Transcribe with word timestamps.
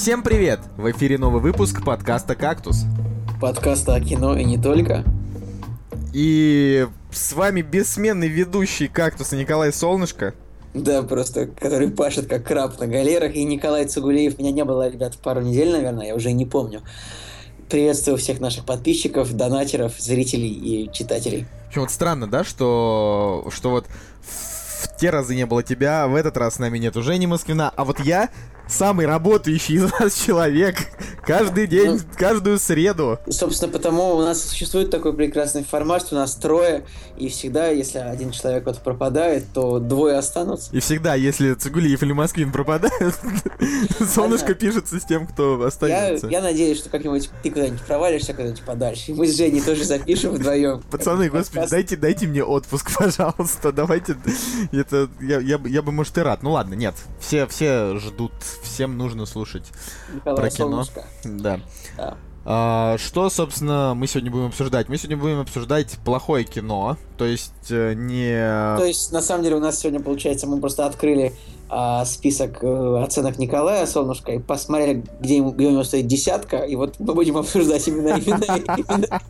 Всем 0.00 0.22
привет! 0.22 0.60
В 0.78 0.90
эфире 0.92 1.18
новый 1.18 1.42
выпуск 1.42 1.84
подкаста 1.84 2.34
«Кактус». 2.34 2.84
Подкаста 3.38 3.96
о 3.96 4.00
кино 4.00 4.34
и 4.34 4.44
не 4.44 4.56
только. 4.56 5.04
И 6.14 6.88
с 7.12 7.34
вами 7.34 7.60
бессменный 7.60 8.28
ведущий 8.28 8.88
«Кактуса» 8.88 9.36
Николай 9.36 9.74
Солнышко. 9.74 10.32
Да, 10.72 11.02
просто, 11.02 11.48
который 11.48 11.90
пашет 11.90 12.28
как 12.28 12.46
краб 12.46 12.80
на 12.80 12.86
галерах. 12.86 13.34
И 13.34 13.44
Николай 13.44 13.86
Цугулеев. 13.86 14.38
Меня 14.38 14.52
не 14.52 14.64
было, 14.64 14.88
ребят, 14.88 15.18
пару 15.18 15.42
недель, 15.42 15.70
наверное, 15.70 16.06
я 16.06 16.14
уже 16.14 16.32
не 16.32 16.46
помню. 16.46 16.80
Приветствую 17.68 18.16
всех 18.16 18.40
наших 18.40 18.64
подписчиков, 18.64 19.30
донатеров, 19.34 20.00
зрителей 20.00 20.48
и 20.48 20.90
читателей. 20.90 21.44
Общем, 21.68 21.82
вот 21.82 21.90
странно, 21.90 22.26
да, 22.26 22.42
что, 22.42 23.46
что 23.54 23.68
вот 23.68 23.86
в 24.22 24.98
те 24.98 25.10
разы 25.10 25.34
не 25.34 25.44
было 25.44 25.62
тебя, 25.62 26.08
в 26.08 26.14
этот 26.14 26.38
раз 26.38 26.54
с 26.54 26.58
нами 26.58 26.78
нет 26.78 26.96
уже 26.96 27.18
не 27.18 27.26
Москвина, 27.26 27.70
а 27.76 27.84
вот 27.84 28.00
я 28.00 28.30
самый 28.70 29.06
работающий 29.06 29.76
из 29.76 29.90
вас 29.90 30.14
человек 30.14 30.76
каждый 31.24 31.66
день, 31.66 31.92
ну, 31.92 31.98
каждую 32.16 32.58
среду. 32.58 33.18
Собственно, 33.28 33.70
потому 33.70 34.16
у 34.16 34.20
нас 34.20 34.42
существует 34.42 34.90
такой 34.90 35.12
прекрасный 35.12 35.64
формат, 35.64 36.02
что 36.02 36.16
у 36.16 36.18
нас 36.18 36.34
трое, 36.34 36.84
и 37.18 37.28
всегда, 37.28 37.68
если 37.68 37.98
один 37.98 38.30
человек 38.30 38.66
вот 38.66 38.78
пропадает, 38.78 39.44
то 39.52 39.78
двое 39.78 40.16
останутся. 40.16 40.70
И 40.72 40.80
всегда, 40.80 41.14
если 41.14 41.54
Цигулиев 41.54 42.02
или 42.02 42.12
Москвин 42.12 42.52
пропадают, 42.52 43.14
солнышко 44.14 44.54
пишется 44.54 45.00
с 45.00 45.04
тем, 45.04 45.26
кто 45.26 45.62
остается. 45.62 46.26
Я, 46.28 46.38
я 46.38 46.42
надеюсь, 46.42 46.78
что 46.78 46.88
как-нибудь 46.88 47.30
ты 47.42 47.50
куда-нибудь 47.50 47.82
провалишься 47.82 48.32
куда-нибудь 48.32 48.62
подальше, 48.62 49.12
и 49.12 49.14
мы 49.14 49.26
с 49.26 49.36
Женей 49.36 49.60
тоже 49.60 49.84
запишем 49.84 50.32
вдвоем. 50.32 50.82
Пацаны, 50.90 51.28
господи, 51.28 51.66
дайте, 51.70 51.96
дайте 51.96 52.26
мне 52.26 52.44
отпуск, 52.44 52.90
пожалуйста, 52.98 53.72
давайте. 53.72 54.16
Это, 54.72 55.08
я, 55.20 55.40
я, 55.40 55.60
я 55.64 55.82
бы, 55.82 55.92
может, 55.92 56.16
и 56.18 56.20
рад. 56.20 56.42
Ну 56.42 56.52
ладно, 56.52 56.74
нет, 56.74 56.94
все, 57.20 57.46
все 57.46 57.96
ждут 57.98 58.32
всем 58.62 58.96
нужно 58.98 59.26
слушать 59.26 59.64
Николай 60.14 60.36
про 60.36 60.50
кино. 60.50 60.84
Солнышко. 60.84 61.04
Да. 61.24 61.60
да. 61.96 62.16
А, 62.44 62.96
что, 62.98 63.28
собственно, 63.28 63.92
мы 63.94 64.06
сегодня 64.06 64.30
будем 64.30 64.46
обсуждать? 64.46 64.88
Мы 64.88 64.96
сегодня 64.96 65.16
будем 65.16 65.40
обсуждать 65.40 65.98
плохое 66.04 66.44
кино, 66.44 66.96
то 67.18 67.26
есть 67.26 67.70
э, 67.70 67.92
не... 67.94 68.76
То 68.78 68.84
есть, 68.84 69.12
на 69.12 69.20
самом 69.20 69.44
деле, 69.44 69.56
у 69.56 69.60
нас 69.60 69.78
сегодня, 69.78 70.00
получается, 70.00 70.46
мы 70.46 70.58
просто 70.58 70.86
открыли 70.86 71.34
а, 71.72 72.04
список 72.04 72.64
э, 72.64 73.02
оценок 73.02 73.38
Николая 73.38 73.86
Солнышко 73.86 74.32
и 74.32 74.38
посмотрели, 74.40 75.04
где, 75.20 75.36
ему, 75.36 75.52
где 75.52 75.68
у 75.68 75.70
него 75.70 75.84
стоит 75.84 76.08
десятка, 76.08 76.56
и 76.58 76.74
вот 76.74 76.98
мы 76.98 77.14
будем 77.14 77.36
обсуждать 77.36 77.86
именно, 77.86 78.18
именно, 78.18 79.20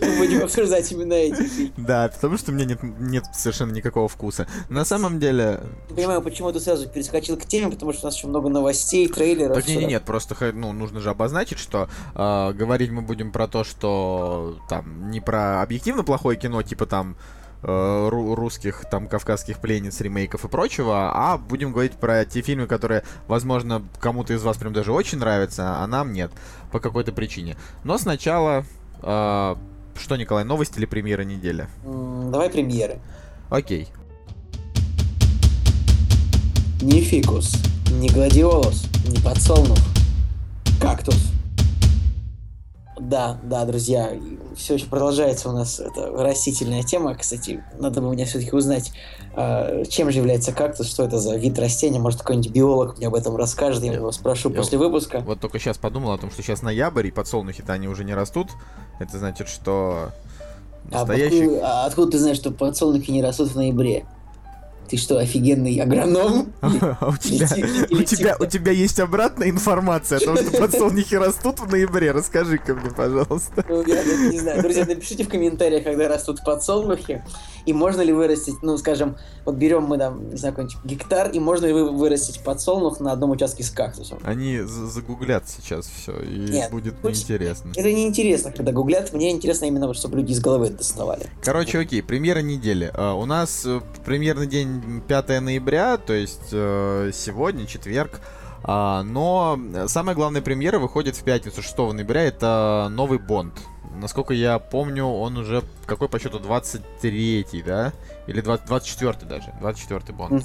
мы 0.00 0.16
будем 0.18 0.42
обсуждать 0.42 0.90
именно 0.90 1.12
эти 1.12 1.72
Да, 1.76 2.10
потому 2.12 2.36
что 2.36 2.50
у 2.50 2.54
меня 2.56 2.76
нет, 2.98 3.26
совершенно 3.32 3.70
никакого 3.70 4.08
вкуса. 4.08 4.48
На 4.68 4.84
самом 4.84 5.20
деле... 5.20 5.60
Не 5.90 5.94
понимаю, 5.94 6.20
почему 6.20 6.50
ты 6.50 6.58
сразу 6.58 6.88
перескочил 6.88 7.36
к 7.36 7.44
теме, 7.44 7.70
потому 7.70 7.92
что 7.92 8.02
у 8.02 8.08
нас 8.08 8.16
еще 8.16 8.26
много 8.26 8.48
новостей, 8.48 9.06
трейлеров. 9.06 9.54
Так 9.54 9.68
нет, 9.68 9.88
нет, 9.88 10.02
просто 10.02 10.34
ну, 10.52 10.72
нужно 10.72 10.98
же 10.98 11.10
обозначить, 11.10 11.60
что 11.60 11.88
э, 12.16 12.52
говорить 12.54 12.90
мы 12.90 13.02
будем 13.02 13.30
про 13.30 13.46
то, 13.46 13.62
что 13.62 14.56
там 14.68 15.12
не 15.12 15.20
про 15.20 15.62
объективно 15.62 16.02
плохое 16.02 16.36
кино, 16.36 16.60
типа 16.64 16.86
там 16.86 17.16
русских, 17.62 18.84
там, 18.90 19.08
кавказских 19.08 19.58
пленниц, 19.58 20.00
ремейков 20.00 20.44
и 20.44 20.48
прочего, 20.48 21.10
а 21.12 21.38
будем 21.38 21.72
говорить 21.72 21.92
про 21.92 22.24
те 22.24 22.40
фильмы, 22.40 22.66
которые, 22.66 23.02
возможно, 23.26 23.82
кому-то 24.00 24.32
из 24.32 24.42
вас 24.42 24.56
прям 24.56 24.72
даже 24.72 24.92
очень 24.92 25.18
нравятся, 25.18 25.82
а 25.82 25.86
нам 25.86 26.12
нет, 26.12 26.30
по 26.70 26.78
какой-то 26.80 27.12
причине. 27.12 27.56
Но 27.84 27.98
сначала, 27.98 28.64
э, 29.02 29.56
что, 29.98 30.16
Николай, 30.16 30.44
новости 30.44 30.78
или 30.78 30.86
премьера 30.86 31.22
недели? 31.22 31.66
Давай 31.84 32.48
премьеры. 32.48 33.00
Окей. 33.50 33.88
Ни 36.80 37.00
фикус, 37.00 37.56
ни 37.90 38.08
гладиолус, 38.08 38.86
ни 39.08 39.20
подсолнух. 39.20 39.78
Кактус. 40.80 41.32
Да, 43.00 43.38
да, 43.42 43.64
друзья, 43.64 44.12
все 44.56 44.74
еще 44.74 44.86
продолжается 44.86 45.48
у 45.48 45.52
нас 45.52 45.80
эта 45.80 46.10
растительная 46.10 46.82
тема. 46.82 47.14
Кстати, 47.14 47.62
надо 47.78 48.00
бы 48.00 48.10
мне 48.10 48.24
все-таки 48.24 48.54
узнать, 48.54 48.92
а, 49.34 49.84
чем 49.84 50.10
же 50.10 50.18
является 50.18 50.52
кактус, 50.52 50.88
что 50.88 51.04
это 51.04 51.18
за 51.18 51.36
вид 51.36 51.58
растения. 51.58 51.98
Может, 51.98 52.20
какой-нибудь 52.20 52.50
биолог 52.50 52.98
мне 52.98 53.06
об 53.06 53.14
этом 53.14 53.36
расскажет, 53.36 53.82
я, 53.82 53.92
я 53.92 53.98
его 53.98 54.12
спрошу 54.12 54.50
я 54.50 54.56
после 54.56 54.78
выпуска. 54.78 55.20
Вот 55.20 55.40
только 55.40 55.58
сейчас 55.58 55.78
подумал 55.78 56.12
о 56.12 56.18
том, 56.18 56.30
что 56.30 56.42
сейчас 56.42 56.62
ноябрь, 56.62 57.06
и 57.06 57.10
подсолнухи-то 57.10 57.72
они 57.72 57.88
уже 57.88 58.04
не 58.04 58.14
растут. 58.14 58.48
Это 58.98 59.18
значит, 59.18 59.48
что 59.48 60.10
настоящий... 60.90 61.42
А 61.42 61.44
откуда, 61.44 61.66
а 61.66 61.86
откуда 61.86 62.12
ты 62.12 62.18
знаешь, 62.18 62.36
что 62.36 62.50
подсолнухи 62.50 63.10
не 63.10 63.22
растут 63.22 63.50
в 63.50 63.56
ноябре? 63.56 64.06
Ты 64.88 64.96
что, 64.96 65.18
офигенный 65.18 65.78
агроном? 65.80 66.52
А 67.00 67.08
у 67.10 67.16
тебя, 67.16 68.36
у 68.38 68.46
тебя, 68.46 68.72
есть 68.72 68.98
обратная 69.00 69.50
информация 69.50 70.18
о 70.18 70.20
том, 70.20 70.36
что 70.36 70.50
подсолнухи 70.58 71.14
растут 71.14 71.60
в 71.60 71.70
ноябре? 71.70 72.12
Расскажи-ка 72.12 72.74
мне, 72.74 72.90
пожалуйста. 72.90 73.64
Ну, 73.68 73.84
я 73.86 74.02
не 74.04 74.38
знаю. 74.38 74.62
Друзья, 74.62 74.84
напишите 74.86 75.24
в 75.24 75.28
комментариях, 75.28 75.84
когда 75.84 76.08
растут 76.08 76.42
подсолнухи. 76.44 77.22
И 77.66 77.72
можно 77.74 78.00
ли 78.00 78.14
вырастить, 78.14 78.54
ну, 78.62 78.78
скажем, 78.78 79.18
вот 79.44 79.56
берем 79.56 79.84
мы 79.84 79.98
там, 79.98 80.30
не 80.30 80.36
знаю, 80.36 80.56
гектар, 80.84 81.30
и 81.30 81.38
можно 81.38 81.66
ли 81.66 81.72
вырастить 81.74 82.40
подсолнух 82.42 82.98
на 83.00 83.12
одном 83.12 83.30
участке 83.30 83.62
с 83.62 83.70
кактусом? 83.70 84.18
Они 84.22 84.60
загуглят 84.62 85.44
сейчас 85.48 85.86
все, 85.86 86.18
и 86.18 86.50
Нет, 86.50 86.70
будет 86.70 87.04
неинтересно. 87.04 87.72
Это 87.76 87.92
неинтересно, 87.92 88.52
когда 88.52 88.72
гуглят. 88.72 89.12
Мне 89.12 89.30
интересно 89.30 89.66
именно, 89.66 89.92
чтобы 89.92 90.16
люди 90.16 90.32
из 90.32 90.40
головы 90.40 90.70
доставали. 90.70 91.26
Короче, 91.42 91.78
окей, 91.78 92.02
премьера 92.02 92.40
недели. 92.40 92.90
Uh, 92.94 93.20
у 93.20 93.26
нас 93.26 93.66
uh, 93.66 93.82
премьерный 94.04 94.46
день 94.46 94.77
5 95.06 95.40
ноября, 95.40 95.96
то 95.98 96.12
есть 96.12 96.52
uh, 96.52 97.12
сегодня, 97.12 97.66
четверг. 97.66 98.20
Uh, 98.62 99.02
но 99.02 99.58
самая 99.86 100.16
главная 100.16 100.42
премьера 100.42 100.78
выходит 100.78 101.16
в 101.16 101.22
пятницу 101.22 101.62
6 101.62 101.78
ноября. 101.78 102.22
Это 102.22 102.88
новый 102.90 103.18
Бонд 103.18 103.54
насколько 103.98 104.32
я 104.34 104.58
помню, 104.58 105.04
он 105.04 105.36
уже 105.36 105.62
какой 105.86 106.08
по 106.08 106.18
счету 106.18 106.38
23-й, 106.38 107.62
да? 107.62 107.92
Или 108.26 108.40
20, 108.40 108.68
24-й 108.68 109.26
даже. 109.26 109.52
24-й 109.60 110.12
Бонд. 110.12 110.44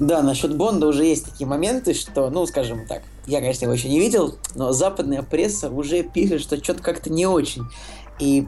Да, 0.00 0.22
насчет 0.22 0.56
Бонда 0.56 0.88
уже 0.88 1.04
есть 1.04 1.26
такие 1.26 1.46
моменты, 1.46 1.94
что, 1.94 2.30
ну, 2.30 2.46
скажем 2.46 2.86
так, 2.88 3.02
я, 3.26 3.38
конечно, 3.40 3.64
его 3.64 3.74
еще 3.74 3.88
не 3.88 4.00
видел, 4.00 4.36
но 4.56 4.72
западная 4.72 5.22
пресса 5.22 5.70
уже 5.70 6.02
пишет, 6.02 6.40
что 6.40 6.56
что-то 6.62 6.82
как-то 6.82 7.10
не 7.10 7.26
очень. 7.26 7.64
И 8.18 8.46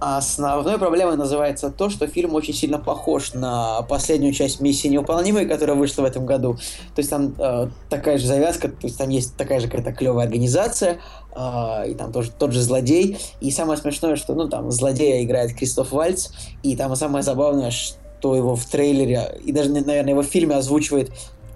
Основной 0.00 0.78
проблемой 0.78 1.16
называется 1.16 1.70
то, 1.70 1.90
что 1.90 2.06
фильм 2.06 2.34
очень 2.34 2.54
сильно 2.54 2.78
похож 2.78 3.34
на 3.34 3.82
последнюю 3.82 4.32
часть 4.32 4.60
«Миссии 4.60 4.86
невыполнимой», 4.86 5.46
которая 5.46 5.76
вышла 5.76 6.02
в 6.02 6.04
этом 6.04 6.24
году. 6.24 6.54
То 6.94 7.00
есть 7.00 7.10
там 7.10 7.34
э, 7.36 7.68
такая 7.90 8.18
же 8.18 8.26
завязка, 8.28 8.68
то 8.68 8.86
есть 8.86 8.96
там 8.96 9.08
есть 9.08 9.36
такая 9.36 9.58
же 9.58 9.66
какая-то 9.66 9.92
клевая 9.92 10.26
организация, 10.26 10.98
э, 11.34 11.90
и 11.90 11.94
там 11.94 12.12
тоже 12.12 12.30
тот 12.30 12.52
же 12.52 12.62
злодей. 12.62 13.18
И 13.40 13.50
самое 13.50 13.76
смешное, 13.76 14.14
что 14.14 14.34
ну 14.34 14.48
там 14.48 14.70
злодея 14.70 15.24
играет 15.24 15.52
Кристоф 15.54 15.90
Вальц, 15.90 16.28
и 16.62 16.76
там 16.76 16.94
самое 16.94 17.24
забавное, 17.24 17.72
что 17.72 18.36
его 18.36 18.54
в 18.54 18.64
трейлере, 18.66 19.40
и 19.44 19.50
даже, 19.50 19.70
наверное, 19.70 20.12
его 20.12 20.22
в 20.22 20.26
фильме 20.26 20.54
озвучивает 20.54 21.10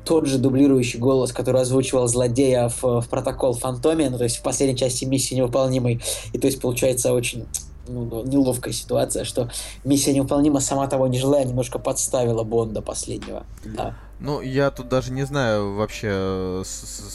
тот 0.05 0.27
же 0.27 0.39
дублирующий 0.39 0.99
голос, 0.99 1.31
который 1.31 1.61
озвучивал 1.61 2.09
злодея 2.09 2.69
в, 2.69 3.03
в 3.03 3.09
протокол 3.09 3.53
Фантоме, 3.55 4.11
ну, 4.11 4.19
то 4.19 4.25
есть 4.25 4.39
в 4.39 4.43
последней 4.43 4.77
части 4.77 5.05
миссии 5.05 5.37
невыполнимой. 5.37 6.01
И 6.33 6.39
то 6.39 6.49
есть 6.49 6.61
получается 6.61 7.13
очень 7.13 7.47
ну, 7.87 8.25
неловкая 8.25 8.73
ситуация, 8.73 9.25
что 9.25 9.51
миссия 9.85 10.13
невыполнима, 10.13 10.61
сама 10.61 10.87
того 10.87 11.07
не 11.09 11.19
желая, 11.19 11.45
немножко 11.45 11.79
подставила 11.79 12.43
Бонда 12.45 12.83
последнего. 12.83 13.45
Да. 13.65 13.95
Ну, 14.21 14.41
я 14.41 14.71
тут 14.71 14.89
даже 14.89 15.13
не 15.13 15.25
знаю 15.25 15.75
вообще, 15.75 16.63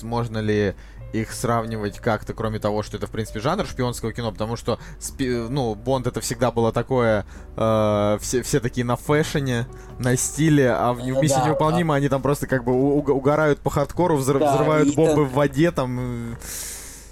можно 0.04 0.40
ли 0.40 0.76
их 1.14 1.32
сравнивать 1.32 2.00
как-то, 2.00 2.34
кроме 2.34 2.60
того, 2.60 2.84
что 2.84 2.98
это, 2.98 3.08
в 3.08 3.12
принципе, 3.12 3.40
жанр 3.40 3.66
шпионского 3.66 4.12
кино, 4.12 4.32
потому 4.32 4.56
что, 4.56 4.80
ну, 5.20 5.76
Бонд 5.76 6.08
это 6.08 6.22
всегда 6.22 6.52
было 6.52 6.72
такое, 6.72 7.26
э, 7.56 8.18
все, 8.22 8.44
все 8.44 8.60
такие 8.60 8.86
на 8.86 8.96
фэшне, 8.96 9.68
на 10.00 10.18
стиле, 10.18 10.72
а 10.72 10.94
в, 10.94 10.98
в 10.98 11.22
«Миссии 11.22 11.36
да, 11.36 11.46
невыполнима» 11.46 11.94
да. 11.94 11.98
они 11.98 12.10
там 12.10 12.22
просто 12.22 12.48
как 12.48 12.64
бы 12.64 12.74
угорают 12.74 13.60
по 13.60 13.70
хардкору, 13.70 14.18
взрыв, 14.18 14.42
да, 14.42 14.54
взрывают 14.54 14.96
бомбы 14.96 15.24
там... 15.24 15.26
в 15.26 15.34
воде, 15.34 15.72
там... 15.72 16.38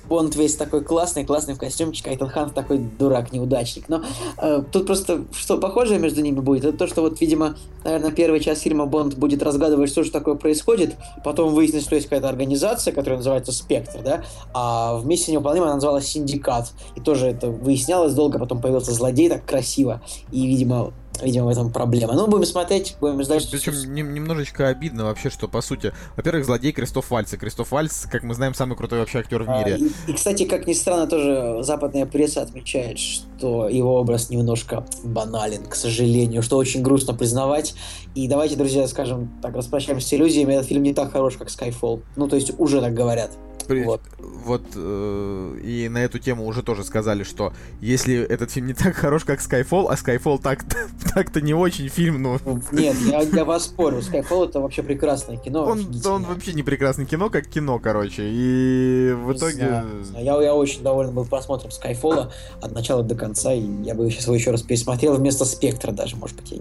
Бонд 0.07 0.36
весь 0.36 0.56
такой 0.56 0.84
классный, 0.84 1.25
классный 1.25 1.54
в 1.54 1.60
костюмчике, 1.60 2.12
а 2.12 2.16
Этан 2.16 2.30
Хант 2.30 2.54
такой 2.54 2.78
дурак, 2.78 3.31
неудачник. 3.31 3.90
Но 3.90 4.04
э, 4.38 4.63
тут 4.72 4.86
просто 4.86 5.25
что 5.34 5.57
похожее 5.57 6.00
между 6.00 6.22
ними 6.22 6.40
будет, 6.40 6.66
это 6.66 6.78
то, 6.78 6.88
что 6.88 7.02
вот, 7.02 7.19
видимо, 7.22 7.56
наверное, 7.84 8.12
первая 8.12 8.40
часть 8.40 8.62
фильма 8.63 8.86
Бонд 8.86 9.16
будет 9.16 9.44
разгадывать, 9.44 9.90
что 9.90 10.04
же 10.04 10.12
такое 10.12 10.36
происходит, 10.36 10.96
потом 11.24 11.54
выяснить, 11.54 11.84
что 11.84 11.96
есть 11.96 12.07
какая-то 12.07 12.30
организация, 12.30 12.94
которая 12.94 13.18
называется 13.18 13.52
Спектр, 13.52 14.02
да, 14.04 14.24
а 14.54 14.98
в 14.98 15.06
«Миссии 15.06 15.31
невыполнима» 15.31 15.66
она 15.66 15.75
называлась 15.75 16.08
Синдикат, 16.08 16.72
и 16.96 17.01
тоже 17.01 17.28
это 17.28 17.50
выяснялось 17.50 18.13
долго, 18.13 18.40
потом 18.40 18.62
появился 18.62 18.92
злодей 18.92 19.30
так 19.30 19.46
красиво, 19.46 20.01
и, 20.31 20.46
видимо, 20.48 20.94
видимо, 21.23 21.45
в 21.45 21.50
этом 21.50 21.71
проблема. 21.71 22.13
Ну, 22.13 22.27
будем 22.27 22.45
смотреть, 22.45 22.95
будем 23.00 23.21
ждать. 23.23 23.47
Причем 23.51 23.73
что... 23.73 23.88
немножечко 23.88 24.67
обидно 24.67 25.06
вообще, 25.06 25.29
что, 25.29 25.47
по 25.47 25.62
сути, 25.62 25.94
во-первых, 26.15 26.45
злодей 26.45 26.71
Кристоф 26.71 27.09
Вальц. 27.12 27.33
И 27.33 27.38
Кристоф 27.38 27.71
Вальц, 27.71 28.06
как 28.06 28.23
мы 28.23 28.33
знаем, 28.33 28.53
самый 28.53 28.75
крутой 28.75 29.00
вообще 29.00 29.19
актер 29.19 29.44
в 29.44 29.47
мире. 29.47 29.75
А, 29.75 29.77
и, 29.77 30.12
и, 30.12 30.13
кстати, 30.13 30.45
как 30.45 30.67
ни 30.67 30.73
странно, 30.73 31.07
тоже 31.07 31.59
западная 31.62 32.06
пресса 32.06 32.41
отмечает, 32.41 33.00
что 33.00 33.67
его 33.69 34.00
образ 34.00 34.29
немножко 34.29 34.85
банален, 35.03 35.65
к 35.65 35.75
сожалению, 35.75 36.41
что 36.41 36.57
очень 36.57 36.81
грустно 36.81 37.13
признавать. 37.13 37.75
И 38.15 38.27
давайте, 38.27 38.56
друзья, 38.56 38.88
скажем 38.88 39.31
так, 39.41 39.56
распрощаемся 39.56 40.07
с 40.07 40.13
иллюзиями. 40.13 40.53
Этот 40.53 40.67
фильм 40.67 40.83
не 40.83 40.94
так 40.94 41.12
хорош, 41.12 41.35
как 41.38 41.50
Skyfall. 41.50 42.01
Ну, 42.15 42.27
то 42.27 42.35
есть 42.35 42.53
уже 42.57 42.81
так 42.81 42.94
говорят. 42.94 43.31
При... 43.67 43.83
Вот, 43.83 44.01
вот 44.19 44.63
э, 44.75 45.57
и 45.63 45.89
на 45.89 46.00
эту 46.00 46.19
тему 46.19 46.45
уже 46.45 46.62
тоже 46.62 46.83
сказали, 46.83 47.23
что 47.23 47.53
если 47.81 48.21
этот 48.21 48.51
фильм 48.51 48.67
не 48.67 48.73
так 48.73 48.95
хорош, 48.95 49.25
как 49.25 49.39
Skyfall, 49.39 49.88
а 49.89 49.95
Skyfall 49.95 50.41
так, 50.41 50.63
так-то 51.13 51.42
не 51.42 51.54
очень 51.54 51.90
фильм, 51.90 52.22
ну... 52.22 52.40
Нет, 52.72 52.96
я, 53.07 53.22
я 53.22 53.46
вас 53.46 53.66
спорю, 53.66 54.00
Skyfall 54.00 54.50
это 54.50 54.60
вообще 54.60 54.84
прекрасное 54.84 55.38
кино. 55.38 55.66
Он, 55.66 55.86
он 56.06 56.24
вообще 56.24 56.54
не 56.54 56.63
прекрасное 56.63 57.06
кино, 57.06 57.30
как 57.30 57.48
кино, 57.48 57.80
короче, 57.80 58.24
и 58.25 59.13
в 59.13 59.34
итоге... 59.34 59.84
Я, 60.18 60.42
я 60.42 60.54
очень 60.54 60.84
доволен 60.84 61.13
был 61.13 61.25
просмотром 61.25 61.72
Skyfall 61.72 62.31
от 62.62 62.72
начала 62.72 63.04
до 63.04 63.16
конца, 63.16 63.54
и 63.54 63.62
я 63.84 63.96
бы 63.96 64.10
сейчас 64.10 64.25
его 64.25 64.36
еще 64.36 64.52
раз 64.52 64.62
пересмотрел 64.62 65.16
вместо 65.16 65.46
Спектра 65.46 65.92
даже, 65.92 66.16
может 66.16 66.38
быть, 66.38 66.52
я 66.52 66.60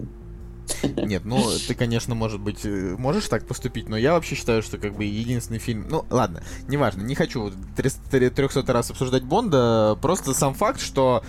нет, 1.05 1.25
ну 1.25 1.41
ты, 1.67 1.75
конечно, 1.75 2.15
может 2.15 2.39
быть, 2.39 2.65
э, 2.65 2.95
можешь 2.97 3.27
так 3.27 3.45
поступить, 3.45 3.89
но 3.89 3.97
я 3.97 4.13
вообще 4.13 4.35
считаю, 4.35 4.63
что 4.63 4.77
как 4.77 4.95
бы 4.95 5.03
единственный 5.03 5.59
фильм. 5.59 5.85
Ну, 5.89 6.05
ладно, 6.09 6.41
неважно, 6.67 7.01
не 7.03 7.15
хочу 7.15 7.51
300 7.75 8.73
раз 8.73 8.89
обсуждать 8.91 9.23
Бонда, 9.23 9.97
просто 10.01 10.33
сам 10.33 10.53
факт, 10.53 10.81
что 10.81 11.23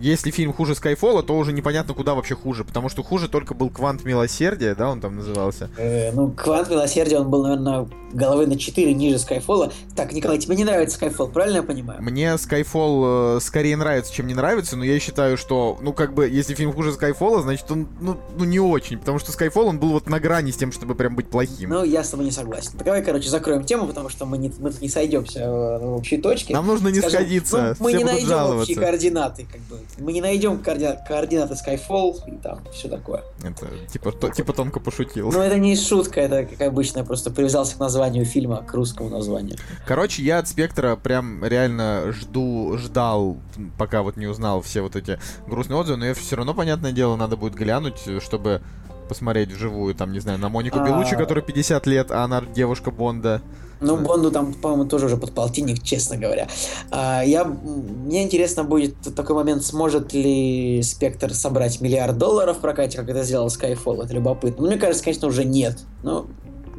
если 0.00 0.30
фильм 0.30 0.52
хуже 0.52 0.74
Скайфола, 0.74 1.22
то 1.22 1.36
уже 1.36 1.52
непонятно, 1.52 1.94
куда 1.94 2.14
вообще 2.14 2.34
хуже, 2.34 2.64
потому 2.64 2.88
что 2.88 3.02
хуже 3.02 3.28
только 3.28 3.54
был 3.54 3.70
Квант 3.70 4.04
Милосердия, 4.04 4.74
да, 4.74 4.90
он 4.90 5.00
там 5.00 5.16
назывался? 5.16 5.70
Э, 5.76 6.10
ну, 6.12 6.30
Квант 6.30 6.70
Милосердия, 6.70 7.18
он 7.18 7.30
был, 7.30 7.42
наверное, 7.42 7.88
головы 8.12 8.46
на 8.46 8.58
4 8.58 8.92
ниже 8.94 9.18
Скайфола. 9.18 9.72
Так, 9.94 10.12
Николай, 10.12 10.38
тебе 10.38 10.56
не 10.56 10.64
нравится 10.64 10.96
Skyfall, 10.96 11.28
правильно 11.28 11.58
я 11.58 11.62
понимаю? 11.62 12.02
Мне 12.02 12.36
Skyfall 12.38 13.36
э, 13.36 13.40
скорее 13.40 13.76
нравится, 13.76 14.12
чем 14.12 14.26
не 14.26 14.34
нравится, 14.34 14.76
но 14.76 14.84
я 14.84 14.98
считаю, 14.98 15.36
что, 15.36 15.78
ну, 15.80 15.92
как 15.92 16.14
бы, 16.14 16.28
если 16.28 16.54
фильм 16.54 16.72
хуже 16.72 16.92
Скайфола, 16.92 17.42
значит, 17.42 17.70
он, 17.70 17.88
ну, 18.00 18.16
ну 18.36 18.44
не 18.44 18.60
очень, 18.60 18.98
потому 18.98 19.18
что 19.18 19.32
Skyfall, 19.32 19.68
он 19.68 19.78
был 19.78 19.90
вот 19.90 20.08
на 20.08 20.20
грани 20.20 20.50
с 20.50 20.56
тем, 20.56 20.72
чтобы 20.72 20.94
прям 20.94 21.14
быть 21.14 21.28
плохим. 21.28 21.70
Ну, 21.70 21.84
я 21.84 22.02
с 22.02 22.10
тобой 22.10 22.26
не 22.26 22.32
согласен. 22.32 22.72
Так 22.72 22.84
давай, 22.84 23.02
короче, 23.02 23.28
закроем 23.28 23.64
тему, 23.64 23.86
потому 23.86 24.08
что 24.08 24.26
мы, 24.26 24.38
не, 24.38 24.52
мы 24.58 24.70
тут 24.70 24.80
не 24.80 24.88
сойдемся 24.88 25.40
э, 25.40 25.78
в 25.78 25.96
общей 25.96 26.18
точке. 26.18 26.54
Нам 26.54 26.66
нужно 26.66 26.88
не 26.88 27.00
Скажем, 27.00 27.20
сходиться, 27.20 27.76
ну, 27.78 27.84
мы 27.84 27.92
не 27.92 28.04
найдем 28.04 28.58
общие 28.58 28.76
координаты, 28.76 29.46
как 29.50 29.60
бы. 29.62 29.78
Мы 29.98 30.12
не 30.12 30.20
найдем 30.20 30.62
координаты, 30.62 31.02
координаты 31.06 31.54
Skyfall 31.54 32.16
и 32.26 32.36
там 32.38 32.60
все 32.72 32.88
такое. 32.88 33.22
Это 33.42 33.66
типа, 33.92 34.12
то, 34.12 34.30
типа 34.30 34.52
тонко 34.52 34.80
пошутил. 34.80 35.30
Ну, 35.30 35.40
это 35.40 35.58
не 35.58 35.76
шутка, 35.76 36.20
это, 36.20 36.44
как 36.44 36.60
обычно, 36.68 37.04
просто 37.04 37.30
привязался 37.30 37.76
к 37.76 37.80
названию 37.80 38.24
фильма, 38.24 38.62
к 38.62 38.72
русскому 38.74 39.10
названию. 39.10 39.56
Короче, 39.86 40.22
я 40.22 40.38
от 40.38 40.48
Спектра 40.48 40.96
прям 40.96 41.44
реально 41.44 42.12
жду, 42.12 42.76
ждал, 42.78 43.36
пока 43.78 44.02
вот 44.02 44.16
не 44.16 44.26
узнал 44.26 44.62
все 44.62 44.80
вот 44.80 44.96
эти 44.96 45.18
грустные 45.46 45.78
отзывы, 45.78 45.98
но 45.98 46.06
я 46.06 46.14
все 46.14 46.36
равно, 46.36 46.54
понятное 46.54 46.92
дело, 46.92 47.16
надо 47.16 47.36
будет 47.36 47.54
глянуть, 47.54 48.00
чтобы 48.22 48.62
посмотреть 49.08 49.50
вживую, 49.50 49.94
там, 49.94 50.12
не 50.12 50.20
знаю, 50.20 50.38
на 50.38 50.48
Монику 50.48 50.78
а... 50.78 50.86
Белучи, 50.86 51.16
которой 51.16 51.42
50 51.42 51.86
лет, 51.88 52.10
а 52.12 52.22
она 52.22 52.42
девушка 52.42 52.92
Бонда. 52.92 53.42
Ну, 53.80 53.96
Бонду 53.96 54.30
там, 54.30 54.52
по-моему, 54.52 54.84
тоже 54.84 55.06
уже 55.06 55.16
под 55.16 55.32
полтинник, 55.32 55.82
честно 55.82 56.16
говоря. 56.16 56.48
А, 56.90 57.22
я, 57.22 57.44
мне 57.44 58.22
интересно 58.22 58.64
будет 58.64 58.94
такой 59.14 59.36
момент, 59.36 59.64
сможет 59.64 60.12
ли 60.12 60.82
Спектр 60.82 61.32
собрать 61.34 61.80
миллиард 61.80 62.18
долларов 62.18 62.58
в 62.58 62.60
прокате, 62.60 62.98
как 62.98 63.08
это 63.08 63.22
сделал 63.22 63.48
Skyfall. 63.48 64.04
Это 64.04 64.12
любопытно. 64.14 64.62
Ну, 64.62 64.68
мне 64.68 64.78
кажется, 64.78 65.02
конечно, 65.02 65.28
уже 65.28 65.44
нет. 65.44 65.78
Но 66.02 66.26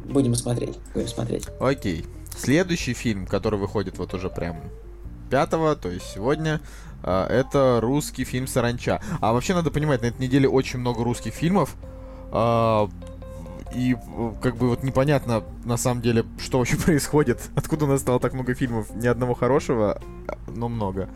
будем 0.04 0.34
смотреть. 0.34 0.78
Будем 0.94 1.08
смотреть. 1.08 1.46
Окей. 1.60 2.04
Следующий 2.36 2.94
фильм, 2.94 3.26
который 3.26 3.58
выходит 3.58 3.98
вот 3.98 4.14
уже 4.14 4.30
прям 4.30 4.60
пятого, 5.30 5.74
то 5.76 5.88
есть 5.88 6.06
сегодня, 6.14 6.60
а, 7.02 7.26
это 7.26 7.80
русский 7.80 8.24
фильм 8.24 8.46
«Саранча». 8.46 9.02
А 9.20 9.32
вообще 9.32 9.54
надо 9.54 9.70
понимать, 9.70 10.02
на 10.02 10.06
этой 10.06 10.20
неделе 10.20 10.48
очень 10.48 10.78
много 10.78 11.02
русских 11.02 11.34
фильмов. 11.34 11.74
И 13.74 13.94
э, 13.94 14.32
как 14.42 14.56
бы 14.56 14.68
вот 14.68 14.82
непонятно 14.82 15.42
на 15.64 15.76
самом 15.76 16.02
деле, 16.02 16.24
что 16.38 16.58
вообще 16.58 16.76
происходит. 16.84 17.40
Откуда 17.54 17.84
у 17.84 17.88
нас 17.88 18.00
стало 18.00 18.20
так 18.20 18.32
много 18.34 18.54
фильмов? 18.54 18.88
Ни 18.94 19.06
одного 19.06 19.34
хорошего, 19.34 20.00
но 20.48 20.68
много. 20.68 21.08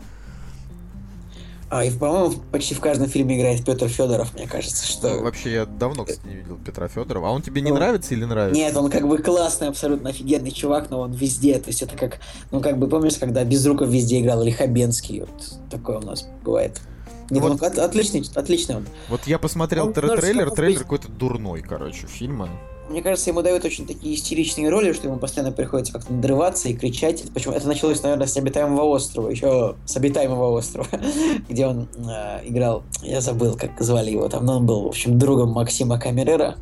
А, 1.69 1.83
и, 1.83 1.91
по-моему, 1.91 2.33
почти 2.49 2.75
в 2.75 2.79
каждом 2.79 3.09
фильме 3.09 3.37
играет 3.37 3.65
Петр 3.65 3.89
Федоров, 3.89 4.33
мне 4.33 4.47
кажется, 4.47 4.87
что... 4.87 5.09
Ну, 5.09 5.23
вообще, 5.23 5.51
я 5.51 5.65
давно, 5.65 6.05
кстати, 6.05 6.25
не 6.25 6.35
видел 6.35 6.57
Петра 6.65 6.87
Федорова. 6.87 7.27
А 7.27 7.31
он 7.31 7.41
тебе 7.41 7.59
не 7.61 7.71
ну, 7.71 7.75
нравится 7.75 8.13
или 8.13 8.23
нравится? 8.23 8.57
Нет, 8.57 8.75
он 8.77 8.89
как 8.89 9.05
бы 9.05 9.17
классный, 9.17 9.67
абсолютно 9.67 10.11
офигенный 10.11 10.51
чувак, 10.51 10.89
но 10.89 11.01
он 11.01 11.11
везде. 11.11 11.59
То 11.59 11.67
есть 11.67 11.81
это 11.81 11.97
как, 11.97 12.19
ну, 12.51 12.61
как 12.61 12.77
бы, 12.77 12.87
помнишь, 12.87 13.17
когда 13.17 13.43
Безруков 13.43 13.89
везде 13.89 14.21
играл, 14.21 14.43
или 14.43 14.51
Хабенский, 14.51 15.21
вот 15.21 15.59
такое 15.69 15.97
у 15.97 16.05
нас 16.05 16.25
бывает. 16.41 16.79
Нет, 17.29 17.43
вот, 17.43 17.61
он, 17.61 17.79
отличный, 17.79 18.23
отличный 18.35 18.77
он. 18.77 18.87
Вот 19.09 19.21
я 19.27 19.37
посмотрел 19.37 19.87
он, 19.87 19.93
трейлер, 19.93 20.49
трейлер 20.51 20.79
какой-то 20.79 21.09
дурной, 21.09 21.61
короче, 21.61 22.07
фильма. 22.07 22.49
Мне 22.89 23.01
кажется, 23.01 23.29
ему 23.29 23.41
дают 23.41 23.65
очень 23.65 23.85
такие 23.85 24.15
истеричные 24.15 24.69
роли, 24.69 24.93
что 24.93 25.07
ему 25.07 25.17
постоянно 25.17 25.51
приходится 25.51 25.91
как-то 25.91 26.13
надрываться 26.13 26.69
и 26.69 26.73
кричать. 26.73 27.25
Почему 27.33 27.53
это 27.53 27.67
началось, 27.67 28.01
наверное, 28.01 28.27
с 28.27 28.37
обитаемого 28.37 28.83
острова, 28.83 29.29
еще 29.29 29.75
с 29.85 29.97
обитаемого 29.97 30.57
острова, 30.57 30.87
где 31.49 31.67
он 31.67 31.89
э, 31.97 32.47
играл. 32.47 32.83
Я 33.01 33.19
забыл, 33.19 33.57
как 33.57 33.81
звали 33.81 34.11
его 34.11 34.29
там, 34.29 34.45
но 34.45 34.57
он 34.57 34.65
был, 34.65 34.83
в 34.83 34.87
общем, 34.87 35.19
другом 35.19 35.49
Максима 35.49 35.99
Камерера. 35.99 36.55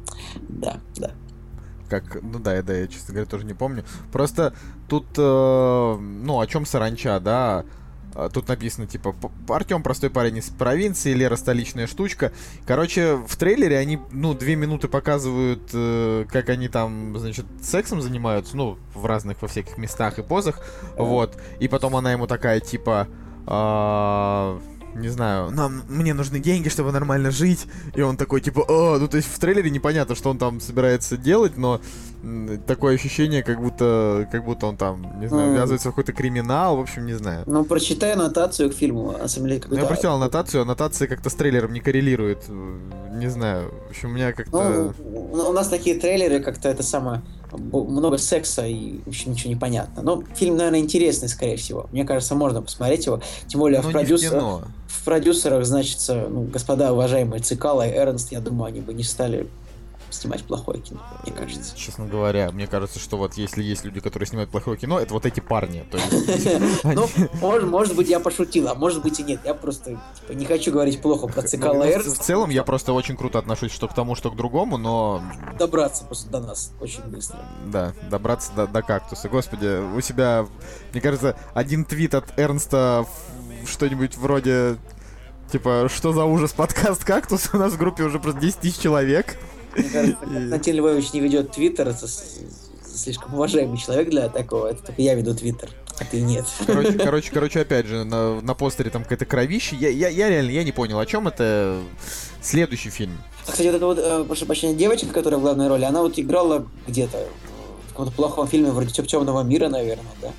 Да, 0.50 0.78
да. 0.96 1.12
Как, 1.90 2.18
ну 2.24 2.40
да, 2.40 2.60
да, 2.64 2.74
я, 2.74 2.88
честно 2.88 3.14
говоря, 3.14 3.30
тоже 3.30 3.46
не 3.46 3.54
помню. 3.54 3.86
Просто 4.12 4.56
тут, 4.90 5.06
э, 5.18 5.96
ну, 6.00 6.40
о 6.40 6.48
чем 6.48 6.66
саранча, 6.66 7.20
да? 7.20 7.66
А, 8.16 8.30
тут 8.30 8.48
написано, 8.48 8.88
типа, 8.88 9.14
Артем 9.50 9.84
простой 9.84 10.10
парень 10.10 10.38
из 10.38 10.50
провинции, 10.50 11.14
Лера 11.14 11.36
столичная 11.36 11.86
штучка. 11.86 12.32
Короче, 12.66 13.18
в 13.18 13.36
трейлере 13.36 13.78
они, 13.78 14.00
ну, 14.12 14.34
две 14.34 14.56
минуты 14.56 14.88
показывают, 14.88 15.70
э, 15.74 16.26
как 16.32 16.50
они 16.50 16.70
там, 16.70 17.18
значит, 17.20 17.46
сексом 17.62 18.02
занимаются, 18.02 18.56
ну, 18.56 18.78
в 18.94 19.06
разных, 19.06 19.42
во 19.42 19.50
всяких 19.50 19.78
местах 19.78 20.18
и 20.18 20.24
позах, 20.24 20.62
вот. 20.98 21.38
И 21.60 21.68
потом 21.68 21.96
она 21.98 22.14
ему 22.14 22.26
такая, 22.26 22.62
типа, 22.62 23.10
э, 23.48 24.60
не 24.96 25.10
знаю, 25.10 25.52
нам, 25.52 25.84
мне 25.90 26.14
нужны 26.14 26.40
деньги, 26.40 26.70
чтобы 26.70 26.92
нормально 26.92 27.32
жить. 27.32 27.68
И 27.96 28.02
он 28.02 28.18
такой, 28.18 28.42
типа, 28.42 28.62
о, 28.62 28.98
ну 28.98 29.08
то 29.08 29.18
есть 29.18 29.30
в 29.30 29.38
трейлере 29.40 29.70
непонятно, 29.70 30.16
что 30.16 30.30
он 30.30 30.38
там 30.38 30.60
собирается 30.60 31.18
делать, 31.18 31.58
но 31.58 31.82
такое 32.66 32.96
ощущение, 32.96 33.44
как 33.44 33.62
будто, 33.62 34.28
как 34.32 34.44
будто 34.46 34.66
он 34.68 34.78
там, 34.78 35.20
не 35.20 35.28
знаю, 35.28 35.54
ввязывается 35.54 35.90
в 35.90 35.92
какой-то 35.92 36.14
криминал, 36.14 36.78
в 36.78 36.80
общем, 36.80 37.06
не 37.06 37.14
знаю. 37.14 37.44
Ну, 37.46 37.64
прочитай 37.66 38.14
аннотацию 38.14 38.70
к 38.70 38.74
фильму, 38.74 39.16
ассамблея 39.22 39.62
Ну, 39.68 39.76
я 39.76 39.86
прочитал 39.86 40.16
аннотацию, 40.16 40.62
аннотация 40.62 41.08
как-то 41.08 41.30
с 41.30 41.34
трейлером 41.34 41.74
не 41.74 41.82
коррелирует, 41.82 42.48
не 42.48 43.30
знаю, 43.30 43.74
в 43.88 43.90
общем, 43.92 44.10
у 44.10 44.14
меня 44.14 44.34
как-то... 44.34 44.94
Ну, 45.00 45.50
у 45.50 45.54
нас 45.54 45.68
такие 45.68 46.00
трейлеры, 46.00 46.40
как-то 46.40 46.70
это 46.70 46.84
самое, 46.84 47.22
много 47.58 48.18
секса 48.18 48.66
и, 48.66 49.00
в 49.06 49.10
общем, 49.10 49.32
ничего 49.32 49.50
не 49.50 49.56
понятно. 49.56 50.02
Но 50.02 50.24
фильм, 50.36 50.58
наверное, 50.58 50.80
интересный, 50.80 51.30
скорее 51.30 51.58
всего. 51.58 51.88
Мне 51.92 52.06
кажется, 52.06 52.36
можно 52.36 52.62
посмотреть 52.62 53.06
его, 53.06 53.22
тем 53.48 53.60
более 53.60 53.82
в, 53.82 53.92
продюсер... 53.92 54.34
в 54.88 55.04
продюсерах, 55.06 55.66
значится, 55.66 56.28
ну, 56.30 56.44
господа 56.44 56.94
уважаемые 56.94 57.42
Цикала 57.42 57.88
и 57.88 57.92
Эрнст, 57.92 58.32
я 58.32 58.40
думаю, 58.40 58.68
они 58.68 58.82
бы 58.82 58.94
не 58.94 59.04
стали 59.04 59.48
снимать 60.16 60.44
плохое 60.44 60.80
кино, 60.80 61.02
мне 61.24 61.34
кажется. 61.34 61.76
Честно 61.76 62.06
говоря, 62.06 62.52
мне 62.52 62.68
кажется, 62.68 63.00
что 63.00 63.18
вот 63.18 63.36
если 63.36 63.64
есть 63.64 63.84
люди, 63.86 64.00
которые 64.00 64.28
снимают 64.28 64.50
плохое 64.50 64.78
кино, 64.78 65.00
это 65.00 65.14
вот 65.14 65.26
эти 65.26 65.40
парни. 65.40 65.86
Ну, 66.84 67.10
может 67.42 67.96
быть, 67.96 68.10
я 68.10 68.20
пошутил, 68.20 68.70
а 68.70 68.76
может 68.76 69.02
быть 69.02 69.20
и 69.20 69.24
нет. 69.24 69.42
Я 69.44 69.54
просто 69.54 70.00
типа, 70.20 70.34
не 70.34 70.46
хочу 70.46 70.72
говорить 70.72 71.02
плохо 71.02 71.28
про 71.28 71.42
Цикала 71.42 71.84
ну, 71.86 72.14
В 72.14 72.20
целом, 72.20 72.50
я 72.50 72.64
просто 72.64 72.94
очень 72.94 73.18
круто 73.18 73.40
отношусь 73.40 73.72
что 73.72 73.88
к 73.88 73.94
тому, 73.94 74.16
что 74.16 74.32
к 74.32 74.36
другому, 74.36 74.78
но... 74.78 75.22
Добраться 75.58 76.06
просто 76.06 76.30
до 76.30 76.40
нас 76.40 76.72
очень 76.80 77.04
быстро. 77.04 77.40
Да, 77.68 77.94
добраться 78.10 78.52
до 78.68 78.82
кактуса. 78.82 79.30
Господи, 79.30 79.96
у 79.96 80.02
себя, 80.02 80.48
мне 80.92 81.02
кажется, 81.02 81.36
один 81.54 81.86
твит 81.86 82.14
от 82.16 82.38
Эрнста 82.38 83.06
что-нибудь 83.66 84.18
вроде 84.18 84.78
Типа, 85.52 85.88
что 85.94 86.12
за 86.12 86.26
ужас 86.26 86.54
подкаст 86.54 87.04
«Кактус»? 87.04 87.50
У 87.54 87.58
нас 87.58 87.74
в 87.74 87.78
группе 87.78 88.04
уже 88.04 88.20
просто 88.20 88.42
10 88.42 88.60
тысяч 88.60 88.80
человек. 88.80 89.38
Мне 89.76 89.90
кажется, 89.90 90.18
Константин 90.26 90.76
Львович 90.76 91.14
не 91.14 91.20
ведет 91.20 91.52
Твиттер, 91.52 91.90
это 91.90 92.08
слишком 92.96 93.34
уважаемый 93.34 93.78
человек 93.78 94.10
для 94.10 94.30
такого. 94.30 94.68
Это 94.68 94.84
только 94.84 95.02
я 95.02 95.16
веду 95.16 95.36
Твиттер, 95.36 95.70
а 96.00 96.06
ты 96.06 96.22
нет. 96.22 96.46
Короче, 96.66 96.94
короче, 97.04 97.32
короче, 97.32 97.62
опять 97.62 97.86
же, 97.88 98.04
на, 98.04 98.42
на 98.42 98.54
постере 98.54 98.90
там 98.90 99.04
какая-то 99.04 99.26
кровища. 99.26 99.76
Я, 99.76 99.90
я, 99.90 100.08
я 100.08 100.30
реально 100.30 100.52
я 100.52 100.64
не 100.64 100.72
понял, 100.72 101.00
о 101.00 101.06
чем 101.06 101.28
это 101.28 101.80
следующий 102.42 102.90
фильм. 102.90 103.18
А, 103.48 103.52
кстати, 103.52 103.68
вот 103.68 103.76
эта 103.76 103.86
вот, 103.86 104.00
э, 104.00 104.24
прошу 104.26 104.46
прощения, 104.46 104.76
девочка, 104.76 105.08
которая 105.08 105.40
в 105.40 105.44
главной 105.44 105.68
роли, 105.68 105.84
она 105.84 106.02
вот 106.02 106.18
играла 106.18 106.68
где-то 106.88 107.28
в 107.88 107.90
каком-то 107.90 108.12
плохом 108.12 108.48
фильме 108.48 108.72
вроде 108.72 108.92
Темного 108.92 109.42
мира, 109.44 109.70
наверное, 109.70 110.06
да? 110.22 110.32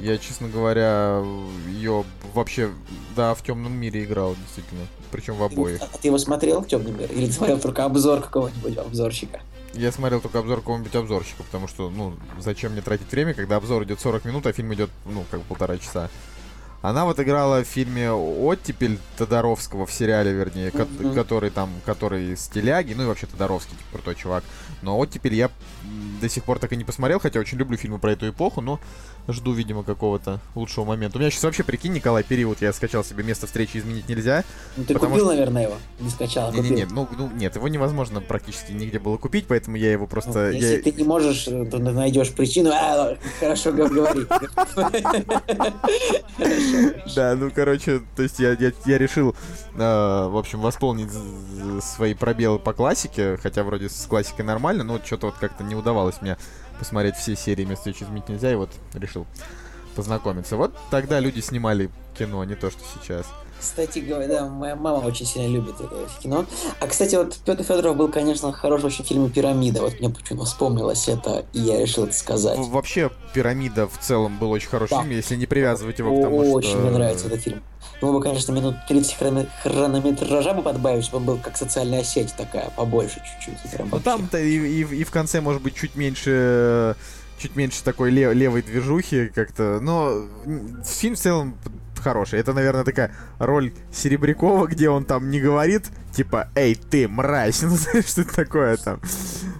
Я, 0.00 0.16
честно 0.16 0.48
говоря, 0.48 1.22
ее 1.68 2.04
вообще, 2.32 2.70
да, 3.14 3.34
в 3.34 3.42
темном 3.42 3.74
мире 3.74 4.04
играл, 4.04 4.34
действительно. 4.36 4.86
Причем 5.10 5.34
в 5.34 5.42
обоих. 5.42 5.80
А 5.82 5.98
ты 5.98 6.08
его 6.08 6.18
смотрел 6.18 6.60
в 6.60 6.66
темном 6.68 6.96
мире? 6.98 7.12
Или 7.14 7.26
ты 7.26 7.32
смотрел 7.32 7.58
только 7.58 7.84
обзор 7.84 8.20
какого-нибудь 8.20 8.76
обзорщика? 8.76 9.40
Я 9.74 9.92
смотрел 9.92 10.20
только 10.20 10.38
обзор 10.40 10.58
какого-нибудь 10.60 10.94
обзорщика, 10.94 11.42
потому 11.44 11.68
что, 11.68 11.90
ну, 11.90 12.14
зачем 12.38 12.72
мне 12.72 12.80
тратить 12.82 13.10
время, 13.10 13.34
когда 13.34 13.56
обзор 13.56 13.84
идет 13.84 14.00
40 14.00 14.24
минут, 14.24 14.46
а 14.46 14.52
фильм 14.52 14.74
идет, 14.74 14.90
ну, 15.06 15.24
как 15.30 15.42
полтора 15.42 15.78
часа. 15.78 16.10
Она 16.82 17.04
вот 17.04 17.20
играла 17.20 17.62
в 17.62 17.66
фильме 17.66 18.10
«Оттепель» 18.10 18.98
Тодоровского, 19.18 19.84
в 19.84 19.92
сериале, 19.92 20.32
вернее, 20.32 20.72
Мгм. 20.72 21.14
который 21.14 21.50
там, 21.50 21.70
который 21.84 22.34
с 22.34 22.48
Теляги, 22.48 22.94
ну 22.94 23.02
и 23.02 23.06
вообще 23.06 23.26
Тодоровский, 23.26 23.76
типа, 23.76 23.90
крутой 23.92 24.14
чувак. 24.14 24.44
Но 24.80 24.98
«Оттепель» 24.98 25.34
я 25.34 25.50
до 26.22 26.28
сих 26.30 26.42
пор 26.44 26.58
так 26.58 26.72
и 26.72 26.76
не 26.76 26.84
посмотрел, 26.84 27.20
хотя 27.20 27.38
очень 27.38 27.58
люблю 27.58 27.76
фильмы 27.76 27.98
про 27.98 28.12
эту 28.12 28.30
эпоху, 28.30 28.62
но 28.62 28.80
жду, 29.32 29.52
видимо, 29.52 29.82
какого-то 29.82 30.40
лучшего 30.54 30.84
момента. 30.84 31.18
У 31.18 31.20
меня 31.20 31.30
сейчас 31.30 31.44
вообще, 31.44 31.62
прикинь, 31.64 31.92
Николай, 31.92 32.22
период, 32.22 32.60
я 32.60 32.72
скачал 32.72 33.04
себе 33.04 33.22
место 33.24 33.46
встречи 33.46 33.78
изменить 33.78 34.08
нельзя. 34.08 34.44
Ну, 34.76 34.84
ты 34.84 34.94
купил, 34.94 35.16
что- 35.16 35.26
наверное, 35.26 35.64
его? 35.64 35.74
Не 36.00 36.10
скачал, 36.10 36.48
а 36.48 36.52
Не-не-не, 36.52 36.82
купил. 36.84 36.96
ну, 36.96 37.08
ну, 37.18 37.30
нет, 37.36 37.56
его 37.56 37.68
невозможно 37.68 38.20
практически 38.20 38.72
нигде 38.72 38.98
было 38.98 39.16
купить, 39.16 39.46
поэтому 39.46 39.76
я 39.76 39.92
его 39.92 40.04
Ну, 40.04 40.08
просто... 40.08 40.50
Если 40.50 40.76
я- 40.76 40.82
ты 40.82 40.92
не 40.92 41.04
можешь, 41.04 41.46
э, 41.48 41.64
то 41.66 41.78
на- 41.78 41.92
найдешь 41.92 42.30
причину. 42.32 42.70
А, 42.72 43.16
хорошо 43.40 43.72
гов- 43.72 43.90
говори. 43.90 44.26
Да, 47.14 47.34
ну, 47.36 47.50
короче, 47.54 48.00
то 48.16 48.22
есть 48.22 48.38
я, 48.38 48.52
я, 48.52 48.72
я 48.86 48.98
решил, 48.98 49.34
э, 49.74 49.78
в 49.78 50.36
общем, 50.36 50.60
восполнить 50.60 51.10
свои 51.82 52.14
пробелы 52.14 52.58
по 52.58 52.72
классике, 52.72 53.36
хотя 53.42 53.62
вроде 53.64 53.88
с 53.88 54.06
классикой 54.06 54.44
нормально, 54.44 54.84
но 54.84 55.00
что-то 55.04 55.26
вот 55.26 55.36
как-то 55.38 55.64
не 55.64 55.74
удавалось 55.74 56.20
мне 56.22 56.36
посмотреть 56.80 57.14
все 57.14 57.36
серии 57.36 57.64
«Место 57.64 57.90
встречи 57.90 58.02
изменить 58.02 58.28
нельзя», 58.28 58.50
и 58.50 58.56
вот 58.56 58.70
решил 58.94 59.26
познакомиться. 59.94 60.56
Вот 60.56 60.74
тогда 60.90 61.20
люди 61.20 61.40
снимали 61.40 61.90
кино, 62.18 62.42
не 62.44 62.56
то, 62.56 62.70
что 62.70 62.80
сейчас. 62.94 63.26
Кстати 63.60 63.98
говоря, 63.98 64.26
да, 64.26 64.48
моя 64.48 64.74
мама 64.74 65.04
очень 65.04 65.26
сильно 65.26 65.46
любит 65.46 65.74
это 65.78 66.08
кино. 66.22 66.46
А, 66.80 66.86
кстати, 66.86 67.14
вот 67.14 67.36
Петр 67.44 67.62
Федоров 67.62 67.94
был, 67.94 68.08
конечно, 68.08 68.50
хорош 68.52 68.84
очень 68.84 69.04
в 69.04 69.08
фильме 69.08 69.28
«Пирамида». 69.28 69.82
Вот 69.82 70.00
мне 70.00 70.08
почему-то 70.08 70.46
вспомнилось 70.46 71.08
это, 71.08 71.44
и 71.52 71.60
я 71.60 71.78
решил 71.78 72.04
это 72.04 72.14
сказать. 72.14 72.58
Вообще, 72.58 73.10
«Пирамида» 73.34 73.86
в 73.86 73.98
целом 73.98 74.38
был 74.38 74.50
очень 74.50 74.68
хороший 74.68 74.92
Да. 74.92 75.02
фильм, 75.02 75.12
если 75.14 75.36
не 75.36 75.44
привязывать 75.44 75.98
его 75.98 76.18
к 76.18 76.22
тому, 76.22 76.52
Очень 76.52 76.70
что... 76.70 76.78
мне 76.78 76.90
нравится 76.90 77.26
этот 77.26 77.42
фильм. 77.42 77.62
Ему 78.00 78.12
бы, 78.14 78.22
конечно, 78.22 78.52
минут 78.52 78.76
30 78.88 79.16
хрона- 79.20 79.46
хронометража 79.62 80.54
бы 80.54 80.62
подбавить, 80.62 81.04
чтобы 81.04 81.18
он 81.18 81.24
был 81.26 81.36
как 81.38 81.56
социальная 81.56 82.02
сеть 82.02 82.34
такая, 82.36 82.70
побольше 82.76 83.22
чуть-чуть. 83.40 83.58
Ну 83.90 84.00
там-то 84.00 84.38
и, 84.38 84.56
и- 84.56 84.96
и 85.00 85.04
в 85.04 85.10
конце, 85.10 85.40
может 85.40 85.60
быть, 85.62 85.74
чуть 85.74 85.96
меньше 85.96 86.96
чуть 87.38 87.56
меньше 87.56 87.82
такой 87.82 88.10
ле- 88.10 88.34
левой 88.34 88.60
движухи 88.62 89.28
как-то. 89.28 89.80
Но 89.80 90.26
фильм 90.84 91.14
в 91.14 91.18
целом 91.18 91.56
хороший. 91.98 92.38
Это, 92.38 92.52
наверное, 92.54 92.84
такая 92.84 93.14
роль 93.38 93.72
Серебрякова, 93.92 94.66
где 94.66 94.88
он 94.90 95.04
там 95.04 95.30
не 95.30 95.38
говорит, 95.40 95.84
типа, 96.14 96.48
эй, 96.54 96.74
ты, 96.74 97.08
мразь, 97.08 97.60
ну 97.62 97.70
знаешь, 97.70 98.06
что 98.06 98.22
это 98.22 98.34
такое 98.34 98.76
там. 98.78 99.00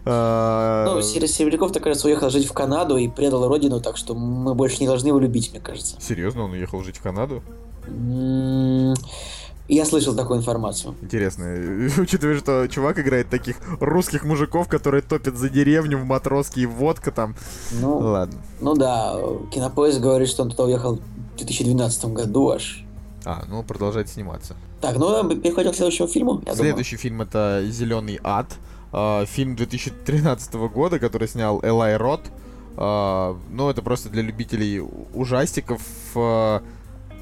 А, 0.04 0.86
Ну, 0.86 1.02
Сер- 1.02 1.26
Серебряков, 1.28 1.72
так 1.72 1.82
кажется, 1.82 2.06
уехал 2.08 2.30
жить 2.30 2.46
в 2.46 2.52
Канаду 2.52 2.96
и 2.96 3.08
предал 3.08 3.46
родину, 3.48 3.80
так 3.80 3.96
что 3.96 4.14
мы 4.14 4.54
больше 4.54 4.78
не 4.80 4.86
должны 4.86 5.08
его 5.08 5.18
любить, 5.18 5.50
мне 5.52 5.60
кажется. 5.60 5.96
Серьезно, 6.00 6.44
он 6.44 6.52
уехал 6.52 6.82
жить 6.82 6.96
в 6.98 7.02
Канаду? 7.02 7.42
Я 9.68 9.84
слышал 9.84 10.16
такую 10.16 10.40
информацию. 10.40 10.96
Интересно, 11.00 11.46
учитывая, 11.98 12.38
что 12.38 12.66
чувак 12.66 12.98
играет 12.98 13.28
таких 13.28 13.56
русских 13.78 14.24
мужиков, 14.24 14.66
которые 14.66 15.00
топят 15.02 15.36
за 15.36 15.48
деревню 15.48 15.96
в 15.98 16.04
матроске 16.04 16.62
и 16.62 16.66
водка 16.66 17.12
там. 17.12 17.36
Ну, 17.80 17.98
Ладно. 17.98 18.36
ну 18.60 18.74
да, 18.74 19.16
Кинопоиск 19.52 20.00
говорит, 20.00 20.28
что 20.28 20.42
он 20.42 20.50
туда 20.50 20.64
уехал 20.64 20.96
в 20.96 21.36
2012 21.36 22.04
году 22.06 22.50
аж. 22.50 22.84
А, 23.24 23.44
ну 23.48 23.62
продолжает 23.62 24.08
сниматься. 24.08 24.56
Так, 24.80 24.96
ну 24.96 25.36
переходим 25.36 25.70
к 25.70 25.76
следующему 25.76 26.08
фильму. 26.08 26.42
Следующий 26.52 26.96
фильм 26.96 27.22
это 27.22 27.62
Зеленый 27.68 28.18
ад. 28.24 28.48
А, 28.92 29.24
фильм 29.26 29.54
2013 29.54 30.54
года, 30.54 30.98
который 30.98 31.28
снял 31.28 31.60
Элай 31.62 31.96
Рот. 31.96 32.22
А, 32.76 33.36
ну, 33.50 33.68
это 33.68 33.82
просто 33.82 34.08
для 34.08 34.22
любителей 34.22 34.80
ужастиков. 35.14 35.80
а, 36.16 36.62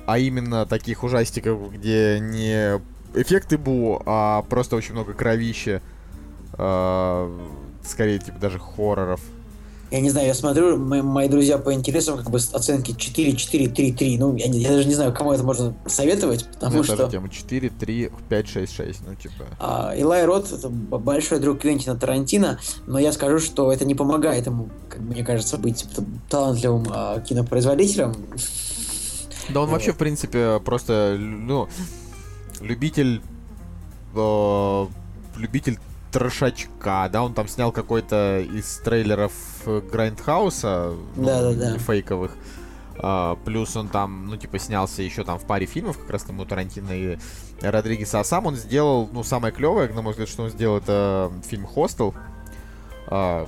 а 0.09 0.19
именно 0.19 0.65
таких 0.65 1.05
ужастиков, 1.05 1.71
где 1.71 2.19
не 2.19 2.81
эффекты 3.15 3.59
Бу, 3.59 4.01
а 4.07 4.41
просто 4.49 4.75
очень 4.75 4.95
много 4.95 5.13
кровища. 5.13 5.83
А, 6.55 7.31
скорее, 7.85 8.19
типа, 8.19 8.39
даже 8.39 8.59
хорроров. 8.59 9.21
Я 9.91 10.01
не 10.01 10.09
знаю, 10.09 10.27
я 10.27 10.33
смотрю, 10.33 10.79
мои, 10.79 11.03
мои 11.03 11.29
друзья 11.29 11.59
по 11.59 11.75
интересам 11.75 12.17
как 12.17 12.31
бы 12.31 12.39
оценки 12.39 12.95
4, 12.97 13.37
4, 13.37 13.69
3, 13.69 13.93
3. 13.93 14.19
Ну, 14.19 14.35
я, 14.37 14.47
я 14.47 14.71
даже 14.71 14.89
не 14.89 14.95
знаю, 14.95 15.13
кому 15.13 15.33
это 15.33 15.45
можно 15.45 15.77
советовать, 15.85 16.47
потому 16.55 16.79
Ну, 16.79 16.85
что... 16.85 17.11
тема 17.11 17.29
4, 17.29 17.69
3, 17.69 18.11
5, 18.31 18.49
6, 18.49 18.75
6. 18.75 19.01
Ну, 19.07 19.15
типа... 19.15 19.45
А, 19.59 19.95
Илай 19.95 20.25
Рот 20.25 20.51
это 20.51 20.71
большой 20.71 21.39
друг 21.39 21.61
Квентина 21.61 21.97
Тарантино, 21.97 22.59
но 22.87 22.99
я 22.99 23.13
скажу, 23.13 23.41
что 23.41 23.71
это 23.71 23.85
не 23.85 23.95
помогает 23.95 24.47
ему, 24.47 24.71
как 24.89 25.01
мне 25.01 25.23
кажется, 25.23 25.59
быть 25.59 25.85
талантливым 26.31 26.87
а, 26.91 27.21
кинопроизводителем. 27.21 28.15
Да 29.51 29.61
он 29.63 29.71
вообще, 29.71 29.93
в 29.93 29.97
принципе, 29.97 30.61
просто, 30.61 31.17
ну, 31.19 31.69
любитель, 32.61 33.23
э, 34.15 34.87
любитель 35.37 35.79
трошачка, 36.13 37.09
да, 37.13 37.23
он 37.23 37.35
там 37.35 37.49
снял 37.49 37.71
какой-то 37.73 38.41
из 38.41 38.79
трейлеров 38.79 39.33
Грайндхауса, 39.67 40.95
ну, 41.17 41.25
Да-да-да. 41.25 41.79
фейковых, 41.79 42.33
А, 43.01 43.37
плюс 43.45 43.77
он 43.77 43.89
там, 43.89 44.27
ну, 44.27 44.37
типа, 44.37 44.59
снялся 44.59 45.03
еще 45.03 45.23
там 45.23 45.39
в 45.39 45.45
паре 45.45 45.67
фильмов, 45.67 45.99
как 45.99 46.11
раз 46.11 46.23
там 46.25 46.41
у 46.41 46.45
Тарантино 46.45 46.91
и 46.93 47.19
Родригеса, 47.61 48.21
а 48.21 48.25
сам 48.25 48.47
он 48.47 48.57
сделал, 48.57 49.09
ну, 49.13 49.23
самое 49.23 49.53
клевое, 49.55 49.89
на 49.93 50.03
мой 50.03 50.13
взгляд, 50.13 50.29
что 50.29 50.43
он 50.45 50.51
сделал, 50.51 50.79
это 50.79 51.31
фильм 51.47 51.65
«Хостел», 51.67 52.15
А, 53.11 53.47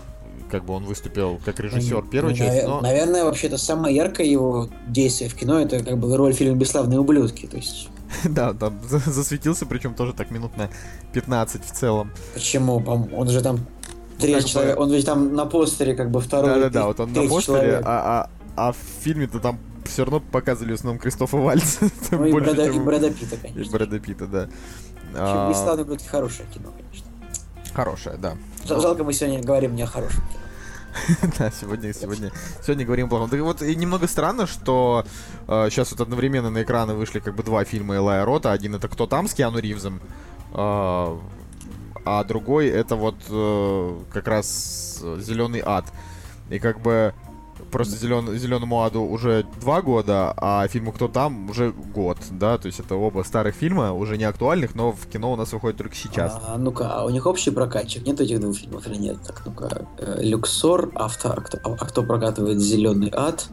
как 0.50 0.64
бы 0.64 0.74
он 0.74 0.84
выступил 0.84 1.40
как 1.44 1.60
режиссер 1.60 2.02
первой 2.08 2.32
Ну, 2.32 2.36
части, 2.36 2.64
но... 2.66 2.80
Наверное, 2.80 3.24
вообще-то 3.24 3.56
самое 3.58 3.94
яркое 3.94 4.26
его 4.26 4.68
действие 4.86 5.30
в 5.30 5.34
кино 5.34 5.60
это 5.60 5.82
как 5.82 5.98
бы 5.98 6.14
роль 6.16 6.32
в 6.34 6.36
фильме 6.36 6.56
«Бесславные 6.56 6.98
ублюдки». 7.00 7.46
То 7.46 7.56
есть, 7.56 7.88
Да, 8.24 8.52
там 8.52 8.80
за- 8.88 8.98
засветился, 8.98 9.66
причем 9.66 9.94
тоже 9.94 10.12
так 10.12 10.30
минут 10.30 10.56
на 10.56 10.68
15 11.12 11.64
в 11.64 11.70
целом. 11.72 12.10
почему? 12.34 12.76
Он 13.16 13.28
же 13.28 13.40
там 13.40 13.60
третий 14.18 14.34
как 14.34 14.42
бы- 14.42 14.48
человек, 14.48 14.80
он 14.80 14.90
ведь 14.92 15.06
там 15.06 15.34
на 15.34 15.46
постере 15.46 15.94
как 15.94 16.10
бы 16.10 16.20
второй. 16.20 16.50
Да-да-да, 16.50 16.70
третий- 16.70 16.86
вот 16.86 17.00
он 17.00 17.08
на 17.08 17.14
третий 17.14 17.34
постере, 17.34 17.80
а, 17.84 18.28
а, 18.56 18.68
а 18.68 18.72
в 18.72 18.76
фильме-то 19.02 19.38
там 19.38 19.58
все 19.84 20.04
равно 20.04 20.20
показывали 20.20 20.72
в 20.72 20.74
основном 20.74 21.00
Кристофа 21.00 21.36
Вальца. 21.36 21.86
Ну 22.10 22.24
и 22.26 22.32
Брэда, 22.32 22.66
и 22.66 23.10
Питта, 23.12 23.36
и 23.36 23.38
конечно. 23.38 23.72
Брэда 23.72 23.98
Питта, 24.00 24.26
да. 24.26 24.48
А, 25.14 25.50
«Бесславные 25.50 25.84
ублюдки» 25.84 26.06
хорошее 26.06 26.48
кино, 26.52 26.70
конечно. 26.76 27.09
Хорошая, 27.74 28.16
да. 28.16 28.36
Жал- 28.66 28.80
Жалко, 28.80 29.04
мы 29.04 29.12
сегодня 29.12 29.42
говорим 29.42 29.74
не 29.74 29.82
о 29.82 29.86
хорошем 29.86 30.22
кино. 30.28 30.40
Да, 31.38 31.50
сегодня, 31.52 31.92
сегодня, 31.94 32.32
сегодня 32.62 32.84
говорим 32.84 33.06
о 33.06 33.08
плохом. 33.10 33.30
Да 33.30 33.36
вот 33.44 33.62
и 33.62 33.76
немного 33.76 34.08
странно, 34.08 34.46
что 34.46 35.04
сейчас 35.46 35.92
вот 35.92 36.00
одновременно 36.00 36.50
на 36.50 36.62
экраны 36.62 36.94
вышли 36.94 37.20
как 37.20 37.34
бы 37.36 37.42
два 37.44 37.64
фильма 37.64 37.96
Элая 37.96 38.24
Рота. 38.24 38.50
Один 38.50 38.74
это 38.74 38.88
«Кто 38.88 39.06
там?» 39.06 39.28
с 39.28 39.34
Киану 39.34 39.58
Ривзом, 39.60 40.00
а 40.52 41.18
а 42.04 42.24
другой 42.24 42.68
это 42.68 42.96
вот 42.96 43.16
э, 43.28 43.98
как 44.12 44.26
раз 44.26 45.00
«Зеленый 45.18 45.62
ад». 45.64 45.84
И 46.48 46.58
как 46.58 46.80
бы 46.80 47.14
просто 47.70 47.96
зелен, 47.96 48.36
«Зеленому 48.38 48.82
аду» 48.84 49.02
уже 49.02 49.44
два 49.60 49.82
года, 49.82 50.32
а 50.36 50.66
фильму 50.68 50.92
«Кто 50.92 51.08
там?» 51.08 51.50
уже 51.50 51.72
год, 51.72 52.18
да, 52.30 52.58
то 52.58 52.66
есть 52.66 52.80
это 52.80 52.94
оба 52.94 53.22
старых 53.22 53.54
фильма, 53.54 53.92
уже 53.92 54.16
не 54.16 54.24
актуальных, 54.24 54.74
но 54.74 54.92
в 54.92 55.06
кино 55.06 55.32
у 55.32 55.36
нас 55.36 55.52
выходит 55.52 55.78
только 55.78 55.94
сейчас. 55.94 56.38
А, 56.46 56.56
ну-ка, 56.58 56.90
а 56.92 57.04
у 57.04 57.10
них 57.10 57.26
общий 57.26 57.50
прокатчик? 57.50 58.06
Нет 58.06 58.20
этих 58.20 58.40
двух 58.40 58.56
фильмов 58.56 58.86
или 58.86 58.96
нет? 58.96 59.18
Так, 59.26 59.42
ну-ка. 59.44 59.86
э, 59.98 60.18
Люксор, 60.22 60.90
авто, 60.94 61.32
а 61.36 61.40
кто, 61.40 61.58
а 61.62 61.76
кто 61.76 62.02
прокатывает 62.02 62.60
Зеленый 62.60 63.10
ад? 63.14 63.48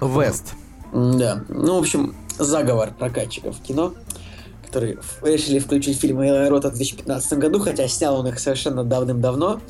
Вест. 0.00 0.54
Да. 0.92 1.44
Ну, 1.48 1.76
в 1.76 1.78
общем, 1.78 2.14
заговор 2.38 2.92
прокатчиков 2.98 3.56
в 3.56 3.62
кино, 3.62 3.94
которые 4.66 4.98
решили 5.22 5.58
включить 5.58 5.98
фильм 5.98 6.22
Элай 6.22 6.48
Рота 6.48 6.68
в 6.70 6.74
2015 6.74 7.38
году, 7.38 7.60
хотя 7.60 7.86
снял 7.88 8.16
он 8.18 8.26
их 8.28 8.38
совершенно 8.38 8.84
давным-давно. 8.84 9.60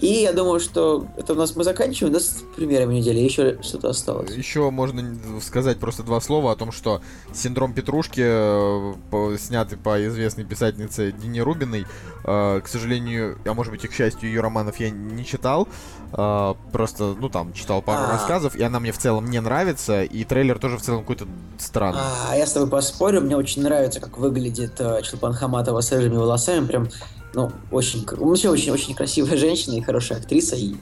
И 0.00 0.06
я 0.06 0.32
думаю, 0.32 0.60
что 0.60 1.06
это 1.16 1.32
у 1.32 1.36
нас 1.36 1.56
мы 1.56 1.64
заканчиваем, 1.64 2.14
да, 2.14 2.20
с 2.20 2.44
премьерами 2.54 2.94
недели, 2.94 3.18
еще 3.18 3.60
что-то 3.62 3.90
осталось. 3.90 4.30
Еще 4.30 4.70
можно 4.70 5.16
сказать 5.40 5.78
просто 5.78 6.02
два 6.04 6.20
слова 6.20 6.52
о 6.52 6.56
том, 6.56 6.70
что 6.70 7.00
синдром 7.32 7.72
Петрушки, 7.72 8.22
э, 8.24 9.36
снятый 9.38 9.76
по 9.76 10.06
известной 10.06 10.44
писательнице 10.44 11.12
Дине 11.12 11.42
Рубиной, 11.42 11.86
э, 12.24 12.60
к 12.62 12.68
сожалению, 12.68 13.38
а 13.44 13.54
может 13.54 13.72
быть 13.72 13.84
и 13.84 13.88
к 13.88 13.92
счастью, 13.92 14.28
ее 14.28 14.40
романов 14.40 14.78
я 14.78 14.90
не 14.90 15.24
читал, 15.24 15.66
э, 16.12 16.54
просто, 16.72 17.16
ну 17.18 17.28
там, 17.28 17.52
читал 17.52 17.82
пару 17.82 18.04
А. 18.04 18.12
рассказов, 18.12 18.54
и 18.54 18.62
она 18.62 18.78
мне 18.78 18.92
в 18.92 18.98
целом 18.98 19.28
не 19.28 19.40
нравится, 19.40 20.04
и 20.04 20.24
трейлер 20.24 20.58
тоже 20.58 20.76
в 20.78 20.82
целом 20.82 21.00
какой-то 21.00 21.26
странный. 21.58 22.00
А 22.28 22.36
я 22.36 22.46
с 22.46 22.52
тобой 22.52 22.68
поспорю, 22.68 23.20
мне 23.20 23.36
очень 23.36 23.62
нравится, 23.62 24.00
как 24.00 24.18
выглядит 24.18 24.80
Чулпан 25.02 25.34
Хаматова 25.34 25.80
с 25.80 25.90
рыжими 25.90 26.16
волосами, 26.16 26.66
прям 26.66 26.88
ну, 27.34 27.52
очень, 27.70 28.06
вообще 28.06 28.48
очень-очень 28.48 28.94
красивая 28.94 29.36
женщина 29.36 29.74
и 29.74 29.80
хорошая 29.80 30.18
актриса, 30.18 30.56
и 30.56 30.76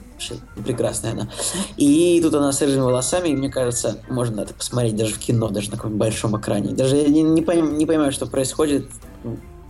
прекрасная 0.63 1.11
она. 1.11 1.29
И 1.75 2.19
тут 2.21 2.33
она 2.35 2.51
с 2.51 2.61
рыжими 2.61 2.81
волосами, 2.81 3.29
и 3.29 3.35
мне 3.35 3.49
кажется, 3.49 3.99
можно 4.09 4.41
это 4.41 4.53
посмотреть 4.53 4.95
даже 4.95 5.13
в 5.13 5.19
кино, 5.19 5.49
даже 5.49 5.71
на 5.71 5.77
каком-нибудь 5.77 5.99
большом 5.99 6.39
экране. 6.39 6.73
Даже 6.73 6.95
я 6.95 7.07
не, 7.07 7.21
не, 7.21 7.41
пойм, 7.41 7.77
не 7.77 7.85
понимаю, 7.85 8.11
что 8.11 8.25
происходит. 8.27 8.89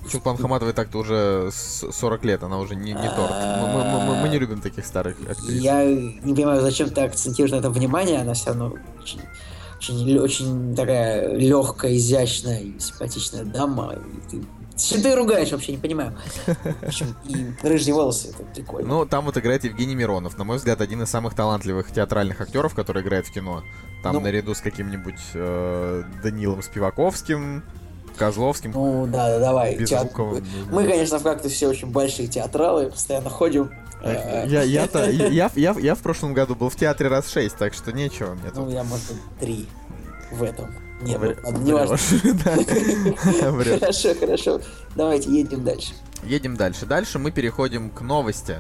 Чулпан 0.10 0.38
Хаматовой 0.38 0.74
так-то 0.74 1.00
уже 1.00 1.50
40 1.52 2.24
лет, 2.26 2.44
она 2.44 2.60
уже 2.60 2.76
не, 2.76 2.94
не 2.94 3.10
торт. 3.10 3.34
Мы, 3.60 3.68
мы, 3.68 4.00
мы, 4.06 4.22
мы 4.22 4.30
не 4.30 4.38
любим 4.38 4.62
таких 4.62 4.86
старых 4.86 5.18
актрис. 5.30 5.62
Я 5.62 5.84
не 5.84 6.34
понимаю, 6.34 6.62
зачем 6.62 6.90
ты 6.90 7.02
акцентируешь 7.02 7.52
на 7.52 7.58
этом 7.58 7.74
внимание, 7.74 8.22
она 8.22 8.34
все 8.34 8.48
равно 8.52 8.74
очень, 9.02 9.20
очень, 9.80 10.18
очень 10.20 10.76
такая 10.76 11.36
легкая, 11.36 11.98
изящная 11.98 12.62
и 12.62 12.80
симпатичная 12.80 13.44
дама. 13.44 13.96
И 13.96 14.30
ты 14.30 14.42
что 14.78 15.02
ты 15.02 15.16
ругаешь, 15.16 15.52
вообще 15.52 15.74
не 15.74 15.78
понимаю. 15.78 16.16
И 17.26 17.52
рыжие 17.64 17.94
волосы, 17.94 18.30
это 18.30 18.44
прикольно. 18.44 18.88
Ну, 18.88 19.06
там 19.06 19.26
вот 19.26 19.38
играет 19.38 19.64
Евгений 19.64 19.96
Миронов. 19.96 20.38
На 20.38 20.44
мой 20.44 20.58
взгляд, 20.58 20.82
один 20.82 21.02
из 21.02 21.10
самых 21.10 21.34
талантливых 21.34 21.92
театральных 21.92 22.40
актеров, 22.42 22.76
который 22.76 23.02
играет 23.02 23.28
в 23.28 23.32
кино. 23.32 23.64
Там 24.04 24.14
ну, 24.16 24.20
наряду 24.20 24.54
с 24.54 24.62
каким-нибудь 24.62 25.20
э, 25.34 26.04
Данилом 26.24 26.62
Спиваковским, 26.62 27.64
Козловским. 28.18 28.72
Ну, 28.72 29.08
да, 29.08 29.30
да, 29.30 29.40
давай. 29.40 29.84
Театр... 29.84 30.42
Мы, 30.72 30.86
конечно, 30.86 31.20
в 31.20 31.24
как-то 31.24 31.50
все 31.50 31.68
очень 31.68 31.90
большие 31.92 32.28
театралы, 32.28 32.92
постоянно 32.92 33.30
ходим. 33.30 33.72
Э, 34.02 34.46
я, 34.48 34.62
я-то, 34.62 35.10
я, 35.10 35.50
я, 35.56 35.76
я 35.78 35.96
в 35.96 36.00
прошлом 36.00 36.34
году 36.34 36.56
был 36.56 36.70
в 36.70 36.76
театре 36.76 37.10
раз 37.10 37.30
шесть, 37.32 37.58
так 37.58 37.74
что 37.74 37.92
нечего 37.92 38.34
мне 38.36 38.50
тут. 38.50 38.58
Ну, 38.58 38.70
я, 38.70 38.84
может 38.84 39.08
быть, 39.08 39.22
три 39.40 39.68
в 40.32 40.44
этом. 40.44 40.68
Нет, 41.02 41.20
Вр... 41.20 41.38
ладно, 41.44 41.58
не 41.60 41.74
важно. 41.74 41.98
Хорошо, 43.80 44.16
хорошо. 44.20 44.62
Давайте 44.96 45.32
едем 45.32 45.64
дальше. 45.64 45.94
Едем 46.24 46.56
дальше. 46.56 46.86
Дальше 46.86 47.20
мы 47.20 47.32
переходим 47.32 47.90
к 47.90 48.02
новости. 48.02 48.58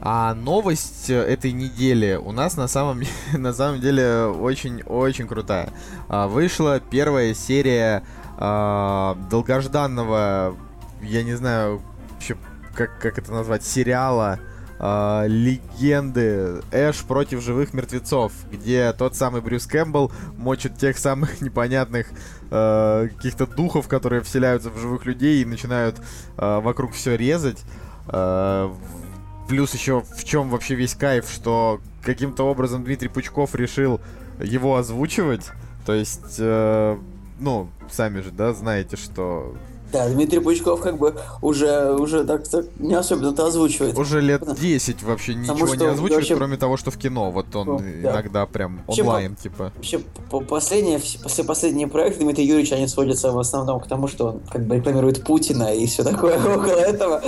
А 0.00 0.34
новость 0.34 1.10
этой 1.10 1.52
недели 1.52 2.14
у 2.14 2.32
нас 2.32 2.56
на 2.56 2.68
самом, 2.68 3.02
на 3.32 3.52
самом 3.52 3.80
деле 3.80 4.26
очень-очень 4.26 5.26
крутая. 5.26 5.70
А, 6.08 6.28
вышла 6.28 6.80
первая 6.80 7.34
серия 7.34 8.04
а, 8.36 9.16
долгожданного, 9.30 10.56
я 11.02 11.22
не 11.22 11.34
знаю, 11.34 11.82
вообще, 12.12 12.36
как, 12.74 12.98
как 13.00 13.18
это 13.18 13.32
назвать, 13.32 13.64
сериала 13.64 14.38
э, 14.78 15.24
легенды 15.28 16.62
Эш 16.72 17.02
против 17.02 17.42
живых 17.42 17.74
мертвецов, 17.74 18.32
где 18.50 18.92
тот 18.92 19.16
самый 19.16 19.40
Брюс 19.40 19.66
Кэмпбелл 19.66 20.12
мочит 20.36 20.76
тех 20.76 20.98
самых 20.98 21.40
непонятных 21.40 22.08
э, 22.50 23.08
каких-то 23.16 23.46
духов, 23.46 23.88
которые 23.88 24.22
вселяются 24.22 24.70
в 24.70 24.78
живых 24.78 25.06
людей 25.06 25.42
и 25.42 25.44
начинают 25.44 25.96
э, 26.36 26.60
вокруг 26.60 26.92
все 26.92 27.16
резать. 27.16 27.62
Э, 28.08 28.72
плюс 29.48 29.74
еще 29.74 30.00
в 30.00 30.24
чем 30.24 30.50
вообще 30.50 30.74
весь 30.74 30.94
кайф, 30.94 31.28
что 31.30 31.80
каким-то 32.02 32.44
образом 32.44 32.84
Дмитрий 32.84 33.08
Пучков 33.08 33.54
решил 33.54 34.00
его 34.40 34.76
озвучивать. 34.76 35.50
То 35.84 35.94
есть, 35.94 36.36
э, 36.38 36.98
ну, 37.38 37.68
сами 37.90 38.20
же, 38.20 38.30
да, 38.30 38.52
знаете, 38.52 38.96
что 38.96 39.54
да, 39.92 40.08
Дмитрий 40.08 40.40
Пучков 40.40 40.80
как 40.80 40.98
бы 40.98 41.14
уже, 41.42 41.92
уже 41.92 42.24
так, 42.24 42.46
так 42.48 42.66
не 42.78 42.94
особенно-то 42.94 43.46
озвучивает. 43.46 43.96
Уже 43.96 44.20
лет 44.20 44.42
10 44.58 45.02
вообще 45.02 45.34
ничего 45.34 45.74
не 45.74 45.86
озвучивает, 45.86 46.10
вообще... 46.10 46.36
кроме 46.36 46.56
того, 46.56 46.76
что 46.76 46.90
в 46.90 46.98
кино. 46.98 47.30
Вот 47.30 47.54
он 47.54 47.66
ну, 47.66 47.78
да. 47.78 48.12
иногда 48.12 48.46
прям 48.46 48.82
онлайн, 48.86 49.30
вообще, 49.30 49.48
типа. 49.48 49.72
Вообще, 49.74 50.00
по 50.30 50.40
последние, 50.40 51.00
после 51.22 51.44
последние 51.44 51.86
проекты 51.86 52.24
Дмитрия 52.24 52.46
Юрьевича, 52.46 52.76
они 52.76 52.88
сводятся 52.88 53.30
в 53.30 53.38
основном 53.38 53.80
к 53.80 53.86
тому, 53.86 54.08
что 54.08 54.28
он 54.28 54.40
как 54.50 54.66
бы 54.66 54.76
рекламирует 54.76 55.24
Путина 55.24 55.74
и 55.74 55.86
все 55.86 56.02
такое 56.02 56.38
около 56.56 56.72
этого. 56.72 57.22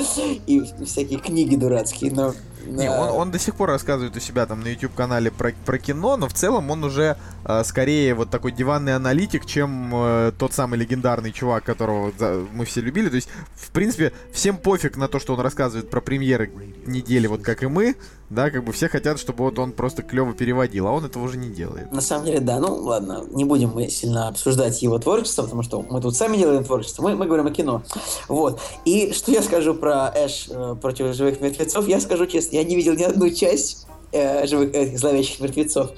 И 0.46 0.64
всякие 0.84 1.20
книги 1.20 1.56
дурацкие, 1.56 2.12
но 2.12 2.34
не, 2.68 2.90
он, 2.90 3.08
он 3.10 3.30
до 3.30 3.38
сих 3.38 3.54
пор 3.54 3.70
рассказывает 3.70 4.16
у 4.16 4.20
себя 4.20 4.46
там 4.46 4.60
на 4.60 4.68
YouTube-канале 4.68 5.30
про, 5.30 5.52
про 5.64 5.78
кино, 5.78 6.16
но 6.16 6.28
в 6.28 6.34
целом 6.34 6.70
он 6.70 6.84
уже 6.84 7.16
э, 7.44 7.62
скорее 7.64 8.14
вот 8.14 8.30
такой 8.30 8.52
диванный 8.52 8.94
аналитик, 8.94 9.46
чем 9.46 9.90
э, 9.94 10.32
тот 10.38 10.52
самый 10.52 10.78
легендарный 10.78 11.32
чувак, 11.32 11.64
которого 11.64 12.12
за, 12.18 12.46
мы 12.52 12.64
все 12.64 12.80
любили. 12.80 13.08
То 13.08 13.16
есть, 13.16 13.28
в 13.54 13.70
принципе, 13.70 14.12
всем 14.32 14.58
пофиг 14.58 14.96
на 14.96 15.08
то, 15.08 15.18
что 15.18 15.34
он 15.34 15.40
рассказывает 15.40 15.90
про 15.90 16.00
премьеры 16.00 16.50
недели, 16.86 17.26
вот 17.26 17.42
как 17.42 17.62
и 17.62 17.66
мы, 17.66 17.96
да, 18.30 18.50
как 18.50 18.64
бы 18.64 18.72
все 18.72 18.88
хотят, 18.88 19.18
чтобы 19.18 19.44
вот 19.44 19.58
он 19.58 19.72
просто 19.72 20.02
клево 20.02 20.34
переводил, 20.34 20.86
а 20.86 20.92
он 20.92 21.04
этого 21.04 21.24
уже 21.24 21.38
не 21.38 21.48
делает. 21.48 21.90
На 21.92 22.00
самом 22.00 22.26
деле, 22.26 22.40
да, 22.40 22.60
ну 22.60 22.74
ладно, 22.74 23.24
не 23.30 23.44
будем 23.44 23.70
мы 23.70 23.88
сильно 23.88 24.28
обсуждать 24.28 24.82
его 24.82 24.98
творчество, 24.98 25.42
потому 25.42 25.62
что 25.62 25.84
мы 25.88 26.00
тут 26.00 26.14
сами 26.16 26.36
делаем 26.36 26.64
творчество, 26.64 27.02
мы, 27.02 27.16
мы 27.16 27.26
говорим 27.26 27.46
о 27.46 27.50
кино. 27.50 27.82
Вот. 28.28 28.60
И 28.84 29.12
что 29.12 29.32
я 29.32 29.42
скажу 29.42 29.74
про 29.74 30.12
Эш 30.14 30.48
э, 30.50 30.76
против 30.80 31.14
живых 31.14 31.40
мертвецов, 31.40 31.88
я 31.88 32.00
скажу 32.00 32.26
честно, 32.26 32.56
я 32.56 32.64
не 32.64 32.76
видел 32.76 32.94
ни 32.94 33.02
одну 33.02 33.30
часть 33.30 33.86
э, 34.12 34.46
живых 34.46 34.74
этих 34.74 34.98
зловещих 34.98 35.40
мертвецов. 35.40 35.90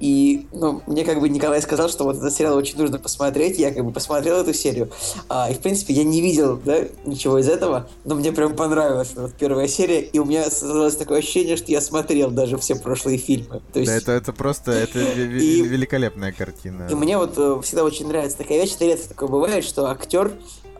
И, 0.00 0.46
ну, 0.52 0.82
мне 0.86 1.04
как 1.04 1.20
бы 1.20 1.28
Николай 1.28 1.60
сказал, 1.60 1.90
что 1.90 2.04
вот 2.04 2.16
этот 2.16 2.32
сериал 2.32 2.56
очень 2.56 2.78
нужно 2.78 2.98
посмотреть. 2.98 3.58
Я 3.58 3.72
как 3.72 3.84
бы 3.84 3.92
посмотрел 3.92 4.38
эту 4.38 4.54
серию. 4.54 4.90
А, 5.28 5.50
и, 5.50 5.54
в 5.54 5.58
принципе, 5.60 5.92
я 5.92 6.04
не 6.04 6.22
видел, 6.22 6.58
да, 6.64 6.84
ничего 7.04 7.38
из 7.38 7.48
этого, 7.48 7.88
но 8.04 8.14
мне 8.14 8.32
прям 8.32 8.56
понравилась 8.56 9.12
вот 9.14 9.34
первая 9.34 9.68
серия, 9.68 10.00
и 10.00 10.18
у 10.18 10.24
меня 10.24 10.50
создалось 10.50 10.96
такое 10.96 11.18
ощущение, 11.18 11.56
что 11.56 11.70
я 11.70 11.82
смотрел 11.82 12.30
даже 12.30 12.56
все 12.56 12.76
прошлые 12.76 13.18
фильмы. 13.18 13.60
То 13.72 13.80
есть... 13.80 13.92
Да, 13.92 13.96
это, 13.96 14.12
это 14.12 14.32
просто, 14.32 14.72
это 14.72 14.98
и, 15.16 15.62
великолепная 15.62 16.32
картина. 16.32 16.88
И 16.90 16.94
мне 16.94 17.18
вот 17.18 17.34
э, 17.36 17.60
всегда 17.62 17.84
очень 17.84 18.08
нравится 18.08 18.38
такая 18.38 18.62
вещь, 18.62 18.74
это 18.74 18.86
редко 18.86 19.08
такое 19.08 19.28
бывает, 19.28 19.64
что 19.64 19.86
актер 19.90 20.32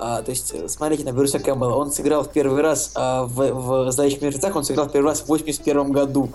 а, 0.02 0.22
то 0.22 0.30
есть, 0.30 0.54
э, 0.54 0.66
смотрите 0.66 1.04
на 1.04 1.12
Брюса 1.12 1.38
Кэмпбелла, 1.38 1.74
он 1.74 1.92
сыграл 1.92 2.24
в 2.24 2.33
первый 2.33 2.62
раз 2.62 2.92
а, 2.94 3.24
в, 3.24 3.52
в 3.52 3.92
«Зловещих 3.92 4.22
мертвецах», 4.22 4.56
он 4.56 4.64
сыграл 4.64 4.88
в 4.88 4.92
первый 4.92 5.09
раз 5.09 5.20
в 5.20 5.26
81 5.26 5.92
году 5.92 6.30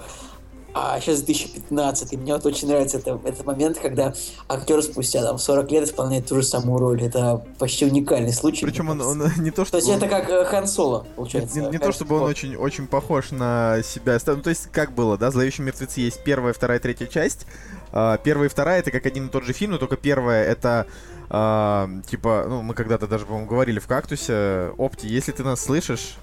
а 0.78 1.00
сейчас 1.00 1.22
2015, 1.22 2.12
и 2.12 2.18
мне 2.18 2.34
вот 2.34 2.46
очень 2.46 2.68
нравится 2.68 2.98
это, 2.98 3.18
этот 3.24 3.46
момент, 3.46 3.80
когда 3.80 4.14
актер 4.50 4.84
спустя 4.84 5.24
там 5.24 5.38
40 5.38 5.72
лет 5.72 5.86
исполняет 5.86 6.28
ту 6.28 6.36
же 6.36 6.44
самую 6.44 6.80
роль. 6.80 7.02
Это 7.02 7.46
почти 7.58 7.86
уникальный 7.86 8.34
случай. 8.34 8.66
Причем 8.66 8.90
он, 8.90 9.00
он 9.00 9.24
не 9.38 9.52
то, 9.52 9.64
что... 9.64 9.72
То 9.72 9.78
есть 9.78 9.90
он... 9.90 9.96
это 9.96 10.10
как 10.10 10.30
э, 10.30 10.44
Хан 10.44 10.68
Соло, 10.68 11.08
получается. 11.16 11.60
Не, 11.60 11.68
не, 11.68 11.72
не 11.72 11.78
то, 11.78 11.94
чтобы 11.94 12.18
он 12.18 12.24
очень, 12.24 12.58
очень 12.58 12.88
похож 12.88 13.32
на 13.32 13.80
себя. 13.84 14.20
Ну, 14.26 14.42
то 14.42 14.50
есть, 14.50 14.68
как 14.74 14.92
было, 14.92 15.18
да, 15.18 15.32
«Зловещие 15.32 15.66
мертвецы» 15.66 16.02
есть 16.02 16.22
первая, 16.26 16.52
вторая, 16.52 16.80
третья 16.80 17.08
часть. 17.08 17.48
Uh, 17.94 18.20
первая 18.22 18.50
и 18.50 18.52
вторая 18.52 18.80
это 18.80 18.92
как 18.92 19.06
один 19.06 19.28
и 19.28 19.30
тот 19.30 19.46
же 19.46 19.54
фильм, 19.54 19.72
но 19.72 19.78
только 19.78 19.96
первая 19.96 20.44
это 20.44 20.86
uh, 21.30 22.06
типа, 22.10 22.46
ну, 22.50 22.62
мы 22.62 22.74
когда-то 22.74 23.08
даже, 23.08 23.26
по-моему, 23.26 23.48
говорили 23.48 23.80
в 23.80 23.88
«Кактусе», 23.88 24.74
Опти, 24.78 25.08
если 25.08 25.32
ты 25.32 25.44
нас 25.44 25.62
слышишь, 25.62 26.18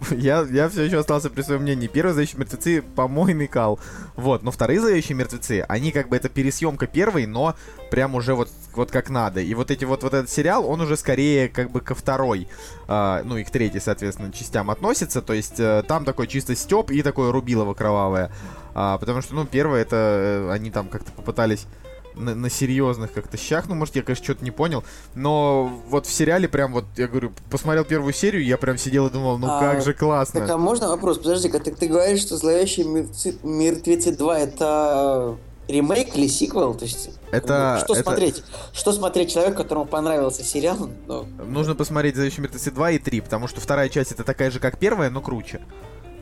я, 0.10 0.46
я 0.50 0.68
все 0.68 0.84
еще 0.84 0.98
остался 0.98 1.30
при 1.30 1.42
своем 1.42 1.62
мнении. 1.62 1.86
Первые 1.86 2.12
«Зловещие 2.12 2.38
мертвецы» 2.38 2.82
по-моему 2.82 3.48
кал. 3.48 3.78
Вот, 4.14 4.42
но 4.42 4.50
вторые 4.50 4.80
«Зловещие 4.80 5.16
мертвецы», 5.16 5.64
они 5.68 5.92
как 5.92 6.08
бы 6.08 6.16
это 6.16 6.28
пересъемка 6.28 6.86
первой, 6.86 7.26
но 7.26 7.54
прям 7.90 8.14
уже 8.14 8.34
вот, 8.34 8.48
вот 8.74 8.90
как 8.90 9.10
надо. 9.10 9.40
И 9.40 9.54
вот 9.54 9.70
эти 9.70 9.84
вот, 9.84 10.02
вот 10.02 10.14
этот 10.14 10.30
сериал, 10.30 10.68
он 10.68 10.80
уже 10.80 10.96
скорее 10.96 11.48
как 11.48 11.70
бы 11.70 11.80
ко 11.80 11.94
второй, 11.94 12.48
э, 12.88 13.22
ну 13.24 13.36
и 13.36 13.44
к 13.44 13.50
третьей, 13.50 13.80
соответственно, 13.80 14.32
частям 14.32 14.70
относится. 14.70 15.22
То 15.22 15.32
есть 15.32 15.58
э, 15.58 15.82
там 15.86 16.04
такой 16.04 16.26
чисто 16.26 16.54
степ 16.54 16.90
и 16.90 17.02
такое 17.02 17.32
рубилово 17.32 17.74
кровавое. 17.74 18.30
А, 18.74 18.98
потому 18.98 19.22
что, 19.22 19.34
ну, 19.34 19.46
первое, 19.46 19.80
это 19.80 19.96
э, 19.96 20.52
они 20.52 20.70
там 20.70 20.88
как-то 20.88 21.10
попытались 21.12 21.66
на, 22.16 22.34
на 22.34 22.50
серьезных 22.50 23.12
как-то 23.12 23.36
щах. 23.36 23.68
Ну, 23.68 23.74
может, 23.74 23.94
я, 23.96 24.02
конечно, 24.02 24.24
что-то 24.24 24.44
не 24.44 24.50
понял. 24.50 24.84
Но 25.14 25.70
вот 25.88 26.06
в 26.06 26.12
сериале 26.12 26.48
прям 26.48 26.72
вот, 26.72 26.84
я 26.96 27.06
говорю, 27.06 27.32
посмотрел 27.50 27.84
первую 27.84 28.12
серию, 28.12 28.44
я 28.44 28.56
прям 28.56 28.78
сидел 28.78 29.06
и 29.06 29.10
думал, 29.10 29.38
ну 29.38 29.48
а, 29.48 29.60
как 29.60 29.82
же 29.82 29.94
классно. 29.94 30.40
Так, 30.40 30.50
а 30.50 30.58
можно 30.58 30.88
вопрос? 30.88 31.18
Подожди-ка, 31.18 31.60
ты, 31.60 31.74
ты 31.74 31.86
говоришь, 31.86 32.22
что 32.22 32.36
«Зловещие 32.36 32.86
мертвецы, 32.86 33.36
мертвецы 33.42 34.10
2» 34.10 34.36
это 34.36 35.36
ремейк 35.68 36.16
или 36.16 36.26
сиквел? 36.26 36.74
То 36.74 36.84
есть, 36.84 37.10
это, 37.30 37.80
что 37.84 37.94
это... 37.94 38.02
смотреть? 38.02 38.42
Что 38.72 38.92
смотреть 38.92 39.32
человеку, 39.32 39.58
которому 39.58 39.84
понравился 39.84 40.42
сериал? 40.42 40.90
Но... 41.06 41.26
Нужно 41.46 41.74
посмотреть 41.74 42.14
«Зловещие 42.14 42.42
мертвецы 42.42 42.70
2» 42.70 42.94
и 42.94 42.98
3, 42.98 43.20
потому 43.20 43.48
что 43.48 43.60
вторая 43.60 43.88
часть 43.88 44.12
это 44.12 44.24
такая 44.24 44.50
же, 44.50 44.58
как 44.58 44.78
первая, 44.78 45.10
но 45.10 45.20
круче. 45.20 45.60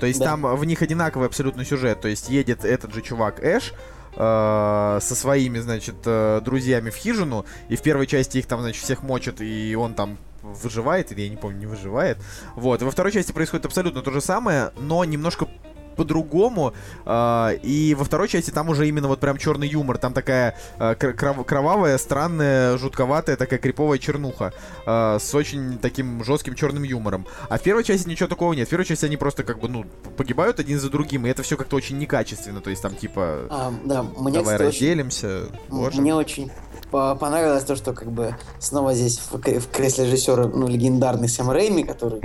То 0.01 0.07
есть 0.07 0.19
да. 0.19 0.27
там 0.27 0.57
в 0.57 0.65
них 0.65 0.83
одинаковый 0.83 1.29
абсолютно 1.29 1.65
сюжет. 1.65 2.01
То 2.01 2.09
есть 2.09 2.29
едет 2.29 2.65
этот 2.65 2.93
же 2.93 3.01
чувак 3.01 3.43
Эш, 3.43 3.73
э, 4.17 4.99
со 5.01 5.15
своими, 5.15 5.59
значит, 5.59 5.97
э, 6.05 6.41
друзьями 6.45 6.91
в 6.91 6.97
хижину, 6.97 7.45
и 7.69 7.77
в 7.77 7.83
первой 7.83 8.07
части 8.07 8.39
их 8.39 8.47
там, 8.47 8.61
значит, 8.61 8.83
всех 8.83 9.03
мочат, 9.03 9.41
и 9.41 9.75
он 9.75 9.95
там 9.95 10.19
выживает, 10.43 11.11
или 11.13 11.23
я 11.23 11.29
не 11.29 11.37
помню, 11.37 11.59
не 11.59 11.67
выживает. 11.67 12.19
Вот. 12.55 12.83
И 12.83 12.85
во 12.85 12.91
второй 12.91 13.13
части 13.13 13.33
происходит 13.33 13.67
абсолютно 13.67 14.03
то 14.03 14.11
же 14.11 14.21
самое, 14.21 14.73
но 14.79 15.05
немножко 15.05 15.49
по-другому. 15.95 16.75
Э, 17.05 17.57
и 17.63 17.95
во 17.95 18.05
второй 18.05 18.29
части 18.29 18.51
там 18.51 18.69
уже 18.69 18.89
именно 18.89 19.09
вот 19.09 19.21
прям 19.21 19.37
черный 19.37 19.69
юмор. 19.69 19.99
Там 19.99 20.13
такая 20.13 20.57
э, 20.79 20.95
кров 20.95 21.45
кровавая, 21.47 21.99
странная, 21.99 22.77
жутковатая, 22.79 23.37
такая 23.37 23.59
криповая 23.59 23.99
чернуха. 23.99 24.53
Э, 24.87 25.19
с 25.21 25.35
очень 25.35 25.79
таким 25.79 26.25
жестким 26.25 26.55
черным 26.55 26.83
юмором. 26.83 27.27
А 27.49 27.59
в 27.59 27.63
первой 27.63 27.85
части 27.85 28.09
ничего 28.09 28.29
такого 28.29 28.53
нет. 28.53 28.69
В 28.69 28.71
первой 28.71 28.85
части 28.85 29.05
они 29.05 29.17
просто 29.17 29.43
как 29.43 29.61
бы, 29.61 29.69
ну, 29.69 29.85
погибают 30.17 30.61
один 30.61 30.79
за 30.79 30.91
другим. 30.91 31.27
И 31.27 31.31
это 31.31 31.43
все 31.43 31.57
как-то 31.57 31.77
очень 31.77 31.99
некачественно. 31.99 32.61
То 32.61 32.71
есть 32.71 32.83
там 32.83 32.95
типа... 32.95 33.47
А, 33.51 33.73
да, 33.85 34.03
мне, 34.03 34.39
давай 34.39 34.57
разделимся. 34.57 35.49
Очень... 35.71 36.01
Мне 36.01 36.15
очень 36.15 36.51
понравилось 36.95 37.65
то, 37.65 37.77
что 37.77 37.93
как 37.93 38.11
бы 38.11 38.37
снова 38.59 38.95
здесь 38.95 39.19
в, 39.19 39.39
в 39.39 39.69
кресле 39.69 40.07
режиссера, 40.07 40.47
ну, 40.47 40.69
легендарный 40.69 41.29
Сэм 41.29 41.51
Рэйми, 41.51 41.83
который 41.83 42.21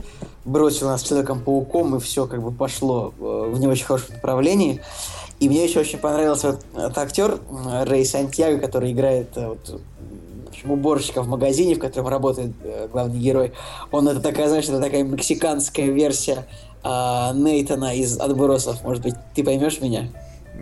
бросил 0.45 0.87
нас 0.87 1.03
Человеком-пауком, 1.03 1.95
и 1.95 1.99
все 1.99 2.27
как 2.27 2.41
бы 2.41 2.51
пошло 2.51 3.13
э, 3.19 3.51
в 3.53 3.59
не 3.59 3.67
очень 3.67 3.85
хорошем 3.85 4.15
направлении. 4.15 4.81
И 5.39 5.47
мне 5.47 5.63
еще 5.63 5.79
очень 5.79 5.99
понравился 5.99 6.51
вот 6.51 6.65
этот 6.75 6.97
актер 6.97 7.39
Рэй 7.85 8.05
Сантьяго, 8.05 8.59
который 8.59 8.91
играет 8.91 9.29
э, 9.35 9.47
вот, 9.47 9.81
уборщика 10.65 11.21
в 11.21 11.27
магазине, 11.27 11.75
в 11.75 11.79
котором 11.79 12.07
работает 12.09 12.51
э, 12.63 12.87
главный 12.91 13.19
герой. 13.19 13.53
Он 13.91 14.07
это 14.07 14.19
такая, 14.19 14.49
знаешь, 14.49 14.65
это 14.65 14.79
такая 14.79 15.03
мексиканская 15.03 15.87
версия 15.87 16.45
э, 16.83 16.87
Нейтана 17.33 17.95
из 17.95 18.19
отбросов. 18.19 18.83
Может 18.83 19.03
быть, 19.03 19.15
ты 19.33 19.43
поймешь 19.43 19.81
меня? 19.81 20.09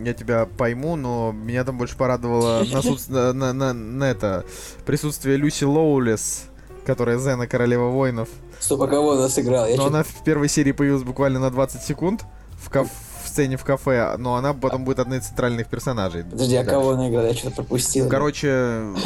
Я 0.03 0.13
тебя 0.13 0.45
пойму, 0.45 0.95
но 0.95 1.31
меня 1.31 1.63
там 1.63 1.77
больше 1.77 1.97
порадовало 1.97 2.63
на, 3.10 3.33
на, 3.33 3.53
на, 3.53 3.73
на 3.73 4.03
это 4.05 4.45
присутствие 4.86 5.38
Люси 5.38 5.63
Лоулес, 5.63 6.45
которая 6.86 7.17
Зена 7.17 7.47
Королева 7.47 7.89
воинов. 7.89 8.29
Стоп, 8.60 8.81
а 8.81 8.88
кого 8.88 9.13
она 9.13 9.29
сыграла? 9.29 9.67
но 9.75 9.88
она 9.88 10.03
в 10.03 10.23
первой 10.23 10.49
серии 10.49 10.71
появилась 10.71 11.03
буквально 11.03 11.39
на 11.39 11.51
20 11.51 11.81
секунд 11.83 12.25
в, 12.60 12.69
кафе 12.69 12.89
сцене 13.38 13.56
в 13.56 13.63
кафе, 13.63 14.15
но 14.17 14.36
она 14.36 14.54
потом 14.54 14.84
будет 14.84 14.97
одной 14.97 15.19
из 15.19 15.26
центральных 15.26 15.67
персонажей. 15.67 16.23
Подожди, 16.23 16.56
а 16.56 16.65
кого 16.65 16.91
она 16.91 17.08
играла? 17.08 17.28
Я 17.28 17.36
что-то 17.36 17.58
пропустил. 17.58 18.06
Ну, 18.06 18.10
короче, 18.10 18.50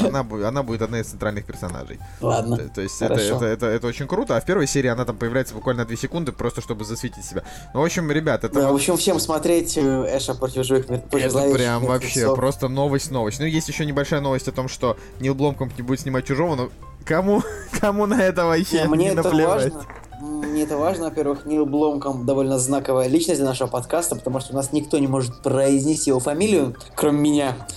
она, 0.08 0.26
она 0.48 0.64
будет 0.64 0.82
одной 0.82 1.02
из 1.02 1.08
центральных 1.08 1.44
персонажей. 1.44 2.00
Ладно. 2.22 2.58
То, 2.58 2.70
то 2.70 2.82
есть 2.82 3.02
это, 3.02 3.16
это, 3.16 3.46
это, 3.46 3.66
это 3.66 3.88
очень 3.88 4.08
круто. 4.08 4.38
А 4.38 4.40
в 4.40 4.46
первой 4.46 4.68
серии 4.68 4.88
она 4.88 5.04
там 5.04 5.18
появляется 5.18 5.54
буквально 5.54 5.84
2 5.84 5.98
секунды, 5.98 6.32
просто 6.32 6.62
чтобы 6.62 6.86
засветить 6.86 7.26
себя. 7.26 7.44
Ну, 7.74 7.82
в 7.82 7.84
общем, 7.84 8.10
ребят, 8.10 8.46
это... 8.46 8.54
Да, 8.54 8.72
в 8.72 8.76
общем, 8.76 8.96
всем 8.96 9.20
смотреть 9.20 9.78
э, 9.78 10.18
Эша 10.18 10.34
против 10.34 10.66
живых 10.66 10.86
против 10.86 11.36
Это 11.36 11.54
прям 11.54 11.86
вообще 11.86 12.34
просто 12.34 12.70
новость-новость. 12.70 13.40
Ну, 13.42 13.46
есть 13.46 13.68
еще 13.68 13.86
небольшая 13.86 14.22
новость 14.22 14.48
о 14.48 14.54
том, 14.54 14.70
что 14.70 14.96
Нил 15.20 15.36
Бломкомп 15.36 15.78
не 15.78 15.84
будет 15.84 16.00
снимать 16.00 16.26
Чужого, 16.26 16.56
но 16.56 16.70
кому, 17.04 17.44
кому 17.82 18.06
на 18.06 18.22
это 18.22 18.46
вообще 18.46 18.84
не, 18.84 18.88
мне 18.88 19.06
не 19.06 19.12
это 19.12 19.24
наплевать? 19.24 19.74
важно 19.74 20.01
мне 20.22 20.64
это 20.64 20.78
важно. 20.78 21.06
Во-первых, 21.06 21.46
Нил 21.46 21.66
Бломком 21.66 22.26
довольно 22.26 22.60
знаковая 22.60 23.08
личность 23.08 23.40
для 23.40 23.50
нашего 23.50 23.68
подкаста, 23.68 24.16
потому 24.16 24.40
что 24.40 24.54
у 24.54 24.56
нас 24.56 24.72
никто 24.72 25.00
не 25.00 25.08
может 25.08 25.42
произнести 25.42 26.12
его 26.12 26.20
фамилию, 26.20 26.76
кроме 26.96 27.20
меня. 27.20 27.68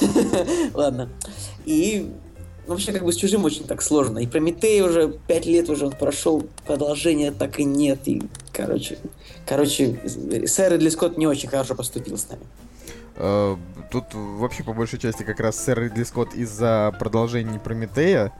Ладно. 0.74 1.08
И 1.64 2.12
вообще, 2.66 2.92
как 2.92 3.04
бы 3.04 3.12
с 3.12 3.16
чужим 3.16 3.44
очень 3.44 3.64
так 3.64 3.82
сложно. 3.82 4.18
И 4.18 4.26
Прометей 4.26 4.80
уже 4.82 5.18
пять 5.26 5.46
лет 5.46 5.68
уже 5.68 5.86
он 5.86 5.92
прошел, 5.92 6.46
продолжения 6.66 7.32
так 7.32 7.58
и 7.58 7.64
нет. 7.64 8.06
И, 8.06 8.22
короче, 8.52 8.98
короче, 9.46 9.98
сэр 10.46 10.74
Ридли 10.74 10.88
Скотт 10.90 11.18
не 11.18 11.26
очень 11.26 11.48
хорошо 11.48 11.74
поступил 11.74 12.16
с 12.16 12.28
нами. 12.28 12.42
Э, 13.16 13.56
тут 13.90 14.04
вообще 14.14 14.62
по 14.62 14.72
большей 14.72 14.98
части 14.98 15.24
как 15.24 15.40
раз 15.40 15.56
сэр 15.56 15.80
Ридли 15.80 16.04
Скотт 16.04 16.34
из-за 16.34 16.94
продолжения 16.98 17.58
Прометея, 17.58 18.32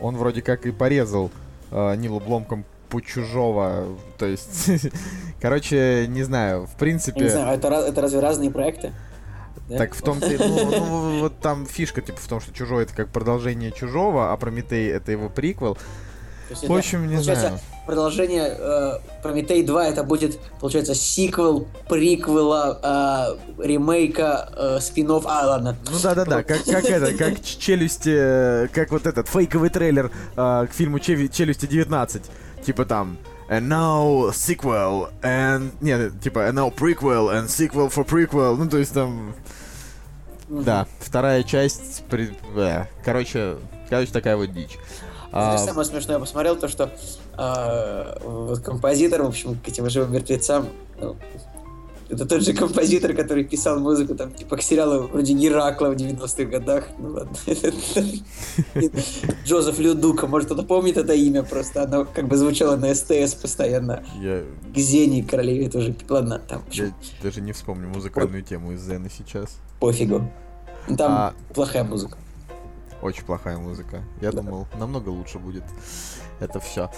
он 0.00 0.16
вроде 0.16 0.42
как 0.42 0.66
и 0.66 0.72
порезал 0.72 1.30
э, 1.70 1.96
Нилу 1.96 2.20
Бломком 2.20 2.64
по 2.94 3.00
чужого. 3.00 3.88
То 4.18 4.26
есть, 4.26 4.70
короче, 5.40 6.06
не 6.08 6.22
знаю, 6.22 6.66
в 6.66 6.76
принципе... 6.76 7.22
не 7.22 7.28
знаю, 7.28 7.58
это, 7.58 7.68
это 7.68 8.00
разве 8.00 8.20
разные 8.20 8.52
проекты? 8.52 8.92
Да? 9.68 9.78
Так 9.78 9.94
в 9.94 10.02
том-то, 10.02 10.30
ну, 10.38 10.70
ну, 10.70 11.20
вот 11.20 11.40
там 11.40 11.66
фишка 11.66 12.02
типа 12.02 12.18
в 12.20 12.28
том, 12.28 12.40
что 12.40 12.54
чужой 12.54 12.84
это 12.84 12.94
как 12.94 13.08
продолжение 13.08 13.72
чужого, 13.72 14.32
а 14.32 14.36
Прометей 14.36 14.88
это 14.90 15.10
его 15.10 15.28
приквел. 15.28 15.76
В 16.62 16.72
общем, 16.72 17.08
не 17.08 17.16
знаю. 17.16 17.58
Продолжение 17.86 18.56
э, 18.56 18.98
Прометей 19.22 19.62
2 19.62 19.88
это 19.88 20.04
будет, 20.04 20.38
получается, 20.60 20.94
сиквел, 20.94 21.66
приквела, 21.88 23.36
э, 23.58 23.62
ремейка, 23.62 24.48
э, 24.56 24.78
спин 24.80 25.08
-офф. 25.08 25.24
А, 25.26 25.46
ладно. 25.46 25.76
Ну 25.90 25.98
да, 26.02 26.14
да, 26.14 26.24
да. 26.24 26.42
Как, 26.42 26.64
как 26.64 26.84
это, 26.84 27.12
как 27.16 27.42
челюсти, 27.58 28.14
э, 28.14 28.68
как 28.68 28.90
вот 28.90 29.06
этот 29.06 29.28
фейковый 29.28 29.68
трейлер 29.68 30.10
э, 30.36 30.66
к 30.70 30.72
фильму 30.72 30.98
Челюсти 30.98 31.66
19 31.66 32.22
типа 32.64 32.84
там 32.84 33.18
and 33.48 33.68
now 33.68 34.30
sequel 34.30 35.10
and 35.22 35.72
нет 35.80 36.20
типа 36.20 36.48
and 36.48 36.54
now 36.54 36.74
prequel 36.74 37.30
and 37.30 37.48
sequel 37.48 37.88
for 37.88 38.04
prequel 38.06 38.56
ну 38.56 38.68
то 38.68 38.78
есть 38.78 38.94
там 38.94 39.34
да 40.48 40.86
вторая 41.00 41.42
часть 41.42 42.04
при... 42.08 42.36
э, 42.56 42.84
короче 43.04 43.56
короче 43.88 44.12
такая 44.12 44.36
вот 44.36 44.52
дичь. 44.52 44.78
А... 45.36 45.58
Самое 45.58 45.84
смешное, 45.84 46.16
я 46.16 46.20
посмотрел 46.20 46.56
то, 46.56 46.68
что 46.68 46.90
э, 47.36 48.18
вот 48.22 48.60
композитор, 48.60 49.22
в 49.22 49.26
общем, 49.26 49.58
к 49.58 49.66
этим 49.66 49.90
живым 49.90 50.12
мертвецам, 50.12 50.68
ну, 51.00 51.16
это 52.08 52.26
тот 52.26 52.42
же 52.42 52.52
композитор, 52.52 53.14
который 53.14 53.44
писал 53.44 53.80
музыку 53.80 54.14
там, 54.14 54.32
типа, 54.32 54.56
к 54.56 54.62
сериалу 54.62 55.08
вроде 55.08 55.32
Геракла 55.34 55.88
в 55.88 55.96
90-х 55.96 56.44
годах. 56.44 56.88
Ну 56.98 57.10
ладно. 57.10 57.36
Джозеф 59.44 59.78
Людука, 59.78 60.26
может, 60.26 60.46
кто-то 60.46 60.62
помнит 60.62 60.96
это 60.96 61.14
имя, 61.14 61.42
просто 61.42 61.84
оно 61.84 62.04
как 62.04 62.28
бы 62.28 62.36
звучало 62.36 62.76
на 62.76 62.94
СТС 62.94 63.34
постоянно. 63.34 64.04
Я... 64.20 64.44
К 64.74 64.76
Зене, 64.76 65.24
королеве 65.24 65.68
тоже. 65.70 65.94
Ладно, 66.08 66.38
там. 66.38 66.62
Я 66.72 66.92
даже 67.22 67.40
не 67.40 67.52
вспомню 67.52 67.88
музыкальную 67.88 68.42
тему 68.42 68.72
из 68.72 68.82
Зены 68.82 69.10
сейчас. 69.16 69.58
Пофигу. 69.80 70.30
Там 70.98 71.12
а... 71.12 71.34
плохая 71.54 71.84
музыка. 71.84 72.18
Очень 73.02 73.24
плохая 73.24 73.58
музыка. 73.58 74.02
Я 74.20 74.32
да. 74.32 74.42
думал, 74.42 74.66
намного 74.78 75.08
лучше 75.08 75.38
будет 75.38 75.64
это 76.40 76.60
все. 76.60 76.90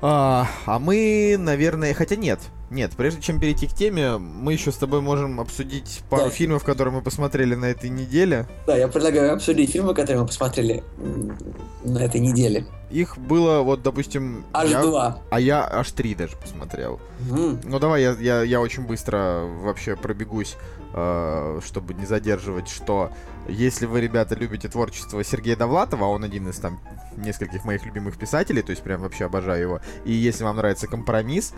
А, 0.00 0.46
а 0.66 0.78
мы, 0.78 1.36
наверное, 1.38 1.92
хотя 1.94 2.16
нет, 2.16 2.40
нет, 2.70 2.92
прежде 2.96 3.22
чем 3.22 3.40
перейти 3.40 3.66
к 3.66 3.72
теме, 3.72 4.18
мы 4.18 4.52
еще 4.52 4.72
с 4.72 4.76
тобой 4.76 5.00
можем 5.00 5.40
обсудить 5.40 6.02
пару 6.10 6.24
да. 6.24 6.30
фильмов, 6.30 6.64
которые 6.64 6.92
мы 6.92 7.00
посмотрели 7.00 7.54
на 7.54 7.66
этой 7.66 7.88
неделе. 7.88 8.46
Да, 8.66 8.76
я 8.76 8.88
предлагаю 8.88 9.34
обсудить 9.34 9.70
фильмы, 9.70 9.94
которые 9.94 10.20
мы 10.20 10.26
посмотрели 10.26 10.84
на 11.84 11.98
этой 11.98 12.20
неделе. 12.20 12.66
Их 12.90 13.18
было, 13.18 13.60
вот, 13.60 13.82
допустим... 13.82 14.44
Аж 14.52 14.70
я, 14.70 14.82
два. 14.82 15.18
А 15.30 15.40
я 15.40 15.66
аж 15.66 15.92
три 15.92 16.14
даже 16.14 16.36
посмотрел. 16.36 17.00
Угу. 17.30 17.60
Ну 17.64 17.78
давай 17.78 18.02
я, 18.02 18.12
я, 18.18 18.42
я 18.42 18.60
очень 18.60 18.86
быстро 18.86 19.44
вообще 19.62 19.94
пробегусь, 19.94 20.56
э, 20.94 21.60
чтобы 21.64 21.94
не 21.94 22.06
задерживать, 22.06 22.68
что 22.68 23.10
если 23.48 23.86
вы, 23.86 24.00
ребята, 24.00 24.34
любите 24.34 24.68
творчество 24.68 25.22
Сергея 25.24 25.56
Довлатова, 25.56 26.04
он 26.04 26.24
один 26.24 26.48
из 26.48 26.56
там 26.56 26.80
нескольких 27.16 27.64
моих 27.64 27.84
любимых 27.84 28.16
писателей, 28.16 28.62
то 28.62 28.70
есть 28.70 28.82
прям 28.82 29.00
вообще 29.00 29.24
обожаю 29.24 29.60
его, 29.60 29.80
и 30.04 30.12
если 30.12 30.44
вам 30.44 30.56
нравится 30.56 30.86
компромисс, 30.86 31.52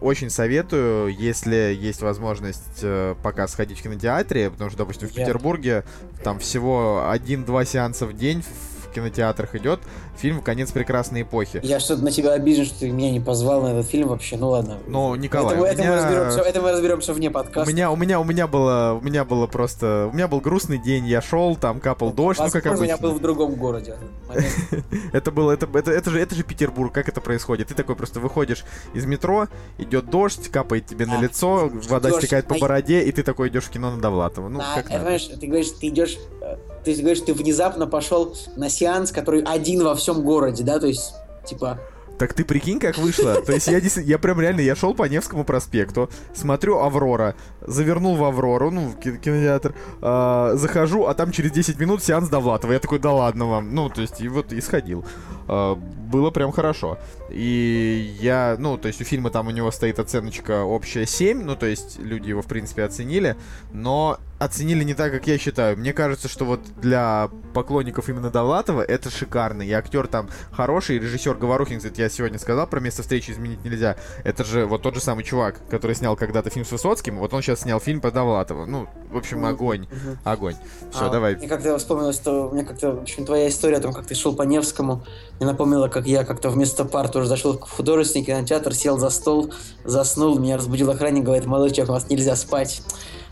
очень 0.00 0.30
советую, 0.30 1.08
если 1.08 1.76
есть 1.76 2.00
возможность 2.00 2.82
uh, 2.82 3.16
пока 3.22 3.48
сходить 3.48 3.80
в 3.80 3.82
кинотеатре, 3.82 4.50
потому 4.50 4.70
что, 4.70 4.78
допустим, 4.78 5.08
в 5.08 5.12
Петербурге 5.12 5.84
там 6.22 6.38
всего 6.38 7.08
один-два 7.10 7.64
сеанса 7.64 8.06
в 8.06 8.12
день 8.12 8.44
кинотеатрах 8.90 9.54
идет 9.54 9.80
фильм 10.16 10.40
«Конец 10.42 10.72
прекрасной 10.72 11.22
эпохи». 11.22 11.60
Я 11.62 11.80
что-то 11.80 12.02
на 12.02 12.10
тебя 12.10 12.32
обижен, 12.32 12.64
что 12.64 12.80
ты 12.80 12.90
меня 12.90 13.10
не 13.10 13.20
позвал 13.20 13.62
на 13.62 13.68
этот 13.68 13.86
фильм 13.86 14.08
вообще, 14.08 14.36
ну 14.36 14.50
ладно. 14.50 14.78
Ну, 14.86 15.14
Николай, 15.14 15.56
это, 15.56 15.62
меня... 15.62 15.72
это, 15.72 15.82
мы, 15.82 15.96
разберемся, 15.96 16.40
это 16.40 16.60
мы 16.60 16.72
разберемся 16.72 17.12
вне 17.12 17.30
подкаста. 17.30 17.70
У 17.70 17.72
меня, 17.72 17.90
у 17.90 17.96
меня, 17.96 18.20
у 18.20 18.24
меня 18.24 18.46
было, 18.46 18.98
у 19.00 19.04
меня 19.04 19.24
было 19.24 19.46
просто, 19.46 20.08
у 20.12 20.14
меня 20.14 20.28
был 20.28 20.40
грустный 20.40 20.78
день, 20.78 21.06
я 21.06 21.20
шел, 21.20 21.56
там 21.56 21.80
капал 21.80 22.12
дождь, 22.12 22.38
Возможно, 22.38 22.58
ну 22.58 22.62
как 22.62 22.72
обычно. 22.72 22.92
я 22.92 22.96
был 22.96 23.12
в 23.12 23.20
другом 23.20 23.54
городе. 23.54 23.96
это 25.12 25.30
было, 25.30 25.52
это, 25.52 25.68
это, 25.72 25.90
это 25.90 26.10
же, 26.10 26.20
это 26.20 26.34
же 26.34 26.42
Петербург, 26.42 26.92
как 26.92 27.08
это 27.08 27.20
происходит? 27.20 27.68
Ты 27.68 27.74
такой 27.74 27.96
просто 27.96 28.20
выходишь 28.20 28.64
из 28.94 29.06
метро, 29.06 29.48
идет 29.78 30.10
дождь, 30.10 30.50
капает 30.50 30.86
тебе 30.86 31.06
на 31.06 31.18
а, 31.18 31.22
лицо, 31.22 31.70
вода 31.88 32.10
стекает 32.10 32.46
по 32.46 32.58
бороде, 32.58 33.02
и 33.02 33.12
ты 33.12 33.22
такой 33.22 33.48
идешь 33.48 33.64
в 33.64 33.70
кино 33.70 33.90
на 33.90 34.00
Довлатова. 34.00 34.48
Ну, 34.48 34.60
как 34.60 34.88
Понимаешь, 34.88 35.26
ты 35.26 35.46
говоришь, 35.46 35.70
ты 35.70 35.88
идешь 35.88 36.18
э, 36.40 36.56
ты 36.84 36.94
говоришь, 36.94 37.20
ты 37.20 37.34
внезапно 37.34 37.86
пошел 37.86 38.34
на 38.56 38.68
сеанс, 38.68 39.12
который 39.12 39.42
один 39.42 39.82
во 39.84 39.94
всем 39.94 40.22
городе, 40.22 40.64
да, 40.64 40.78
то 40.78 40.86
есть, 40.86 41.14
типа, 41.46 41.78
так 42.20 42.34
ты 42.34 42.44
прикинь, 42.44 42.78
как 42.78 42.98
вышло. 42.98 43.40
То 43.40 43.52
есть 43.52 43.66
я, 43.66 43.78
я 44.02 44.18
прям 44.18 44.42
реально, 44.42 44.60
я 44.60 44.76
шел 44.76 44.94
по 44.94 45.04
Невскому 45.04 45.42
проспекту, 45.42 46.10
смотрю 46.34 46.78
Аврора, 46.78 47.34
завернул 47.66 48.14
в 48.14 48.22
Аврору, 48.22 48.70
ну, 48.70 48.88
в 48.88 48.96
кинотеатр, 48.98 49.74
э, 50.02 50.52
захожу, 50.56 51.06
а 51.06 51.14
там 51.14 51.32
через 51.32 51.50
10 51.50 51.80
минут 51.80 52.04
сеанс 52.04 52.28
Довлатова. 52.28 52.72
Я 52.72 52.78
такой, 52.78 52.98
да 52.98 53.10
ладно 53.10 53.46
вам. 53.46 53.74
Ну, 53.74 53.88
то 53.88 54.02
есть, 54.02 54.20
и 54.20 54.28
вот 54.28 54.52
и 54.52 54.60
сходил. 54.60 55.02
Э, 55.48 55.74
было 55.74 56.30
прям 56.30 56.52
хорошо. 56.52 56.98
И 57.30 58.14
я, 58.20 58.56
ну, 58.58 58.76
то 58.76 58.88
есть 58.88 59.00
у 59.00 59.04
фильма 59.04 59.30
там 59.30 59.48
у 59.48 59.50
него 59.50 59.70
стоит 59.70 59.98
оценочка 59.98 60.64
общая 60.64 61.06
7, 61.06 61.42
ну, 61.42 61.56
то 61.56 61.64
есть 61.64 61.98
люди 62.00 62.28
его, 62.28 62.42
в 62.42 62.46
принципе, 62.46 62.84
оценили, 62.84 63.36
но 63.72 64.18
оценили 64.40 64.82
не 64.82 64.94
так, 64.94 65.12
как 65.12 65.26
я 65.26 65.38
считаю. 65.38 65.76
Мне 65.76 65.92
кажется, 65.92 66.26
что 66.26 66.46
вот 66.46 66.60
для 66.80 67.30
поклонников 67.52 68.08
именно 68.08 68.30
Довлатова 68.30 68.80
это 68.80 69.10
шикарно. 69.10 69.62
И 69.62 69.70
актер 69.70 70.06
там 70.06 70.30
хороший, 70.50 70.96
и 70.96 70.98
режиссер 70.98 71.34
Говорухин, 71.34 71.76
кстати, 71.76 72.00
я 72.00 72.08
сегодня 72.08 72.38
сказал 72.38 72.66
про 72.66 72.80
место 72.80 73.02
встречи 73.02 73.30
изменить 73.30 73.62
нельзя. 73.64 73.96
Это 74.24 74.42
же 74.42 74.64
вот 74.64 74.80
тот 74.80 74.94
же 74.94 75.00
самый 75.02 75.24
чувак, 75.24 75.60
который 75.68 75.94
снял 75.94 76.16
когда-то 76.16 76.48
фильм 76.48 76.64
с 76.64 76.72
Высоцким, 76.72 77.18
вот 77.18 77.34
он 77.34 77.42
сейчас 77.42 77.60
снял 77.60 77.80
фильм 77.80 78.00
по 78.00 78.10
Довлатову. 78.10 78.64
Ну, 78.64 78.88
в 79.10 79.16
общем, 79.18 79.44
огонь. 79.44 79.86
uh 79.90 80.16
Огонь. 80.24 80.56
Все, 80.90 81.06
а, 81.06 81.10
давай. 81.10 81.36
Мне 81.36 81.46
как-то 81.46 81.76
вспомнилось, 81.76 82.16
что 82.16 82.48
мне 82.50 82.64
как-то, 82.64 82.92
в 82.92 83.02
общем, 83.02 83.26
твоя 83.26 83.48
история 83.48 83.76
о 83.76 83.80
том, 83.80 83.92
как 83.92 84.06
ты 84.06 84.14
шел 84.14 84.34
по 84.34 84.42
Невскому, 84.42 85.04
мне 85.38 85.46
напомнила, 85.46 85.88
как 85.88 86.06
я 86.06 86.24
как-то 86.24 86.48
вместо 86.48 86.86
пар 86.86 87.10
тоже 87.10 87.28
зашел 87.28 87.58
в 87.58 87.70
художественный 87.70 88.24
кинотеатр, 88.24 88.72
сел 88.72 88.96
за 88.96 89.10
стол, 89.10 89.52
заснул, 89.84 90.38
меня 90.38 90.56
разбудил 90.56 90.90
охранник, 90.90 91.24
говорит, 91.24 91.44
человек, 91.44 91.90
у 91.90 91.92
вас 91.92 92.08
нельзя 92.08 92.36
спать. 92.36 92.82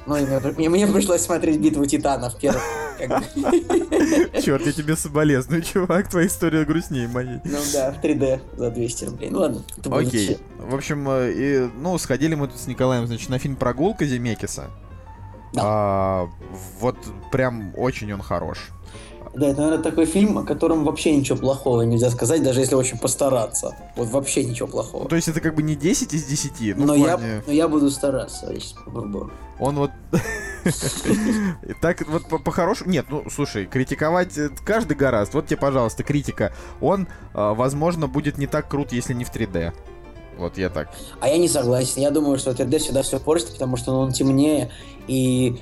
Ну, 0.09 0.16
и 0.16 0.25
мне, 0.57 0.71
мне 0.71 0.87
пришлось 0.87 1.21
смотреть 1.21 1.61
«Битву 1.61 1.85
титанов» 1.85 2.38
первую. 2.38 2.62
Черт, 4.42 4.64
я 4.64 4.73
тебе 4.73 4.97
соболезную, 4.97 5.61
чувак, 5.61 6.09
твоя 6.09 6.27
история 6.27 6.64
грустнее 6.64 7.09
моей. 7.09 7.40
Ну 7.44 7.59
да, 7.75 7.92
в 7.92 8.03
3D 8.03 8.40
за 8.57 8.71
200 8.71 9.05
рублей. 9.05 9.31
Ну 9.31 9.40
ладно. 9.40 9.62
Окей. 9.90 10.38
В 10.57 10.75
общем, 10.75 11.07
э, 11.11 11.33
и, 11.33 11.71
ну, 11.77 11.99
сходили 11.99 12.35
мы 12.35 12.49
тут 12.49 12.59
с 12.59 12.66
Николаем, 12.66 13.07
значит, 13.07 13.29
на 13.29 13.38
фильм 13.38 13.57
«Прогулка» 13.57 14.07
Земекиса. 14.07 14.71
Да. 15.53 15.62
А, 15.62 16.29
вот 16.81 16.97
прям 17.31 17.75
очень 17.77 18.11
он 18.11 18.23
хорош. 18.23 18.71
Да, 19.38 19.46
это, 19.46 19.61
наверное, 19.61 19.83
такой 19.83 20.07
фильм, 20.07 20.37
о 20.38 20.44
котором 20.44 20.85
вообще 20.85 21.16
ничего 21.16 21.38
плохого 21.38 21.83
нельзя 21.83 22.11
сказать, 22.11 22.42
даже 22.42 22.61
если 22.61 22.74
очень 22.74 22.98
постараться. 22.98 23.77
Вот 23.94 24.09
вообще 24.09 24.44
ничего 24.44 24.66
плохого. 24.66 25.09
То 25.09 25.14
есть 25.14 25.29
это 25.29 25.40
как 25.40 25.55
бы 25.55 25.62
не 25.62 25.77
10 25.77 26.12
из 26.12 26.24
10, 26.24 26.77
ну, 26.77 26.87
но, 26.87 26.94
плане... 26.94 27.05
я, 27.05 27.42
но 27.46 27.53
я 27.53 27.68
буду 27.68 27.88
стараться, 27.90 28.51
я 28.51 28.59
сейчас 28.59 28.72
попробую. 28.72 29.31
Он 29.61 29.77
вот... 29.77 29.90
Так 31.81 32.07
вот 32.09 32.44
по-хорошему... 32.44 32.90
Нет, 32.90 33.07
ну, 33.11 33.24
слушай, 33.31 33.66
критиковать 33.66 34.37
каждый 34.64 34.96
гораст. 34.96 35.35
Вот 35.35 35.46
тебе, 35.46 35.57
пожалуйста, 35.57 36.03
критика. 36.03 36.53
Он, 36.81 37.07
а, 37.33 37.55
возможно, 37.55 38.09
будет 38.09 38.38
не 38.38 38.46
так 38.48 38.68
крут, 38.68 38.92
если 38.92 39.14
не 39.14 39.24
в 39.24 39.33
3D. 39.33 39.72
Вот 40.37 40.59
я 40.59 40.68
так. 40.68 40.90
А 41.20 41.29
я 41.29 41.38
не 41.38 41.48
согласен. 41.48 42.03
Я 42.03 42.11
думаю, 42.11 42.38
что 42.38 42.51
3D 42.51 42.79
всегда 42.79 43.03
все 43.03 43.18
портит, 43.20 43.53
потому 43.53 43.77
что 43.77 43.92
он 43.92 44.12
темнее, 44.12 44.70
и 45.07 45.61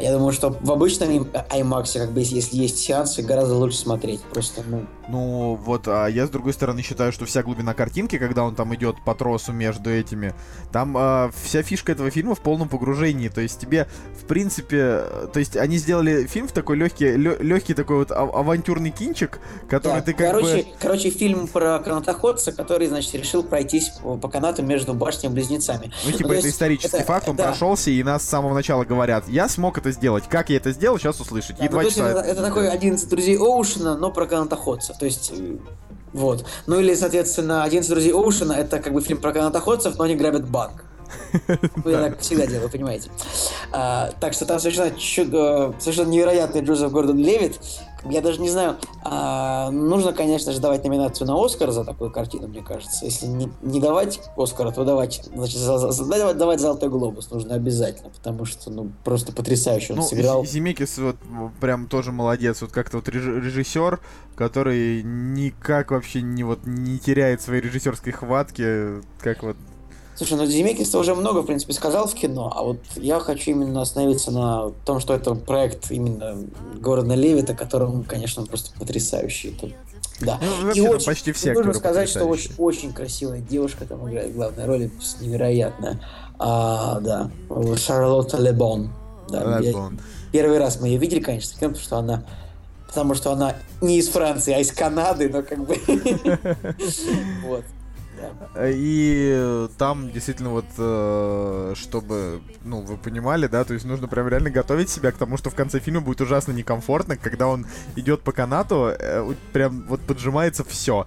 я 0.00 0.12
думаю, 0.12 0.32
что 0.32 0.50
в 0.50 0.70
обычном 0.70 1.08
IMAX, 1.10 1.98
как 1.98 2.12
бы, 2.12 2.20
если 2.20 2.56
есть 2.56 2.78
сеансы, 2.78 3.22
гораздо 3.22 3.54
лучше 3.54 3.78
смотреть. 3.78 4.20
Просто, 4.22 4.62
ну... 4.66 4.86
Ну, 5.08 5.54
вот, 5.54 5.88
а 5.88 6.06
я, 6.06 6.26
с 6.26 6.30
другой 6.30 6.52
стороны, 6.52 6.82
считаю, 6.82 7.12
что 7.12 7.24
вся 7.24 7.42
глубина 7.42 7.72
картинки, 7.72 8.18
когда 8.18 8.44
он 8.44 8.54
там 8.54 8.74
идет 8.74 8.96
по 9.04 9.14
тросу 9.14 9.52
между 9.52 9.90
этими, 9.90 10.34
там 10.70 10.94
а, 10.98 11.30
вся 11.42 11.62
фишка 11.62 11.92
этого 11.92 12.10
фильма 12.10 12.34
в 12.34 12.40
полном 12.40 12.68
погружении. 12.68 13.28
То 13.28 13.40
есть 13.40 13.58
тебе, 13.58 13.88
в 14.20 14.26
принципе, 14.26 15.04
то 15.32 15.38
есть 15.38 15.56
они 15.56 15.78
сделали 15.78 16.26
фильм 16.26 16.46
в 16.46 16.52
такой 16.52 16.76
легкий, 16.76 17.16
легкий 17.16 17.72
такой 17.72 17.96
вот 17.98 18.10
авантюрный 18.10 18.90
кинчик, 18.90 19.40
который 19.68 20.00
да, 20.00 20.02
ты 20.02 20.12
как 20.12 20.32
короче, 20.32 20.56
бы... 20.56 20.66
Короче, 20.78 21.10
фильм 21.10 21.48
про 21.48 21.78
канатоходца, 21.78 22.52
который, 22.52 22.88
значит, 22.88 23.14
решил 23.14 23.42
пройтись 23.42 23.88
по, 24.02 24.18
по 24.18 24.28
канату 24.28 24.62
между 24.62 24.92
башнями-близнецами. 24.92 25.90
Ну, 26.04 26.12
типа, 26.12 26.28
ну, 26.28 26.34
это 26.34 26.50
исторический 26.50 26.96
это, 26.98 27.06
факт, 27.06 27.28
он 27.28 27.36
да. 27.36 27.44
прошелся, 27.44 27.90
и 27.90 28.02
нас 28.02 28.24
с 28.24 28.28
самого 28.28 28.52
начала 28.52 28.84
говорят, 28.84 29.26
я 29.28 29.48
смог 29.48 29.78
это 29.78 29.90
сделать. 29.90 30.24
Как 30.28 30.50
я 30.50 30.58
это 30.58 30.72
сделал, 30.72 30.98
сейчас 30.98 31.18
услышите. 31.18 31.56
Да, 31.58 31.64
и 31.64 31.70
ну, 31.70 31.82
часа... 31.84 32.10
это, 32.10 32.20
это 32.20 32.42
такой 32.42 32.68
11 32.68 33.08
друзей 33.08 33.38
Оушена, 33.38 33.96
но 33.96 34.10
про 34.10 34.26
канатоходца. 34.26 34.97
То 34.98 35.06
есть, 35.06 35.32
э, 35.34 35.56
вот. 36.12 36.44
Ну 36.66 36.80
или, 36.80 36.94
соответственно, 36.94 37.64
11 37.64 37.90
друзей 37.90 38.12
Оушена 38.12 38.52
это 38.52 38.80
как 38.80 38.92
бы 38.92 39.00
фильм 39.00 39.20
про 39.20 39.32
канатоходцев, 39.32 39.96
но 39.98 40.04
они 40.04 40.16
грабят 40.16 40.48
банк. 40.48 40.84
Я 41.84 42.00
так 42.00 42.20
всегда 42.20 42.46
делаю, 42.46 42.70
понимаете. 42.70 43.10
А, 43.72 44.10
так 44.20 44.32
что 44.32 44.44
там 44.46 44.58
совершенно, 44.58 44.90
чудо, 44.98 45.74
совершенно 45.78 46.10
невероятный 46.10 46.62
Джозеф 46.62 46.90
Гордон 46.90 47.18
Левит. 47.18 47.58
Я 48.04 48.20
даже 48.20 48.40
не 48.40 48.50
знаю, 48.50 48.76
а, 49.02 49.70
нужно, 49.70 50.12
конечно 50.12 50.52
же, 50.52 50.60
давать 50.60 50.84
номинацию 50.84 51.26
на 51.26 51.44
Оскар 51.44 51.70
за 51.70 51.84
такую 51.84 52.10
картину, 52.10 52.48
мне 52.48 52.62
кажется. 52.62 53.04
Если 53.04 53.26
не, 53.26 53.50
не 53.62 53.80
давать 53.80 54.20
Оскара, 54.36 54.70
то 54.70 54.84
давать, 54.84 55.22
значит, 55.34 55.58
за, 55.58 55.78
за, 55.78 56.04
давать, 56.04 56.36
давать 56.36 56.60
Золотой 56.60 56.88
Глобус 56.88 57.30
нужно 57.30 57.54
обязательно, 57.54 58.10
потому 58.10 58.44
что, 58.44 58.70
ну, 58.70 58.92
просто 59.04 59.32
потрясающе 59.32 59.92
он 59.92 60.00
ну, 60.00 60.04
сыграл. 60.04 60.44
Земекис 60.44 60.98
вот 60.98 61.16
прям 61.60 61.86
тоже 61.86 62.12
молодец, 62.12 62.62
вот 62.62 62.72
как-то 62.72 62.98
вот 62.98 63.08
режиссер, 63.08 64.00
который 64.34 65.02
никак 65.02 65.90
вообще 65.90 66.22
не 66.22 66.44
вот 66.44 66.60
не 66.64 66.98
теряет 66.98 67.42
своей 67.42 67.60
режиссерской 67.60 68.12
хватки, 68.12 69.02
как 69.20 69.42
вот 69.42 69.56
Слушай, 70.18 70.36
ну 70.36 70.46
Земекис 70.46 70.92
уже 70.96 71.14
много, 71.14 71.42
в 71.42 71.46
принципе, 71.46 71.72
сказал 71.72 72.08
в 72.08 72.14
кино, 72.14 72.52
а 72.52 72.64
вот 72.64 72.78
я 72.96 73.20
хочу 73.20 73.52
именно 73.52 73.82
остановиться 73.82 74.32
на 74.32 74.70
том, 74.84 74.98
что 74.98 75.14
это 75.14 75.36
проект 75.36 75.92
именно 75.92 76.36
города 76.74 77.14
Левита, 77.14 77.54
который, 77.54 77.86
он, 77.86 78.02
конечно, 78.02 78.44
просто 78.44 78.72
потрясающий. 78.76 79.50
Это, 79.50 79.72
да. 80.20 80.40
Ну, 80.42 80.72
и 80.72 80.80
очень, 80.80 81.06
почти 81.06 81.30
все 81.30 81.52
Нужно 81.52 81.72
сказать, 81.72 82.08
что 82.08 82.24
очень, 82.24 82.50
очень 82.58 82.92
красивая 82.92 83.38
девушка 83.38 83.86
там 83.86 84.10
играет 84.10 84.34
главной 84.34 84.64
роли, 84.66 84.90
невероятная. 85.20 86.00
А, 86.36 86.98
да, 86.98 87.30
Шарлотта 87.76 88.38
Лебон. 88.38 88.90
Да, 89.28 89.60
Лебон. 89.60 90.00
первый 90.32 90.58
раз 90.58 90.80
мы 90.80 90.88
ее 90.88 90.98
видели, 90.98 91.20
конечно, 91.20 91.54
потому 91.54 91.76
что 91.76 91.96
она 91.96 92.24
потому 92.88 93.14
что 93.14 93.30
она 93.30 93.54
не 93.82 93.98
из 93.98 94.08
Франции, 94.08 94.52
а 94.52 94.58
из 94.58 94.72
Канады, 94.72 95.28
но 95.28 95.42
как 95.42 95.64
бы... 95.64 95.78
Вот. 97.46 97.64
И 98.60 99.68
там 99.78 100.10
действительно 100.10 100.50
вот, 100.50 100.64
э, 100.76 101.74
чтобы, 101.76 102.40
ну, 102.64 102.80
вы 102.80 102.96
понимали, 102.96 103.46
да, 103.46 103.64
то 103.64 103.74
есть 103.74 103.84
нужно 103.84 104.08
прям 104.08 104.28
реально 104.28 104.50
готовить 104.50 104.90
себя 104.90 105.12
к 105.12 105.16
тому, 105.16 105.36
что 105.36 105.50
в 105.50 105.54
конце 105.54 105.80
фильма 105.80 106.00
будет 106.00 106.20
ужасно 106.20 106.52
некомфортно, 106.52 107.16
когда 107.16 107.48
он 107.48 107.66
идет 107.96 108.22
по 108.22 108.32
канату, 108.32 108.92
э, 108.98 109.34
прям 109.52 109.84
вот 109.88 110.00
поджимается 110.00 110.64
все. 110.64 111.06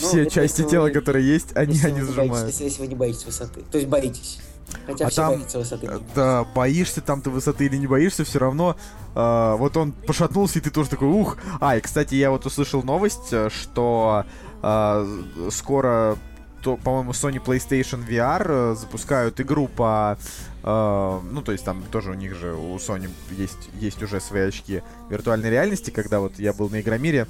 Ну, 0.00 0.08
все 0.08 0.24
ну, 0.24 0.30
части 0.30 0.62
тела, 0.64 0.84
вы, 0.84 0.90
которые 0.90 1.26
есть, 1.26 1.56
они, 1.56 1.80
они 1.82 2.00
сжимаются. 2.02 2.46
Если, 2.46 2.64
если 2.64 2.82
вы 2.82 2.88
не 2.88 2.94
боитесь 2.94 3.24
высоты. 3.24 3.62
То 3.70 3.78
есть 3.78 3.88
боитесь. 3.88 4.40
Хотя 4.86 5.06
а 5.06 5.10
там, 5.10 5.42
высоты. 5.54 5.86
Э, 5.86 5.98
да, 6.14 6.44
боишься 6.54 7.00
там 7.00 7.22
ты 7.22 7.30
высоты 7.30 7.66
или 7.66 7.76
не 7.76 7.86
боишься, 7.86 8.24
все 8.24 8.38
равно. 8.38 8.76
Э, 9.14 9.56
вот 9.58 9.76
он 9.76 9.92
пошатнулся, 9.92 10.58
и 10.58 10.62
ты 10.62 10.70
тоже 10.70 10.90
такой, 10.90 11.08
ух. 11.08 11.38
А, 11.60 11.76
и, 11.76 11.80
кстати, 11.80 12.14
я 12.14 12.30
вот 12.30 12.44
услышал 12.46 12.82
новость, 12.82 13.32
что 13.50 14.24
э, 14.62 15.22
скоро 15.50 16.18
по-моему, 16.62 17.12
Sony 17.12 17.42
PlayStation 17.42 18.06
VR 18.06 18.46
э, 18.46 18.74
запускают 18.74 19.40
игру 19.40 19.68
по... 19.68 20.18
Э, 20.62 21.20
ну, 21.30 21.42
то 21.42 21.52
есть 21.52 21.64
там 21.64 21.82
тоже 21.90 22.10
у 22.10 22.14
них 22.14 22.34
же, 22.34 22.54
у 22.54 22.76
Sony 22.76 23.08
есть, 23.30 23.70
есть 23.74 24.02
уже 24.02 24.20
свои 24.20 24.42
очки 24.42 24.82
виртуальной 25.08 25.50
реальности, 25.50 25.90
когда 25.90 26.20
вот 26.20 26.38
я 26.38 26.52
был 26.52 26.68
на 26.68 26.80
Игромире, 26.80 27.26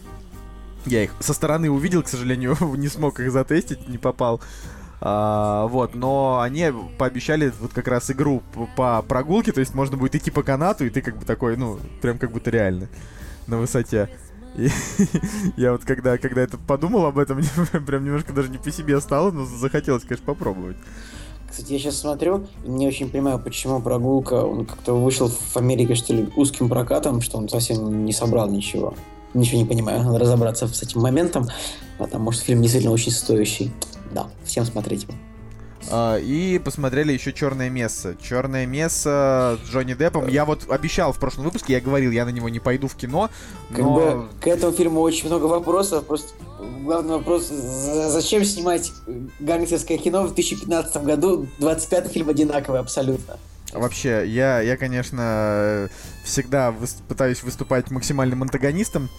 я 0.87 1.05
их 1.05 1.15
со 1.21 1.35
стороны 1.35 1.71
увидел, 1.71 2.03
к 2.03 2.09
сожалению, 2.09 2.57
не 2.77 2.89
смог 2.89 3.21
их 3.21 3.31
затестить, 3.33 3.89
не 3.89 3.99
попал. 3.99 4.41
А, 5.01 5.67
вот, 5.67 5.95
но 5.95 6.41
они 6.41 6.73
пообещали 6.99 7.53
вот 7.61 7.73
как 7.73 7.87
раз 7.87 8.11
игру 8.11 8.43
по 8.77 9.03
прогулке, 9.03 9.53
то 9.53 9.61
есть 9.61 9.75
можно 9.75 9.97
будет 9.97 10.17
идти 10.17 10.31
по 10.31 10.43
канату, 10.43 10.87
и 10.87 10.91
ты 10.91 11.03
как 11.03 11.17
бы 11.17 11.25
такой, 11.25 11.57
ну, 11.57 11.79
прям 12.03 12.19
как 12.19 12.33
будто 12.33 12.51
реально 12.51 12.89
на 13.47 13.59
высоте. 13.59 14.09
И 14.57 14.69
я 15.57 15.73
вот 15.73 15.85
когда, 15.85 16.19
когда 16.19 16.43
это 16.43 16.59
подумал 16.59 17.07
об 17.07 17.19
этом, 17.19 17.39
мне 17.73 17.81
прям 17.85 18.05
немножко 18.05 18.33
даже 18.33 18.51
не 18.51 18.59
по 18.59 18.71
себе 18.71 19.01
стало, 19.01 19.31
но 19.31 19.45
захотелось, 19.45 20.03
конечно, 20.03 20.27
попробовать. 20.27 20.77
Кстати, 21.51 21.73
я 21.73 21.79
сейчас 21.79 21.99
смотрю, 21.99 22.47
и 22.65 22.69
не 22.69 22.87
очень 22.87 23.09
понимаю, 23.09 23.39
почему 23.39 23.81
прогулка, 23.81 24.35
он 24.35 24.67
как-то 24.67 24.95
вышел 24.95 25.29
в 25.29 25.57
Америке, 25.57 25.95
что 25.95 26.13
ли, 26.13 26.29
узким 26.37 26.69
прокатом, 26.69 27.21
что 27.23 27.39
он 27.39 27.49
совсем 27.49 28.05
не 28.05 28.13
собрал 28.13 28.51
ничего. 28.51 28.95
Ничего 29.35 29.59
не 29.59 29.67
понимаю, 29.67 30.03
надо 30.03 30.19
разобраться 30.19 30.67
с 30.69 30.83
этим 30.83 31.01
моментом, 31.01 31.47
потому 31.97 32.33
что 32.33 32.45
фильм 32.45 32.63
действительно 32.63 32.93
очень 32.93 33.13
стоящий. 33.13 33.73
Да, 34.13 34.29
всем. 34.45 34.65
Uh, 34.65 35.28
и 36.23 36.61
посмотрели 36.65 37.13
еще 37.13 37.33
Черное 37.33 37.71
место. 37.71 38.17
Черное 38.23 38.67
место 38.67 39.59
с 39.65 39.71
Джонни 39.71 39.95
Деппом. 39.95 40.29
Я 40.29 40.45
вот 40.45 40.71
обещал 40.71 41.13
в 41.13 41.19
прошлом 41.19 41.45
выпуске, 41.45 41.75
я 41.75 41.81
говорил, 41.81 42.11
я 42.11 42.25
на 42.25 42.31
него 42.31 42.49
не 42.49 42.61
пойду 42.61 42.89
в 42.89 42.95
кино. 42.95 43.31
Но... 43.71 43.77
Как 43.77 43.85
бы 43.87 44.29
к 44.41 44.47
этому 44.47 44.73
фильму 44.73 45.01
очень 45.01 45.27
много 45.27 45.47
вопросов. 45.47 46.05
Просто 46.05 46.33
главный 46.83 47.17
вопрос, 47.19 47.49
зачем 47.49 48.45
снимать 48.45 48.93
гангстерское 49.41 49.99
кино 49.99 50.23
в 50.23 50.35
2015 50.35 51.03
году? 51.05 51.47
25 51.59 52.13
фильм 52.13 52.29
одинаковый 52.29 52.81
абсолютно. 52.81 53.39
Вообще, 53.73 54.25
я, 54.27 54.61
я 54.61 54.77
конечно, 54.77 55.91
всегда 56.25 56.71
выс- 56.71 57.03
пытаюсь 57.07 57.43
выступать 57.43 57.91
максимальным 57.91 58.43
антагонистом 58.43 59.11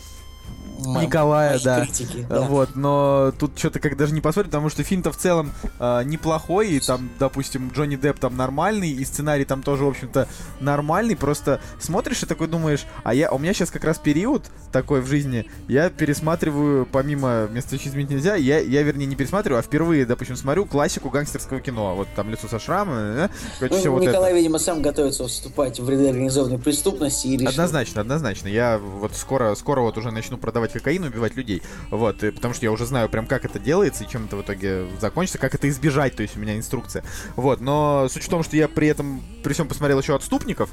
Николая, 0.85 1.59
да. 1.63 1.85
Критики, 1.85 2.25
да. 2.29 2.41
Вот, 2.41 2.75
но 2.75 3.33
тут 3.37 3.57
что-то 3.57 3.79
как 3.79 3.97
даже 3.97 4.13
не 4.13 4.21
посмотрим, 4.21 4.51
потому 4.51 4.69
что 4.69 4.83
фильм-то 4.83 5.11
в 5.11 5.17
целом 5.17 5.51
э, 5.79 6.03
неплохой, 6.05 6.71
и 6.71 6.79
там, 6.79 7.09
допустим, 7.19 7.71
Джонни 7.73 7.95
Депп 7.95 8.19
там 8.19 8.37
нормальный, 8.37 8.89
и 8.89 9.03
сценарий 9.05 9.45
там 9.45 9.61
тоже, 9.61 9.83
в 9.83 9.89
общем-то, 9.89 10.27
нормальный, 10.59 11.15
просто 11.15 11.61
смотришь 11.79 12.23
и 12.23 12.25
такой 12.25 12.47
думаешь, 12.47 12.85
а 13.03 13.13
я, 13.13 13.31
у 13.31 13.37
меня 13.37 13.53
сейчас 13.53 13.71
как 13.71 13.83
раз 13.83 13.97
период 13.97 14.45
такой 14.71 15.01
в 15.01 15.07
жизни, 15.07 15.45
я 15.67 15.89
пересматриваю, 15.89 16.85
помимо 16.85 17.47
«Место 17.47 17.75
изменить 17.75 18.09
нельзя», 18.09 18.35
я, 18.35 18.59
я, 18.59 18.83
вернее, 18.83 19.05
не 19.05 19.15
пересматриваю, 19.15 19.59
а 19.59 19.61
впервые, 19.61 20.05
допустим, 20.05 20.35
смотрю 20.35 20.65
классику 20.65 21.09
гангстерского 21.09 21.59
кино, 21.59 21.95
вот 21.95 22.07
там 22.15 22.29
«Лицо 22.29 22.47
со 22.47 22.59
шрамом», 22.59 23.15
да? 23.15 23.29
Короче, 23.59 23.75
ну, 23.75 23.79
все 23.79 23.89
Николай, 23.89 24.19
вот 24.19 24.25
это. 24.25 24.35
видимо, 24.37 24.59
сам 24.59 24.81
готовится 24.81 25.27
вступать 25.27 25.79
в 25.79 25.89
ряды 25.89 26.09
организованной 26.09 26.57
преступности 26.59 27.27
и 27.27 27.37
решил... 27.37 27.49
Однозначно, 27.49 28.01
однозначно, 28.01 28.47
я 28.47 28.77
вот 28.77 29.15
скоро, 29.15 29.55
скоро 29.55 29.81
вот 29.81 29.97
уже 29.97 30.11
начну 30.11 30.37
продавать 30.37 30.68
кокаин, 30.73 31.03
убивать 31.03 31.35
людей. 31.35 31.61
Вот, 31.89 32.23
и, 32.23 32.31
потому 32.31 32.53
что 32.53 32.65
я 32.65 32.71
уже 32.71 32.85
знаю 32.85 33.09
прям, 33.09 33.25
как 33.27 33.45
это 33.45 33.59
делается 33.59 34.03
и 34.03 34.07
чем 34.07 34.25
это 34.25 34.37
в 34.37 34.41
итоге 34.41 34.87
закончится, 34.99 35.37
как 35.37 35.55
это 35.55 35.69
избежать, 35.69 36.15
то 36.15 36.21
есть 36.21 36.37
у 36.37 36.39
меня 36.39 36.57
инструкция. 36.57 37.03
Вот, 37.35 37.61
но 37.61 38.07
суть 38.09 38.23
в 38.23 38.29
том, 38.29 38.43
что 38.43 38.55
я 38.55 38.67
при 38.67 38.87
этом, 38.87 39.23
при 39.43 39.53
всем 39.53 39.67
посмотрел 39.67 39.99
еще 39.99 40.15
«Отступников», 40.15 40.69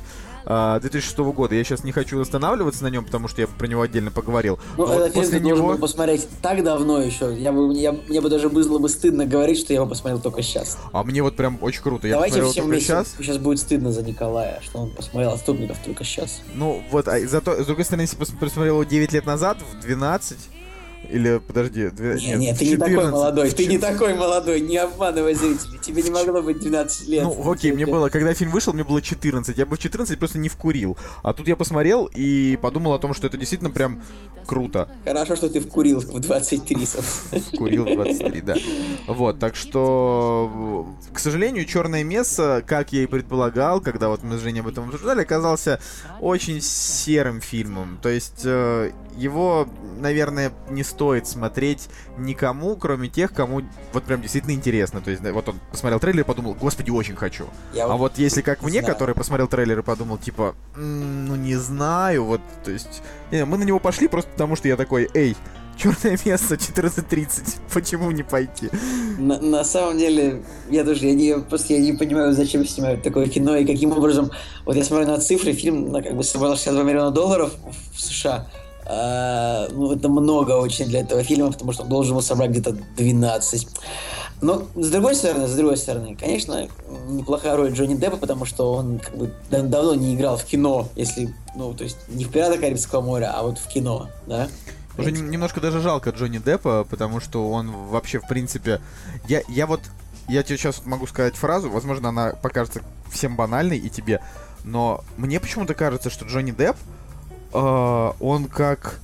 2006 0.47 1.19
года. 1.19 1.55
Я 1.55 1.65
сейчас 1.65 1.85
не 1.85 1.93
хочу 1.93 2.21
останавливаться 2.21 2.85
на 2.85 2.89
нем, 2.89 3.05
потому 3.05 3.29
что 3.29 3.41
я 3.41 3.47
про 3.49 3.67
него 3.67 3.83
отдельно 3.83 4.11
поговорил. 4.11 4.59
Ну, 4.77 4.87
Но 4.87 4.95
этот 4.95 4.99
вот 4.99 5.13
фильм 5.13 5.25
после 5.25 5.39
ты 5.41 5.45
него... 5.45 5.69
был 5.69 5.79
посмотреть 5.79 6.29
так 6.41 6.63
давно 6.63 7.01
еще. 7.03 7.37
Я 7.37 7.53
бы, 7.53 7.75
я, 7.75 7.93
мне 7.93 8.21
бы 8.21 8.29
даже 8.29 8.49
было 8.49 8.79
бы 8.79 8.89
стыдно 8.89 9.27
говорить, 9.27 9.59
что 9.59 9.73
я 9.73 9.81
его 9.81 9.87
посмотрел 9.89 10.21
только 10.21 10.43
сейчас. 10.43 10.79
А 10.93 11.03
мне 11.03 11.23
вот 11.23 11.37
прям 11.37 11.59
очень 11.61 11.83
круто. 11.83 12.07
Я 12.07 12.15
Давайте 12.15 12.37
посмотрел 12.37 12.53
всем 12.53 12.67
вместе. 12.67 12.87
сейчас. 12.87 13.15
Сейчас 13.19 13.39
будет 13.39 13.59
стыдно 13.59 13.91
за 13.93 14.03
Николая, 14.03 14.61
что 14.63 14.79
он 14.79 14.91
посмотрел 14.91 15.33
«Отступников» 15.33 15.79
только 15.85 16.05
сейчас. 16.05 16.41
Ну, 16.55 16.83
вот, 16.91 17.09
а 17.09 17.19
зато, 17.27 17.63
с 17.63 17.67
другой 17.67 17.85
стороны, 17.85 18.03
если 18.03 18.19
пос- 18.19 18.39
посмотрел 18.39 18.75
его 18.75 18.85
9 18.85 19.13
лет 19.13 19.27
назад, 19.27 19.59
в 19.61 19.81
12, 19.81 20.39
или, 21.11 21.41
подожди, 21.47 21.89
12, 21.89 22.27
Нет, 22.27 22.39
нет, 22.39 22.59
ты 22.59 22.67
не 22.67 22.77
такой 22.77 23.11
молодой, 23.11 23.51
ты 23.51 23.67
не 23.67 23.79
такой 23.79 24.15
молодой, 24.15 24.61
не 24.61 24.77
обманывай 24.77 25.35
зрителей. 25.35 25.79
Тебе 25.81 26.03
не 26.03 26.11
могло 26.11 26.43
быть 26.43 26.59
12 26.59 27.09
лет. 27.09 27.23
Ну, 27.23 27.51
окей, 27.51 27.73
мне 27.73 27.87
было, 27.87 28.09
когда 28.09 28.35
фильм 28.35 28.51
вышел, 28.51 28.73
мне 28.73 28.85
было 28.85 29.01
14. 29.01 29.57
Я 29.57 29.67
бы 29.67 29.77
в 29.77 29.79
14 29.79 30.19
просто 30.19 30.39
не 30.39 30.49
вкурил. 30.49 30.97
А 31.23 31.33
тут 31.33 31.49
я 31.49 31.57
посмотрел 31.57 32.11
и 32.13 32.59
подумал 32.61 32.95
о 32.95 32.99
том, 32.99 33.15
что 33.15 33.27
это 33.27 33.37
действительно 33.37 33.71
прям 33.71 34.03
круто. 34.47 34.89
Хорошо, 35.05 35.37
что 35.37 35.49
ты 35.49 35.61
вкурил 35.61 36.01
в 36.01 36.21
23 36.21 36.87
собственно. 36.87 37.43
Курил 37.57 37.85
в 37.85 37.95
23, 37.95 38.41
да. 38.41 38.55
Вот, 39.07 39.39
так 39.39 39.57
что, 39.57 40.87
к 41.13 41.19
сожалению, 41.19 41.65
Черное 41.67 42.05
место, 42.05 42.65
как 42.67 42.93
я 42.93 43.03
и 43.03 43.07
предполагал, 43.07 43.81
когда 43.81 44.09
вот 44.09 44.23
мы 44.23 44.39
с 44.39 44.41
Женей 44.41 44.61
об 44.61 44.69
этом 44.69 44.89
обсуждали, 44.89 45.23
оказался 45.23 45.81
очень 46.21 46.61
серым 46.61 47.41
фильмом. 47.41 47.99
То 48.03 48.09
есть 48.09 48.43
э, 48.45 48.93
его, 49.17 49.69
наверное, 50.01 50.53
не 50.71 50.83
стоит 50.83 50.96
смотреть 51.27 51.89
никому, 52.19 52.77
кроме 52.77 53.09
тех, 53.09 53.33
кому 53.33 53.63
вот 53.93 54.05
прям 54.05 54.21
действительно 54.23 54.53
интересно. 54.53 55.01
То 55.01 55.11
есть, 55.11 55.23
вот 55.23 55.49
он 55.49 55.61
посмотрел 55.71 56.01
трейлер 56.01 56.21
и 56.21 56.25
подумал, 56.25 56.55
господи, 56.55 56.91
очень 56.91 57.17
хочу. 57.17 57.47
Я 57.75 57.85
А 57.87 57.97
вот 57.97 58.19
если 58.19 58.43
как 58.43 58.63
мне, 58.63 58.81
знаю. 58.81 58.87
который 58.95 59.15
посмотрел 59.15 59.49
трейлер 59.49 59.79
и 59.81 59.83
подумал, 59.83 60.19
типа, 60.19 60.55
«М, 60.77 61.27
ну 61.27 61.37
не 61.37 61.57
знаю, 61.57 62.25
вот, 62.25 62.41
то 62.65 62.71
есть, 62.71 63.03
не, 63.31 63.45
мы 63.45 63.59
на 63.59 63.65
него 63.65 63.79
пошли 63.79 64.09
просто 64.09 64.31
потому, 64.31 64.57
что 64.57 64.69
я 64.69 64.77
такой, 64.77 65.09
эй, 65.15 65.37
черное 65.77 66.19
место 66.25 66.55
14.30, 66.55 67.59
почему 67.73 68.11
не 68.11 68.23
пойти? 68.23 68.71
На, 69.19 69.39
на 69.41 69.65
самом 69.65 69.99
деле, 69.99 70.43
я 70.71 70.85
тоже 70.85 71.07
я 71.07 71.15
не, 71.15 71.39
просто 71.39 71.75
я 71.75 71.81
не 71.81 71.93
понимаю, 71.93 72.33
зачем 72.33 72.65
снимают 72.67 73.03
такое 73.03 73.27
кино 73.29 73.57
и 73.57 73.65
каким 73.67 73.93
образом. 73.93 74.31
Вот 74.65 74.77
я 74.77 74.85
смотрю 74.85 75.07
на 75.09 75.19
цифры, 75.21 75.53
фильм 75.53 75.93
ну, 75.93 76.03
как 76.03 76.15
бы 76.15 76.25
собрал 76.25 76.53
62 76.57 76.83
миллиона 76.83 77.11
долларов 77.11 77.53
в 77.95 78.01
США. 78.01 78.47
А, 78.89 79.69
ну, 79.71 79.93
это 79.93 80.09
много 80.09 80.53
очень 80.53 80.87
для 80.87 81.01
этого 81.01 81.23
фильма, 81.25 81.51
потому 81.51 81.73
что 81.73 81.83
он 81.83 81.89
должен 81.89 82.15
был 82.15 82.23
собрать 82.23 82.51
где-то 82.51 82.73
12. 82.97 83.69
Но 84.43 84.67
с 84.77 84.91
другой 84.91 85.15
стороны, 85.17 85.49
с 85.49 85.55
другой 85.55 85.77
стороны, 85.77 86.15
конечно, 86.15 86.69
неплохая 87.09 87.57
роль 87.57 87.73
Джонни 87.73 87.95
Деппа, 87.95 88.17
потому 88.17 88.45
что 88.45 88.75
он 88.75 88.99
как 88.99 89.17
бы 89.17 89.33
да- 89.51 89.63
давно 89.63 89.95
не 89.95 90.15
играл 90.15 90.37
в 90.37 90.45
кино, 90.45 90.89
если, 90.95 91.35
ну, 91.57 91.73
то 91.75 91.85
есть 91.85 91.97
не 92.09 92.25
в 92.25 92.31
«Пиратах 92.31 92.61
Карибского 92.61 93.01
моря», 93.01 93.33
а 93.35 93.43
вот 93.43 93.59
в 93.59 93.67
кино, 93.67 94.09
да? 94.27 94.49
Уже 94.99 95.11
нем- 95.11 95.31
немножко 95.31 95.61
даже 95.61 95.81
жалко 95.81 96.11
Джонни 96.11 96.39
Деппа, 96.39 96.87
потому 96.89 97.21
что 97.21 97.51
он 97.51 97.71
вообще, 97.71 98.21
в 98.21 98.29
принципе... 98.29 98.81
Я, 99.27 99.43
я 99.49 99.67
вот... 99.67 99.81
Я 100.29 100.43
тебе 100.43 100.59
сейчас 100.59 100.85
могу 100.85 101.07
сказать 101.07 101.35
фразу, 101.35 101.71
возможно, 101.71 102.11
она 102.11 102.31
покажется 102.31 102.83
всем 103.11 103.37
банальной 103.37 103.79
и 103.79 103.89
тебе, 103.89 104.21
но 104.65 105.03
мне 105.17 105.39
почему-то 105.39 105.75
кажется, 105.75 106.11
что 106.11 106.25
Джонни 106.25 106.51
Депп, 106.51 106.77
э, 107.53 108.13
он 108.21 108.45
как... 108.47 109.01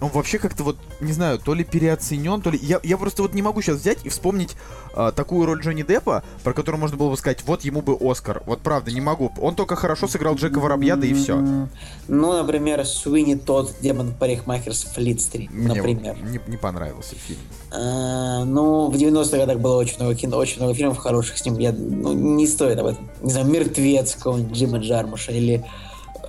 Он 0.00 0.08
вообще 0.08 0.38
как-то 0.38 0.64
вот, 0.64 0.78
не 1.00 1.12
знаю, 1.12 1.38
то 1.38 1.52
ли 1.52 1.62
переоценен, 1.62 2.40
то 2.40 2.48
ли... 2.48 2.58
Я, 2.62 2.80
я 2.82 2.96
просто 2.96 3.20
вот 3.20 3.34
не 3.34 3.42
могу 3.42 3.60
сейчас 3.60 3.76
взять 3.76 3.98
и 4.04 4.08
вспомнить 4.08 4.56
э, 4.96 5.12
такую 5.14 5.44
роль 5.44 5.60
Джонни 5.60 5.82
Деппа, 5.82 6.24
про 6.42 6.54
которую 6.54 6.80
можно 6.80 6.96
было 6.96 7.10
бы 7.10 7.18
сказать, 7.18 7.42
вот 7.44 7.66
ему 7.66 7.82
бы 7.82 7.98
Оскар. 8.00 8.42
Вот 8.46 8.60
правда, 8.60 8.90
не 8.92 9.02
могу. 9.02 9.30
Он 9.38 9.54
только 9.54 9.76
хорошо 9.76 10.08
сыграл 10.08 10.36
Джека 10.36 10.58
Воробья, 10.58 10.96
да 10.96 11.06
и 11.06 11.12
все. 11.12 11.68
Ну, 12.08 12.32
например, 12.32 12.82
Суини 12.86 13.34
тот 13.34 13.74
демон 13.82 14.14
парикмахер 14.18 14.74
с 14.74 14.84
Флит-стрит, 14.84 15.50
например. 15.52 16.16
не, 16.22 16.40
не 16.46 16.56
понравился 16.56 17.16
фильм. 17.16 17.40
А, 17.70 18.44
ну, 18.46 18.90
в 18.90 18.94
90-х 18.94 19.36
годах 19.36 19.58
было 19.58 19.76
очень 19.76 19.98
много 19.98 20.14
кино, 20.14 20.38
очень 20.38 20.60
много 20.60 20.74
фильмов 20.74 20.96
хороших 20.96 21.36
с 21.36 21.44
ним. 21.44 21.58
Я, 21.58 21.72
ну, 21.72 22.14
не 22.14 22.46
стоит 22.46 22.78
об 22.78 22.86
этом. 22.86 23.10
Не 23.20 23.32
знаю, 23.32 23.48
«Мертвец» 23.48 24.14
какого-нибудь 24.14 24.56
Джима 24.56 24.78
Джармуша 24.78 25.32
или... 25.32 25.62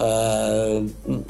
м, 0.02 1.26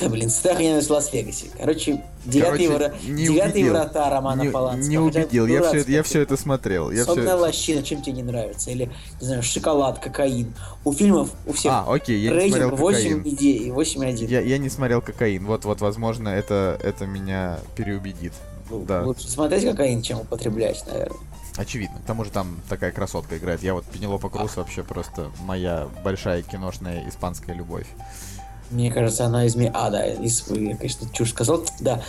да, 0.00 0.08
блин, 0.08 0.30
«Страх 0.30 0.58
и 0.60 0.64
ненависть 0.64 0.88
в 0.88 0.92
Лас-Вегасе». 0.92 1.46
Короче, 1.56 2.02
«Девятые, 2.24 2.68
Короче, 2.70 2.94
вра- 2.94 3.10
не 3.10 3.26
«Девятые 3.26 3.52
убедил. 3.66 3.72
врата» 3.74 4.10
Романа 4.10 4.42
не, 4.42 4.48
Полански. 4.50 4.88
не 4.90 4.98
убедил. 4.98 5.46
Я 5.46 5.62
все, 5.62 5.80
я 5.86 6.02
все 6.02 6.22
это 6.22 6.36
смотрел. 6.36 6.90
Я 6.90 7.04
«Сонная 7.04 7.26
всё- 7.26 7.36
лощина», 7.38 7.82
чем 7.82 8.02
тебе 8.02 8.14
не 8.16 8.22
нравится? 8.22 8.70
Или, 8.70 8.90
не 9.20 9.26
знаю, 9.26 9.42
«Шоколад», 9.42 9.98
«Кокаин». 9.98 10.54
У 10.84 10.92
фильмов, 10.92 11.30
у 11.46 11.52
всех 11.52 11.72
А, 11.72 11.84
окей, 11.92 12.18
я 12.20 12.30
не 12.30 12.36
рейтинг 12.36 12.56
смотрел 12.62 12.76
8 12.78 13.18
кокаин. 13.18 13.34
идей, 13.34 13.70
8,1. 13.70 14.26
Я, 14.28 14.40
я 14.40 14.58
не 14.58 14.68
смотрел 14.70 15.02
кокаин. 15.02 15.44
Вот, 15.46 15.64
вот, 15.64 15.80
возможно, 15.80 16.28
это, 16.30 16.78
это 16.82 17.06
меня 17.06 17.58
переубедит. 17.76 18.32
Ну, 18.70 18.84
да. 18.84 19.02
Лучше 19.02 19.28
смотреть 19.28 19.64
кокаин, 19.64 20.00
чем 20.02 20.20
употреблять, 20.20 20.82
наверное. 20.86 21.18
Очевидно. 21.56 22.00
К 22.00 22.04
тому 22.04 22.24
же 22.24 22.30
там 22.30 22.60
такая 22.68 22.92
красотка 22.92 23.36
играет. 23.36 23.62
Я 23.62 23.74
вот 23.74 23.84
Пенелопа 23.84 24.30
Круз 24.30 24.56
вообще 24.56 24.82
просто 24.82 25.30
моя 25.40 25.88
большая 26.02 26.42
киношная 26.42 27.08
испанская 27.08 27.54
любовь. 27.54 27.86
Мне 28.70 28.90
кажется, 28.90 29.26
она 29.26 29.44
из. 29.44 29.54
А, 29.74 29.90
да, 29.90 30.06
из... 30.06 30.48
Я, 30.48 30.76
конечно, 30.76 31.06
чушь 31.12 31.30
сказал. 31.30 31.64
Да. 31.80 32.02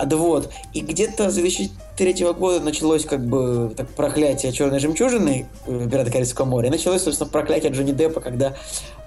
А, 0.00 0.06
да 0.06 0.16
вот. 0.16 0.50
И 0.72 0.80
где-то 0.80 1.30
с 1.30 1.34
2003 1.34 2.32
года 2.32 2.64
началось 2.64 3.04
как 3.04 3.22
бы 3.22 3.70
так, 3.76 3.86
проклятие 3.90 4.50
черной 4.50 4.78
жемчужины 4.78 5.46
э, 5.66 5.88
«Пираты 5.90 6.10
Карибского 6.10 6.46
моря». 6.46 6.68
И 6.68 6.70
началось, 6.70 7.02
собственно, 7.02 7.28
проклятие 7.28 7.70
Джонни 7.70 7.92
Деппа, 7.92 8.22
когда 8.22 8.56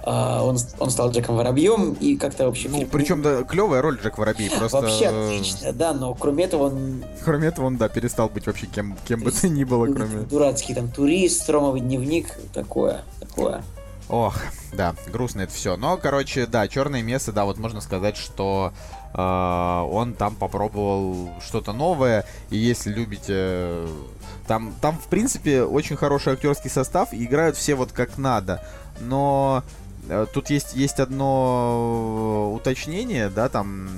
а, 0.04 0.44
он, 0.44 0.60
он 0.78 0.92
стал 0.92 1.10
Джеком 1.10 1.36
Воробьем 1.36 1.94
и 1.94 2.16
как-то 2.16 2.46
вообще... 2.46 2.70
Ну, 2.70 2.78
фильм- 2.78 2.90
причем, 2.90 3.22
да, 3.24 3.42
клевая 3.42 3.82
роль 3.82 3.98
Джек 3.98 4.20
Воробей. 4.20 4.52
Просто, 4.52 4.82
Вообще 4.82 5.06
э, 5.06 5.36
отлично, 5.36 5.74
да, 5.74 5.94
но 5.94 6.14
кроме 6.14 6.44
этого 6.44 6.66
он 6.66 7.04
Кроме 7.24 7.48
этого, 7.48 7.66
он, 7.66 7.78
да, 7.78 7.90
перестал 7.90 8.30
быть 8.30 8.46
вообще 8.46 8.68
кем, 8.68 8.96
кем 9.08 9.22
бы 9.22 9.32
то 9.32 9.50
ни 9.50 9.64
было, 9.64 9.92
кроме... 9.92 10.22
дурацкий 10.22 10.76
там 10.76 10.92
турист, 10.92 11.50
Ромовый 11.50 11.82
дневник, 11.82 12.28
такое, 12.54 13.02
такое. 13.20 13.64
Ох, 14.10 14.38
да, 14.74 14.94
грустно 15.12 15.42
это 15.42 15.54
все. 15.54 15.76
Но, 15.76 15.98
короче, 15.98 16.46
да, 16.46 16.68
черное 16.68 17.02
место, 17.02 17.32
да, 17.32 17.46
вот 17.46 17.58
можно 17.58 17.82
сказать, 17.82 18.18
что 18.18 18.74
э, 18.76 19.03
он 19.20 20.14
там 20.14 20.36
попробовал 20.36 21.30
что-то 21.42 21.74
новое. 21.74 22.26
И 22.50 22.58
если 22.58 22.92
любите. 22.92 23.34
э, 23.34 23.88
Там, 24.48 24.74
там, 24.82 24.98
в 24.98 25.08
принципе, 25.08 25.64
очень 25.64 25.96
хороший 25.96 26.34
актерский 26.34 26.70
состав, 26.70 27.14
и 27.14 27.24
играют 27.24 27.56
все 27.56 27.76
вот 27.76 27.92
как 27.92 28.18
надо. 28.18 28.62
Но 29.00 29.64
э, 30.10 30.26
тут 30.34 30.50
есть, 30.50 30.76
есть 30.76 31.00
одно 31.00 32.50
э, 32.52 32.56
уточнение, 32.56 33.30
да, 33.30 33.50
там. 33.50 33.90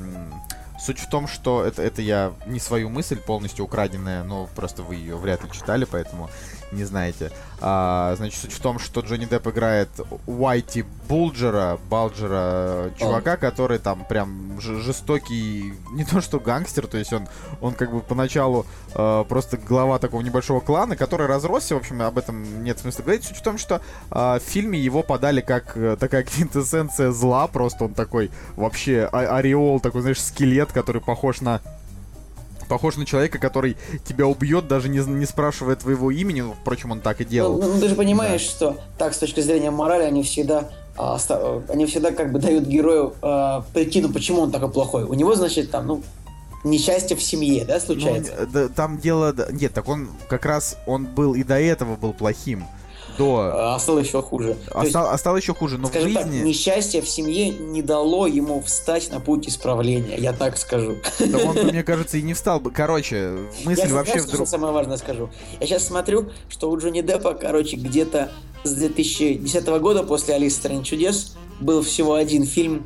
Суть 0.77 0.99
в 0.99 1.09
том, 1.09 1.27
что 1.27 1.63
это, 1.63 1.81
это 1.81 2.01
я 2.03 2.33
не 2.45 2.59
свою 2.59 2.89
мысль 2.89 3.17
полностью 3.17 3.65
украденная, 3.65 4.23
но 4.23 4.47
просто 4.55 4.83
вы 4.83 4.95
ее 4.95 5.15
вряд 5.15 5.43
ли 5.43 5.49
читали, 5.51 5.85
поэтому 5.85 6.29
не 6.71 6.83
знаете. 6.83 7.31
А, 7.61 8.13
значит, 8.17 8.39
суть 8.39 8.51
в 8.51 8.59
том, 8.59 8.79
что 8.79 9.01
Джонни 9.01 9.25
Депп 9.25 9.47
играет 9.47 9.89
Уайти 10.27 10.83
Булджера, 11.07 11.79
Балджера, 11.89 12.91
чувака, 12.99 13.37
который 13.37 13.79
там 13.79 14.05
прям 14.05 14.59
жестокий, 14.59 15.73
не 15.91 16.03
то 16.03 16.21
что 16.21 16.39
гангстер, 16.39 16.87
то 16.87 16.97
есть 16.97 17.13
он, 17.13 17.27
он 17.61 17.73
как 17.73 17.91
бы 17.91 18.01
поначалу 18.01 18.65
э, 18.93 19.23
просто 19.27 19.57
глава 19.57 19.99
такого 19.99 20.21
небольшого 20.21 20.59
клана, 20.59 20.95
который 20.95 21.27
разросся, 21.27 21.75
в 21.75 21.79
общем, 21.79 22.01
об 22.01 22.17
этом 22.17 22.63
нет 22.63 22.79
смысла 22.79 23.03
говорить. 23.03 23.23
Суть 23.23 23.37
в 23.37 23.43
том, 23.43 23.57
что 23.57 23.81
э, 24.11 24.15
в 24.15 24.41
фильме 24.45 24.79
его 24.79 25.03
подали 25.03 25.41
как 25.41 25.77
э, 25.77 25.95
такая 25.99 26.23
квинтэссенция 26.25 27.11
зла, 27.11 27.47
просто 27.47 27.85
он 27.85 27.93
такой 27.93 28.31
вообще 28.55 29.07
а- 29.11 29.37
ореол, 29.37 29.79
такой, 29.79 30.01
знаешь, 30.01 30.21
скелет, 30.21 30.71
который 30.71 31.01
похож 31.01 31.41
на 31.41 31.61
Похож 32.67 32.97
на 32.97 33.05
человека, 33.05 33.37
который 33.39 33.77
тебя 34.05 34.25
убьет, 34.27 34.67
даже 34.67 34.89
не, 34.89 34.99
не 34.99 35.25
спрашивая 35.25 35.75
твоего 35.75 36.11
имени. 36.11 36.41
Ну, 36.41 36.53
впрочем, 36.59 36.91
он 36.91 36.99
так 37.01 37.21
и 37.21 37.25
делал. 37.25 37.59
Ну, 37.61 37.73
ну, 37.73 37.79
ты 37.79 37.89
же 37.89 37.95
понимаешь, 37.95 38.41
что 38.41 38.77
так, 38.97 39.13
с 39.13 39.17
точки 39.19 39.39
зрения 39.41 39.71
морали, 39.71 40.03
они 40.03 40.23
всегда, 40.23 40.69
а, 40.97 41.17
они 41.69 41.85
всегда 41.85 42.11
как 42.11 42.31
бы 42.31 42.39
дают 42.39 42.65
герою 42.65 43.13
а, 43.21 43.63
причину, 43.73 44.11
почему 44.11 44.41
он 44.41 44.51
такой 44.51 44.71
плохой. 44.71 45.03
У 45.03 45.13
него, 45.13 45.35
значит, 45.35 45.71
там, 45.71 45.87
ну, 45.87 46.03
несчастье 46.63 47.15
в 47.15 47.21
семье, 47.21 47.65
да, 47.65 47.75
Ну, 47.75 47.79
случается? 47.81 48.31
э, 48.37 48.45
да, 48.51 48.67
там 48.69 48.97
дело... 48.97 49.31
да- 49.31 49.47
Нет, 49.51 49.73
так 49.73 49.87
он 49.87 50.09
как 50.27 50.45
раз... 50.45 50.77
Он 50.87 51.05
был 51.05 51.35
и 51.35 51.43
до 51.43 51.59
этого 51.59 51.95
был 51.95 52.13
плохим. 52.13 52.65
До... 53.17 53.73
А 53.73 53.79
стало 53.79 53.99
еще 53.99 54.21
хуже. 54.21 54.57
А 54.73 54.83
есть, 54.83 54.95
а 54.95 55.17
стал 55.17 55.37
еще 55.37 55.53
хуже, 55.53 55.77
но 55.77 55.87
в 55.87 55.91
скажем 55.91 56.13
так, 56.13 56.27
жизни... 56.27 56.47
несчастье 56.47 57.01
в 57.01 57.09
семье 57.09 57.49
не 57.49 57.81
дало 57.81 58.27
ему 58.27 58.61
встать 58.61 59.11
на 59.11 59.19
путь 59.19 59.47
исправления, 59.47 60.17
я 60.17 60.33
так 60.33 60.57
скажу. 60.57 60.97
Да 61.19 61.37
он, 61.39 61.55
мне 61.67 61.83
кажется, 61.83 62.17
и 62.17 62.21
не 62.21 62.33
встал 62.33 62.59
бы. 62.59 62.71
Короче, 62.71 63.37
мысль 63.63 63.87
я 63.87 63.93
вообще 63.93 64.19
вдруг... 64.21 64.47
самое 64.47 64.73
важное 64.73 64.97
скажу. 64.97 65.29
Я 65.59 65.67
сейчас 65.67 65.85
смотрю, 65.85 66.29
что 66.49 66.69
у 66.69 66.77
Джонни 66.77 67.01
Деппа, 67.01 67.33
короче, 67.33 67.77
где-то 67.77 68.31
с 68.63 68.71
2010 68.73 69.67
года 69.79 70.03
после 70.03 70.35
«Алисы 70.35 70.57
стране 70.57 70.83
чудес» 70.83 71.35
был 71.59 71.81
всего 71.81 72.15
один 72.15 72.45
фильм 72.45 72.83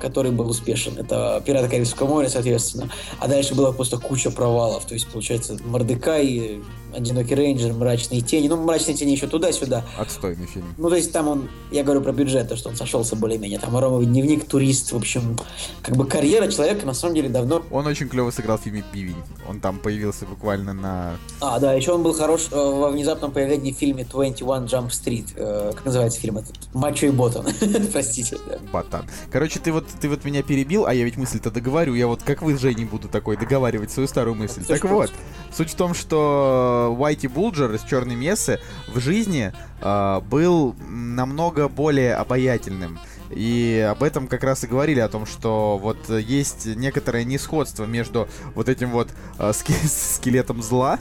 который 0.00 0.32
был 0.32 0.48
успешен. 0.48 0.94
Это 0.96 1.42
«Пираты 1.44 1.68
Карибского 1.68 2.08
моря», 2.08 2.28
соответственно. 2.28 2.90
А 3.18 3.28
дальше 3.28 3.54
была 3.54 3.70
просто 3.70 3.98
куча 3.98 4.30
провалов. 4.30 4.86
То 4.86 4.94
есть, 4.94 5.06
получается, 5.06 5.58
Мордекай, 5.62 6.60
«Одинокий 6.94 7.34
рейнджер», 7.34 7.72
«Мрачные 7.72 8.20
тени». 8.20 8.48
Ну, 8.48 8.56
«Мрачные 8.56 8.96
тени» 8.96 9.12
еще 9.12 9.26
туда-сюда. 9.26 9.84
Отстойный 9.98 10.46
фильм. 10.46 10.66
Ну, 10.78 10.88
то 10.88 10.96
есть 10.96 11.12
там 11.12 11.28
он, 11.28 11.48
я 11.70 11.82
говорю 11.82 12.00
про 12.00 12.12
бюджет, 12.12 12.48
то, 12.48 12.56
что 12.56 12.68
он 12.70 12.76
сошелся 12.76 13.16
более-менее. 13.16 13.58
Там 13.58 13.76
«Ромовый 13.76 14.06
дневник», 14.06 14.46
«Турист», 14.46 14.92
в 14.92 14.96
общем, 14.96 15.38
как 15.82 15.96
бы 15.96 16.06
карьера 16.06 16.48
человека 16.48 16.86
на 16.86 16.94
самом 16.94 17.14
деле 17.14 17.28
давно... 17.28 17.62
Он 17.70 17.86
очень 17.86 18.08
клево 18.08 18.30
сыграл 18.30 18.58
в 18.58 18.62
фильме 18.62 18.84
«Пивень». 18.92 19.16
Он 19.48 19.60
там 19.60 19.78
появился 19.78 20.26
буквально 20.26 20.72
на... 20.72 21.16
А, 21.40 21.58
да, 21.58 21.72
еще 21.72 21.92
он 21.92 22.02
был 22.02 22.12
хорош 22.12 22.48
э, 22.50 22.54
во 22.54 22.90
внезапном 22.90 23.32
появлении 23.32 23.72
в 23.72 23.76
фильме 23.76 24.04
21 24.04 24.64
Jump 24.64 24.88
Street. 24.88 25.26
Э, 25.36 25.72
как 25.74 25.84
называется 25.84 26.20
фильм 26.20 26.38
этот? 26.38 26.56
«Мачо 26.74 27.06
и 27.06 27.10
Ботан». 27.10 27.46
Простите. 27.92 28.36
Да. 28.46 28.58
Батан. 28.72 29.06
Короче, 29.30 29.58
ты 29.58 29.72
вот, 29.72 29.86
ты 30.00 30.08
вот 30.08 30.24
меня 30.24 30.42
перебил, 30.42 30.86
а 30.86 30.94
я 30.94 31.04
ведь 31.04 31.16
мысль-то 31.16 31.50
договорю. 31.50 31.94
Я 31.94 32.06
вот 32.06 32.22
как 32.22 32.42
вы 32.42 32.56
с 32.56 32.60
Женей 32.60 32.84
буду 32.84 33.08
такой 33.08 33.36
договаривать 33.36 33.90
свою 33.90 34.08
старую 34.08 34.34
мысль. 34.34 34.64
Так 34.64 34.84
вот, 34.84 35.10
суть 35.52 35.70
в 35.70 35.74
том, 35.74 35.94
что 35.94 36.79
Уайти 36.88 37.28
Булджер 37.28 37.72
из 37.72 37.82
Черной 37.82 38.16
Мессы 38.16 38.60
в 38.88 39.00
жизни 39.00 39.52
э, 39.80 40.20
был 40.22 40.74
намного 40.88 41.68
более 41.68 42.14
обаятельным. 42.14 42.98
И 43.30 43.86
об 43.88 44.02
этом 44.02 44.26
как 44.26 44.42
раз 44.42 44.64
и 44.64 44.66
говорили, 44.66 44.98
о 45.00 45.08
том, 45.08 45.24
что 45.24 45.78
вот 45.80 46.08
есть 46.08 46.66
некоторое 46.66 47.24
несходство 47.24 47.84
между 47.84 48.28
вот 48.54 48.68
этим 48.68 48.90
вот 48.90 49.08
э, 49.38 49.52
скелетом 49.86 50.62
зла 50.62 50.98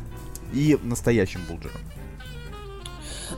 и 0.53 0.77
настоящим 0.83 1.41
Булджером. 1.47 1.81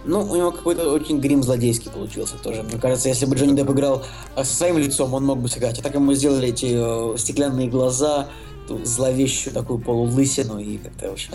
Ну, 0.06 0.22
у 0.22 0.36
него 0.36 0.52
какой-то 0.52 0.92
очень 0.92 1.20
грим 1.20 1.44
злодейский 1.44 1.92
получился 1.92 2.36
тоже. 2.38 2.64
Мне 2.64 2.80
кажется, 2.80 3.10
если 3.10 3.26
бы 3.26 3.36
Джонни 3.36 3.56
Депп 3.56 3.70
играл 3.72 4.04
э, 4.36 4.44
со 4.44 4.54
своим 4.54 4.78
лицом, 4.78 5.14
он 5.14 5.26
мог 5.26 5.40
бы 5.40 5.48
сыграть. 5.48 5.80
А 5.80 5.84
так 5.84 5.94
ему 5.94 6.14
сделали 6.14 6.50
эти 6.50 6.72
э, 6.74 7.18
стеклянные 7.18 7.70
глаза, 7.70 8.28
зловещую 8.84 9.54
такую 9.54 9.80
полулысину 9.80 10.60
и 10.60 10.78
как-то 10.78 11.12
очень... 11.12 11.32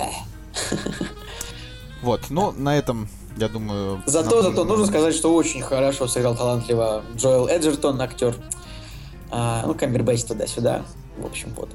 Вот, 2.02 2.26
ну, 2.30 2.52
на 2.52 2.76
этом, 2.76 3.09
я 3.36 3.48
думаю... 3.48 4.02
Зато, 4.07 4.42
зато 4.42 4.64
нужно 4.64 4.86
сказать, 4.86 5.14
что 5.14 5.34
очень 5.34 5.62
хорошо 5.62 6.07
сыграл 6.07 6.36
талантливо 6.36 7.02
Джоэл 7.16 7.48
Эджертон, 7.48 8.00
актер. 8.00 8.36
А, 9.30 9.64
ну, 9.66 9.74
Камбербэтч 9.74 10.24
туда-сюда. 10.24 10.84
В 11.18 11.26
общем, 11.26 11.52
вот. 11.57 11.70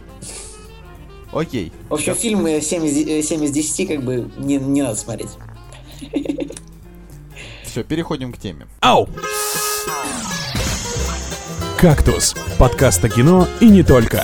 Окей. 1.33 1.73
В 1.89 1.95
общем, 1.95 2.15
фильм 2.15 2.61
7 2.61 2.85
из, 2.85 3.27
7 3.27 3.43
из 3.43 3.51
10 3.51 3.87
как 3.87 4.03
бы 4.03 4.31
не, 4.37 4.57
не 4.57 4.81
надо 4.81 4.95
смотреть. 4.95 5.31
Все, 7.65 7.83
переходим 7.83 8.31
к 8.31 8.37
теме. 8.37 8.67
Ау! 8.79 9.09
«Кактус»— 11.79 12.35
подкаст 12.59 13.03
о 13.03 13.09
кино 13.09 13.47
и 13.59 13.67
не 13.67 13.81
только. 13.81 14.23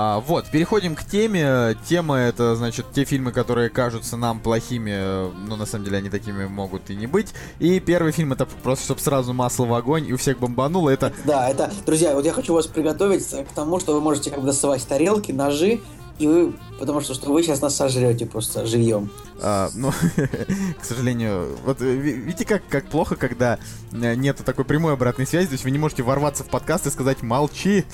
А, 0.00 0.20
вот, 0.20 0.46
переходим 0.46 0.94
к 0.94 1.02
теме. 1.02 1.76
Тема 1.88 2.18
это, 2.18 2.54
значит, 2.54 2.86
те 2.94 3.02
фильмы, 3.02 3.32
которые 3.32 3.68
кажутся 3.68 4.16
нам 4.16 4.38
плохими, 4.38 5.28
но 5.48 5.56
на 5.56 5.66
самом 5.66 5.86
деле 5.86 5.98
они 5.98 6.08
такими 6.08 6.46
могут 6.46 6.88
и 6.90 6.94
не 6.94 7.08
быть. 7.08 7.34
И 7.58 7.80
первый 7.80 8.12
фильм 8.12 8.32
это 8.32 8.46
просто, 8.46 8.84
чтобы 8.84 9.00
сразу 9.00 9.32
масло 9.32 9.64
в 9.64 9.74
огонь 9.74 10.06
и 10.06 10.12
у 10.12 10.16
всех 10.16 10.38
бомбануло. 10.38 10.90
Это... 10.90 11.12
Да, 11.24 11.48
это, 11.48 11.72
друзья, 11.84 12.14
вот 12.14 12.24
я 12.24 12.32
хочу 12.32 12.54
вас 12.54 12.68
приготовить 12.68 13.26
к 13.28 13.52
тому, 13.56 13.80
что 13.80 13.92
вы 13.92 14.00
можете 14.00 14.30
как 14.30 14.38
бы 14.38 14.46
доставать 14.46 14.86
тарелки, 14.86 15.32
ножи, 15.32 15.80
и 16.20 16.28
вы, 16.28 16.54
потому 16.78 17.00
что, 17.00 17.14
что 17.14 17.32
вы 17.32 17.42
сейчас 17.42 17.60
нас 17.60 17.74
сожрете 17.74 18.24
просто 18.24 18.66
живьем. 18.66 19.10
А, 19.42 19.68
ну, 19.74 19.90
к 20.80 20.84
сожалению, 20.84 21.56
вот 21.64 21.80
видите, 21.80 22.44
как, 22.44 22.62
как 22.68 22.86
плохо, 22.86 23.16
когда 23.16 23.58
э, 23.90 24.14
нету 24.14 24.44
такой 24.44 24.64
прямой 24.64 24.92
обратной 24.92 25.26
связи, 25.26 25.48
то 25.48 25.54
есть 25.54 25.64
вы 25.64 25.72
не 25.72 25.78
можете 25.78 26.04
ворваться 26.04 26.44
в 26.44 26.46
подкаст 26.46 26.86
и 26.86 26.90
сказать 26.90 27.22
«молчи». 27.22 27.84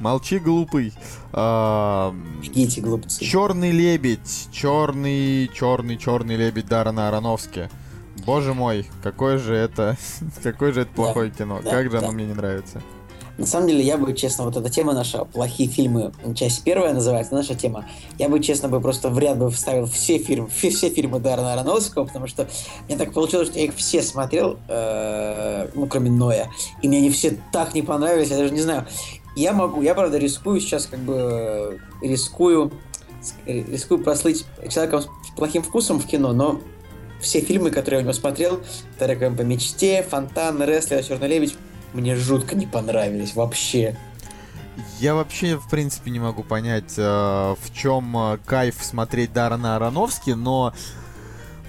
Молчи, 0.00 0.38
глупый. 0.38 0.94
А, 1.32 2.14
глупцы. 2.78 3.22
Черный 3.22 3.70
лебедь. 3.70 4.48
Черный, 4.50 5.48
черный, 5.54 5.98
черный 5.98 6.36
лебедь 6.36 6.66
Дарана 6.66 7.08
Аронофски. 7.08 7.68
Боже 8.24 8.54
мой, 8.54 8.86
какое 9.02 9.38
же 9.38 9.54
это, 9.54 9.96
какое 10.42 10.72
же 10.72 10.82
это 10.82 10.92
плохое 10.92 11.30
да, 11.30 11.36
кино. 11.36 11.60
Да, 11.62 11.70
как 11.70 11.84
же 11.90 11.92
да. 11.92 11.98
оно 11.98 12.12
мне 12.12 12.26
не 12.26 12.34
нравится. 12.34 12.82
На 13.40 13.46
самом 13.46 13.68
деле, 13.68 13.82
я 13.82 13.96
бы, 13.96 14.12
честно, 14.12 14.44
вот 14.44 14.56
эта 14.56 14.68
тема 14.68 14.92
наша, 14.92 15.24
плохие 15.24 15.66
фильмы, 15.66 16.12
часть 16.34 16.62
первая 16.62 16.92
называется, 16.92 17.34
наша 17.34 17.54
тема, 17.54 17.86
я 18.18 18.28
бы, 18.28 18.38
честно, 18.40 18.68
бы 18.68 18.82
просто 18.82 19.08
в 19.08 19.18
ряд 19.18 19.38
бы 19.38 19.50
вставил 19.50 19.86
все 19.86 20.18
фильмы, 20.18 20.48
все, 20.48 20.68
все 20.68 20.90
фильмы 20.90 21.20
Дарна 21.20 21.54
Аронофского, 21.54 22.04
потому 22.04 22.26
что 22.26 22.46
мне 22.86 22.98
так 22.98 23.14
получилось, 23.14 23.48
что 23.48 23.58
я 23.58 23.64
их 23.64 23.74
все 23.74 24.02
смотрел, 24.02 24.58
э, 24.68 25.68
ну, 25.74 25.86
кроме 25.86 26.10
Ноя, 26.10 26.50
и 26.82 26.88
мне 26.88 26.98
они 26.98 27.08
все 27.08 27.38
так 27.50 27.72
не 27.72 27.80
понравились, 27.80 28.28
я 28.28 28.36
даже 28.36 28.52
не 28.52 28.60
знаю. 28.60 28.86
Я 29.36 29.52
могу, 29.52 29.82
я, 29.82 29.94
правда, 29.94 30.18
рискую 30.18 30.60
сейчас, 30.60 30.86
как 30.86 31.00
бы, 31.00 31.80
рискую, 32.02 32.72
рискую 33.46 34.02
прослыть 34.02 34.44
человеком 34.68 35.02
с 35.02 35.08
плохим 35.36 35.62
вкусом 35.62 36.00
в 36.00 36.06
кино, 36.06 36.32
но 36.32 36.60
все 37.20 37.40
фильмы, 37.40 37.70
которые 37.70 37.98
я 37.98 38.00
у 38.00 38.02
него 38.04 38.12
смотрел, 38.12 38.60
«Таракан 38.98 39.36
по 39.36 39.42
мечте», 39.42 40.02
«Фонтан», 40.02 40.62
«Рестлер», 40.62 41.04
«Черный 41.04 41.28
лебедь», 41.28 41.56
мне 41.92 42.16
жутко 42.16 42.56
не 42.56 42.66
понравились 42.66 43.34
вообще. 43.34 43.96
Я 44.98 45.14
вообще, 45.14 45.56
в 45.56 45.68
принципе, 45.68 46.10
не 46.10 46.20
могу 46.20 46.42
понять, 46.42 46.94
э, 46.96 47.02
в 47.02 47.74
чем 47.74 48.16
э, 48.16 48.38
кайф 48.46 48.76
смотреть 48.80 49.32
Дарана 49.32 49.76
Аронофски, 49.76 50.30
но 50.30 50.72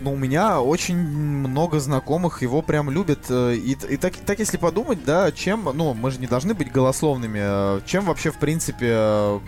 ну, 0.02 0.14
у 0.14 0.18
меня 0.18 0.62
очень 0.62 0.98
много 0.98 1.80
знакомых 1.80 2.42
его 2.42 2.62
прям 2.62 2.90
любят. 2.90 3.26
Э, 3.30 3.56
и, 3.56 3.72
и 3.72 3.98
так, 3.98 4.16
так, 4.18 4.40
если 4.40 4.58
подумать, 4.58 5.04
да, 5.06 5.32
чем, 5.32 5.70
ну, 5.74 5.94
мы 5.94 6.12
же 6.12 6.20
не 6.20 6.28
должны 6.28 6.54
быть 6.54 6.72
голословными, 6.72 7.86
чем 7.86 8.06
вообще, 8.06 8.32
в 8.32 8.38
принципе, 8.38 9.40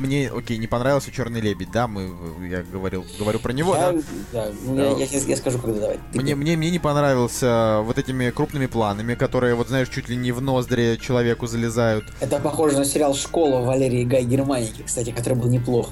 мне, 0.00 0.30
окей, 0.30 0.58
не 0.58 0.66
понравился 0.66 1.10
Черный 1.10 1.40
лебедь, 1.40 1.70
да, 1.70 1.86
мы, 1.86 2.10
я 2.48 2.62
говорил, 2.62 3.04
говорю 3.18 3.38
про 3.38 3.52
него, 3.52 3.76
я, 3.76 3.92
да? 4.32 4.52
Да, 4.66 4.82
я, 4.82 5.06
я, 5.06 5.18
я 5.18 5.36
скажу, 5.36 5.58
когда 5.58 5.80
давай. 5.80 6.00
Мне, 6.14 6.34
мне, 6.34 6.56
мне 6.56 6.70
не 6.70 6.78
понравился 6.78 7.80
вот 7.82 7.98
этими 7.98 8.30
крупными 8.30 8.66
планами, 8.66 9.14
которые, 9.14 9.54
вот 9.54 9.68
знаешь, 9.68 9.88
чуть 9.88 10.08
ли 10.08 10.16
не 10.16 10.32
в 10.32 10.40
ноздри 10.40 10.98
человеку 11.00 11.46
залезают. 11.46 12.04
Это 12.20 12.38
похоже 12.38 12.78
на 12.78 12.84
сериал 12.84 13.14
«Школа» 13.14 13.64
Валерии 13.64 14.04
Гай 14.04 14.24
Германики, 14.24 14.82
кстати, 14.82 15.10
который 15.10 15.34
был 15.34 15.48
неплох. 15.48 15.90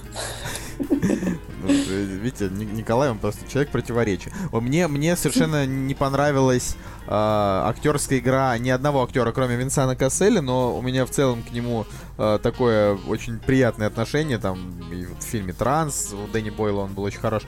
Ну, 1.63 1.69
видите, 1.73 2.49
Николай, 2.49 3.11
он 3.11 3.19
просто 3.19 3.49
человек 3.51 3.71
противоречия. 3.71 4.33
Мне, 4.53 4.87
мне 4.89 5.17
совершенно 5.17 5.67
не 5.67 5.95
понравилась 5.95 6.77
э, 7.07 7.11
актерская 7.11 8.19
игра 8.19 8.57
ни 8.59 8.71
одного 8.71 9.03
актера, 9.03 9.33
кроме 9.33 9.57
Винсана 9.57 9.97
Касселя, 9.97 10.41
но 10.41 10.77
у 10.77 10.83
меня 10.83 11.05
в 11.05 11.11
целом 11.11 11.43
к 11.43 11.51
нему 11.51 11.87
э, 12.17 12.39
такое 12.43 12.97
очень 13.09 13.39
приятное 13.39 13.89
отношение. 13.89 14.39
Там 14.39 14.59
и 14.93 15.05
в 15.05 15.23
фильме 15.23 15.53
«Транс» 15.53 16.13
у 16.13 16.31
Дэнни 16.31 16.51
Бойла 16.51 16.83
он 16.83 16.93
был 16.95 17.03
очень 17.03 17.21
хорош. 17.21 17.43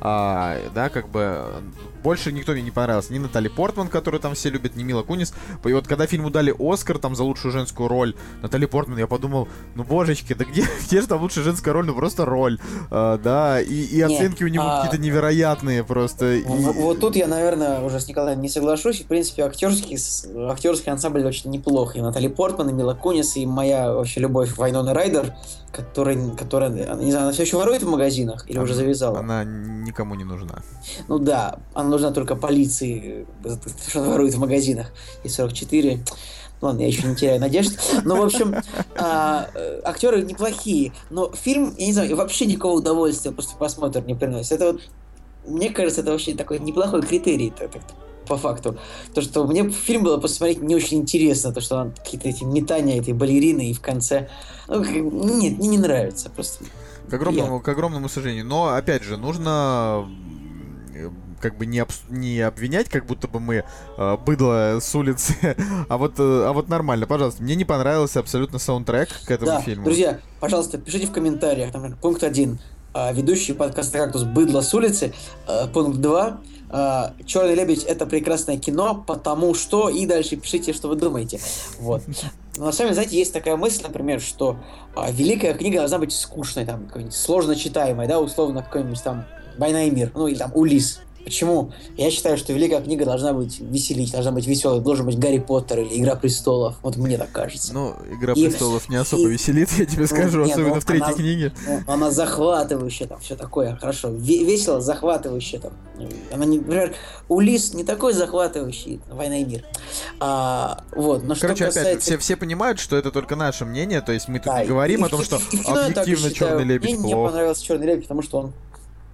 А, 0.00 0.58
да, 0.74 0.90
как 0.90 1.08
бы 1.08 1.50
больше 2.04 2.32
никто 2.32 2.52
мне 2.52 2.60
не 2.60 2.70
понравился. 2.70 3.14
Ни 3.14 3.18
Натали 3.18 3.48
Портман, 3.48 3.88
которую 3.88 4.20
там 4.20 4.34
все 4.34 4.50
любят, 4.50 4.76
ни 4.76 4.84
Мила 4.84 5.02
Кунис. 5.02 5.32
И 5.64 5.72
вот 5.72 5.88
когда 5.88 6.06
фильму 6.06 6.28
дали 6.28 6.54
Оскар 6.56 6.98
там 6.98 7.16
за 7.16 7.24
лучшую 7.24 7.50
женскую 7.50 7.88
роль 7.88 8.14
Натали 8.42 8.66
Портман, 8.66 8.98
я 8.98 9.06
подумал, 9.06 9.48
ну 9.74 9.84
божечки, 9.84 10.34
да 10.34 10.44
где, 10.44 10.64
где 10.86 11.00
же 11.00 11.08
там 11.08 11.22
лучшая 11.22 11.44
женская 11.44 11.72
роль? 11.72 11.86
Ну 11.86 11.94
просто 11.94 12.26
роль. 12.26 12.60
А, 12.90 13.16
да, 13.16 13.60
и, 13.60 13.74
и 13.74 14.00
оценки 14.02 14.42
Нет, 14.42 14.50
у 14.50 14.54
него 14.54 14.64
а... 14.66 14.82
какие-то 14.82 15.02
невероятные 15.02 15.82
просто. 15.82 16.34
И... 16.34 16.42
Вот, 16.44 16.76
вот 16.76 17.00
тут 17.00 17.16
я, 17.16 17.26
наверное, 17.26 17.80
уже 17.80 17.98
с 17.98 18.06
Николаем 18.06 18.42
не 18.42 18.50
соглашусь. 18.50 19.00
В 19.00 19.06
принципе, 19.06 19.42
актерский, 19.42 19.98
актерский 20.50 20.92
ансамбль 20.92 21.24
очень 21.24 21.50
неплох. 21.50 21.96
И 21.96 22.02
Натали 22.02 22.28
Портман, 22.28 22.68
и 22.68 22.72
Мила 22.74 22.92
Кунис, 22.92 23.36
и 23.36 23.46
моя 23.46 23.90
вообще 23.90 24.20
любовь 24.20 24.58
Вайнона 24.58 24.92
Райдер, 24.92 25.34
которая, 25.72 26.30
которая, 26.30 26.68
не 26.70 27.10
знаю, 27.10 27.24
она 27.24 27.32
все 27.32 27.42
еще 27.42 27.56
ворует 27.56 27.82
в 27.82 27.88
магазинах 27.88 28.44
или 28.48 28.58
она, 28.58 28.64
уже 28.64 28.74
завязала? 28.74 29.20
Она 29.20 29.44
никому 29.44 30.14
не 30.14 30.24
нужна. 30.24 30.62
Ну 31.08 31.18
да, 31.18 31.58
она 31.72 31.93
нужна 31.94 32.12
только 32.12 32.36
полиции, 32.36 33.26
что 33.88 34.02
ворует 34.02 34.34
в 34.34 34.38
магазинах. 34.38 34.92
И 35.22 35.28
44. 35.28 36.04
Ладно, 36.60 36.80
я 36.80 36.86
еще 36.86 37.06
не 37.06 37.16
теряю 37.16 37.40
надежд. 37.40 37.78
Но, 38.04 38.16
в 38.16 38.24
общем, 38.24 38.54
а, 38.96 39.48
э, 39.54 39.80
актеры 39.84 40.22
неплохие. 40.22 40.92
Но 41.10 41.30
фильм, 41.32 41.74
я 41.76 41.86
не 41.86 41.92
знаю, 41.92 42.16
вообще 42.16 42.46
никакого 42.46 42.78
удовольствия 42.78 43.32
после 43.32 43.56
просмотра 43.56 44.00
не 44.00 44.14
приносит. 44.14 44.52
Это 44.52 44.72
вот, 44.72 44.80
мне 45.46 45.70
кажется, 45.70 46.00
это 46.00 46.12
вообще 46.12 46.34
такой 46.34 46.58
неплохой 46.60 47.02
критерий. 47.02 47.52
Так, 47.56 47.72
так, 47.72 47.82
по 48.26 48.36
факту. 48.36 48.78
То, 49.14 49.20
что 49.20 49.44
мне 49.44 49.68
фильм 49.70 50.04
было 50.04 50.18
посмотреть 50.18 50.62
не 50.62 50.74
очень 50.74 50.98
интересно, 50.98 51.52
то, 51.52 51.60
что 51.60 51.92
какие-то 52.02 52.28
эти 52.28 52.44
метания 52.44 52.98
этой 53.00 53.12
балерины 53.12 53.70
и 53.70 53.74
в 53.74 53.80
конце... 53.80 54.28
Ну, 54.68 54.82
нет, 54.82 55.58
мне 55.58 55.68
не 55.68 55.78
нравится 55.78 56.30
просто. 56.30 56.64
К 57.10 57.14
огромному, 57.14 57.60
к 57.60 57.68
огромному 57.68 58.08
сожалению. 58.08 58.46
Но, 58.46 58.68
опять 58.68 59.02
же, 59.02 59.18
нужно 59.18 60.08
как 61.44 61.58
бы 61.58 61.66
не, 61.66 61.80
об, 61.80 61.90
не 62.08 62.40
обвинять, 62.40 62.88
как 62.88 63.04
будто 63.04 63.28
бы 63.28 63.38
мы 63.38 63.64
э, 63.98 64.16
быдло 64.24 64.78
с 64.80 64.94
улицы, 64.94 65.34
а 65.90 65.98
вот, 65.98 66.14
э, 66.18 66.44
а 66.46 66.54
вот 66.54 66.70
нормально, 66.70 67.06
пожалуйста. 67.06 67.42
Мне 67.42 67.54
не 67.54 67.66
понравился 67.66 68.18
абсолютно 68.18 68.58
саундтрек 68.58 69.10
к 69.26 69.30
этому 69.30 69.50
да, 69.50 69.60
фильму. 69.60 69.84
друзья, 69.84 70.20
пожалуйста, 70.40 70.78
пишите 70.78 71.06
в 71.06 71.12
комментариях, 71.12 71.70
там, 71.70 71.94
пункт 72.00 72.24
один. 72.24 72.58
а, 72.94 73.12
ведущий 73.12 73.52
подкаста 73.52 73.98
«Кактус. 73.98 74.22
Быдло 74.22 74.62
с 74.62 74.72
улицы». 74.72 75.12
А, 75.46 75.66
пункт 75.66 75.98
2. 75.98 76.40
«Черный 77.26 77.54
лебедь»— 77.54 77.84
это 77.84 78.06
прекрасное 78.06 78.56
кино, 78.56 79.04
потому 79.06 79.54
что... 79.54 79.90
И 79.90 80.06
дальше 80.06 80.36
пишите, 80.36 80.72
что 80.72 80.88
вы 80.88 80.96
думаете. 80.96 81.38
Вот. 81.78 82.02
Но 82.56 82.66
на 82.66 82.72
самом 82.72 82.90
деле, 82.90 82.94
знаете, 82.94 83.18
есть 83.18 83.32
такая 83.32 83.56
мысль, 83.56 83.82
например, 83.82 84.20
что 84.20 84.56
а, 84.94 85.10
великая 85.10 85.54
книга 85.54 85.78
должна 85.78 85.98
быть 85.98 86.12
скучной, 86.12 86.64
там, 86.64 86.86
какой-нибудь 86.86 87.14
сложно 87.14 87.56
читаемой, 87.56 88.06
да, 88.06 88.20
условно, 88.20 88.62
какой-нибудь 88.62 89.02
там 89.02 89.24
«Война 89.58 89.84
и 89.84 89.90
мир», 89.90 90.10
ну, 90.14 90.28
или 90.28 90.36
там 90.36 90.52
«Улис», 90.54 91.00
Почему? 91.24 91.72
Я 91.96 92.10
считаю, 92.10 92.36
что 92.36 92.52
великая 92.52 92.82
книга 92.82 93.06
должна 93.06 93.32
быть 93.32 93.58
веселить, 93.58 94.12
должна 94.12 94.30
быть 94.30 94.46
веселой, 94.46 94.80
должен 94.80 95.06
быть 95.06 95.18
Гарри 95.18 95.38
Поттер 95.38 95.80
или 95.80 95.98
Игра 95.98 96.16
престолов. 96.16 96.76
Вот 96.82 96.96
мне 96.96 97.16
так 97.16 97.32
кажется. 97.32 97.72
Ну, 97.72 97.94
Игра 98.10 98.34
и, 98.34 98.48
престолов 98.48 98.88
не 98.90 98.96
особо 98.96 99.28
и, 99.28 99.32
веселит, 99.32 99.70
я 99.72 99.86
тебе 99.86 100.02
ну, 100.02 100.06
скажу, 100.06 100.44
нет, 100.44 100.52
особенно 100.52 100.74
ну, 100.74 100.80
в 100.80 100.84
третьей 100.84 101.06
она, 101.06 101.14
книге. 101.14 101.52
Ну, 101.66 101.80
она 101.86 102.10
захватывающая, 102.10 103.06
там 103.06 103.20
все 103.20 103.36
такое, 103.36 103.76
хорошо. 103.76 104.10
Весело, 104.10 104.80
захватывающая 104.80 105.60
там. 105.60 105.72
Она 106.32 106.44
не, 106.44 106.58
например, 106.58 106.94
Улис 107.28 107.72
не 107.72 107.84
такой 107.84 108.12
захватывающий, 108.12 109.00
Война 109.10 109.38
и 109.38 109.44
мир. 109.44 109.64
А, 110.20 110.84
вот, 110.94 111.24
но 111.24 111.34
Короче, 111.40 111.66
касается... 111.66 111.90
опять, 111.90 112.02
все, 112.02 112.18
все 112.18 112.36
понимают, 112.36 112.78
что 112.78 112.96
это 112.96 113.10
только 113.10 113.34
наше 113.34 113.64
мнение, 113.64 114.02
то 114.02 114.12
есть 114.12 114.28
мы 114.28 114.38
тут 114.40 114.52
да, 114.52 114.62
не 114.62 114.68
говорим 114.68 115.04
и, 115.04 115.06
о 115.06 115.08
том, 115.08 115.20
и, 115.22 115.24
что 115.24 115.38
и, 115.38 115.60
объективно 115.62 116.30
Черный 116.30 116.64
лебедь 116.64 116.98
Мне, 116.98 116.98
мне 116.98 117.14
понравился 117.14 117.64
Черный 117.64 117.86
лебедь, 117.86 118.02
потому 118.02 118.22
что 118.22 118.38
он 118.38 118.52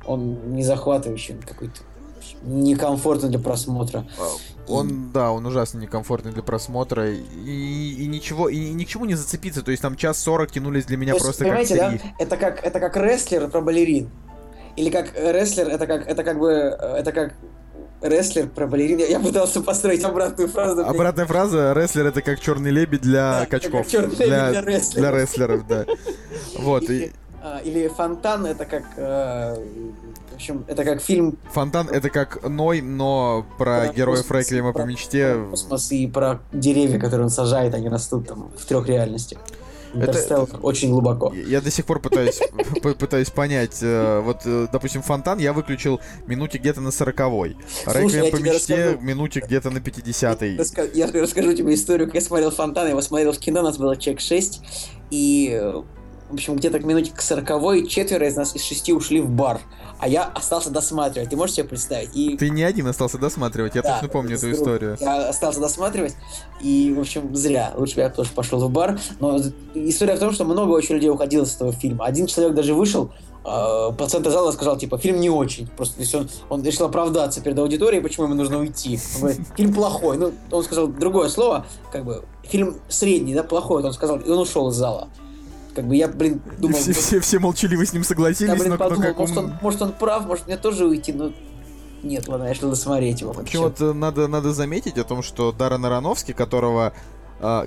он 0.07 0.55
не 0.55 0.65
захватывающий, 0.65 1.35
он 1.35 1.43
какой-то 1.43 1.83
некомфортно 2.43 3.29
для 3.29 3.39
просмотра. 3.39 4.07
А, 4.19 4.29
он, 4.69 4.89
и... 4.89 5.13
да, 5.13 5.33
он 5.33 5.45
ужасно 5.47 5.79
некомфортный 5.79 6.33
для 6.33 6.43
просмотра. 6.43 7.11
И, 7.11 7.95
и 7.99 8.07
ничего, 8.07 8.49
и 8.49 8.71
ни 8.71 8.85
к 8.85 8.89
чему 8.89 9.05
не 9.05 9.15
зацепиться. 9.15 9.63
То 9.63 9.71
есть 9.71 9.83
там 9.83 9.97
час 9.97 10.19
сорок 10.19 10.51
тянулись 10.51 10.85
для 10.87 10.97
меня 10.97 11.15
То 11.15 11.21
просто 11.21 11.45
понимаете, 11.45 11.77
как 11.77 11.93
да? 11.93 11.99
Это 12.19 12.37
как, 12.37 12.65
это 12.65 12.81
как 12.81 12.97
рестлер 12.97 13.49
про 13.49 13.61
балерин. 13.61 14.11
Или 14.77 14.91
как 14.91 15.13
рестлер, 15.17 15.69
это 15.69 15.87
как, 15.87 16.07
это 16.07 16.23
как 16.23 16.39
бы, 16.39 16.49
это 16.49 17.13
как 17.13 17.35
рестлер 18.01 18.49
про 18.49 18.67
балерин. 18.67 18.99
Я 18.99 19.21
пытался 19.21 19.61
построить 19.61 20.05
обратную 20.05 20.49
фразу. 20.49 20.85
Обратная 20.85 21.27
фраза, 21.27 21.73
рестлер 21.75 22.07
это 22.07 22.23
как 22.23 22.41
черный 22.41 22.71
лебедь 22.71 23.03
для 23.03 23.41
да, 23.41 23.47
качков. 23.47 23.89
Черный 23.89 24.17
для, 24.17 24.51
для 24.51 24.61
рестлеров. 24.63 24.95
Для 24.95 25.11
рестлеров, 25.11 25.67
да. 25.67 25.87
Вот. 26.59 26.89
И, 26.91 27.13
а, 27.43 27.61
или 27.65 27.89
фонтан 27.89 28.47
это 28.47 28.65
как 28.67 28.85
э, 28.97 29.57
общем, 30.41 30.65
это 30.67 30.85
как 30.85 31.01
фильм... 31.01 31.39
Фонтан— 31.53 31.89
это 31.91 32.11
как 32.11 32.49
Ной, 32.49 32.81
но 32.81 33.47
про, 33.59 33.87
про 33.87 33.93
героев 33.93 34.27
космос, 34.27 34.75
по 34.75 34.83
мечте. 34.83 35.35
Про 35.35 35.51
космос 35.51 35.93
и 35.93 36.07
про 36.07 36.41
деревья, 36.53 36.99
которые 36.99 37.25
он 37.25 37.31
сажает, 37.31 37.75
они 37.75 37.89
растут 37.89 38.29
там 38.29 38.51
в 38.57 38.65
трех 38.65 38.89
реальностях. 38.89 39.39
Это 39.93 40.47
очень 40.63 40.91
глубоко. 40.91 41.33
Я 41.35 41.61
до 41.61 41.71
сих 41.71 41.85
пор 41.85 42.01
пытаюсь, 42.01 42.39
пытаюсь 42.83 43.31
понять. 43.31 43.79
Э, 43.83 44.21
вот, 44.21 44.43
э, 44.45 44.69
допустим, 44.73 45.03
фонтан 45.03 45.39
я 45.39 45.53
выключил 45.53 46.01
минуте 46.27 46.59
где-то 46.59 46.81
на 46.81 46.93
сороковой. 46.93 47.57
Реквием 47.87 48.31
по 48.31 48.41
мечте 48.41 48.99
минуте 49.01 49.41
где-то 49.41 49.71
на 49.71 49.81
50 49.81 50.43
Я 50.95 51.11
расскажу 51.13 51.55
тебе 51.55 51.75
историю, 51.75 52.07
как 52.07 52.15
я 52.15 52.21
смотрел 52.21 52.53
фонтан. 52.53 52.85
Я 52.85 52.91
его 52.91 53.03
смотрел 53.03 53.33
в 53.33 53.39
кино, 53.39 53.61
у 53.61 53.65
нас 53.65 53.79
было 53.79 53.97
чек 53.97 54.21
6. 54.21 54.61
И 55.11 55.59
э, 55.61 55.83
в 56.31 56.35
общем, 56.35 56.57
где-то 56.57 56.79
к 56.79 56.85
минуте 56.85 57.13
к 57.15 57.21
сороковой 57.21 57.87
четверо 57.87 58.27
из 58.27 58.37
нас 58.37 58.55
из 58.55 58.63
шести 58.63 58.93
ушли 58.93 59.21
в 59.21 59.29
бар, 59.29 59.61
а 59.99 60.09
я 60.09 60.25
остался 60.25 60.71
досматривать. 60.71 61.31
Ты 61.31 61.37
можешь 61.37 61.57
себе 61.57 61.67
представить? 61.67 62.11
И... 62.15 62.37
Ты 62.37 62.51
не 62.51 62.63
один 62.63 62.87
остался 62.87 63.19
досматривать, 63.19 63.75
я 63.75 63.83
да, 63.83 63.95
точно 63.95 64.09
помню 64.09 64.37
эту 64.37 64.51
историю. 64.53 64.97
Я 65.01 65.29
остался 65.29 65.61
досматривать, 65.61 66.15
и, 66.61 66.95
в 66.97 67.01
общем, 67.01 67.35
зря. 67.35 67.73
Лучше 67.77 67.97
бы 67.97 68.03
я 68.03 68.11
тоже 68.11 68.31
пошел 68.35 68.61
в 68.61 68.71
бар. 68.71 68.99
Но 69.19 69.39
история 69.75 70.15
в 70.15 70.21
том, 70.21 70.33
что 70.33 70.45
много 70.45 70.71
очень 70.71 70.95
людей 70.95 71.11
уходило 71.11 71.45
с 71.45 71.57
этого 71.57 71.73
фильма. 71.73 72.07
Один 72.07 72.27
человек 72.27 72.55
даже 72.55 72.75
вышел, 72.75 73.11
э, 73.45 73.93
по 73.93 74.07
центру 74.09 74.31
зала 74.31 74.53
сказал, 74.53 74.79
типа, 74.79 74.99
фильм 74.99 75.21
не 75.21 75.31
очень. 75.31 75.67
Просто 75.67 75.97
то 75.97 76.01
есть 76.03 76.15
он, 76.15 76.29
он 76.49 76.63
решил 76.63 76.87
оправдаться 76.87 77.41
перед 77.41 77.59
аудиторией, 77.59 78.03
почему 78.03 78.27
ему 78.27 78.37
нужно 78.37 78.59
уйти. 78.59 78.99
Говорит, 79.19 79.41
фильм 79.57 79.75
плохой. 79.75 80.17
Ну, 80.17 80.33
он 80.51 80.63
сказал 80.63 80.87
другое 80.89 81.29
слово, 81.29 81.67
как 81.93 82.05
бы, 82.05 82.25
фильм 82.45 82.77
средний, 82.89 83.35
да, 83.35 83.43
плохой, 83.43 83.83
он 83.83 83.93
сказал, 83.93 84.19
и 84.19 84.31
он 84.31 84.39
ушел 84.39 84.69
из 84.69 84.75
зала. 84.75 85.09
Как 85.75 85.87
бы 85.87 85.97
я, 85.97 86.09
блин, 86.09 86.41
думал... 86.59 86.79
все, 86.79 86.93
все, 86.93 87.21
все 87.21 87.39
молчаливо 87.39 87.85
с 87.85 87.93
ним 87.93 88.05
согласились, 88.05 88.51
я, 88.51 88.57
блин, 88.57 88.71
но, 88.71 88.77
подумал, 88.77 89.03
но 89.03 89.09
как 89.09 89.19
может, 89.19 89.37
он... 89.37 89.55
может 89.63 89.83
он 89.83 89.93
прав, 89.93 90.27
может 90.27 90.47
мне 90.47 90.57
тоже 90.57 90.85
уйти, 90.87 91.13
но 91.13 91.33
нет, 92.03 92.29
ладно, 92.29 92.45
я 92.45 92.53
решил 92.53 92.71
досмотреть 92.71 93.21
его. 93.21 93.33
Вообще 93.33 93.59
вот 93.59 93.79
надо, 93.81 94.27
надо 94.27 94.53
заметить 94.53 94.99
о 94.99 95.05
том, 95.05 95.23
что 95.23 95.53
Даррен 95.53 95.85
Аронофский, 95.85 96.35
которого 96.35 96.93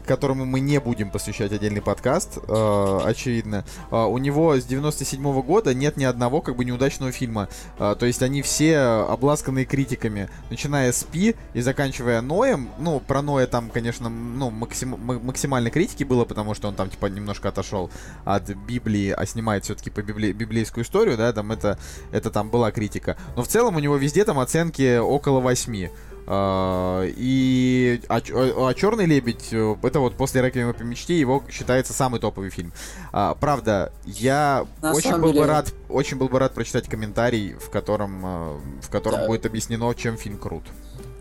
которому 0.06 0.46
мы 0.46 0.60
не 0.60 0.80
будем 0.80 1.10
посвящать 1.10 1.52
отдельный 1.52 1.82
подкаст, 1.82 2.38
а, 2.48 3.02
очевидно. 3.06 3.66
А, 3.92 4.08
у 4.08 4.18
него 4.18 4.56
с 4.56 4.66
97 4.66 5.22
-го 5.22 5.44
года 5.44 5.74
нет 5.74 5.98
ни 5.98 6.04
одного 6.04 6.42
как 6.42 6.56
бы 6.56 6.66
неудачного 6.66 7.12
фильма. 7.12 7.50
То 7.78 8.06
есть 8.06 8.22
они 8.22 8.42
все 8.42 8.78
обласканные 8.78 9.66
критиками, 9.66 10.30
начиная 10.50 10.92
с 10.92 11.04
Пи 11.04 11.36
и 11.54 11.62
заканчивая 11.62 12.22
Ноем. 12.22 12.70
Ну, 12.80 13.00
про 13.00 13.22
Ноя 13.22 13.48
там, 13.48 13.70
конечно, 13.70 14.10
ну, 14.10 14.50
максим, 14.50 14.98
максимально 15.04 15.70
критики 15.70 16.04
было, 16.04 16.26
потому 16.26 16.54
что 16.54 16.68
он 16.68 16.76
там, 16.76 16.90
типа, 16.90 17.08
немножко 17.08 17.50
отошел 17.50 17.90
от 18.26 18.50
Библии, 18.50 19.10
а 19.10 19.26
снимает 19.26 19.66
все-таки 19.66 19.90
по 19.90 20.02
библи, 20.02 20.32
библейскую 20.32 20.84
историю, 20.84 21.18
да, 21.18 21.34
там 21.34 21.52
это, 21.52 21.78
это 22.12 22.30
там 22.30 22.50
была 22.50 22.72
критика. 22.72 23.18
Но 23.36 23.44
в 23.44 23.48
целом 23.48 23.76
у 23.76 23.80
него 23.80 23.98
везде 23.98 24.26
там 24.26 24.40
оценки 24.40 24.98
около 24.98 25.40
8. 25.40 25.90
Uh, 26.26 27.14
и 27.18 28.02
а, 28.08 28.22
а, 28.32 28.70
а 28.70 28.74
Черный 28.74 29.06
лебедь 29.06 29.50
э, 29.52 29.76
это 29.84 30.00
вот 30.00 30.16
после 30.16 30.42
Реквиема 30.42 30.72
по 30.72 30.84
мечте 30.84 31.20
его 31.20 31.44
считается 31.50 31.92
самый 31.92 32.22
топовый 32.22 32.50
фильм. 32.50 32.72
Uh, 33.12 33.36
правда, 33.40 33.92
я 34.06 34.66
На 34.82 34.94
очень 34.94 35.18
был 35.18 35.34
деле... 35.34 35.42
бы 35.42 35.48
рад, 35.48 35.74
очень 35.90 36.18
был 36.18 36.30
бы 36.30 36.40
рад 36.40 36.54
прочитать 36.54 36.88
комментарий, 36.88 37.56
в 37.56 37.70
котором 37.70 38.26
uh, 38.26 38.62
в 38.82 38.90
котором 38.90 39.22
да. 39.22 39.28
будет 39.28 39.46
объяснено, 39.46 39.94
чем 39.94 40.16
фильм 40.16 40.38
крут. 40.38 40.64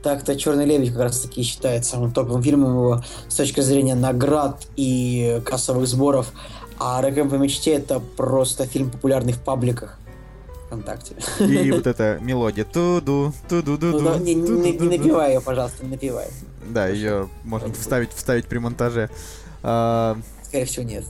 Так-то 0.02 0.36
Черный 0.36 0.66
лебедь 0.66 0.90
как 0.90 1.02
раз 1.02 1.20
таки 1.20 1.42
считается 1.42 1.92
самым 1.92 2.12
топовым 2.12 2.42
фильмом 2.42 2.70
его 2.72 3.04
с 3.28 3.34
точки 3.34 3.60
зрения 3.60 3.94
наград 3.94 4.66
и 4.76 5.40
кассовых 5.44 5.86
сборов. 5.86 6.32
А 6.78 7.00
Реквием 7.00 7.30
по 7.30 7.34
мечте 7.34 7.72
это 7.72 8.00
просто 8.00 8.66
фильм 8.66 8.90
популярный 8.90 9.32
в 9.32 9.40
пабликах. 9.40 9.98
ВКонтакте. 10.72 11.16
И 11.40 11.70
вот 11.70 11.86
эта 11.86 12.18
мелодия 12.20 12.64
туду, 12.64 13.32
туду, 13.48 13.76
ду 13.76 14.00
ну, 14.00 14.18
не, 14.18 14.34
напивай 14.34 15.34
ее, 15.34 15.40
пожалуйста, 15.40 15.84
не 15.84 15.90
напивай. 15.90 16.28
Да, 16.66 16.88
ее 16.88 17.28
можно 17.44 17.72
вставить, 17.74 18.12
вставить 18.12 18.46
при 18.46 18.58
монтаже. 18.58 19.10
А, 19.62 20.18
Скорее 20.44 20.64
всего, 20.66 20.84
нет. 20.84 21.04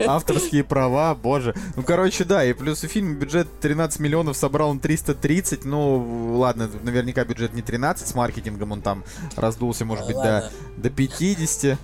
Авторские 0.06 0.64
права, 0.64 1.14
боже. 1.14 1.54
Ну, 1.76 1.82
короче, 1.82 2.24
да, 2.24 2.44
и 2.44 2.52
плюс 2.52 2.84
у 2.84 2.88
фильма 2.88 3.14
бюджет 3.14 3.48
13 3.60 4.00
миллионов, 4.00 4.36
собрал 4.36 4.70
он 4.70 4.80
330. 4.80 5.64
Ну, 5.64 6.38
ладно, 6.38 6.70
наверняка 6.82 7.24
бюджет 7.24 7.54
не 7.54 7.62
13, 7.62 8.06
с 8.06 8.14
маркетингом 8.14 8.72
он 8.72 8.82
там 8.82 9.04
раздулся, 9.36 9.84
может 9.84 10.06
быть, 10.06 10.16
до, 10.16 10.50
до 10.76 10.90
50. 10.90 11.78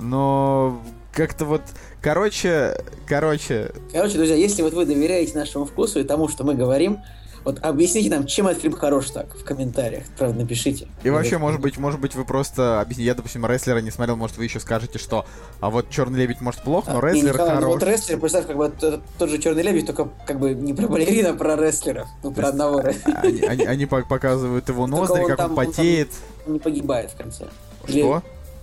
Но 0.00 0.82
как-то 1.12 1.44
вот, 1.44 1.62
короче, 2.00 2.76
короче... 3.06 3.72
Короче, 3.92 4.16
друзья, 4.16 4.36
если 4.36 4.62
вот 4.62 4.74
вы 4.74 4.86
доверяете 4.86 5.36
нашему 5.36 5.64
вкусу 5.64 6.00
и 6.00 6.04
тому, 6.04 6.28
что 6.28 6.44
мы 6.44 6.54
говорим, 6.54 7.00
вот 7.44 7.58
объясните 7.64 8.10
нам, 8.10 8.26
чем 8.26 8.48
этот 8.48 8.62
фильм 8.62 8.74
хорош 8.74 9.10
так, 9.10 9.34
в 9.34 9.44
комментариях. 9.44 10.04
Правда, 10.18 10.40
напишите. 10.40 10.88
И 11.02 11.10
вообще, 11.10 11.38
может 11.38 11.60
быть, 11.60 11.78
может 11.78 11.98
быть, 11.98 12.14
вы 12.14 12.24
просто 12.24 12.80
объясните. 12.80 13.06
Я, 13.06 13.14
допустим, 13.14 13.46
рестлера 13.46 13.78
не 13.78 13.90
смотрел, 13.90 14.16
может, 14.16 14.36
вы 14.36 14.44
еще 14.44 14.60
скажете, 14.60 14.98
что 14.98 15.24
а 15.60 15.70
вот 15.70 15.88
Черный 15.88 16.18
лебедь 16.18 16.40
может 16.40 16.62
плохо, 16.62 16.92
но 16.92 16.98
а, 16.98 17.10
рестлер 17.10 17.32
не, 17.32 17.38
хорош. 17.38 17.64
Вот 17.64 17.82
рестлер, 17.82 18.18
представь, 18.20 18.46
как 18.46 18.56
бы 18.56 18.68
тот, 18.68 19.00
тот 19.18 19.30
же 19.30 19.38
Черный 19.38 19.62
лебедь, 19.62 19.86
только 19.86 20.10
как 20.26 20.38
бы 20.38 20.52
не 20.52 20.74
про 20.74 20.86
балерина, 20.86 21.30
а 21.30 21.34
про 21.34 21.56
рестлеров. 21.56 22.08
Ну, 22.22 22.30
про 22.30 22.48
одного 22.48 22.82
Они, 23.04 23.40
они, 23.40 23.64
они 23.64 23.86
показывают 23.86 24.68
его 24.68 24.86
ноздри, 24.86 25.24
как 25.24 25.40
он 25.40 25.54
потеет. 25.54 26.10
Он 26.46 26.54
не 26.54 26.58
погибает 26.58 27.10
в 27.10 27.16
конце. 27.16 27.46
Что? 27.86 28.22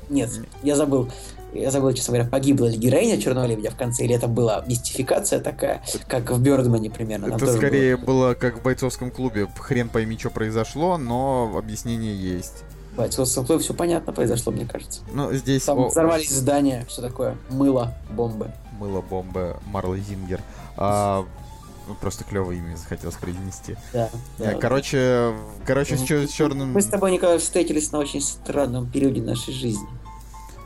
Нет, 0.10 0.30
я 0.64 0.76
забыл 0.76 1.10
я 1.54 1.72
забыл, 1.72 1.94
честно 1.94 2.14
говоря, 2.14 2.30
погибла 2.30 2.68
ли 2.68 2.78
героиня 2.78 3.20
Черного 3.20 3.46
лебедя 3.46 3.72
в 3.72 3.76
конце, 3.76 4.04
или 4.04 4.16
это 4.16 4.28
была 4.28 4.64
мистификация 4.68 5.40
такая, 5.40 5.82
как 6.08 6.32
в 6.32 6.42
Бёрдмане 6.42 6.90
примерно. 6.90 7.34
это 7.34 7.52
скорее 7.54 7.98
было... 7.98 8.06
было 8.06 8.34
как 8.34 8.60
в 8.60 8.62
бойцовском 8.62 9.12
клубе. 9.12 9.48
Хрен 9.58 9.90
пойми, 9.90 10.18
что 10.18 10.30
произошло, 10.30 10.98
но 10.98 11.54
объяснение 11.58 12.16
есть. 12.16 12.64
В 12.94 12.98
бойцовском 12.98 13.46
клубе 13.46 13.64
все 13.64 13.74
понятно 13.74 14.12
произошло, 14.12 14.52
мне 14.52 14.66
кажется. 14.66 15.02
Ну, 15.14 15.32
здесь... 15.34 15.64
Там 15.64 15.80
о... 15.80 15.88
взорвались 15.90 16.30
здания, 16.30 16.86
что 16.90 17.02
такое? 17.02 17.38
Мыло, 17.50 17.94
бомбы. 18.10 18.52
Мыло, 18.80 19.02
бомбы, 19.02 19.56
Марло 19.68 19.98
Зингер. 19.98 20.42
А, 20.76 21.26
ну, 21.88 21.96
просто 21.96 22.24
клевое 22.24 22.60
имя 22.60 22.76
захотелось 22.76 23.16
произнести. 23.16 23.76
Да. 23.94 24.10
да. 24.38 24.54
Короче, 24.56 25.34
короче, 25.66 25.98
с, 25.98 26.02
с 26.02 26.32
черным... 26.32 26.74
Мы 26.74 26.82
с 26.82 26.88
тобой, 26.88 27.12
Николай, 27.12 27.38
встретились 27.38 27.92
на 27.92 28.00
очень 28.00 28.22
странном 28.22 28.90
периоде 28.90 29.22
нашей 29.22 29.54
жизни. 29.54 29.88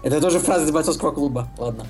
Это 0.04 0.20
тоже 0.20 0.39
фраза 0.39 0.66
из 0.66 0.72
бойцовского 0.72 1.12
клуба. 1.12 1.47
Ладно. 1.58 1.86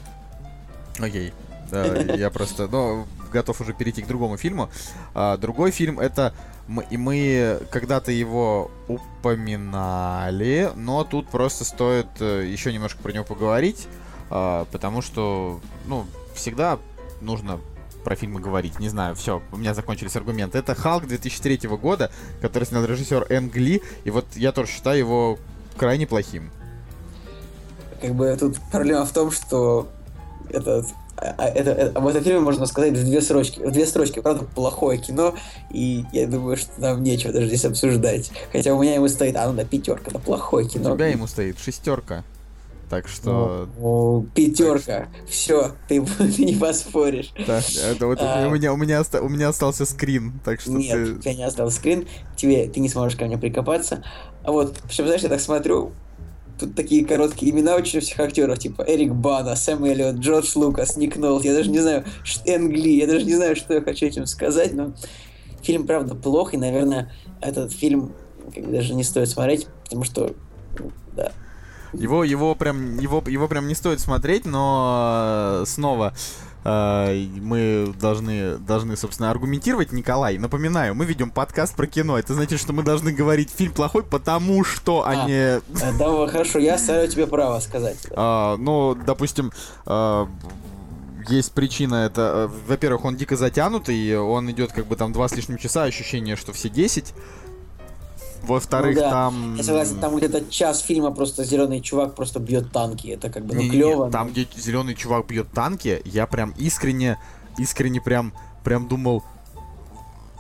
Окей. 1.00 1.34
Я 1.72 2.30
просто, 2.30 2.68
ну, 2.68 3.06
готов 3.32 3.62
уже 3.62 3.74
перейти 3.74 4.02
к 4.02 4.08
другому 4.08 4.38
фильму. 4.38 4.70
А, 5.14 5.38
другой 5.38 5.72
фильм 5.72 6.00
это 6.00 6.34
мы, 6.68 6.86
и 6.90 6.98
мы 6.98 7.60
когда-то 7.72 8.12
его 8.12 8.70
упоминали, 8.88 10.72
но 10.76 11.04
тут 11.04 11.30
просто 11.30 11.64
стоит 11.64 12.08
э, 12.20 12.46
еще 12.46 12.74
немножко 12.74 13.02
про 13.02 13.12
него 13.12 13.24
поговорить, 13.24 13.88
а, 14.30 14.66
потому 14.72 15.02
что, 15.02 15.62
ну, 15.86 16.06
всегда 16.36 16.78
нужно 17.22 17.60
про 18.04 18.16
фильмы 18.16 18.42
говорить. 18.42 18.80
Не 18.80 18.90
знаю, 18.90 19.16
все, 19.16 19.42
у 19.52 19.58
меня 19.58 19.74
закончились 19.74 20.16
аргументы. 20.16 20.58
Это 20.58 20.76
Халк 20.76 21.08
2003 21.08 21.70
года, 21.70 22.12
который 22.42 22.66
снял 22.66 22.84
режиссер 22.84 23.28
Энг 23.30 23.56
Ли, 23.56 23.82
и 24.04 24.12
вот 24.12 24.26
я 24.36 24.52
тоже 24.52 24.72
считаю 24.72 24.98
его 24.98 25.40
крайне 25.78 26.08
плохим. 26.08 26.52
Как 28.02 28.16
бы 28.16 28.36
тут 28.40 28.58
проблема 28.72 29.06
в 29.06 29.12
том, 29.12 29.32
что 29.32 29.88
этот 30.50 30.88
а, 31.22 31.36
а, 31.38 31.48
это, 31.48 31.72
это, 31.72 32.00
об 32.00 32.08
этом 32.08 32.24
фильме 32.24 32.40
можно 32.40 32.66
сказать 32.66 32.94
в 32.94 33.06
две 33.06 33.22
строчки. 33.22 33.60
В 33.60 33.72
две 33.72 33.86
строчки, 33.86 34.20
правда, 34.20 34.44
плохое 34.44 34.98
кино, 34.98 35.36
и 35.70 36.04
я 36.12 36.26
думаю, 36.26 36.58
что 36.58 36.72
нам 36.80 37.04
нечего 37.04 37.32
даже 37.32 37.48
здесь 37.48 37.64
обсуждать. 37.64 38.32
Хотя 38.52 38.74
у 38.74 38.82
меня 38.82 38.96
ему 38.96 39.08
стоит, 39.08 39.36
а 39.36 39.48
ну 39.48 39.54
да, 39.54 39.64
пятерка, 39.64 40.10
это 40.10 40.20
плохое 40.20 40.68
кино. 40.68 40.94
У 40.94 40.96
тебя 40.96 41.08
ему 41.08 41.28
стоит 41.28 41.60
шестерка. 41.60 42.24
Так 42.90 43.08
что... 43.08 43.70
О, 43.80 44.26
пятерка. 44.34 45.08
Все, 45.30 45.72
ты, 45.88 46.04
ты 46.18 46.44
не 46.44 46.56
поспоришь. 46.56 47.32
Так, 47.46 47.64
это 47.86 48.08
вот 48.08 48.18
а... 48.20 48.48
у, 48.48 48.52
меня, 48.52 48.74
у, 48.74 48.78
меня 48.78 49.00
оста... 49.00 49.22
у 49.22 49.30
меня 49.30 49.50
остался 49.50 49.86
скрин, 49.86 50.34
так 50.44 50.60
что 50.60 50.72
Нет, 50.72 50.92
ты... 50.92 51.14
у 51.14 51.18
тебя 51.20 51.34
не 51.36 51.44
остался 51.44 51.78
скрин, 51.78 52.08
тебе, 52.36 52.68
ты 52.68 52.80
не 52.80 52.90
сможешь 52.90 53.18
ко 53.18 53.26
мне 53.26 53.38
прикопаться. 53.38 54.04
А 54.44 54.52
вот, 54.52 54.78
причем, 54.88 55.06
знаешь, 55.06 55.22
я 55.22 55.30
так 55.30 55.40
смотрю, 55.40 55.92
тут 56.62 56.76
такие 56.76 57.06
короткие 57.06 57.52
имена 57.52 57.76
очень 57.76 58.00
всех 58.00 58.20
актеров, 58.20 58.60
типа 58.60 58.84
Эрик 58.88 59.14
Бана, 59.14 59.56
Сэм 59.56 59.84
Эллиот, 59.84 60.18
Джордж 60.18 60.52
Лукас, 60.56 60.96
Ник 60.96 61.18
Нолт, 61.18 61.44
я 61.44 61.54
даже 61.54 61.72
не 61.72 61.80
знаю, 61.80 62.06
Энгли, 62.46 62.90
я 62.90 63.08
даже 63.08 63.26
не 63.26 63.34
знаю, 63.34 63.56
что 63.56 63.74
я 63.74 63.82
хочу 63.82 64.06
этим 64.06 64.28
сказать, 64.28 64.74
но 64.74 64.94
фильм, 65.64 65.88
правда, 65.88 66.14
плох, 66.14 66.54
и, 66.54 66.58
наверное, 66.58 67.12
этот 67.42 67.74
фильм 67.74 68.14
как 68.54 68.66
бы, 68.66 68.72
даже 68.72 68.94
не 68.94 69.04
стоит 69.04 69.30
смотреть, 69.30 69.68
потому 69.84 70.04
что, 70.04 70.36
да, 71.16 71.32
его, 71.94 72.24
его 72.24 72.56
прям, 72.56 73.00
его, 73.00 73.24
его 73.28 73.48
прям 73.48 73.68
не 73.68 73.76
стоит 73.76 74.00
смотреть, 74.00 74.46
но 74.46 75.62
э, 75.62 75.66
снова 75.66 76.14
мы 76.64 77.94
должны, 78.00 78.58
должны, 78.58 78.96
собственно, 78.96 79.32
аргументировать, 79.32 79.92
Николай. 79.92 80.38
Напоминаю, 80.38 80.94
мы 80.94 81.06
ведем 81.06 81.32
подкаст 81.32 81.76
про 81.76 81.88
кино. 81.88 82.20
Это 82.20 82.34
значит, 82.34 82.60
что 82.60 82.72
мы 82.74 82.84
должны 82.84 83.12
говорить 83.12 83.50
фильм 83.50 83.74
плохой, 83.74 84.04
потому 84.04 84.64
что 84.64 85.02
а, 85.06 85.10
они... 85.10 85.34
Э, 85.34 85.62
да, 85.98 86.28
хорошо, 86.28 86.60
я 86.60 86.76
оставляю 86.76 87.08
тебе 87.08 87.26
право 87.26 87.60
сказать. 87.60 87.98
А, 88.12 88.58
ну, 88.58 88.96
допустим, 88.96 89.52
а, 89.86 90.28
есть 91.28 91.52
причина, 91.54 91.96
это, 92.06 92.52
во-первых, 92.68 93.06
он 93.06 93.16
дико 93.16 93.36
затянутый, 93.36 94.18
он 94.18 94.50
идет 94.52 94.72
как 94.72 94.86
бы 94.86 94.96
там 94.96 95.14
два 95.14 95.28
с 95.28 95.36
лишним 95.36 95.58
часа, 95.58 95.84
ощущение, 95.84 96.36
что 96.36 96.54
все 96.54 96.70
10. 96.70 97.14
Во-вторых, 98.44 98.96
ну, 98.96 99.02
да. 99.02 99.10
там... 99.10 99.56
Я 99.56 99.64
согласен, 99.64 100.00
там 100.00 100.16
где-то 100.16 100.50
час 100.50 100.82
фильма 100.82 101.12
просто 101.12 101.44
зеленый 101.44 101.82
чувак 101.82 102.16
просто 102.16 102.40
бьет 102.40 102.72
танки. 102.72 103.08
Это 103.08 103.30
как 103.30 103.46
бы, 103.46 103.56
ну, 103.56 103.62
не, 103.62 103.70
клево. 103.70 104.06
Не, 104.06 104.12
там, 104.12 104.30
где 104.30 104.48
зеленый 104.56 104.96
чувак 104.96 105.28
бьет 105.28 105.52
танки, 105.52 106.02
я 106.06 106.26
прям 106.28 106.54
искренне, 106.58 107.18
искренне 107.58 108.02
прям, 108.02 108.34
прям 108.64 108.88
думал, 108.88 109.24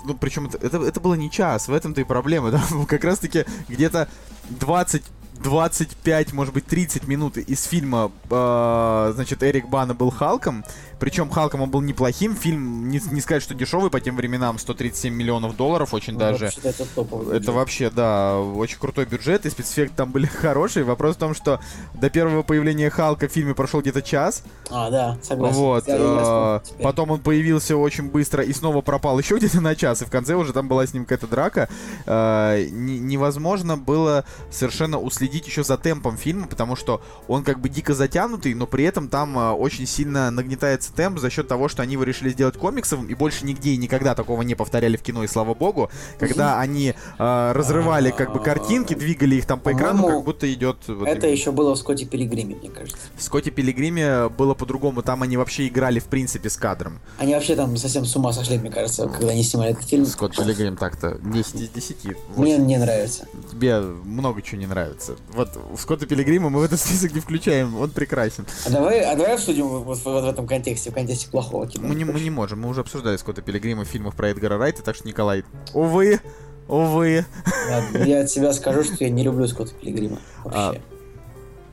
ну, 0.05 0.15
причем 0.15 0.47
это, 0.47 0.57
это, 0.57 0.77
это 0.77 0.99
было 0.99 1.13
не 1.13 1.29
час, 1.29 1.67
в 1.67 1.73
этом-то 1.73 2.01
и 2.01 2.03
проблема, 2.03 2.51
да, 2.51 2.61
как 2.87 3.03
раз-таки 3.03 3.45
где-то 3.67 4.07
20 4.49 5.03
25, 5.43 6.33
может 6.33 6.53
быть, 6.53 6.65
30 6.67 7.07
минут 7.07 7.37
из 7.37 7.63
фильма, 7.63 8.11
э, 8.29 9.11
значит, 9.15 9.41
Эрик 9.41 9.67
Бана 9.69 9.95
был 9.95 10.11
Халком, 10.11 10.63
причем 11.01 11.31
Халком 11.31 11.61
он 11.61 11.71
был 11.71 11.81
неплохим. 11.81 12.35
Фильм, 12.35 12.87
не, 12.87 13.01
не 13.11 13.21
сказать, 13.21 13.41
что 13.41 13.55
дешевый 13.55 13.89
по 13.89 13.99
тем 13.99 14.15
временам, 14.15 14.59
137 14.59 15.11
миллионов 15.11 15.57
долларов, 15.57 15.95
очень 15.95 16.13
ну, 16.13 16.19
даже. 16.19 16.45
Вообще, 16.45 16.61
это 16.63 16.85
топовый 16.93 17.35
Это 17.35 17.51
вообще, 17.51 17.89
да, 17.89 18.37
очень 18.37 18.77
крутой 18.77 19.05
бюджет, 19.05 19.47
и 19.47 19.49
спецэффекты 19.49 19.95
там 19.95 20.11
были 20.11 20.25
хорошие. 20.41 20.85
Вопрос 20.85 21.15
в 21.15 21.17
том, 21.19 21.33
что 21.33 21.59
до 21.95 22.11
первого 22.11 22.43
появления 22.43 22.91
Халка 22.91 23.27
в 23.27 23.31
фильме 23.31 23.55
прошел 23.55 23.81
где-то 23.81 24.03
час. 24.03 24.43
А, 24.69 24.91
да, 24.91 25.17
согласен. 25.23 25.55
Вот. 25.55 25.85
Э, 25.87 26.59
потом 26.83 27.09
он 27.09 27.19
появился 27.21 27.75
очень 27.75 28.11
быстро 28.11 28.43
и 28.43 28.53
снова 28.53 28.81
пропал 28.81 29.17
еще 29.17 29.37
где-то 29.37 29.59
на 29.59 29.75
час, 29.75 30.03
и 30.03 30.05
в 30.05 30.11
конце 30.11 30.35
уже 30.35 30.53
там 30.53 30.67
была 30.67 30.85
с 30.85 30.93
ним 30.93 31.05
какая-то 31.05 31.25
драка. 31.25 31.67
Э, 32.05 32.63
невозможно 32.69 33.75
было 33.75 34.23
совершенно 34.51 34.99
уследить 34.99 35.47
еще 35.47 35.63
за 35.63 35.79
темпом 35.79 36.15
фильма, 36.15 36.45
потому 36.45 36.75
что 36.75 37.01
он 37.27 37.43
как 37.43 37.59
бы 37.59 37.69
дико 37.69 37.95
затянутый, 37.95 38.53
но 38.53 38.67
при 38.67 38.83
этом 38.83 39.09
там 39.09 39.35
э, 39.39 39.49
очень 39.53 39.87
сильно 39.87 40.29
нагнетается 40.29 40.90
темп 40.91 41.19
за 41.19 41.29
счет 41.29 41.47
того, 41.47 41.67
что 41.67 41.81
они 41.81 41.93
его 41.93 42.03
решили 42.03 42.29
сделать 42.29 42.57
комиксовым, 42.57 43.07
и 43.07 43.13
больше 43.13 43.45
нигде 43.45 43.71
и 43.71 43.77
никогда 43.77 44.15
такого 44.15 44.41
не 44.41 44.55
повторяли 44.55 44.97
в 44.97 45.01
кино, 45.01 45.23
и 45.23 45.27
слава 45.27 45.53
богу, 45.53 45.89
когда 46.19 46.59
они 46.59 46.93
э, 47.17 47.51
разрывали 47.53 48.11
как 48.11 48.33
бы 48.33 48.39
картинки, 48.39 48.93
двигали 48.93 49.35
их 49.35 49.45
там 49.45 49.59
по 49.59 49.73
экрану, 49.73 50.07
как 50.07 50.23
будто 50.23 50.51
идет... 50.53 50.77
Вот 50.87 51.07
это 51.07 51.27
именно. 51.27 51.31
еще 51.31 51.51
было 51.51 51.75
в 51.75 51.77
Скотте 51.77 52.05
Пилигриме, 52.05 52.55
мне 52.55 52.69
кажется. 52.69 52.97
В 53.15 53.23
Скотте 53.23 53.51
Пилигриме 53.51 54.29
было 54.29 54.53
по-другому, 54.53 55.01
там 55.01 55.23
они 55.23 55.37
вообще 55.37 55.67
играли 55.67 55.99
в 55.99 56.05
принципе 56.05 56.49
с 56.49 56.57
кадром. 56.57 56.99
Они 57.17 57.33
вообще 57.33 57.55
там 57.55 57.75
совсем 57.77 58.05
с 58.05 58.15
ума 58.15 58.33
сошли, 58.33 58.57
мне 58.57 58.69
кажется, 58.69 59.07
когда 59.07 59.31
они 59.31 59.43
снимали 59.43 59.71
этот 59.71 59.85
фильм. 59.85 60.05
Скотт 60.05 60.35
Пилигрим 60.35 60.77
так-то 60.77 61.17
10 61.23 61.55
из 61.55 61.69
10. 61.69 61.97
8. 62.03 62.15
Мне 62.35 62.57
не 62.57 62.77
нравится. 62.77 63.27
Тебе 63.51 63.79
много 63.79 64.41
чего 64.41 64.59
не 64.59 64.67
нравится. 64.67 65.15
Вот 65.33 65.49
в 65.55 65.79
Скотта 65.79 66.05
Пилигрима 66.05 66.49
мы 66.49 66.59
в 66.59 66.63
этот 66.63 66.79
список 66.79 67.13
не 67.13 67.19
включаем, 67.19 67.79
он 67.79 67.91
прекрасен. 67.91 68.45
А 68.65 68.69
давай, 68.69 69.01
а 69.01 69.15
давай 69.15 69.35
обсудим 69.35 69.67
вот, 69.67 69.85
вот, 69.85 70.03
вот 70.03 70.23
в 70.23 70.27
этом 70.27 70.47
контексте 70.47 70.80
контексте, 70.81 70.91
в 70.91 70.93
контексте 70.93 71.29
плохого 71.29 71.67
кино. 71.67 71.87
Мы 71.87 71.95
не, 71.95 72.05
мы 72.05 72.19
не 72.19 72.29
можем, 72.29 72.61
мы 72.61 72.69
уже 72.69 72.81
обсуждали 72.81 73.17
Скотта 73.17 73.41
Пилигрима 73.41 73.83
в 73.83 73.87
фильмах 73.87 74.15
про 74.15 74.29
Эдгара 74.29 74.57
Райта, 74.57 74.83
так 74.83 74.95
что, 74.95 75.07
Николай, 75.07 75.43
увы, 75.73 76.19
увы. 76.67 77.25
Я, 77.69 78.05
я 78.05 78.21
от 78.21 78.29
себя 78.29 78.53
скажу, 78.53 78.83
что 78.83 79.03
я 79.03 79.09
не 79.09 79.23
люблю 79.23 79.47
Скотта 79.47 79.73
Пилигрима 79.73 80.19
вообще. 80.43 80.59
А, 80.59 80.75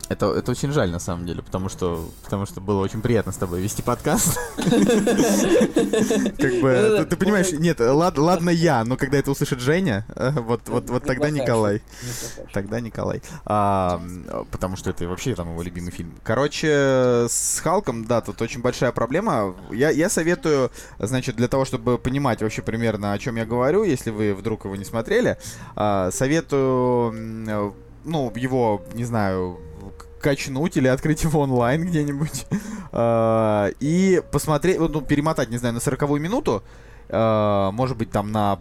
это, 0.09 0.33
это 0.33 0.51
очень 0.51 0.73
жаль, 0.73 0.91
на 0.91 0.99
самом 0.99 1.27
деле, 1.27 1.43
потому 1.43 1.69
что, 1.69 2.09
потому 2.25 2.47
что 2.47 2.61
было 2.61 2.81
очень 2.81 3.01
приятно 3.01 3.33
с 3.33 3.37
тобой 3.37 3.61
вести 3.61 3.83
подкаст. 3.83 4.39
Как 4.57 4.71
бы, 6.61 7.07
ты 7.09 7.17
понимаешь, 7.17 7.53
нет, 7.53 7.81
ладно 7.81 8.51
я, 8.51 8.85
но 8.85 8.97
когда 8.97 9.19
это 9.19 9.31
услышит 9.31 9.61
Женя, 9.61 10.07
э, 10.15 10.31
вот 10.31 10.69
вот 10.69 10.91
вот 10.91 11.05
тогда 11.05 11.31
Николай. 11.31 11.83
Тогда 12.53 12.81
Николай. 12.81 13.23
Потому 13.45 14.77
что 14.77 14.91
это 14.91 15.07
вообще 15.07 15.35
там 15.35 15.53
его 15.53 15.63
любимый 15.63 15.91
фильм. 15.91 16.15
Короче, 16.23 17.27
с 17.29 17.61
Халком, 17.61 18.05
да, 18.05 18.21
тут 18.21 18.41
очень 18.41 18.63
большая 18.63 18.93
проблема. 18.93 19.55
Я, 19.71 19.91
я 19.91 20.09
советую, 20.09 20.71
значит, 20.99 21.37
для 21.37 21.49
того, 21.49 21.65
чтобы 21.65 21.99
понимать 21.99 22.43
вообще 22.43 22.63
примерно, 22.63 23.13
о 23.13 23.19
чем 23.19 23.37
я 23.37 23.45
говорю, 23.45 23.85
если 23.85 24.11
вы 24.11 24.35
вдруг 24.35 24.65
его 24.65 24.77
не 24.77 24.85
смотрели, 24.85 25.39
а, 25.77 26.11
советую 26.11 27.13
ну, 28.05 28.33
его, 28.35 28.83
не 28.95 29.05
знаю, 29.05 29.61
качнуть 30.21 30.77
или 30.77 30.89
открыть 30.89 31.23
его 31.25 31.41
онлайн 31.41 31.85
где-нибудь. 31.85 32.47
А, 32.91 33.69
и 33.81 34.23
посмотреть, 34.33 34.79
ну, 34.79 35.03
перемотать, 35.03 35.51
не 35.51 35.59
знаю, 35.59 35.75
на 35.75 35.81
сороковую 35.81 36.23
минуту, 36.23 36.63
а, 37.11 37.71
может 37.71 37.99
быть, 37.99 38.11
там 38.11 38.33
на 38.33 38.61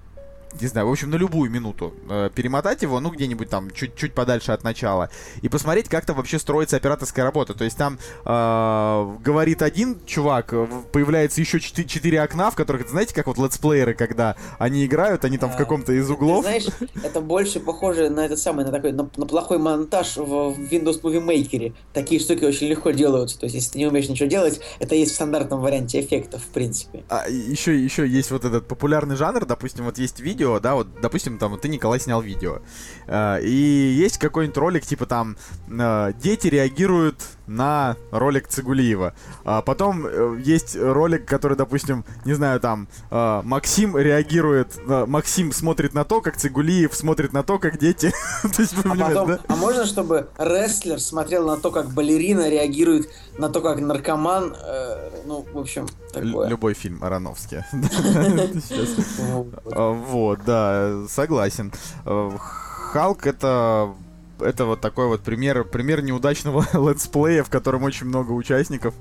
не 0.59 0.67
знаю, 0.67 0.87
в 0.87 0.91
общем, 0.91 1.09
на 1.09 1.15
любую 1.15 1.51
минуту 1.51 1.93
э, 2.09 2.29
перемотать 2.33 2.81
его, 2.81 2.99
ну, 2.99 3.09
где-нибудь 3.09 3.49
там 3.49 3.71
чуть-чуть 3.71 4.13
подальше 4.13 4.51
от 4.51 4.63
начала, 4.63 5.09
и 5.41 5.49
посмотреть, 5.49 5.89
как 5.89 6.05
там 6.05 6.15
вообще 6.15 6.39
строится 6.39 6.77
операторская 6.77 7.25
работа. 7.25 7.53
То 7.53 7.63
есть 7.63 7.77
там 7.77 7.99
э, 8.25 9.15
говорит 9.23 9.61
один 9.61 9.99
чувак, 10.05 10.53
появляется 10.91 11.41
еще 11.41 11.59
четыре, 11.59 11.87
четыре 11.87 12.21
окна, 12.21 12.51
в 12.51 12.55
которых, 12.55 12.89
знаете, 12.89 13.13
как 13.13 13.27
вот 13.27 13.37
летсплееры, 13.37 13.93
когда 13.93 14.35
они 14.57 14.85
играют, 14.85 15.25
они 15.25 15.37
там 15.37 15.49
а, 15.49 15.53
в 15.53 15.57
каком-то 15.57 15.93
из 15.93 16.09
углов. 16.09 16.45
Ты 16.45 16.59
знаешь, 16.59 16.67
это 17.03 17.21
больше 17.21 17.59
похоже 17.59 18.09
на 18.09 18.25
этот 18.25 18.39
самый, 18.39 18.65
на 18.65 18.71
такой, 18.71 18.91
на, 18.91 19.09
на 19.15 19.25
плохой 19.25 19.57
монтаж 19.57 20.17
в 20.17 20.55
Windows 20.71 21.01
Movie 21.01 21.23
Maker. 21.23 21.73
Такие 21.93 22.19
штуки 22.19 22.45
очень 22.45 22.67
легко 22.67 22.91
делаются. 22.91 23.39
То 23.39 23.45
есть, 23.45 23.55
если 23.55 23.73
ты 23.73 23.79
не 23.79 23.87
умеешь 23.87 24.09
ничего 24.09 24.29
делать, 24.29 24.59
это 24.79 24.95
есть 24.95 25.11
в 25.11 25.15
стандартном 25.15 25.61
варианте 25.61 25.99
эффектов, 25.99 26.41
в 26.41 26.47
принципе. 26.47 27.03
А 27.09 27.27
еще, 27.29 27.77
еще 27.77 28.07
есть 28.07 28.31
вот 28.31 28.45
этот 28.45 28.67
популярный 28.67 29.15
жанр, 29.15 29.45
допустим, 29.45 29.85
вот 29.85 29.97
есть 29.97 30.19
видео, 30.19 30.36
видео, 30.37 30.59
да, 30.59 30.75
вот, 30.75 31.01
допустим, 31.01 31.39
там, 31.39 31.57
ты, 31.57 31.67
Николай, 31.67 31.99
снял 31.99 32.21
видео, 32.21 32.59
э, 33.07 33.41
и 33.41 33.49
есть 33.49 34.19
какой-нибудь 34.19 34.57
ролик, 34.57 34.85
типа 34.85 35.07
там, 35.07 35.35
э, 35.67 36.13
дети 36.21 36.47
реагируют 36.47 37.23
на 37.47 37.95
ролик 38.11 38.47
Цигулиева. 38.47 39.13
А 39.43 39.61
потом 39.61 40.05
э, 40.05 40.39
есть 40.43 40.75
ролик, 40.75 41.25
который, 41.25 41.57
допустим, 41.57 42.05
не 42.25 42.33
знаю, 42.33 42.59
там, 42.59 42.87
э, 43.09 43.41
Максим 43.43 43.97
реагирует, 43.97 44.77
Максим 44.85 45.51
смотрит 45.51 45.93
на 45.93 46.03
то, 46.03 46.21
как 46.21 46.37
Цигулиев 46.37 46.93
смотрит 46.93 47.33
на 47.33 47.43
то, 47.43 47.59
как 47.59 47.79
дети. 47.79 48.13
а, 48.43 48.95
потом, 48.95 49.31
а 49.47 49.55
можно, 49.55 49.85
чтобы 49.85 50.29
рестлер 50.37 50.99
смотрел 50.99 51.47
на 51.47 51.57
то, 51.57 51.71
как 51.71 51.91
балерина 51.91 52.49
реагирует 52.49 53.09
на 53.37 53.49
то, 53.49 53.61
как 53.61 53.79
наркоман, 53.79 54.55
э, 54.59 55.09
ну, 55.25 55.45
в 55.53 55.57
общем, 55.57 55.87
такое. 56.11 56.47
Любой 56.49 56.73
фильм 56.73 57.03
Ароновский. 57.03 57.63
Вот, 59.67 60.39
да, 60.45 61.05
согласен. 61.09 61.71
Э, 62.05 62.31
Халк 62.37 63.27
это 63.27 63.93
это 64.39 64.65
вот 64.65 64.81
такой 64.81 65.07
вот 65.07 65.21
пример, 65.21 65.63
пример 65.63 66.01
неудачного 66.01 66.65
летсплея, 66.89 67.43
в 67.43 67.49
котором 67.49 67.83
очень 67.83 68.07
много 68.07 68.31
участников. 68.31 68.93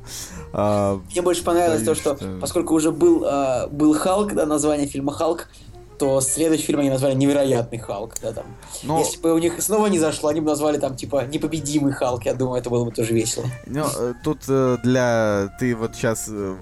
А, 0.53 1.01
Мне 1.11 1.23
больше 1.23 1.43
понравилось 1.43 1.83
то, 1.83 1.95
что, 1.95 2.17
поскольку 2.41 2.75
уже 2.75 2.91
был, 2.91 3.25
а, 3.27 3.67
был 3.69 3.95
Халк, 3.95 4.35
да, 4.35 4.47
название 4.47 4.87
фильма 4.87 5.13
Халк, 5.13 5.49
то 5.99 6.21
следующий 6.21 6.65
фильм 6.65 6.81
они 6.81 6.91
назвали 6.91 7.15
«Невероятный 7.15 7.79
Халк», 7.79 8.15
да, 8.21 8.33
там. 8.33 8.45
Но... 8.83 8.99
Если 8.99 9.21
бы 9.21 9.33
у 9.33 9.39
них 9.39 9.61
снова 9.63 9.87
не 9.87 9.99
зашло, 9.99 10.29
они 10.29 10.41
бы 10.41 10.49
назвали 10.49 10.79
там, 10.79 10.95
типа, 10.95 11.25
«Непобедимый 11.27 11.93
Халк», 11.93 12.25
я 12.27 12.35
думаю, 12.35 12.61
это 12.61 12.71
было 12.71 12.85
бы 12.85 12.91
тоже 12.91 13.15
весело. 13.15 13.47
Ну, 13.67 13.87
э, 13.99 14.15
тут 14.23 14.41
э, 14.49 14.77
для... 14.83 15.49
Ты 15.59 15.75
вот 15.75 15.95
сейчас 15.95 16.27
э, 16.29 16.57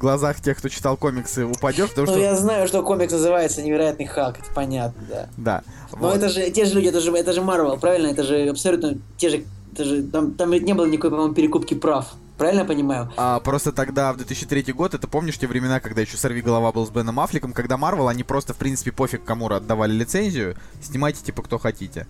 глазах 0.00 0.40
тех, 0.40 0.58
кто 0.58 0.68
читал 0.68 0.96
комиксы, 0.96 1.44
упадешь, 1.44 1.90
потому 1.90 2.06
Ну, 2.06 2.12
что... 2.14 2.20
я 2.20 2.34
знаю, 2.36 2.66
что 2.66 2.82
комикс 2.82 3.12
называется 3.12 3.62
«Невероятный 3.62 4.06
Халк», 4.06 4.38
это 4.38 4.52
понятно, 4.54 5.02
да. 5.08 5.28
Да. 5.36 5.62
Но 5.92 5.98
вот. 5.98 6.16
это 6.16 6.28
же 6.28 6.50
те 6.50 6.64
же 6.64 6.74
люди, 6.74 6.88
это 6.88 7.00
же, 7.00 7.12
это 7.12 7.32
же 7.32 7.40
Marvel, 7.40 7.78
правильно? 7.78 8.08
Это 8.08 8.24
же 8.24 8.48
абсолютно 8.48 8.96
те 9.16 9.28
же... 9.28 9.44
Это 9.72 9.84
же, 9.84 10.02
там, 10.02 10.32
там 10.32 10.50
ведь 10.50 10.64
не 10.64 10.74
было 10.74 10.86
никакой, 10.86 11.10
по-моему, 11.10 11.32
перекупки 11.32 11.74
прав. 11.74 12.06
Правильно 12.40 12.60
я 12.60 12.66
понимаю? 12.66 13.12
А, 13.18 13.38
просто 13.38 13.70
тогда, 13.70 14.12
в 14.12 14.16
2003 14.16 14.72
год, 14.72 14.94
это 14.94 15.06
помнишь 15.06 15.38
те 15.38 15.46
времена, 15.46 15.78
когда 15.78 16.00
еще 16.00 16.16
«Сорви 16.16 16.40
голова» 16.40 16.72
был 16.72 16.86
с 16.86 16.90
Беном 16.90 17.20
Аффлеком, 17.20 17.52
когда 17.52 17.76
Марвел, 17.76 18.08
они 18.08 18.24
просто, 18.24 18.54
в 18.54 18.56
принципе, 18.56 18.92
пофиг 18.92 19.22
кому 19.24 19.46
отдавали 19.48 19.92
лицензию, 19.92 20.56
снимайте, 20.82 21.22
типа, 21.22 21.42
кто 21.42 21.58
хотите. 21.58 22.06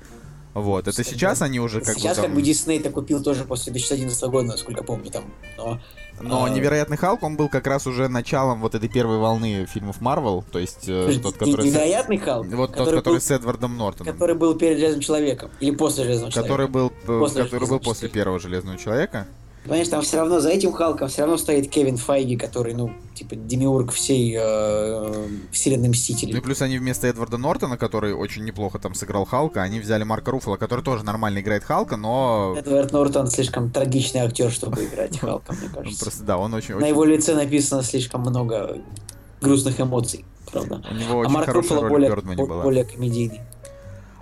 Вот, 0.54 0.88
это 0.88 1.04
сейчас 1.04 1.42
они 1.42 1.60
уже 1.60 1.80
как 1.80 1.94
Сейчас 1.94 2.16
бы 2.16 2.22
там... 2.22 2.24
как 2.26 2.34
бы 2.34 2.42
Дисней-то 2.42 2.90
купил 2.90 3.22
тоже 3.22 3.44
после 3.44 3.72
2011 3.72 4.22
года, 4.24 4.48
насколько 4.48 4.82
помню, 4.82 5.10
там. 5.10 5.24
Но, 5.56 5.78
Но 6.20 6.44
а, 6.44 6.50
«Невероятный 6.50 6.96
Халк», 6.96 7.22
он 7.22 7.36
был 7.36 7.48
как 7.48 7.66
раз 7.68 7.86
уже 7.86 8.08
началом 8.08 8.60
вот 8.60 8.74
этой 8.74 8.88
первой 8.88 9.18
волны 9.18 9.66
фильмов 9.66 10.00
Марвел, 10.00 10.44
то 10.50 10.58
есть 10.58 10.88
э, 10.88 11.04
слушай, 11.04 11.22
тот, 11.22 11.36
который... 11.36 11.66
Невероятный 11.66 12.18
Халк, 12.18 12.46
Вот 12.48 12.70
тот, 12.70 12.78
который, 12.78 12.96
который 12.98 13.14
был, 13.14 13.20
с 13.20 13.30
Эдвардом 13.30 13.76
Нортоном. 13.76 14.12
который 14.12 14.34
был 14.34 14.54
перед 14.56 14.78
Железным 14.78 15.00
Человеком. 15.00 15.50
Или 15.60 15.70
после 15.70 16.04
Железного 16.04 16.30
Который 16.30 16.66
Человека. 16.66 16.72
был, 16.72 16.92
э, 17.16 17.20
После 17.20 17.44
который 17.44 17.60
был 17.60 17.66
«Железного 17.66 17.78
после 17.78 18.00
человека». 18.00 18.14
первого 18.14 18.40
Железного 18.40 18.78
Человека. 18.78 19.26
Понимаешь, 19.64 19.88
там 19.88 20.00
все 20.00 20.16
равно 20.16 20.40
за 20.40 20.48
этим 20.48 20.72
Халком 20.72 21.08
все 21.08 21.22
равно 21.22 21.36
стоит 21.36 21.68
Кевин 21.68 21.98
Файги, 21.98 22.36
который, 22.36 22.72
ну, 22.72 22.92
типа, 23.14 23.36
демиург 23.36 23.92
всей 23.92 24.34
э, 24.40 25.28
вселенной 25.52 25.82
Ну 25.82 25.88
и 25.88 25.90
Мстителей. 25.90 26.40
плюс 26.40 26.62
они 26.62 26.78
вместо 26.78 27.06
Эдварда 27.06 27.36
Нортона, 27.36 27.76
который 27.76 28.14
очень 28.14 28.44
неплохо 28.44 28.78
там 28.78 28.94
сыграл 28.94 29.26
Халка, 29.26 29.60
они 29.62 29.78
взяли 29.80 30.02
Марка 30.02 30.30
Руффало, 30.30 30.56
который 30.56 30.82
тоже 30.82 31.04
нормально 31.04 31.40
играет 31.40 31.64
Халка, 31.64 31.98
но... 31.98 32.54
Эдвард 32.56 32.92
Нортон 32.92 33.26
слишком 33.26 33.70
трагичный 33.70 34.22
актер, 34.22 34.50
чтобы 34.50 34.82
играть 34.84 35.18
Халка, 35.20 35.52
мне 35.52 35.68
кажется. 35.68 36.04
просто, 36.04 36.24
да, 36.24 36.38
он 36.38 36.54
очень... 36.54 36.76
На 36.76 36.86
его 36.86 37.04
лице 37.04 37.34
написано 37.34 37.82
слишком 37.82 38.22
много 38.22 38.78
грустных 39.42 39.78
эмоций, 39.78 40.24
правда. 40.50 40.82
У 40.90 40.94
него 40.94 41.12
А 41.12 41.16
очень 41.18 41.32
Марк 41.32 41.48
роль 41.48 41.88
более, 41.88 42.12
более 42.46 42.84
комедийный. 42.84 43.42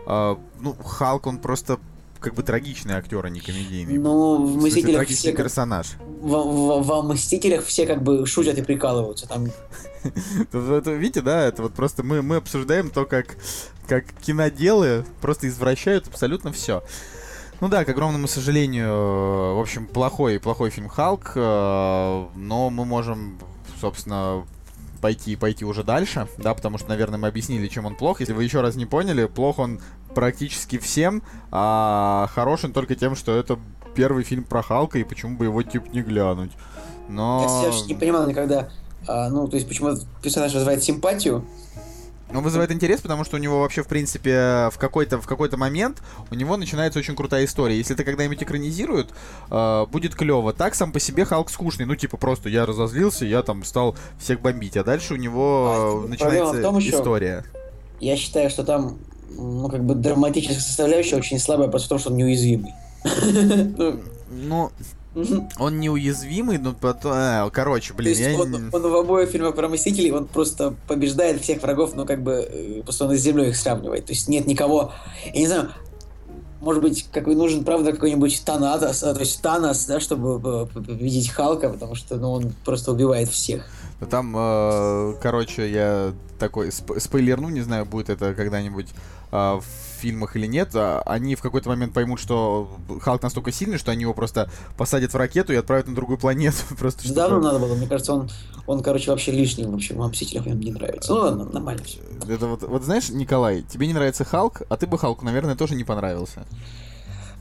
А, 0.05 0.37
ну, 0.61 0.75
Халк, 0.75 1.27
он 1.29 1.39
просто 1.39 1.79
как 2.21 2.35
бы 2.35 2.43
трагичный 2.43 2.95
актер, 2.95 3.25
а 3.25 3.31
не 3.31 3.41
комедийный. 3.41 3.99
Ну, 3.99 4.37
в 4.43 4.47
В 4.47 4.53
смысле, 4.53 4.69
«Мстителях» 4.69 4.97
трагичный 4.97 5.31
все 5.33 5.33
персонаж. 5.33 5.87
во, 6.21 6.43
во- 6.43 6.83
во 6.83 7.03
«Мстителях» 7.03 7.65
все 7.65 7.87
как 7.87 8.03
бы 8.03 8.27
шутят 8.27 8.59
и 8.59 8.63
прикалываются. 8.63 9.27
Там 9.29 9.47
видите, 10.53 11.21
да, 11.23 11.45
это 11.47 11.63
вот 11.63 11.75
просто 11.75 12.03
мы, 12.03 12.23
мы 12.23 12.37
обсуждаем 12.37 12.91
то, 12.91 13.05
как, 13.05 13.37
как 13.87 14.05
киноделы 14.23 15.05
просто 15.21 15.49
извращают 15.49 16.07
абсолютно 16.07 16.53
все. 16.53 16.83
Ну 17.61 17.69
да, 17.69 17.85
к 17.85 17.89
огромному 17.89 18.29
сожалению, 18.29 18.87
э, 18.89 19.55
в 19.55 19.61
общем, 19.61 19.87
плохой, 19.87 20.39
плохой 20.39 20.71
фильм 20.71 20.89
Халк, 20.89 21.33
э, 21.35 22.25
но 22.37 22.71
мы 22.71 22.85
можем, 22.85 23.37
собственно, 23.81 24.47
пойти, 25.01 25.35
пойти 25.35 25.65
уже 25.65 25.83
дальше, 25.83 26.29
да, 26.39 26.55
потому 26.55 26.79
что, 26.79 26.89
наверное, 26.89 27.19
мы 27.19 27.27
объяснили, 27.29 27.67
чем 27.67 27.87
он 27.87 27.97
плох. 27.97 28.21
Если 28.21 28.33
вы 28.33 28.45
еще 28.45 28.61
раз 28.61 28.77
не 28.77 28.87
поняли, 28.87 29.27
плох 29.27 29.59
он 29.59 29.81
практически 30.19 30.79
всем, 30.79 31.23
а 31.53 32.29
хорош 32.35 32.65
он 32.65 32.73
только 32.73 32.97
тем, 32.97 33.15
что 33.15 33.37
это 33.37 33.57
первый 33.95 34.25
фильм 34.25 34.43
про 34.43 34.63
Халка, 34.65 34.99
и 34.99 35.05
почему 35.05 35.37
бы 35.37 35.45
его, 35.45 35.63
типа, 35.63 35.87
не 35.93 36.03
глянуть. 36.03 36.51
Но... 37.09 37.63
я 37.65 37.71
все 37.71 37.87
не 37.87 37.95
понимал 37.95 38.27
никогда, 38.27 38.69
а, 39.07 39.29
ну, 39.29 39.47
то 39.47 39.55
есть, 39.55 39.69
почему 39.69 39.97
персонаж 40.21 40.53
вызывает 40.53 40.83
симпатию. 40.83 41.45
Он 42.35 42.43
вызывает 42.43 42.73
интерес, 42.73 43.01
потому 43.01 43.23
что 43.23 43.37
у 43.37 43.39
него 43.39 43.61
вообще, 43.61 43.85
в 43.85 43.87
принципе, 43.87 44.71
в 44.73 44.77
какой-то 44.77 45.21
в 45.21 45.27
какой-то 45.29 45.57
момент 45.57 46.03
у 46.33 46.35
него 46.35 46.57
начинается 46.57 46.99
очень 46.99 47.15
крутая 47.15 47.45
история. 47.45 47.79
Если 47.79 47.95
это 47.95 48.03
когда-нибудь 48.03 48.43
экранизируют, 48.43 49.15
э, 49.53 49.87
будет 49.87 50.17
клево. 50.17 50.53
Так 50.53 50.75
сам 50.75 50.91
по 50.91 50.99
себе 50.99 51.25
Халк 51.25 51.49
скучный. 51.49 51.87
Ну, 51.87 51.95
типа, 51.95 52.17
просто 52.17 52.49
я 52.49 52.67
разозлился, 52.67 53.25
я 53.25 53.43
там 53.43 53.65
стал 53.65 53.97
всех 54.19 54.41
бомбить. 54.41 54.77
А 54.77 54.83
дальше 54.83 55.15
у 55.15 55.17
него 55.17 56.03
А, 56.03 56.05
э, 56.05 56.09
начинается 56.09 56.61
том 56.61 56.79
история. 56.81 57.45
Я 58.01 58.17
считаю, 58.17 58.51
что 58.51 58.63
там, 58.63 58.99
ну, 59.31 59.69
как 59.69 59.85
бы 59.85 59.95
драматическая 59.95 60.59
составляющая 60.61 61.17
очень 61.17 61.39
слабая, 61.39 61.69
просто 61.69 61.89
потому 61.89 62.01
что 62.01 62.11
он 62.11 62.17
неуязвимый. 62.17 62.73
Ну, 64.31 64.71
Ну, 65.15 65.49
он 65.59 65.81
неуязвимый, 65.81 66.59
но 66.59 66.75
потом... 66.75 67.13
э, 67.15 67.51
короче, 67.51 67.89
То 67.89 67.95
блин, 67.97 68.11
есть 68.11 68.21
я... 68.21 68.39
он, 68.39 68.71
он 68.73 68.83
в 68.83 68.95
обоих 68.95 69.31
фильмах 69.31 69.55
про 69.55 69.69
Мстителей, 69.69 70.13
он 70.13 70.27
просто 70.27 70.75
побеждает 70.87 71.41
всех 71.41 71.63
врагов, 71.63 71.95
но 71.95 72.05
как 72.05 72.23
бы 72.23 72.33
э, 72.33 72.83
просто 72.83 73.07
он 73.07 73.17
с 73.17 73.21
землей 73.21 73.49
их 73.49 73.57
сравнивает. 73.57 74.05
То 74.05 74.13
есть 74.13 74.29
нет 74.29 74.47
никого, 74.47 74.93
я 75.33 75.41
не 75.41 75.47
знаю, 75.47 75.71
может 76.61 76.83
быть, 76.83 77.07
какой 77.13 77.35
нужен, 77.37 77.65
правда, 77.65 77.93
какой-нибудь 77.93 78.43
Танатос, 78.45 79.03
а, 79.03 79.15
то 79.15 79.21
есть 79.21 79.41
Танос, 79.41 79.87
да, 79.87 80.01
чтобы 80.01 80.41
э, 80.45 80.67
победить 80.67 81.31
Халка, 81.31 81.71
потому 81.71 81.95
что, 81.95 82.17
ну, 82.17 82.33
он 82.33 82.53
просто 82.65 82.93
убивает 82.93 83.29
всех. 83.29 83.65
Ну, 84.01 84.07
Там, 84.07 84.35
э, 84.37 85.15
короче, 85.23 85.71
я 85.71 86.13
такой 86.39 86.69
сп- 86.69 87.01
спойлерну, 87.01 87.49
не 87.49 87.61
знаю, 87.61 87.87
будет 87.87 88.11
это 88.11 88.35
когда-нибудь 88.35 88.89
в 89.31 89.65
фильмах 90.01 90.37
или 90.37 90.47
нет. 90.47 90.71
а 90.75 91.03
Они 91.07 91.35
в 91.35 91.43
какой-то 91.43 91.69
момент 91.69 91.93
поймут, 91.93 92.21
что 92.21 92.71
Халк 93.01 93.23
настолько 93.23 93.53
сильный, 93.53 93.79
что 93.79 93.91
они 93.91 94.03
его 94.03 94.15
просто 94.15 94.51
посадят 94.77 95.13
в 95.13 95.17
ракету 95.17 95.53
и 95.53 95.57
отправят 95.57 95.89
на 95.89 95.95
другую 95.95 96.19
планету. 96.19 96.57
Просто 96.79 97.03
чтобы- 97.03 97.15
Давно 97.17 97.41
надо 97.41 97.59
было, 97.59 97.75
мне 97.75 97.87
кажется, 97.87 98.13
он, 98.15 98.31
он, 98.67 98.83
короче, 98.83 99.11
вообще 99.11 99.33
лишний, 99.33 99.65
в 99.65 99.75
общем, 99.75 99.97
в 99.97 100.09
Мстителях 100.09 100.47
мне 100.47 100.55
не 100.55 100.73
нравится. 100.73 101.13
Ну 101.13 101.21
ладно, 101.21 101.45
нормально 101.47 101.83
все. 101.85 101.99
Это 102.29 102.47
вот, 102.47 102.63
вот 102.63 102.85
знаешь, 102.85 103.09
Николай, 103.11 103.63
тебе 103.63 103.87
не 103.87 103.93
нравится 103.95 104.25
Халк, 104.25 104.63
а 104.69 104.77
ты 104.77 104.87
бы 104.87 104.99
Халку, 104.99 105.25
наверное, 105.25 105.57
тоже 105.57 105.75
не 105.75 105.85
понравился. 105.85 106.47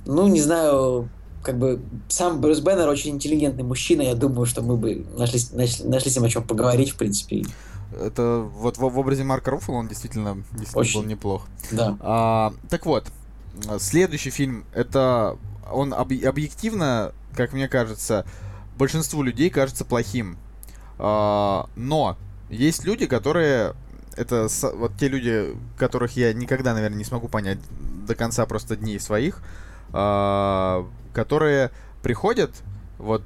Ну, 0.05 0.27
не 0.27 0.41
знаю, 0.41 1.09
как 1.43 1.57
бы 1.59 1.79
сам 2.07 2.41
Брюс 2.41 2.59
Беннер 2.59 2.87
очень 2.87 3.11
интеллигентный 3.11 3.63
мужчина, 3.63 4.01
я 4.01 4.15
думаю, 4.15 4.45
что 4.45 4.61
мы 4.61 4.77
бы 4.77 5.05
нашли, 5.17 5.39
нашли, 5.53 5.85
нашли 5.85 6.11
с 6.11 6.15
ним 6.15 6.25
о 6.25 6.29
чем 6.29 6.43
поговорить, 6.43 6.91
в 6.91 6.95
принципе. 6.97 7.43
Это 7.91 8.39
вот 8.39 8.77
в, 8.77 8.81
в 8.81 8.97
образе 8.97 9.23
Марка 9.23 9.51
Руффало 9.51 9.77
он 9.77 9.87
действительно, 9.87 10.43
действительно 10.51 10.81
Очень. 10.81 11.01
был 11.01 11.07
неплох. 11.09 11.47
Да. 11.71 11.97
А, 12.01 12.53
так 12.69 12.85
вот, 12.85 13.07
следующий 13.79 14.29
фильм, 14.29 14.65
это 14.73 15.37
он 15.71 15.93
объ- 15.93 16.25
объективно, 16.25 17.13
как 17.35 17.53
мне 17.53 17.67
кажется, 17.67 18.25
большинству 18.77 19.21
людей 19.23 19.49
кажется 19.49 19.85
плохим. 19.85 20.37
А, 20.99 21.67
но 21.75 22.17
есть 22.49 22.83
люди, 22.85 23.05
которые 23.05 23.73
это 24.15 24.49
с- 24.49 24.71
вот 24.71 24.93
те 24.99 25.07
люди, 25.07 25.55
которых 25.77 26.15
я 26.17 26.33
никогда, 26.33 26.73
наверное, 26.73 26.97
не 26.97 27.03
смогу 27.05 27.27
понять 27.27 27.59
до 28.07 28.15
конца 28.15 28.45
просто 28.45 28.75
дней 28.75 28.99
своих, 28.99 29.41
а, 29.93 30.87
которые 31.13 31.71
приходят 32.01 32.51
вот 32.97 33.21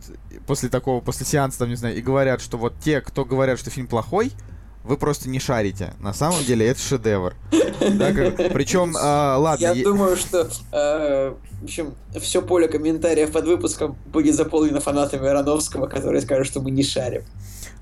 после 0.48 0.70
такого, 0.70 1.02
после 1.02 1.26
сеанса, 1.26 1.60
там, 1.60 1.70
не 1.70 1.76
знаю, 1.76 1.96
и 1.98 2.02
говорят, 2.02 2.42
что 2.42 2.58
вот 2.58 2.74
те, 2.84 3.02
кто 3.02 3.26
говорят, 3.26 3.60
что 3.60 3.70
фильм 3.70 3.88
плохой, 3.88 4.32
вы 4.84 4.98
просто 4.98 5.30
не 5.30 5.40
шарите. 5.40 5.94
На 6.00 6.14
самом 6.14 6.44
деле 6.44 6.68
это 6.68 6.80
шедевр. 6.80 7.36
Причем, 7.80 8.94
ладно, 8.96 9.64
Я 9.64 9.74
е- 9.74 9.84
думаю, 9.84 10.16
что, 10.18 10.50
э, 10.72 11.34
в 11.62 11.64
общем, 11.64 11.94
все 12.20 12.42
поле 12.42 12.68
комментариев 12.68 13.32
под 13.32 13.46
выпуском 13.46 13.96
будет 14.08 14.36
заполнено 14.36 14.80
фанатами 14.80 15.28
Ароновского, 15.28 15.88
которые 15.88 16.22
скажут, 16.22 16.48
что 16.48 16.62
мы 16.62 16.72
не 16.72 16.84
шарим. 16.84 17.24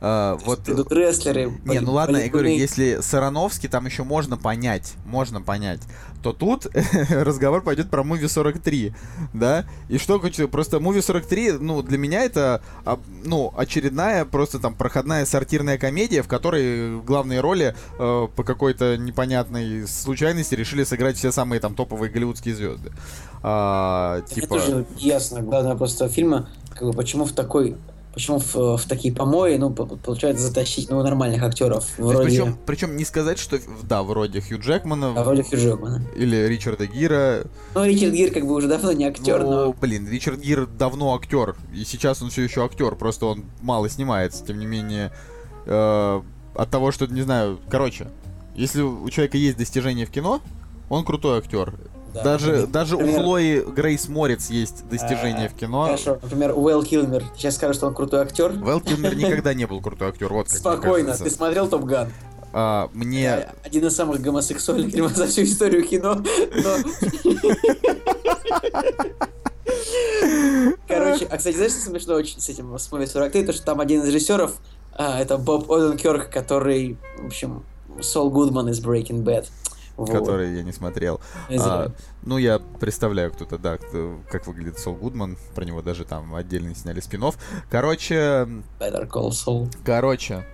А, 0.01 0.37
вот 0.45 0.67
Идут 0.69 0.91
рестлеры. 0.91 1.51
Не, 1.65 1.79
ну 1.79 1.91
ладно, 1.91 2.17
я 2.17 2.29
говорю, 2.29 2.49
если 2.49 2.99
Сарановский 3.01 3.67
там 3.67 3.85
еще 3.85 4.03
можно 4.03 4.37
понять, 4.37 4.93
можно 5.05 5.41
понять, 5.41 5.81
то 6.23 6.31
тут 6.31 6.67
разговор 7.09 7.61
пойдет 7.61 7.89
про 7.89 8.03
Movie 8.03 8.29
43, 8.29 8.93
да? 9.33 9.65
И 9.89 9.97
что, 9.97 10.19
хочу- 10.19 10.47
просто 10.47 10.77
Movie 10.77 11.01
43, 11.01 11.53
ну, 11.53 11.81
для 11.81 11.97
меня 11.97 12.23
это, 12.23 12.61
а, 12.85 12.99
ну, 13.25 13.53
очередная 13.57 14.23
просто 14.23 14.59
там 14.59 14.73
проходная 14.73 15.25
сортирная 15.25 15.77
комедия, 15.77 16.21
в 16.21 16.27
которой 16.27 17.01
главные 17.01 17.41
роли 17.41 17.75
э, 17.99 18.27
по 18.35 18.43
какой-то 18.43 18.97
непонятной 18.97 19.87
случайности 19.87 20.55
решили 20.55 20.83
сыграть 20.83 21.17
все 21.17 21.31
самые 21.31 21.59
там 21.59 21.75
топовые 21.75 22.09
голливудские 22.09 22.55
звезды. 22.55 22.91
А, 23.43 24.19
Это 24.19 24.35
типа... 24.35 24.47
тоже 24.47 24.85
ясно. 24.97 25.41
Главное 25.41 25.75
просто 25.75 26.07
фильма, 26.07 26.49
как 26.73 26.83
бы, 26.87 26.93
почему 26.93 27.25
в 27.25 27.33
такой 27.33 27.75
Почему 28.13 28.39
в, 28.39 28.77
в 28.77 28.85
такие 28.87 29.13
помои, 29.13 29.57
ну, 29.57 29.69
по- 29.69 29.85
получается 29.85 30.47
затащить, 30.47 30.89
ну, 30.89 31.01
нормальных 31.03 31.43
актеров, 31.43 31.87
вроде, 31.97 32.25
Причем, 32.25 32.57
причем 32.65 32.97
не 32.97 33.05
сказать, 33.05 33.37
что, 33.37 33.59
да, 33.83 34.01
вроде 34.01 34.41
Хью 34.41 34.59
Джекмана 34.59 35.13
а, 35.15 35.23
вроде 35.23 35.43
Хью 35.43 35.59
Джекмана. 35.59 36.03
или 36.15 36.35
Ричарда 36.47 36.87
Гира, 36.87 37.43
Ну, 37.75 37.85
Ричард 37.85 38.13
Гир 38.13 38.31
как 38.31 38.47
бы 38.47 38.55
уже 38.55 38.67
давно 38.67 38.91
не 38.93 39.05
актер, 39.05 39.43
ну, 39.43 39.51
но... 39.67 39.73
блин, 39.73 40.09
Ричард 40.09 40.39
Гир 40.39 40.65
давно 40.65 41.13
актер, 41.15 41.55
и 41.73 41.83
сейчас 41.85 42.21
он 42.23 42.31
все 42.31 42.41
еще 42.41 42.65
актер, 42.65 42.95
просто 42.95 43.27
он 43.27 43.45
мало 43.61 43.87
снимается, 43.89 44.43
тем 44.43 44.57
не 44.59 44.65
менее, 44.65 45.11
э, 45.67 46.21
от 46.55 46.69
того, 46.69 46.91
что, 46.91 47.05
не 47.05 47.21
знаю, 47.21 47.59
короче, 47.69 48.07
если 48.55 48.81
у 48.81 49.07
человека 49.09 49.37
есть 49.37 49.57
достижения 49.57 50.05
в 50.05 50.09
кино, 50.09 50.41
он 50.89 51.05
крутой 51.05 51.37
актер. 51.37 51.75
Да, 52.13 52.23
даже 52.23 52.45
например, 52.47 52.67
даже 52.67 52.95
у 52.95 52.99
например, 52.99 53.21
Хлои 53.21 53.59
Грейс 53.61 54.07
Морец 54.07 54.49
есть 54.49 54.87
достижения 54.87 55.45
А, 55.45 55.49
в 55.49 55.53
кино. 55.53 55.85
Хорошо, 55.85 56.17
например, 56.21 56.53
Уэлл 56.57 56.83
Килмер 56.83 57.23
сейчас 57.35 57.55
скажет, 57.55 57.77
что 57.77 57.87
он 57.87 57.93
крутой 57.93 58.21
актер. 58.21 58.51
Вэл 58.51 58.81
Килмер 58.81 59.15
никогда 59.15 59.53
не 59.53 59.65
был 59.65 59.81
крутой 59.81 60.09
актер, 60.09 60.31
вот 60.31 60.49
Спокойно, 60.49 61.15
ты 61.15 61.29
смотрел 61.29 61.67
Топ 61.67 61.85
Ган? 61.85 62.11
А, 62.51 62.89
мне... 62.93 63.49
Один 63.63 63.85
из 63.85 63.95
самых 63.95 64.21
гомосексуальных 64.21 64.91
фильмов 64.91 65.15
за 65.15 65.27
всю 65.27 65.43
историю 65.43 65.85
кино. 65.87 66.15
но- 66.15 66.77
Короче, 70.87 71.25
а 71.25 71.37
кстати, 71.37 71.55
знаешь, 71.55 71.71
что 71.73 71.81
смешно 71.81 72.15
очень 72.15 72.39
с 72.41 72.49
этим 72.49 72.73
Movie 72.73 73.07
43, 73.07 73.45
то 73.45 73.53
что 73.53 73.63
там 73.63 73.79
один 73.79 74.01
из 74.01 74.07
режиссеров, 74.07 74.53
А, 74.93 75.19
это 75.19 75.37
Боб 75.37 75.71
Оденкерк, 75.71 76.29
который, 76.31 76.97
в 77.21 77.27
общем, 77.27 77.63
Сол 78.01 78.29
Гудман 78.29 78.69
из 78.69 78.83
Breaking 78.83 79.23
Bad. 79.23 79.45
Вот. 79.99 80.11
Который 80.11 80.55
я 80.55 80.63
не 80.63 80.71
смотрел. 80.71 81.19
А, 81.59 81.91
ну, 82.23 82.37
я 82.37 82.59
представляю, 82.59 83.31
кто-то, 83.31 83.57
да, 83.57 83.77
кто- 83.77 84.19
как 84.29 84.47
выглядит 84.47 84.79
Сол 84.79 84.95
Гудман. 84.95 85.37
Про 85.55 85.65
него 85.65 85.81
даже 85.81 86.05
там 86.05 86.33
отдельно 86.35 86.73
сняли 86.75 86.99
спин 86.99 87.19
Короче, 87.69 88.15
Better 88.79 89.07
Call 89.07 89.29
Saul. 89.29 89.69
короче, 89.83 90.45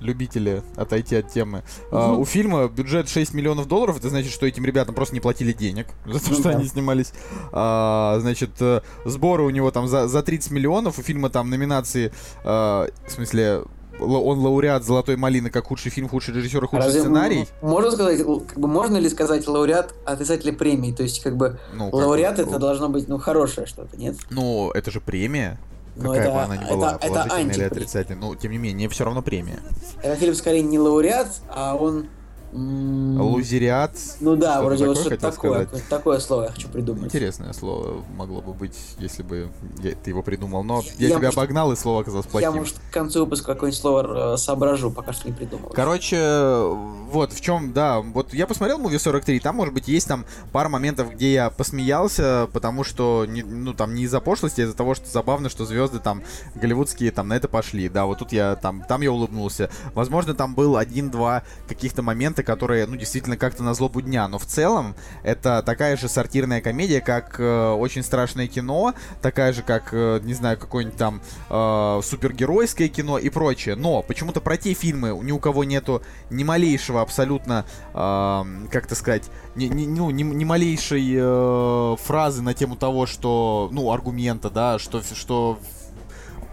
любители 0.00 0.62
отойти 0.76 1.16
от 1.16 1.28
темы. 1.28 1.62
А, 1.90 2.12
Мгм. 2.12 2.20
у 2.20 2.24
фильма 2.24 2.68
бюджет 2.68 3.08
6 3.08 3.34
миллионов 3.34 3.66
долларов. 3.68 3.98
Это 3.98 4.08
значит, 4.10 4.32
что 4.32 4.46
этим 4.46 4.64
ребятам 4.64 4.94
просто 4.94 5.14
не 5.14 5.20
платили 5.20 5.52
денег 5.52 5.86
за 6.04 6.18
то, 6.20 6.26
Ну 6.30 6.34
что 6.34 6.42
да. 6.44 6.50
они 6.50 6.66
снимались. 6.66 7.12
А, 7.52 8.18
значит, 8.20 8.50
э, 8.60 8.80
сборы 9.04 9.44
у 9.44 9.50
него 9.50 9.70
там 9.70 9.86
за, 9.88 10.08
за 10.08 10.22
30 10.22 10.50
миллионов. 10.50 10.98
У 10.98 11.02
фильма 11.02 11.30
там 11.30 11.48
номинации, 11.50 12.12
а, 12.44 12.88
в 13.06 13.10
смысле, 13.10 13.62
он 14.00 14.38
лауреат 14.40 14.84
«Золотой 14.84 15.16
малины» 15.16 15.50
как 15.50 15.66
худший 15.66 15.90
фильм, 15.90 16.08
худший 16.08 16.34
режиссер 16.34 16.66
худший 16.66 16.86
Разве 16.86 17.00
сценарий. 17.00 17.46
Можно 17.60 17.90
сказать, 17.90 18.18
как 18.18 18.58
бы 18.58 18.68
можно 18.68 18.96
ли 18.96 19.08
сказать 19.08 19.46
лауреат 19.46 19.94
отрицателя 20.04 20.52
премии? 20.52 20.92
То 20.92 21.02
есть, 21.02 21.22
как 21.22 21.36
бы, 21.36 21.58
Ну, 21.74 21.86
как 21.90 21.94
лауреат 21.94 22.36
бы, 22.36 22.42
это 22.42 22.58
должно 22.58 22.88
быть, 22.88 23.08
ну, 23.08 23.18
хорошее 23.18 23.66
что-то, 23.66 23.96
нет? 23.96 24.16
Ну, 24.30 24.70
это 24.70 24.90
же 24.90 25.00
премия. 25.00 25.58
Но 25.94 26.08
Какая 26.12 26.22
это- 26.22 26.32
бы 26.32 26.40
она 26.42 26.56
ни 26.56 26.64
это- 26.64 26.74
была, 26.74 26.88
это 26.92 26.98
положительная 27.06 27.36
или 27.42 27.42
антипремия. 27.48 27.66
отрицательная. 27.70 28.20
Ну, 28.22 28.34
тем 28.34 28.50
не 28.52 28.58
менее, 28.58 28.88
все 28.88 29.04
равно 29.04 29.20
премия. 29.22 29.60
Этот 30.02 30.18
фильм 30.20 30.34
скорее 30.34 30.62
не 30.62 30.78
лауреат, 30.78 31.28
а 31.50 31.76
он... 31.76 32.06
Лузериат. 32.52 33.92
Ну 34.20 34.36
да, 34.36 34.52
что-то 34.54 34.66
вроде 34.66 34.86
вот 34.86 34.96
что-то 34.98 35.10
хотел 35.16 35.30
такое. 35.32 35.66
сказать. 35.66 35.88
Такое 35.88 36.18
слово 36.20 36.42
я 36.44 36.48
хочу 36.50 36.68
придумать. 36.68 37.04
Интересное 37.04 37.52
слово 37.52 38.02
могло 38.16 38.40
бы 38.40 38.52
быть, 38.52 38.76
если 38.98 39.22
бы 39.22 39.50
я- 39.82 39.92
ты 39.94 40.10
его 40.10 40.22
придумал. 40.22 40.62
Но 40.62 40.82
я, 40.98 41.08
Я, 41.08 41.16
тебя 41.16 41.26
может, 41.28 41.38
обогнал, 41.38 41.72
и 41.72 41.76
слово 41.76 42.00
оказалось 42.02 42.26
Я, 42.26 42.30
плохим. 42.30 42.54
может, 42.54 42.76
к 42.78 42.92
концу 42.92 43.20
выпуска 43.24 43.54
какое-нибудь 43.54 43.80
слово 43.80 44.34
э, 44.34 44.36
соображу, 44.36 44.90
пока 44.90 45.12
что 45.12 45.28
не 45.28 45.34
придумал. 45.34 45.70
Короче, 45.70 46.62
вот 47.10 47.32
в 47.32 47.40
чем, 47.40 47.72
да, 47.72 48.00
вот 48.00 48.32
я 48.34 48.46
посмотрел 48.46 48.78
Movie 48.80 48.98
43, 48.98 49.40
там, 49.40 49.56
может 49.56 49.74
быть, 49.74 49.88
есть 49.88 50.08
там 50.08 50.24
пара 50.52 50.68
моментов, 50.68 51.12
где 51.14 51.32
я 51.32 51.50
посмеялся, 51.50 52.48
потому 52.52 52.84
что, 52.84 53.26
не- 53.28 53.42
ну, 53.42 53.74
там, 53.74 53.94
не 53.94 54.04
из-за 54.04 54.20
пошлости, 54.20 54.60
а 54.60 54.64
из-за 54.64 54.76
того, 54.76 54.94
что 54.94 55.08
забавно, 55.08 55.48
что 55.48 55.64
звезды 55.64 55.98
там 55.98 56.22
голливудские 56.54 57.10
там 57.12 57.28
на 57.28 57.34
это 57.34 57.48
пошли, 57.48 57.88
да, 57.88 58.04
вот 58.06 58.18
тут 58.18 58.32
я 58.32 58.56
там, 58.56 58.82
там 58.88 59.00
я 59.02 59.12
улыбнулся. 59.12 59.70
Возможно, 59.94 60.34
там 60.34 60.54
был 60.54 60.76
один-два 60.76 61.42
каких-то 61.68 62.02
момента, 62.02 62.41
которые, 62.42 62.86
ну, 62.86 62.96
действительно 62.96 63.36
как-то 63.36 63.62
на 63.62 63.74
злобу 63.74 64.00
дня, 64.00 64.28
но 64.28 64.38
в 64.38 64.46
целом 64.46 64.94
это 65.22 65.62
такая 65.64 65.96
же 65.96 66.08
сортирная 66.08 66.60
комедия, 66.60 67.00
как 67.00 67.38
э, 67.38 67.70
очень 67.72 68.02
страшное 68.02 68.46
кино, 68.46 68.94
такая 69.20 69.52
же, 69.52 69.62
как, 69.62 69.90
э, 69.92 70.20
не 70.22 70.34
знаю, 70.34 70.58
какое-нибудь 70.58 70.98
там 70.98 71.20
э, 71.50 72.00
супергеройское 72.02 72.88
кино 72.88 73.18
и 73.18 73.28
прочее. 73.28 73.74
Но 73.76 74.02
почему-то 74.02 74.40
про 74.40 74.56
те 74.56 74.74
фильмы 74.74 75.18
ни 75.22 75.32
у 75.32 75.38
кого 75.38 75.64
нету 75.64 76.02
ни 76.30 76.44
малейшего 76.44 77.00
абсолютно, 77.00 77.64
э, 77.94 78.44
как 78.70 78.86
то 78.86 78.94
сказать, 78.94 79.24
ни, 79.54 79.66
ни- 79.66 79.86
ну, 79.86 80.10
ни, 80.10 80.22
ни 80.22 80.44
малейшей 80.44 81.14
э, 81.16 81.96
фразы 82.02 82.42
на 82.42 82.54
тему 82.54 82.76
того, 82.76 83.06
что, 83.06 83.68
ну, 83.72 83.92
аргумента, 83.92 84.50
да, 84.50 84.78
что, 84.78 85.02
что 85.02 85.58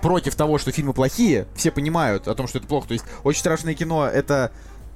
против 0.02 0.36
того, 0.36 0.58
что 0.58 0.72
фильмы 0.72 0.94
плохие, 0.94 1.48
все 1.56 1.72
понимают 1.72 2.28
о 2.28 2.36
том, 2.36 2.48
что 2.48 2.60
это 2.60 2.68
плохо. 2.68 2.88
То 2.88 2.94
есть 2.94 3.06
очень 3.24 3.40
страшное 3.40 3.74
кино 3.74 4.08
это 4.08 4.52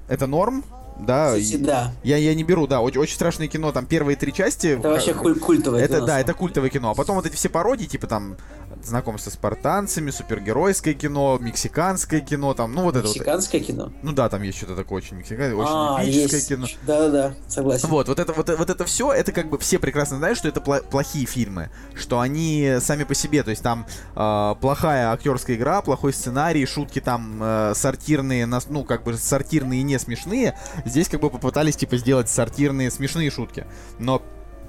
это 0.07 0.27
норм, 0.27 0.63
да. 1.05 1.35
Кстати, 1.37 1.57
да. 1.57 1.91
Я, 2.03 2.17
я 2.17 2.33
не 2.33 2.43
беру, 2.43 2.67
да, 2.67 2.81
очень, 2.81 2.99
очень 2.99 3.15
страшное 3.15 3.47
кино, 3.47 3.71
там 3.71 3.85
первые 3.85 4.15
три 4.15 4.33
части. 4.33 4.77
Это 4.77 4.89
вообще 4.89 5.13
куль- 5.13 5.39
культовое 5.39 5.81
это, 5.83 5.95
кино, 5.97 6.05
да, 6.05 6.19
это 6.19 6.33
культовое 6.33 6.69
кино. 6.69 6.91
А 6.91 6.95
потом 6.95 7.15
вот 7.15 7.25
эти 7.25 7.35
все 7.35 7.49
пародии, 7.49 7.85
типа 7.85 8.07
там 8.07 8.37
знакомство 8.85 9.29
с 9.29 9.33
спартанцами, 9.33 10.11
супергеройское 10.11 10.93
кино, 10.93 11.37
мексиканское 11.39 12.21
кино, 12.21 12.53
там, 12.53 12.73
ну 12.73 12.83
вот 12.83 12.95
это 12.95 13.07
вот. 13.07 13.15
Мексиканское 13.15 13.61
кино. 13.61 13.91
Ну 14.01 14.11
да, 14.11 14.29
там 14.29 14.41
есть 14.41 14.57
что-то 14.57 14.75
такое 14.75 14.97
очень 14.97 15.17
мексиканское, 15.17 15.55
очень 15.55 15.71
а, 15.73 15.99
эпическое 16.03 16.37
есть. 16.37 16.49
кино. 16.49 16.67
Да-да-да, 16.85 17.35
согласен. 17.47 17.89
Вот, 17.89 18.07
вот 18.07 18.19
это, 18.19 18.33
вот, 18.33 18.49
вот 18.49 18.69
это 18.69 18.85
все, 18.85 19.11
это 19.11 19.31
как 19.31 19.49
бы 19.49 19.57
все 19.57 19.79
прекрасно 19.79 20.17
знают, 20.17 20.37
что 20.37 20.47
это 20.47 20.61
плохие 20.61 21.25
фильмы, 21.25 21.69
что 21.95 22.19
они 22.19 22.77
сами 22.79 23.03
по 23.03 23.15
себе, 23.15 23.43
то 23.43 23.49
есть 23.49 23.63
там 23.63 23.85
э, 24.15 24.55
плохая 24.61 25.11
актерская 25.11 25.55
игра, 25.55 25.81
плохой 25.81 26.13
сценарий, 26.13 26.65
шутки 26.65 26.99
там 26.99 27.39
э, 27.41 27.73
сортирные, 27.75 28.47
ну 28.69 28.83
как 28.83 29.03
бы 29.03 29.15
сортирные 29.15 29.83
не 29.83 29.97
смешные. 29.99 30.57
Здесь 30.85 31.09
как 31.09 31.21
бы 31.21 31.29
попытались 31.29 31.75
типа 31.75 31.97
сделать 31.97 32.29
сортирные 32.29 32.91
смешные 32.91 33.29
шутки, 33.29 33.65
но 33.99 34.21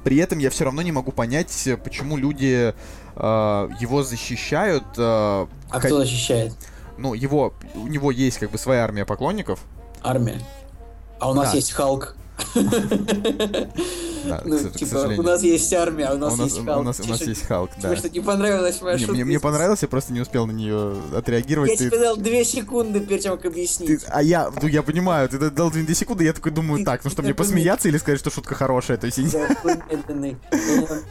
при 0.05 0.19
этом 0.19 0.39
я 0.39 0.51
все 0.51 0.65
равно 0.65 0.83
не 0.83 0.93
могу 0.93 1.11
понять, 1.13 1.67
э, 1.67 1.77
почему 1.77 2.17
люди 2.17 2.75
э, 3.17 3.69
его 3.81 4.03
защищают. 4.03 4.85
э, 4.97 5.47
А 5.71 5.81
кто 5.81 5.99
защищает? 5.99 6.53
Ну 6.99 7.15
его, 7.15 7.55
у 7.75 7.87
него 7.89 8.11
есть 8.11 8.39
как 8.39 8.51
бы 8.51 8.59
своя 8.59 8.85
армия 8.85 9.05
поклонников. 9.05 9.61
Армия. 10.03 10.41
А 11.21 11.31
у 11.31 11.35
нас 11.35 11.51
Да. 11.51 11.57
есть 11.57 11.73
Халк. 11.73 12.17
Ну, 14.45 14.59
типа, 14.71 15.15
у 15.19 15.23
нас 15.23 15.43
есть 15.43 15.73
армия, 15.75 16.11
у 16.13 16.19
нас 16.19 16.39
есть 16.39 16.65
Халк. 16.65 16.81
у 16.81 16.83
нас 16.83 17.01
есть 17.01 17.47
Халк, 17.47 17.71
да. 17.81 17.89
Тебе 17.89 17.97
что, 17.97 18.11
не 18.11 18.21
понравилась 18.21 18.81
моя 18.81 18.99
шутка? 18.99 19.13
мне, 19.13 19.41
понравилось, 19.41 19.83
я 19.83 19.89
просто 19.89 20.13
не 20.13 20.21
успел 20.21 20.47
на 20.47 20.53
нее 20.53 20.97
отреагировать. 21.15 21.71
Я 21.71 21.77
тебе 21.77 21.99
дал 21.99 22.17
две 22.17 22.45
секунды 22.45 23.01
перед 23.01 23.23
тем, 23.23 23.37
как 23.37 23.47
объяснить. 23.47 24.03
а 24.09 24.23
я, 24.23 24.51
ну 24.61 24.69
я 24.69 24.83
понимаю, 24.83 25.29
ты 25.29 25.39
дал 25.51 25.71
2 25.71 25.95
секунды, 25.95 26.25
я 26.25 26.33
такой 26.33 26.53
думаю, 26.53 26.85
так, 26.85 27.05
ну 27.05 27.11
что, 27.11 27.23
мне 27.23 27.35
посмеяться 27.35 27.89
или 27.89 27.99
сказать, 27.99 28.21
что 28.21 28.31
шутка 28.31 28.55
хорошая? 28.55 28.97
То 28.97 29.07
есть, 29.07 29.19
я 29.19 29.25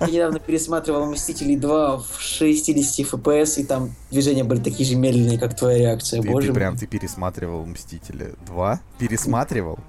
недавно- 0.08 0.40
пересматривал 0.40 1.06
«Мстителей 1.06 1.56
2» 1.56 2.04
в 2.04 2.20
60 2.20 3.06
FPS, 3.06 3.62
и 3.62 3.64
там 3.64 3.94
движения 4.12 4.44
были 4.44 4.60
такие 4.60 4.90
же 4.90 4.96
медленные, 4.96 5.38
как 5.40 5.56
твоя 5.56 5.78
реакция. 5.78 6.22
Боже 6.22 6.48
ты 6.48 6.54
прям, 6.54 6.78
ты 6.78 6.88
пересматривал 6.88 7.66
Мстители 7.66 8.34
2? 8.48 8.80
Пересматривал? 8.98 9.80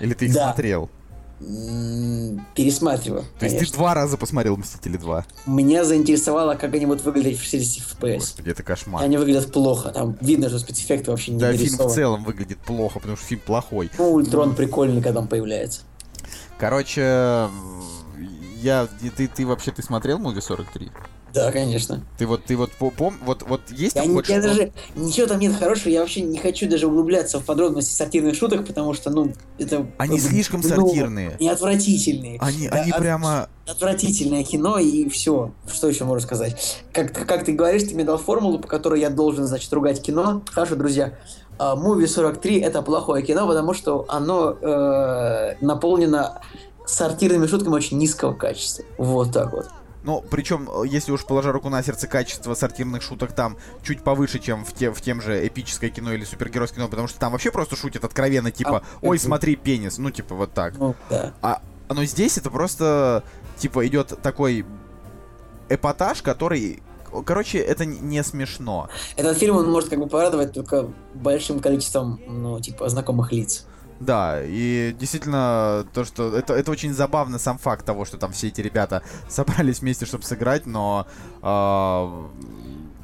Или 0.00 0.14
ты 0.14 0.26
их 0.26 0.32
Да. 0.34 0.46
смотрел? 0.52 0.90
М, 1.40 2.44
Пересматриваю, 2.54 3.24
То 3.38 3.46
есть 3.46 3.58
ты 3.58 3.72
два 3.72 3.94
раза 3.94 4.18
посмотрел 4.18 4.58
Мстители 4.58 4.98
2? 4.98 5.24
Меня 5.46 5.84
заинтересовало, 5.84 6.54
как 6.54 6.74
они 6.74 6.84
будут 6.84 7.02
выглядеть 7.04 7.38
в 7.38 7.42
60 7.42 7.82
FPS. 7.98 8.18
Господи, 8.18 8.50
это 8.50 8.62
кошмар. 8.62 9.02
Они 9.02 9.16
выглядят 9.16 9.50
плохо. 9.50 9.88
Там 9.90 10.18
видно, 10.20 10.48
что 10.50 10.58
спецэффекты 10.58 11.10
вообще 11.10 11.32
не 11.32 11.38
Да, 11.38 11.52
фильм 11.54 11.78
в 11.78 11.94
целом 11.94 12.24
выглядит 12.24 12.58
плохо, 12.58 12.98
потому 12.98 13.16
что 13.16 13.24
фильм 13.26 13.40
плохой. 13.40 13.90
Ну, 13.96 14.12
Ультрон 14.12 14.54
прикольный, 14.54 15.00
когда 15.00 15.20
он 15.20 15.28
появляется. 15.28 15.82
Короче, 16.58 17.48
я, 18.60 18.86
ты, 19.16 19.26
ты 19.26 19.46
вообще, 19.46 19.72
ты 19.72 19.82
смотрел 19.82 20.18
Муви 20.18 20.42
43? 20.42 20.90
Да, 21.32 21.52
конечно. 21.52 22.04
Ты 22.18 22.26
вот, 22.26 22.44
ты 22.44 22.56
вот 22.56 22.70
по- 22.72 22.90
пом, 22.90 23.14
вот, 23.24 23.42
вот 23.46 23.60
есть 23.70 23.94
Я, 23.96 24.02
хоть 24.02 24.28
я 24.28 24.40
даже 24.40 24.72
ничего 24.96 25.26
там 25.26 25.38
нет 25.38 25.54
хорошего, 25.56 25.88
я 25.92 26.00
вообще 26.00 26.22
не 26.22 26.38
хочу 26.38 26.68
даже 26.68 26.86
углубляться 26.86 27.38
в 27.40 27.44
подробности 27.44 27.94
сортирных 27.94 28.34
шуток, 28.34 28.66
потому 28.66 28.94
что, 28.94 29.10
ну, 29.10 29.32
это... 29.58 29.86
Они 29.98 30.18
это 30.18 30.28
слишком 30.28 30.60
дно. 30.60 30.68
сортирные. 30.70 31.36
Они 31.38 31.48
отвратительные. 31.48 32.38
Они, 32.40 32.68
Да, 32.68 32.80
они 32.82 32.90
от- 32.90 32.98
прямо... 32.98 33.48
Отвратительное 33.66 34.42
кино 34.42 34.78
и 34.78 35.08
все. 35.08 35.52
Что 35.72 35.88
еще 35.88 36.04
можно 36.04 36.26
сказать? 36.26 36.82
Как, 36.92 37.12
как 37.12 37.44
ты 37.44 37.52
говоришь, 37.52 37.84
ты 37.84 37.94
мне 37.94 38.02
дал 38.04 38.18
формулу, 38.18 38.58
по 38.58 38.66
которой 38.66 39.00
я 39.00 39.10
должен, 39.10 39.46
значит, 39.46 39.72
ругать 39.72 40.02
кино. 40.02 40.42
Хорошо, 40.50 40.74
друзья. 40.74 41.14
А, 41.58 41.76
Movie 41.76 42.08
43 42.08 42.58
это 42.60 42.82
плохое 42.82 43.24
кино, 43.24 43.46
потому 43.46 43.74
что 43.74 44.06
оно 44.08 44.56
э, 44.60 45.54
наполнено 45.60 46.40
сортирными 46.86 47.46
шутками 47.46 47.74
очень 47.74 47.98
низкого 47.98 48.32
качества. 48.34 48.84
Вот 48.98 49.32
так 49.32 49.52
вот. 49.52 49.68
Ну, 50.02 50.24
причем, 50.30 50.68
э, 50.70 50.86
если 50.86 51.12
уж 51.12 51.26
положа 51.26 51.52
руку 51.52 51.68
на 51.68 51.82
сердце, 51.82 52.06
качество 52.06 52.54
сортирных 52.54 53.02
шуток 53.02 53.32
там 53.32 53.56
чуть 53.82 54.02
повыше, 54.02 54.38
чем 54.38 54.64
в, 54.64 54.72
те, 54.72 54.90
в 54.90 55.00
тем 55.00 55.20
же 55.20 55.46
эпическое 55.46 55.90
кино 55.90 56.12
или 56.12 56.24
супергеройское 56.24 56.78
кино, 56.78 56.88
потому 56.88 57.08
что 57.08 57.18
там 57.18 57.32
вообще 57.32 57.50
просто 57.50 57.76
шутят 57.76 58.04
откровенно, 58.04 58.50
типа, 58.50 58.78
А, 58.78 58.82
ой, 59.02 59.18
смотри, 59.18 59.56
пенис, 59.56 59.98
ну, 59.98 60.10
типа, 60.10 60.34
вот 60.34 60.52
так. 60.52 60.78
Ну, 60.78 60.94
да. 61.10 61.34
А, 61.42 61.62
но 61.88 62.04
здесь 62.04 62.38
это 62.38 62.50
просто, 62.50 63.24
типа, 63.58 63.86
идет 63.86 64.18
такой 64.22 64.64
эпатаж, 65.68 66.22
который... 66.22 66.82
Короче, 67.26 67.58
это 67.58 67.84
не 67.84 68.22
смешно. 68.22 68.88
Этот 69.16 69.36
фильм, 69.36 69.56
он 69.56 69.68
может 69.68 69.90
как 69.90 69.98
бы 69.98 70.06
порадовать 70.06 70.52
только 70.52 70.88
большим 71.14 71.58
количеством, 71.58 72.20
ну, 72.26 72.60
типа, 72.60 72.88
знакомых 72.88 73.32
лиц. 73.32 73.66
Да, 74.00 74.40
и 74.42 74.96
действительно, 74.98 75.86
то, 75.92 76.06
что 76.06 76.34
это, 76.34 76.54
это 76.54 76.70
очень 76.70 76.94
забавно 76.94 77.38
сам 77.38 77.58
факт 77.58 77.84
того, 77.84 78.06
что 78.06 78.16
там 78.16 78.32
все 78.32 78.48
эти 78.48 78.62
ребята 78.62 79.02
собрались 79.28 79.80
вместе, 79.80 80.06
чтобы 80.06 80.24
сыграть, 80.24 80.66
но 80.66 81.06
а, 81.42 82.30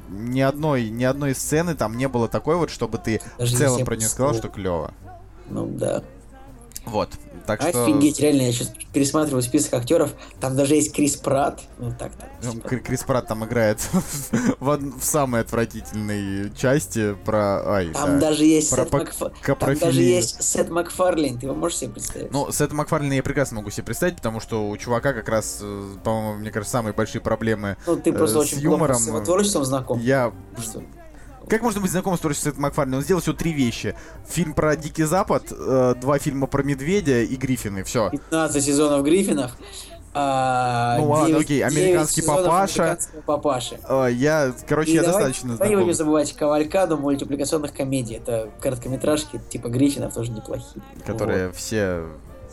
ни 0.09 0.41
одной, 0.41 0.89
ни 0.89 1.03
одной 1.03 1.35
сцены 1.35 1.75
там 1.75 1.95
не 1.97 2.07
было 2.07 2.27
такой 2.27 2.55
вот, 2.55 2.71
чтобы 2.71 2.97
ты 2.97 3.21
Даже 3.37 3.55
в 3.55 3.59
целом 3.59 3.85
про 3.85 3.95
нее 3.95 4.07
сказал, 4.07 4.33
что 4.33 4.49
клево. 4.49 4.91
Ну, 5.49 5.67
да. 5.67 6.03
Вот. 6.87 7.09
Так 7.45 7.61
что 7.61 7.83
Офигеть, 7.85 8.19
реально, 8.19 8.41
я 8.43 8.51
сейчас 8.51 8.71
пересматриваю 8.91 9.41
список 9.41 9.73
актеров, 9.75 10.13
там 10.41 10.55
даже 10.57 10.75
есть 10.75 10.93
Крис 10.93 11.15
Пратт. 11.15 11.61
Ну, 11.77 11.93
так, 11.97 12.11
так. 12.15 12.29
ну, 12.43 12.51
типа. 12.51 12.67
Кри- 12.67 12.79
Крис 12.79 13.03
Пратт 13.03 13.27
там 13.27 13.45
играет 13.45 13.79
в, 14.59 14.77
в 14.99 15.03
самой 15.03 15.41
отвратительной 15.41 16.53
части 16.55 17.13
про... 17.25 17.65
Ай, 17.73 17.87
Там 17.93 18.19
да. 18.19 18.29
даже 18.29 18.43
есть 18.43 18.69
Про 18.69 18.83
Сет 18.83 18.93
Макфа- 18.93 19.31
Там 19.59 19.77
даже 19.77 20.01
есть 20.01 20.43
Сет 20.43 20.69
Макфарлейн, 20.69 21.39
ты 21.39 21.45
его 21.45 21.55
можешь 21.55 21.77
себе 21.77 21.91
представить? 21.91 22.31
Ну, 22.31 22.51
Сета 22.51 22.75
Макфарлина 22.75 23.13
я 23.13 23.23
прекрасно 23.23 23.57
могу 23.57 23.69
себе 23.69 23.83
представить, 23.83 24.17
потому 24.17 24.41
что 24.41 24.67
у 24.67 24.75
чувака 24.75 25.13
как 25.13 25.29
раз, 25.29 25.59
э, 25.61 25.89
по-моему, 26.03 26.39
мне 26.39 26.51
кажется, 26.51 26.73
самые 26.73 26.93
большие 26.93 27.21
проблемы 27.21 27.77
Ну, 27.85 27.95
ты 27.95 28.11
просто 28.11 28.39
э, 28.39 28.41
очень 28.41 28.57
с 28.57 28.61
плохо 28.61 28.75
юмором, 28.75 28.97
с 28.97 29.07
его 29.07 29.21
творчеством 29.21 29.63
знаком. 29.63 29.99
Я 29.99 30.33
Что? 30.57 30.83
Как 31.49 31.61
можно 31.61 31.79
быть 31.81 31.91
знакомым 31.91 32.17
с 32.17 32.21
творчеством 32.21 32.53
Сета? 32.53 32.81
Он 32.95 33.01
сделал 33.01 33.21
всего 33.21 33.35
три 33.35 33.53
вещи. 33.53 33.95
Фильм 34.27 34.53
про 34.53 34.75
Дикий 34.75 35.03
Запад, 35.03 35.43
э, 35.51 35.95
два 35.99 36.19
фильма 36.19 36.47
про 36.47 36.61
Медведя 36.63 37.21
и 37.21 37.35
Гриффины. 37.35 37.83
Все. 37.83 38.09
15 38.09 38.63
сезонов 38.63 39.03
Гриффинов. 39.05 39.51
А, 40.19 40.97
Ну 40.97 41.09
ладно, 41.09 41.27
9 41.27 41.41
окей, 41.45 41.63
американский 41.63 42.21
9 42.21 42.25
сезонов 42.33 42.45
папаша. 42.45 42.97
папаши. 43.25 43.79
Э, 43.87 44.07
я, 44.11 44.51
короче, 44.67 44.91
И 44.91 44.95
я 44.95 45.01
давай- 45.03 45.13
достаточно 45.25 45.53
давай 45.53 45.69
не 45.69 45.75
будем 45.75 45.85
знаком. 45.93 45.97
забывать 45.97 46.33
кавалькаду 46.33 46.97
мультипликационных 46.97 47.73
комедий. 47.73 48.15
Это 48.15 48.49
короткометражки 48.59 49.39
типа 49.49 49.67
Гриффинов 49.69 50.13
тоже 50.15 50.31
неплохие. 50.31 50.81
Которые 51.05 51.51
все 51.51 52.03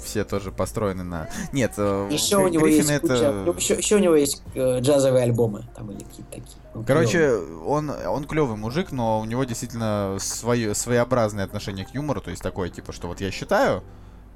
все 0.02 0.24
тоже 0.24 0.52
построены 0.52 1.04
на... 1.04 1.28
Нет, 1.52 1.72
э, 1.76 2.08
Еще 2.10 2.36
у 2.36 2.48
него 2.48 2.66
Гриффин 2.66 2.90
есть 2.90 3.00
куча... 3.02 3.14
это... 3.14 3.54
еще, 3.56 3.74
еще 3.74 3.96
у 3.96 3.98
него 3.98 4.14
есть 4.14 4.42
э, 4.54 4.80
джазовые 4.80 5.24
альбомы, 5.24 5.66
там 5.74 5.90
или 5.90 6.02
какие-то 6.04 6.30
такие. 6.32 6.56
Ну, 6.74 6.84
Короче, 6.84 7.18
клёвые. 7.18 7.58
он, 7.64 7.90
он 7.90 8.24
клевый 8.24 8.56
мужик, 8.56 8.92
но 8.92 9.20
у 9.20 9.24
него 9.24 9.44
действительно 9.44 10.16
свое, 10.20 10.74
своеобразное 10.74 11.44
отношение 11.44 11.86
к 11.86 11.90
юмору. 11.94 12.20
То 12.20 12.30
есть 12.30 12.42
такое, 12.42 12.68
типа, 12.68 12.92
что 12.92 13.08
вот 13.08 13.20
я 13.20 13.30
считаю, 13.30 13.82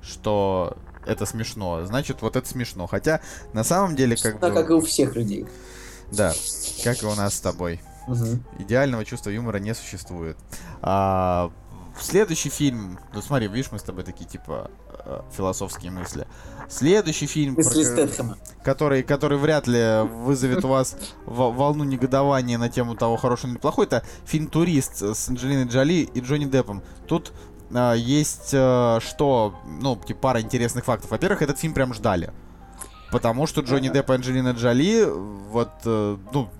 что 0.03 0.77
это 1.07 1.27
смешно, 1.27 1.85
значит, 1.85 2.23
вот 2.23 2.37
это 2.37 2.49
смешно. 2.49 2.87
Хотя, 2.87 3.21
на 3.53 3.65
самом 3.65 3.97
деле, 3.97 4.17
как 4.17 4.39
Да, 4.41 4.51
бы... 4.51 4.55
как 4.55 4.71
и 4.71 4.73
у 4.73 4.81
всех 4.81 5.17
людей. 5.17 5.47
Да, 6.13 6.33
как 6.85 7.03
и 7.03 7.07
у 7.07 7.15
нас 7.15 7.35
с 7.35 7.41
тобой. 7.41 7.81
Идеального 8.59 9.05
чувства 9.05 9.31
юмора 9.31 9.59
не 9.59 9.75
существует. 9.75 10.39
А, 10.81 11.51
следующий 12.01 12.49
фильм... 12.49 12.99
Ну 13.13 13.21
смотри, 13.21 13.49
видишь, 13.49 13.71
мы 13.71 13.79
с 13.79 13.83
тобой 13.83 14.05
такие, 14.05 14.25
типа, 14.27 14.71
философские 15.37 15.91
мысли. 15.91 16.27
Следующий 16.69 17.27
фильм, 17.27 17.55
про 17.55 17.65
который, 18.63 19.03
который 19.03 19.39
вряд 19.39 19.67
ли 19.67 20.03
вызовет 20.03 20.65
у 20.65 20.69
вас 20.69 20.97
во- 21.25 21.51
волну 21.51 21.85
негодования 21.85 22.59
на 22.59 22.69
тему 22.69 22.95
того, 22.95 23.17
хороший 23.17 23.51
или 23.51 23.57
плохой, 23.57 23.87
это 23.87 24.05
фильм 24.27 24.49
«Турист» 24.49 25.03
с 25.03 25.29
Анджелиной 25.29 25.65
Джоли 25.67 26.09
и 26.13 26.21
Джонни 26.21 26.45
Деппом. 26.45 26.83
Тут 27.07 27.33
а, 27.73 27.95
есть 27.95 28.51
э, 28.53 28.99
что, 29.01 29.55
ну, 29.67 29.97
типа, 29.97 30.21
пара 30.21 30.41
интересных 30.41 30.85
фактов. 30.85 31.11
Во-первых, 31.11 31.43
этот 31.43 31.59
фильм 31.59 31.75
прям 31.75 31.95
ждали. 31.95 32.33
Потому 33.11 33.47
что 33.47 33.63
Джонни 33.63 33.89
Депп 33.89 34.11
и 34.11 34.15
Анджелина 34.15 34.51
Джоли, 34.51 35.07
вот, 35.07 35.71
э, 35.85 36.17
ну, 36.33 36.51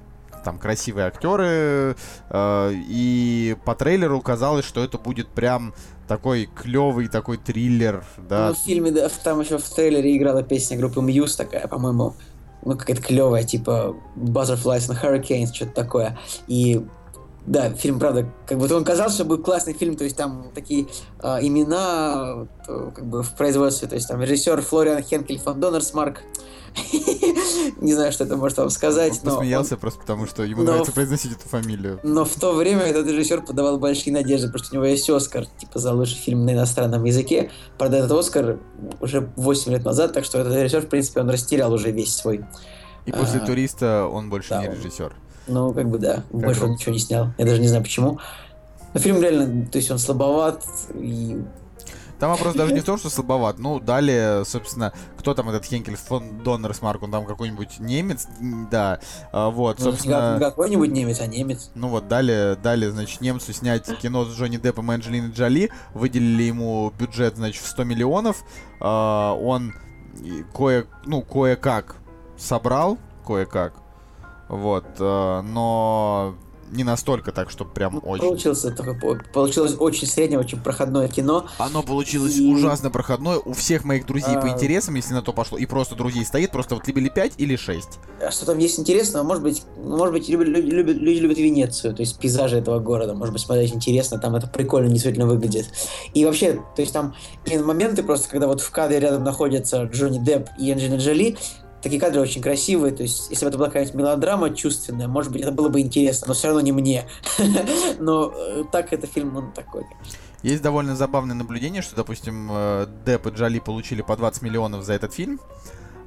там 0.45 0.59
красивые 0.59 1.07
актеры, 1.07 1.97
э, 2.31 2.73
и 2.75 3.57
по 3.65 3.75
трейлеру 3.75 4.21
казалось, 4.21 4.65
что 4.65 4.83
это 4.83 4.99
будет 4.99 5.29
прям 5.29 5.75
такой 6.07 6.47
клевый 6.47 7.09
такой 7.09 7.37
триллер, 7.37 8.05
да, 8.17 8.49
Ну, 8.49 8.55
в 8.55 8.59
фильме, 8.59 8.91
да, 8.91 9.09
там 9.23 9.41
еще 9.41 9.59
в 9.59 9.69
трейлере 9.69 10.17
играла 10.17 10.43
песня 10.43 10.79
группы 10.79 11.01
Muse 11.01 11.37
такая, 11.37 11.69
по-моему, 11.69 12.15
ну, 12.65 12.77
какая-то 12.77 13.03
клевая, 13.03 13.45
типа 13.45 13.95
Butterflies 14.17 14.89
and 14.89 15.03
Hurricanes, 15.03 15.53
что-то 15.55 15.73
такое. 15.73 16.19
И 16.47 16.85
да, 17.49 17.71
фильм, 17.71 17.99
правда, 17.99 18.31
как 18.47 18.59
бы 18.59 18.75
он 18.75 18.85
казался, 18.85 19.15
что 19.15 19.25
будет 19.25 19.43
классный 19.43 19.73
фильм, 19.73 19.97
то 19.97 20.05
есть 20.05 20.17
там 20.17 20.51
такие 20.55 20.87
а, 21.21 21.39
имена 21.41 22.47
э, 22.67 22.91
как 22.95 23.07
бы 23.07 23.23
в 23.23 23.33
производстве, 23.33 23.89
то 23.89 23.95
есть 23.95 24.07
там 24.07 24.21
режиссер 24.21 24.61
Флориан 24.61 25.03
Хенкель 25.03 25.39
фон 25.39 25.59
Донерсмарк. 25.59 26.23
Не 27.81 27.95
знаю, 27.95 28.13
что 28.13 28.25
это 28.25 28.37
может 28.37 28.59
вам 28.59 28.71
сказать, 28.71 29.13
Он 29.15 29.19
но 29.25 29.31
он- 29.33 29.37
посмеялся 29.39 29.77
просто 29.77 30.01
потому, 30.01 30.27
что 30.27 30.43
ему 30.43 30.63
но 30.63 30.71
нравится 30.73 30.93
произносить 30.93 31.33
эту 31.33 31.49
фамилию. 31.49 32.01
но 32.03 32.25
в 32.25 32.35
то 32.35 32.53
время 32.55 32.83
этот 32.83 33.07
режиссер 33.07 33.43
подавал 33.43 33.79
большие 33.79 34.13
надежды, 34.13 34.49
потому 34.49 34.65
что 34.65 34.75
у 34.75 34.77
него 34.77 34.87
есть 34.87 35.09
Оскар, 35.11 35.47
типа, 35.47 35.79
за 35.79 35.93
лучший 35.93 36.17
фильм 36.17 36.45
на 36.45 36.53
иностранном 36.55 37.05
языке. 37.05 37.51
Правда, 37.79 37.99
этот 37.99 38.13
Оскар 38.13 38.59
уже 39.01 39.31
8 39.37 39.73
лет 39.73 39.85
назад, 39.85 40.13
так 40.13 40.25
что 40.25 40.39
этот 40.39 40.55
режиссер, 40.55 40.83
в 40.83 40.89
принципе, 40.89 41.21
он 41.21 41.31
растерял 41.31 41.73
уже 41.73 41.91
весь 41.91 42.15
свой. 42.15 42.45
И 43.07 43.13
после 43.13 43.41
А, 43.41 43.47
туриста 43.47 44.07
он 44.07 44.29
больше 44.31 44.51
да, 44.51 44.67
не 44.67 44.75
режиссер. 44.75 45.15
Ну, 45.47 45.73
как 45.73 45.89
бы 45.89 45.99
да, 45.99 46.25
больше 46.31 46.65
он 46.65 46.73
ничего 46.73 46.93
не 46.93 46.99
снял. 46.99 47.29
Я 47.39 47.45
даже 47.47 47.61
не 47.61 47.69
знаю 47.69 47.83
почему. 47.83 48.19
Но 48.95 49.01
фильм 49.01 49.21
реально, 49.21 49.67
то 49.67 49.79
есть 49.79 49.91
он 49.91 49.99
слабоват, 49.99 50.63
и 50.95 51.41
Там 52.19 52.33
вопрос 52.33 52.55
даже 52.55 52.73
не 52.73 52.81
в 52.81 52.85
том, 52.85 52.99
что 52.99 53.11
слабоват. 53.11 53.59
Ну, 53.59 53.79
далее, 53.79 54.45
собственно, 54.45 54.93
кто 55.17 55.35
там 55.35 55.49
этот 55.49 55.65
Хенкель 55.65 55.97
фон 55.97 56.39
Доннерсмарк, 56.43 57.03
он 57.03 57.13
там 57.13 57.25
какой-нибудь 57.25 57.79
немец, 57.79 58.27
да. 58.71 59.01
А, 59.33 59.51
Вот, 59.51 59.79
ну, 59.79 59.85
собственно... 59.85 60.35
не 60.35 60.41
какой-нибудь 60.41 60.91
немец, 60.91 61.21
а 61.21 61.27
немец. 61.27 61.71
Ну 61.75 61.89
вот, 61.89 62.09
далее, 62.09 62.57
далее, 62.57 62.91
значит, 62.91 63.21
немцу 63.21 63.53
снять 63.53 63.87
кино 63.99 64.25
с 64.25 64.37
Джонни 64.37 64.57
Деппом 64.57 64.91
и 64.91 64.95
Анджелиной 64.95 65.31
Джоли. 65.31 65.71
Выделили 65.95 66.43
ему 66.43 66.93
бюджет, 66.99 67.37
значит, 67.37 67.63
в 67.63 67.69
100 67.69 67.85
миллионов. 67.85 68.45
А, 68.81 69.35
он 69.35 69.75
кое, 70.53 70.87
ну, 71.05 71.23
кое-как 71.23 71.97
собрал, 72.37 72.99
кое-как. 73.27 73.75
Вот, 74.49 74.87
а, 74.99 75.43
но 75.43 76.35
не 76.73 76.85
настолько 76.85 77.33
так, 77.33 77.51
чтобы 77.51 77.71
прям 77.73 77.95
Ну, 77.95 78.01
очень. 78.01 78.25
Получился 78.25 78.71
такой, 78.71 78.99
по- 78.99 79.19
получилось 79.33 79.75
очень 79.79 80.07
среднее, 80.07 80.39
очень 80.39 80.61
проходное 80.61 81.09
кино. 81.09 81.47
Оно 81.59 81.83
получилось 81.83 82.37
И- 82.37 82.53
ужасно 82.53 82.91
проходное. 82.91 83.39
У 83.39 83.53
всех 83.53 83.85
моих 83.85 84.07
друзей 84.07 84.35
по 84.35 84.43
А. 84.45 84.49
интересам, 84.49 84.95
если 84.95 85.15
на 85.15 85.23
то 85.23 85.33
пошло, 85.33 85.59
и 85.59 85.67
просто 85.67 85.95
друзей 85.95 86.25
стоит, 86.25 86.51
просто 86.51 86.75
вот 86.75 86.87
либо 86.87 87.01
или 87.01 87.09
5, 87.09 87.35
или 87.39 87.57
6. 87.57 87.89
А 88.21 88.31
что 88.31 88.47
там 88.47 88.59
есть 88.59 88.79
интересного? 88.79 89.23
Может 89.25 89.43
быть, 89.43 89.63
может 89.83 90.13
быть, 90.13 90.29
любят- 90.29 90.49
люди, 90.49 90.67
любят, 90.71 90.97
люди 90.97 91.19
любят 91.21 91.39
Венецию, 91.39 91.95
то 91.95 92.01
есть 92.03 92.19
пейзажи 92.19 92.59
этого 92.59 92.79
города. 92.81 93.15
Может 93.15 93.33
быть, 93.33 93.43
смотреть 93.43 93.75
интересно, 93.75 94.19
там 94.19 94.35
это 94.37 94.47
прикольно, 94.47 94.89
действительно 94.89 95.27
выглядит. 95.27 95.67
И 96.15 96.25
вообще, 96.25 96.55
то 96.75 96.83
есть 96.83 96.93
там 96.93 97.15
моменты 97.65 98.03
просто, 98.03 98.29
когда 98.29 98.47
вот 98.47 98.61
в 98.61 98.71
кадре 98.71 98.99
рядом 99.01 99.25
находятся 99.25 99.85
Джонни 99.85 100.19
Депп 100.19 100.49
и 100.59 100.71
Анджелина 100.71 100.97
Джоли, 100.99 101.37
такие 101.83 102.01
кадры 102.01 102.21
очень 102.21 102.43
красивые, 102.43 102.93
то 102.93 103.03
есть 103.03 103.31
если 103.31 103.45
бы 103.45 103.49
это 103.49 103.59
была 103.59 103.69
какая-нибудь 103.69 103.95
мелодрама 103.95 104.55
чувственная, 104.55 105.09
может 105.09 105.33
быть, 105.33 105.43
это 105.43 105.53
было 105.53 105.69
бы 105.69 105.81
интересно, 105.81 106.29
но 106.29 106.35
все 106.35 106.49
равно 106.49 106.61
не 106.61 106.73
мне. 106.73 107.07
Но 107.99 108.33
э, 108.35 108.65
так 108.71 108.93
это 108.93 109.07
фильм, 109.07 109.37
он 109.37 109.53
такой. 109.53 109.85
Есть 110.43 110.63
довольно 110.63 110.95
забавное 110.95 111.35
наблюдение, 111.35 111.83
что, 111.83 111.97
допустим, 111.97 112.49
э, 112.51 112.87
Депп 113.05 113.27
и 113.27 113.31
Джоли 113.31 113.59
получили 113.59 114.03
по 114.03 114.17
20 114.17 114.43
миллионов 114.43 114.85
за 114.85 114.95
этот 114.95 115.13
фильм, 115.13 115.41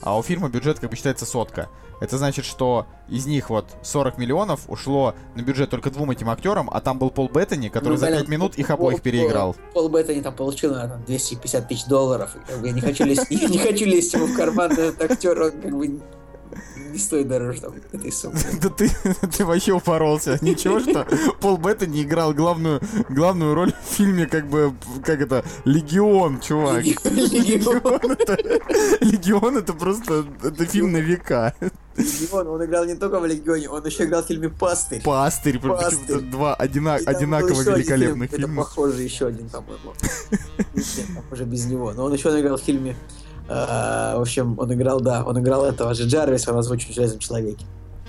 а 0.02 0.18
у 0.18 0.24
фильма 0.24 0.50
бюджет 0.50 0.80
как 0.80 0.90
бы 0.90 0.96
считается 0.96 1.26
сотка. 1.26 1.70
Это 2.00 2.18
значит, 2.18 2.46
что 2.46 2.88
из 3.08 3.28
них 3.28 3.52
вот 3.52 3.66
40 3.84 4.18
миллионов 4.18 4.62
ушло 4.68 5.14
на 5.36 5.42
бюджет 5.44 5.70
только 5.70 5.92
двум 5.92 6.10
этим 6.10 6.30
актерам, 6.32 6.68
а 6.74 6.82
там 6.82 6.98
был 6.98 7.12
Пол 7.12 7.30
Беттани, 7.30 7.70
который 7.70 7.94
Ну, 7.94 7.98
за 7.98 8.08
блин, 8.08 8.20
5 8.22 8.28
минут 8.28 8.56
их 8.58 8.68
Пол- 8.68 8.74
обоих 8.78 8.98
Пол- 8.98 9.04
переиграл. 9.04 9.56
Пол 9.74 9.88
Беттани 9.90 10.22
там 10.22 10.36
получил, 10.36 10.74
наверное, 10.74 10.98
250 11.06 11.68
тысяч 11.68 11.86
долларов. 11.86 12.36
И, 12.36 12.52
как 12.52 12.60
бы, 12.60 12.68
я 12.68 12.74
не 12.74 12.82
хочу 12.82 13.06
лезть, 13.06 13.28
я 13.30 13.48
не 13.48 13.60
хочу 13.60 13.86
лезть 13.86 14.12
ему 14.14 14.26
в 14.26 14.36
карман, 14.36 14.72
этот 14.72 15.00
актер, 15.12 15.40
он 15.40 15.52
как 15.52 15.78
бы 15.78 16.02
не 16.92 16.98
стоит 16.98 17.28
дороже 17.28 17.62
там, 17.62 17.74
этой 17.92 18.12
суммы. 18.12 18.38
Да 18.62 18.70
ты, 18.70 18.90
ты 19.38 19.46
вообще 19.46 19.72
упоролся. 19.74 20.38
Ничего, 20.42 20.80
что 20.80 21.06
Пол 21.40 21.58
Беттани 21.58 22.04
играл 22.04 22.34
главную, 22.34 22.82
главную 23.10 23.54
роль 23.56 23.74
в 23.74 23.94
фильме, 23.96 24.26
как 24.28 24.48
бы, 24.48 24.74
как 25.04 25.22
это, 25.22 25.44
Легион, 25.66 26.40
чувак. 26.42 26.84
Легион. 26.84 28.12
это, 28.12 28.38
Легион 29.02 29.58
это 29.58 29.74
просто, 29.74 30.26
это 30.44 30.66
фильм 30.66 30.92
на 30.92 30.98
века. 30.98 31.54
Легион, 31.98 32.48
он 32.48 32.64
играл 32.66 32.86
не 32.86 32.96
только 32.96 33.20
в 33.20 33.26
Легионе, 33.26 33.70
он 33.70 33.86
еще 33.86 34.06
играл 34.06 34.24
в 34.24 34.28
фильме 34.28 34.50
«Пастырь». 34.50 35.02
Пастырь, 35.04 35.60
Пастырь. 35.60 36.00
это 36.08 36.22
два 36.22 36.56
одина- 36.56 36.98
И 36.98 37.04
там 37.04 37.14
был 37.14 37.20
одинаково 37.20 37.62
великолепных 37.76 38.30
фильм, 38.30 38.44
Это 38.44 38.48
фильма. 38.48 38.64
похоже 38.64 39.02
еще 39.04 39.28
один, 39.28 39.50
по-моему. 39.50 39.94
Нет, 40.74 40.86
там 41.16 41.24
уже 41.32 41.44
без 41.44 41.66
него. 41.66 41.92
Но 41.94 42.06
он 42.06 42.14
еще 42.14 42.30
играл 42.40 42.58
в 42.58 42.62
фильме... 42.62 42.96
а, 43.54 44.18
В 44.18 44.22
общем, 44.22 44.58
он 44.60 44.74
играл, 44.74 45.02
да, 45.02 45.24
он 45.24 45.40
играл 45.40 45.66
этого 45.66 45.94
же 45.94 46.04
Джарвиса, 46.08 46.52
он 46.54 46.60
озвучил 46.60 46.92
в 46.92 46.96
«Железном 46.96 47.20
человеке». 47.20 47.66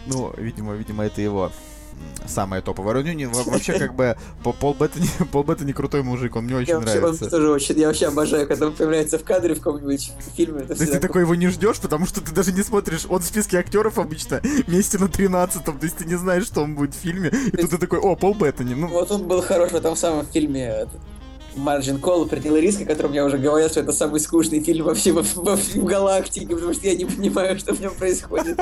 Ну, 0.07 0.32
видимо, 0.36 0.74
видимо, 0.74 1.05
это 1.05 1.20
его 1.20 1.47
м, 1.47 2.28
самая 2.28 2.61
топовая 2.61 2.95
роль. 2.95 3.05
Ну, 3.16 3.30
вообще, 3.45 3.78
как 3.78 3.95
бы, 3.95 4.16
По- 4.43 4.53
Пол 4.53 4.74
Беттани, 4.74 5.07
Пол 5.32 5.45
Беттани 5.45 5.72
крутой 5.72 6.03
мужик, 6.03 6.34
он 6.36 6.45
мне 6.45 6.57
очень 6.57 6.70
Я 6.70 6.78
вообще, 6.78 6.95
он 6.97 7.01
нравится. 7.03 7.30
тоже 7.30 7.51
очень, 7.51 7.78
я 7.78 7.86
вообще 7.86 8.07
обожаю, 8.09 8.49
когда 8.49 8.66
он 8.66 8.72
появляется 8.72 9.18
в 9.18 9.24
кадре 9.24 9.55
в 9.55 9.59
каком-нибудь 9.59 10.12
фильме. 10.36 10.61
Это 10.62 10.74
То 10.74 10.80
есть 10.82 10.93
ты 10.93 10.99
такой 11.01 11.22
его 11.22 11.34
не 11.36 11.49
ждешь, 11.49 11.78
потому 11.80 12.07
что 12.07 12.20
ты 12.20 12.32
даже 12.32 12.53
не 12.53 12.62
смотришь, 12.62 13.07
он 13.09 13.20
в 13.20 13.24
списке 13.24 13.59
актеров 13.59 13.99
обычно 13.99 14.40
месте 14.66 14.99
на 14.99 15.05
13-м, 15.05 15.78
то 15.78 15.84
есть 15.84 15.97
ты 15.99 16.05
не 16.05 16.16
знаешь, 16.16 16.45
что 16.47 16.62
он 16.62 16.74
будет 16.74 16.95
в 16.95 16.99
фильме, 16.99 17.28
и 17.28 17.57
тут 17.57 17.70
ты 17.70 17.78
такой, 17.78 18.01
о, 18.01 18.16
Пол 18.16 18.34
Беттани, 18.34 18.74
ну, 18.74 18.88
Вот 18.88 19.11
он 19.12 19.28
был 19.28 19.40
хорош 19.43 19.70
в 19.70 19.76
этом 19.76 19.95
самом 19.97 20.26
фильме 20.26 20.86
Марджин 21.57 21.98
Колл, 21.98 22.26
Пределы 22.26 22.61
риска, 22.61 22.84
о 22.84 22.86
котором 22.86 23.12
я 23.12 23.24
уже 23.24 23.38
говорил, 23.38 23.68
что 23.68 23.80
это 23.80 23.92
самый 23.92 24.20
скучный 24.20 24.62
фильм 24.62 24.86
вообще 24.86 25.12
во, 25.12 25.22
во 25.34 25.57
всей 25.57 25.80
галактике, 25.80 26.55
потому 26.55 26.72
что 26.72 26.86
я 26.86 26.94
не 26.94 27.05
понимаю, 27.05 27.59
что 27.59 27.74
в 27.74 27.80
нем 27.80 27.94
происходит. 27.94 28.57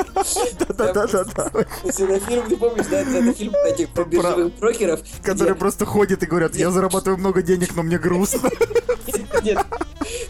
да-да-да-да, 0.69 1.51
это 1.85 2.21
фильм, 2.21 2.49
ты 2.49 2.57
помнишь, 2.57 2.87
да, 2.91 3.01
это, 3.01 3.33
фильм 3.33 3.55
этих 3.67 3.89
биржевых 4.07 4.55
брокеров, 4.59 5.01
которые 5.23 5.55
просто 5.55 5.85
ходят 5.85 6.23
и 6.23 6.27
говорят, 6.27 6.57
я 6.57 6.71
зарабатываю 6.71 7.19
много 7.19 7.43
денег, 7.43 7.75
но 7.77 7.83
мне 7.83 7.99
грустно. 7.99 8.51
Нет, 9.43 9.59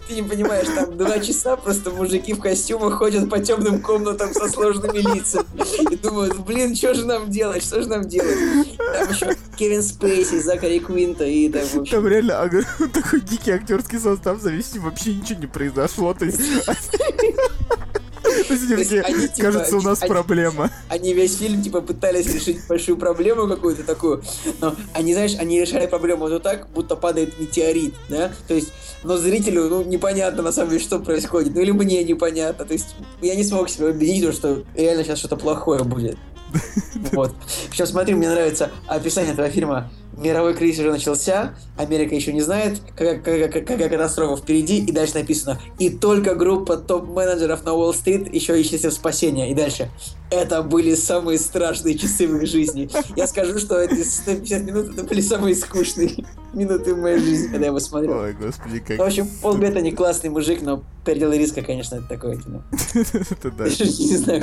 ты 0.08 0.14
не 0.14 0.22
понимаешь, 0.22 0.66
там 0.74 0.96
два 0.96 1.18
часа 1.20 1.56
просто 1.56 1.90
мужики 1.90 2.32
в 2.32 2.40
костюмах 2.40 2.94
ходят 2.94 3.28
по 3.30 3.38
темным 3.38 3.80
комнатам 3.80 4.32
со 4.32 4.48
сложными 4.48 4.98
лицами 4.98 5.46
и 5.92 5.96
думают, 5.96 6.38
блин, 6.40 6.74
что 6.74 6.94
же 6.94 7.06
нам 7.06 7.30
делать, 7.30 7.62
что 7.62 7.82
же 7.82 7.88
нам 7.88 8.06
делать? 8.08 8.36
Там 8.76 9.10
еще 9.10 9.36
Кевин 9.56 9.82
Спейси, 9.82 10.40
Закари 10.40 10.80
Квинта 10.80 11.24
и 11.24 11.48
там, 11.48 11.62
в 11.62 11.76
общем, 11.80 11.96
Там 11.96 12.06
реально 12.08 12.40
ага, 12.40 12.62
такой 12.92 13.20
дикий 13.20 13.52
актерский 13.52 13.98
состав 13.98 14.40
завести 14.40 14.78
вообще 14.78 15.14
ничего 15.14 15.40
не 15.40 15.46
произошло. 15.46 16.14
То 16.14 16.24
есть 16.24 16.40
Типа, 18.48 19.42
кажется, 19.42 19.76
у 19.76 19.82
нас 19.82 19.98
проблема. 20.00 20.70
Они 20.88 21.14
весь 21.14 21.36
фильм, 21.36 21.62
типа, 21.62 21.80
пытались 21.80 22.32
решить 22.32 22.66
большую 22.68 22.96
проблему 22.96 23.48
какую-то 23.48 23.84
такую, 23.84 24.22
но 24.60 24.74
они, 24.92 25.14
знаешь, 25.14 25.36
они 25.38 25.60
решали 25.60 25.86
проблему 25.86 26.28
вот 26.28 26.42
так, 26.42 26.68
будто 26.70 26.96
падает 26.96 27.38
метеорит, 27.38 27.94
да? 28.08 28.32
То 28.48 28.54
есть, 28.54 28.72
но 29.02 29.16
зрителю, 29.16 29.68
ну, 29.68 29.82
непонятно, 29.82 30.42
на 30.42 30.52
самом 30.52 30.70
деле, 30.70 30.82
что 30.82 30.98
происходит, 30.98 31.54
ну, 31.54 31.60
или 31.60 31.70
мне 31.70 32.02
непонятно, 32.04 32.64
то 32.64 32.72
есть, 32.72 32.94
я 33.20 33.34
не 33.34 33.44
смог 33.44 33.68
себя 33.68 33.86
убедить, 33.86 34.34
что 34.34 34.64
реально 34.74 35.04
сейчас 35.04 35.18
что-то 35.18 35.36
плохое 35.36 35.84
будет. 35.84 36.18
Вот. 37.12 37.32
Причем, 37.70 37.86
смотри, 37.86 38.14
мне 38.14 38.28
нравится 38.28 38.70
описание 38.86 39.32
этого 39.32 39.48
фильма. 39.50 39.90
Мировой 40.20 40.54
кризис 40.54 40.80
уже 40.80 40.90
начался, 40.90 41.54
Америка 41.78 42.14
еще 42.14 42.34
не 42.34 42.42
знает, 42.42 42.78
какая, 42.94 43.16
какая- 43.18 43.48
какая 43.48 43.88
катастрофа 43.88 44.42
впереди, 44.42 44.78
и 44.78 44.92
дальше 44.92 45.14
написано, 45.14 45.58
и 45.78 45.88
только 45.88 46.34
группа 46.34 46.76
топ-менеджеров 46.76 47.64
на 47.64 47.72
Уолл-стрит 47.72 48.32
еще 48.32 48.60
ищет 48.60 48.80
себе 48.80 48.90
спасения. 48.90 49.50
И 49.50 49.54
дальше, 49.54 49.90
это 50.30 50.62
были 50.62 50.94
самые 50.94 51.38
страшные 51.38 51.98
часы 51.98 52.26
в 52.26 52.36
их 52.36 52.48
жизни. 52.48 52.88
Я 53.16 53.26
скажу, 53.26 53.58
что 53.58 53.78
эти 53.78 54.02
150 54.02 54.62
минут, 54.62 54.90
это 54.92 55.04
были 55.04 55.20
самые 55.20 55.54
скучные 55.54 56.24
минуты 56.52 56.94
в 56.94 56.98
моей 56.98 57.18
жизни, 57.18 57.48
когда 57.48 57.66
я 57.66 57.66
его 57.66 57.80
смотрел. 57.80 58.18
Ой, 58.18 58.32
господи, 58.32 58.80
как... 58.80 58.98
В 58.98 59.02
общем, 59.02 59.28
Пол 59.42 59.56
Беттани 59.56 59.90
классный 59.90 60.30
мужик, 60.30 60.62
но 60.62 60.82
предел 61.04 61.32
риска, 61.32 61.62
конечно, 61.62 61.96
это 61.96 62.08
такое 62.08 62.36
кино. 62.36 62.62
Это 62.94 63.50
да. 63.50 63.64
Не 63.64 64.16
знаю, 64.16 64.42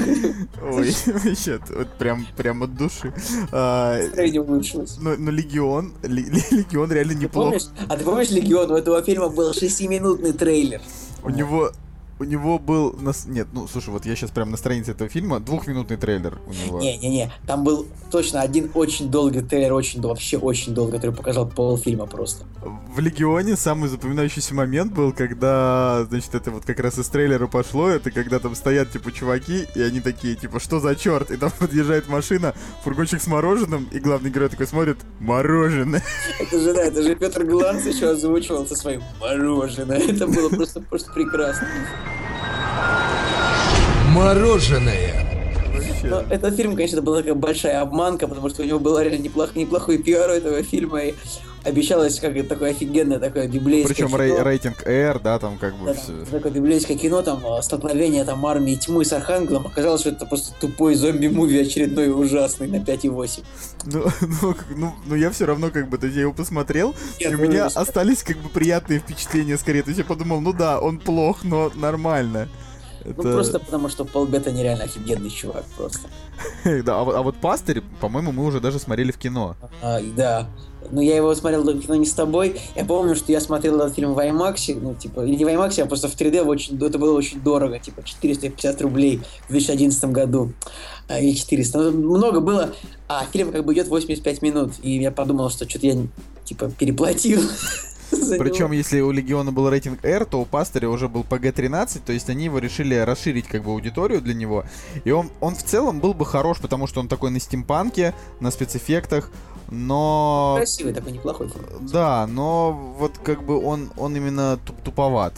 Ой, 0.61 0.93
вообще, 1.05 1.59
вот 1.75 1.87
прям, 1.97 2.27
прям 2.35 2.63
от 2.63 2.75
души. 2.75 3.13
А, 3.51 4.01
настроение 4.01 4.41
улучшилось. 4.41 4.97
Но, 4.99 5.15
Легион, 5.15 5.93
Легион 6.03 6.91
реально 6.91 7.13
Ты 7.13 7.19
неплох. 7.19 7.45
помнишь? 7.45 7.67
А 7.87 7.97
ты 7.97 8.03
помнишь 8.03 8.29
Легион? 8.29 8.71
У 8.71 8.75
этого 8.75 9.01
фильма 9.01 9.29
был 9.29 9.51
6-минутный 9.51 10.33
трейлер. 10.33 10.81
У 11.23 11.29
него, 11.29 11.71
у 12.19 12.23
него 12.23 12.59
был, 12.59 12.93
нас- 12.93 13.25
нет, 13.27 13.47
ну, 13.53 13.67
слушай, 13.67 13.89
вот 13.89 14.05
я 14.05 14.15
сейчас 14.15 14.31
прям 14.31 14.51
на 14.51 14.57
странице 14.57 14.91
этого 14.91 15.09
фильма, 15.09 15.39
двухминутный 15.39 15.97
трейлер 15.97 16.39
у 16.47 16.53
него. 16.53 16.79
Не-не-не, 16.79 17.31
там 17.45 17.63
был 17.63 17.87
точно 18.11 18.41
один 18.41 18.71
очень 18.73 19.09
долгий 19.09 19.41
трейлер, 19.41 19.73
очень 19.73 20.01
вообще 20.01 20.37
очень 20.37 20.73
долгий, 20.73 20.93
который 20.93 21.15
показал 21.15 21.47
полфильма 21.47 22.05
просто. 22.07 22.45
В 22.61 22.99
Легионе 22.99 23.55
самый 23.55 23.89
запоминающийся 23.89 24.53
момент 24.55 24.93
был, 24.93 25.13
когда, 25.13 26.05
значит, 26.09 26.33
это 26.35 26.51
вот 26.51 26.65
как 26.65 26.79
раз 26.79 26.97
из 26.97 27.07
трейлера 27.07 27.47
пошло, 27.47 27.89
это 27.89 28.11
когда 28.11 28.39
там 28.39 28.55
стоят, 28.55 28.91
типа, 28.91 29.11
чуваки, 29.11 29.65
и 29.75 29.81
они 29.81 29.99
такие, 29.99 30.35
типа, 30.35 30.59
что 30.59 30.79
за 30.79 30.95
черт? 30.95 31.31
И 31.31 31.37
там 31.37 31.51
подъезжает 31.59 32.07
машина, 32.09 32.53
фургончик 32.83 33.21
с 33.21 33.27
мороженым, 33.27 33.87
и 33.91 33.99
главный 33.99 34.31
герой 34.31 34.49
такой 34.49 34.67
смотрит, 34.67 34.97
мороженое. 35.19 36.01
Это 36.39 36.59
же, 36.59 36.73
да, 36.73 36.83
это 36.83 37.03
же 37.03 37.15
Петр 37.15 37.43
Гланц 37.43 37.85
еще 37.85 38.11
озвучивал 38.11 38.65
со 38.65 38.75
своим 38.75 39.01
мороженое. 39.19 39.99
Это 40.07 40.27
было 40.27 40.49
просто, 40.49 40.81
просто 40.81 41.11
прекрасно. 41.11 41.67
Мороженое. 44.13 45.27
Но 46.03 46.23
этот 46.29 46.55
фильм, 46.55 46.75
конечно, 46.75 47.01
была 47.01 47.17
такая 47.17 47.33
большая 47.33 47.81
обманка, 47.81 48.27
потому 48.27 48.49
что 48.49 48.61
у 48.61 48.65
него 48.65 48.79
был 48.79 48.99
реально 48.99 49.21
неплох, 49.21 49.55
неплохой 49.55 49.97
пиар 49.97 50.29
у 50.29 50.33
этого 50.33 50.63
фильма, 50.63 50.99
и 50.99 51.13
обещалось 51.67 52.19
как 52.19 52.47
такое 52.47 52.71
офигенное, 52.71 53.19
такое 53.19 53.47
библейское 53.47 53.93
Причем 53.95 54.07
кино. 54.07 54.17
рей- 54.23 54.41
рейтинг 54.41 54.87
R, 54.87 55.19
да, 55.19 55.37
там 55.39 55.57
как 55.57 55.75
бы 55.75 55.87
Да, 55.87 55.93
все. 55.93 56.13
такое 56.31 56.51
библейское 56.51 56.97
кино, 56.97 57.21
там 57.21 57.43
э, 57.45 57.61
столкновение 57.61 58.23
там 58.25 58.45
армии 58.45 58.75
тьмы 58.75 59.05
с 59.05 59.13
Архангелом. 59.13 59.67
Оказалось, 59.67 60.01
что 60.01 60.09
это 60.11 60.25
просто 60.25 60.53
тупой 60.59 60.95
зомби-муви 60.95 61.59
очередной 61.61 62.09
ужасный 62.11 62.67
на 62.67 62.77
5,8. 62.77 63.43
Ну, 63.85 64.05
ну, 64.41 64.55
ну, 64.75 64.93
ну, 65.05 65.15
я 65.15 65.29
все 65.31 65.45
равно 65.45 65.69
как 65.69 65.89
бы, 65.89 65.97
то 65.97 66.07
я 66.07 66.21
его 66.21 66.33
посмотрел, 66.33 66.95
Нет, 67.19 67.31
и 67.31 67.35
у 67.35 67.37
меня 67.39 67.65
остались 67.65 68.23
как 68.23 68.37
бы 68.37 68.49
приятные 68.49 68.99
впечатления 68.99 69.57
скорее. 69.57 69.83
То 69.83 69.89
есть 69.89 69.99
я 69.99 70.05
подумал, 70.05 70.41
ну 70.41 70.53
да, 70.53 70.79
он 70.79 70.99
плох, 70.99 71.43
но 71.43 71.71
нормально. 71.75 72.47
Ну 73.15 73.23
Это- 73.23 73.33
просто 73.33 73.59
потому, 73.59 73.89
что 73.89 74.05
Пол 74.05 74.25
Бета 74.25 74.51
нереально 74.51 74.83
офигенный 74.83 75.29
чувак 75.29 75.63
просто. 75.77 76.07
Да, 76.83 76.99
а, 76.99 77.03
вот- 77.03 77.15
а 77.15 77.21
вот 77.21 77.37
пастырь, 77.37 77.81
по-моему, 78.01 78.31
мы 78.31 78.45
уже 78.45 78.59
даже 78.59 78.79
смотрели 78.79 79.11
в 79.11 79.17
кино. 79.17 79.55
А, 79.81 79.99
и 79.99 80.11
да. 80.11 80.49
Но 80.91 81.01
я 81.01 81.15
его 81.17 81.33
смотрел 81.35 81.63
в 81.63 81.79
кино 81.81 81.95
не 81.95 82.05
с 82.05 82.13
тобой. 82.13 82.59
Я 82.75 82.85
помню, 82.85 83.15
что 83.15 83.31
я 83.31 83.41
смотрел 83.41 83.77
этот 83.81 83.95
фильм 83.95 84.13
в 84.13 84.19
IMAX, 84.19 84.79
ну, 84.79 84.93
типа, 84.93 85.21
или 85.25 85.35
не 85.35 85.43
в 85.45 85.47
IMAX, 85.47 85.81
а 85.81 85.85
просто 85.85 86.07
в 86.07 86.15
3D, 86.15 86.43
очень, 86.43 86.77
это 86.81 86.97
было 86.97 87.17
очень 87.17 87.41
дорого, 87.41 87.79
типа, 87.79 88.03
450 88.03 88.81
рублей 88.81 89.21
в 89.47 89.51
2011 89.51 90.11
году. 90.11 90.53
А, 91.09 91.19
или 91.19 91.33
400. 91.35 91.91
Ну, 91.91 92.17
много 92.17 92.39
было. 92.39 92.71
А 93.09 93.25
фильм 93.25 93.51
как 93.51 93.65
бы 93.65 93.73
идет 93.73 93.87
85 93.87 94.41
минут. 94.41 94.73
И 94.81 94.97
я 95.01 95.11
подумал, 95.11 95.49
что 95.49 95.67
что-то 95.67 95.87
я, 95.87 95.97
типа, 96.45 96.69
переплатил. 96.69 97.41
Причем, 98.39 98.71
если 98.71 99.01
у 99.01 99.11
Легиона 99.11 99.51
был 99.51 99.69
рейтинг 99.69 100.03
R, 100.03 100.25
то 100.25 100.41
у 100.41 100.45
пастыря 100.45 100.89
уже 100.89 101.07
был 101.07 101.25
PG-13, 101.29 102.01
то 102.05 102.13
есть 102.13 102.29
они 102.29 102.45
его 102.45 102.59
решили 102.59 102.95
расширить 102.95 103.47
как 103.47 103.63
бы 103.63 103.71
аудиторию 103.71 104.21
для 104.21 104.33
него. 104.33 104.65
И 105.03 105.11
он, 105.11 105.29
он 105.39 105.55
в 105.55 105.63
целом 105.63 105.99
был 105.99 106.13
бы 106.13 106.25
хорош, 106.25 106.59
потому 106.59 106.87
что 106.87 106.99
он 106.99 107.07
такой 107.07 107.31
на 107.31 107.39
стимпанке, 107.39 108.13
на 108.39 108.51
спецэффектах, 108.51 109.31
но... 109.69 110.55
Красивый 110.57 110.93
такой, 110.93 111.11
неплохой 111.11 111.49
фильм. 111.49 111.65
Да, 111.81 112.27
но 112.27 112.71
вот 112.97 113.13
как 113.23 113.43
бы 113.43 113.63
он, 113.63 113.91
он 113.97 114.15
именно 114.15 114.59
туп- 114.65 114.81
туповат. 114.83 115.33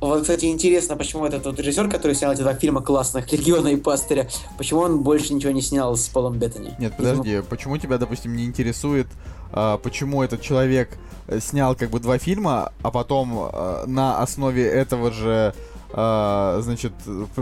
Вот, 0.00 0.22
кстати, 0.22 0.44
интересно, 0.46 0.96
почему 0.96 1.24
этот 1.24 1.46
вот 1.46 1.58
режиссер, 1.58 1.88
который 1.88 2.14
снял 2.14 2.32
эти 2.32 2.42
два 2.42 2.54
фильма 2.54 2.82
классных, 2.82 3.32
Легиона 3.32 3.68
и 3.68 3.76
Пастыря, 3.76 4.28
почему 4.58 4.80
он 4.80 5.02
больше 5.02 5.32
ничего 5.32 5.52
не 5.52 5.62
снял 5.62 5.96
с 5.96 6.08
Полом 6.08 6.38
Беттани? 6.38 6.74
Нет, 6.78 6.92
Видимо, 6.98 7.16
подожди, 7.16 7.40
почему 7.48 7.78
тебя, 7.78 7.96
допустим, 7.96 8.36
не 8.36 8.44
интересует, 8.44 9.06
почему 9.52 10.22
этот 10.22 10.40
человек 10.42 10.98
э, 11.28 11.40
снял 11.40 11.74
как 11.74 11.90
бы 11.90 12.00
два 12.00 12.18
фильма, 12.18 12.72
а 12.82 12.90
потом 12.90 13.32
а, 13.34 13.84
на 13.86 14.20
основе 14.20 14.66
этого 14.66 15.12
же, 15.12 15.54
значит, 15.92 16.92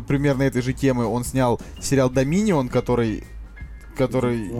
примерно 0.07 0.43
этой 0.43 0.63
же 0.63 0.73
темы 0.73 1.07
он 1.07 1.25
снял 1.25 1.61
сериал 1.81 2.11
Доминион, 2.11 2.69
который, 2.69 3.25
который, 3.97 4.53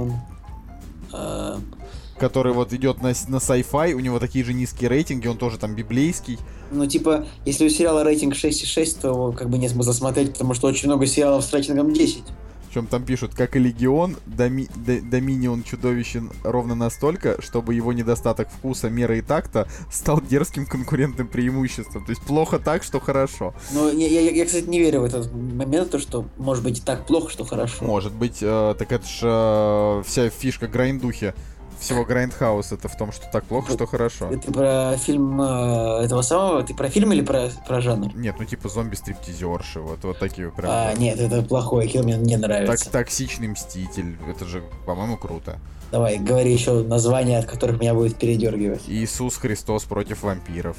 который 2.19 2.53
вот 2.53 2.73
идет 2.73 3.03
на, 3.03 3.09
на 3.09 3.37
sci-fi, 3.37 3.93
у 3.93 4.01
него 4.01 4.19
такие 4.19 4.45
же 4.45 4.53
низкие 4.53 4.89
рейтинги, 4.89 5.29
он 5.29 5.37
тоже 5.37 5.59
там 5.59 5.75
библейский. 5.75 6.39
Ну, 6.71 6.87
типа, 6.87 7.27
если 7.45 7.67
у 7.67 7.69
сериала 7.71 8.03
рейтинг 8.03 8.35
6,6, 8.35 9.01
то 9.01 9.33
как 9.33 9.49
бы 9.49 9.59
нет 9.59 9.71
смысла 9.71 9.93
смотреть, 9.93 10.33
потому 10.33 10.55
что 10.55 10.67
очень 10.67 10.89
много 10.89 11.07
сериалов 11.07 11.45
с 11.45 11.53
рейтингом 11.53 11.93
10. 11.93 12.23
Причем 12.75 12.89
там 12.89 13.05
пишут, 13.05 13.37
как 13.37 13.55
и 13.55 13.61
Легион, 13.61 14.17
Доми- 14.27 14.69
Д- 14.75 15.01
Доминион 15.01 15.63
чудовищен 15.63 16.33
ровно 16.43 16.75
настолько, 16.75 17.41
чтобы 17.41 17.73
его 17.75 17.93
недостаток 17.93 18.49
вкуса, 18.51 18.91
меры 18.91 19.19
и 19.19 19.23
такта 19.23 19.69
стал 19.93 20.21
дерзким 20.21 20.67
конкурентным 20.67 21.29
преимуществом. 21.29 22.05
То 22.05 22.11
есть 22.11 22.23
плохо 22.23 22.59
так, 22.59 22.83
что 22.83 22.99
хорошо. 22.99 23.55
Но 23.73 23.91
я, 23.91 24.09
я- 24.09 24.29
я, 24.33 24.45
кстати, 24.45 24.65
не 24.65 24.81
верю 24.81 25.03
в 25.03 25.05
этот 25.05 25.33
момент, 25.33 25.91
то, 25.93 26.01
что 26.01 26.27
может 26.37 26.65
быть 26.65 26.79
и 26.81 26.83
так 26.83 27.07
плохо, 27.07 27.31
что 27.31 27.45
хорошо. 27.45 27.85
Может 27.85 28.13
быть, 28.13 28.39
э, 28.43 28.75
так 28.77 28.91
это 28.91 29.07
ж 29.07 29.21
э, 29.23 30.03
вся 30.05 30.29
фишка 30.31 30.67
грайндухи 30.67 31.33
всего 31.85 32.05
Grindhouse 32.05 32.73
это 32.73 32.89
в 32.89 32.97
том, 32.97 33.13
что 33.13 33.27
так 33.31 33.45
плохо, 33.45 33.73
что 33.73 33.87
хорошо. 33.87 34.31
Это 34.31 34.51
про 34.53 34.97
фильм 34.97 35.41
э, 35.41 36.05
этого 36.05 36.23
самого? 36.23 36.63
Ты 36.63 36.75
про 36.75 36.89
фильм 36.89 37.13
или 37.13 37.21
про, 37.21 37.51
про 37.67 37.81
жанр? 37.81 38.15
Нет, 38.17 38.37
ну 38.39 38.45
типа 38.45 38.69
зомби-стриптизерши, 38.69 39.81
вот, 39.81 40.03
вот 40.03 40.19
такие 40.19 40.51
прям. 40.51 40.71
А, 40.71 40.93
нет, 40.95 41.21
это 41.21 41.43
плохое 41.43 41.89
кино, 41.89 42.05
мне 42.05 42.17
не 42.17 42.37
Так, 42.39 42.43
нравится. 42.49 42.91
токсичный 42.91 43.49
мститель, 43.49 44.17
это 44.29 44.45
же, 44.47 44.63
по-моему, 44.87 45.17
круто. 45.17 45.59
Давай, 45.93 46.19
говори 46.19 46.53
еще 46.53 46.83
названия, 46.83 47.39
от 47.39 47.47
которых 47.47 47.81
меня 47.81 47.95
будет 47.95 48.17
передергивать. 48.17 48.83
Иисус 48.89 49.37
Христос 49.37 49.85
против 49.85 50.23
вампиров. 50.23 50.77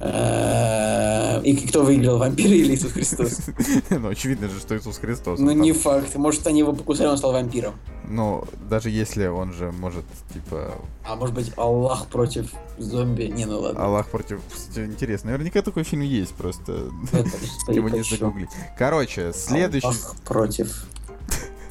Э, 0.00 1.40
И 1.42 1.56
кто 1.56 1.82
выиграл, 1.82 2.18
вампиры 2.18 2.50
или 2.56 2.74
Иисус 2.74 2.92
Христос? 2.92 3.40
Ну, 3.90 4.08
очевидно 4.08 4.48
же, 4.48 4.58
что 4.60 4.76
Иисус 4.76 4.98
Христос. 4.98 5.38
Ну, 5.38 5.52
не 5.52 5.72
факт. 5.72 6.14
Может, 6.16 6.46
они 6.46 6.60
его 6.60 6.72
покусали, 6.72 7.08
он 7.08 7.18
стал 7.18 7.32
вампиром. 7.32 7.74
Ну, 8.08 8.44
даже 8.70 8.90
если 8.90 9.26
он 9.26 9.52
же 9.52 9.70
может, 9.70 10.04
типа, 10.32 10.74
А 11.04 11.14
может 11.16 11.34
быть, 11.34 11.52
Аллах 11.56 12.06
против 12.06 12.50
зомби? 12.78 13.24
Не, 13.24 13.44
ну 13.44 13.60
ладно. 13.60 13.84
Аллах 13.84 14.08
против... 14.08 14.40
Интересно. 14.76 15.30
Наверняка 15.30 15.62
такой 15.62 15.82
фильм 15.84 16.02
есть, 16.02 16.34
просто 16.34 16.72
его 17.68 17.88
не 17.88 18.02
загуглить. 18.02 18.48
Короче, 18.78 19.32
следующий... 19.34 19.86
Аллах 19.86 20.16
против... 20.24 20.84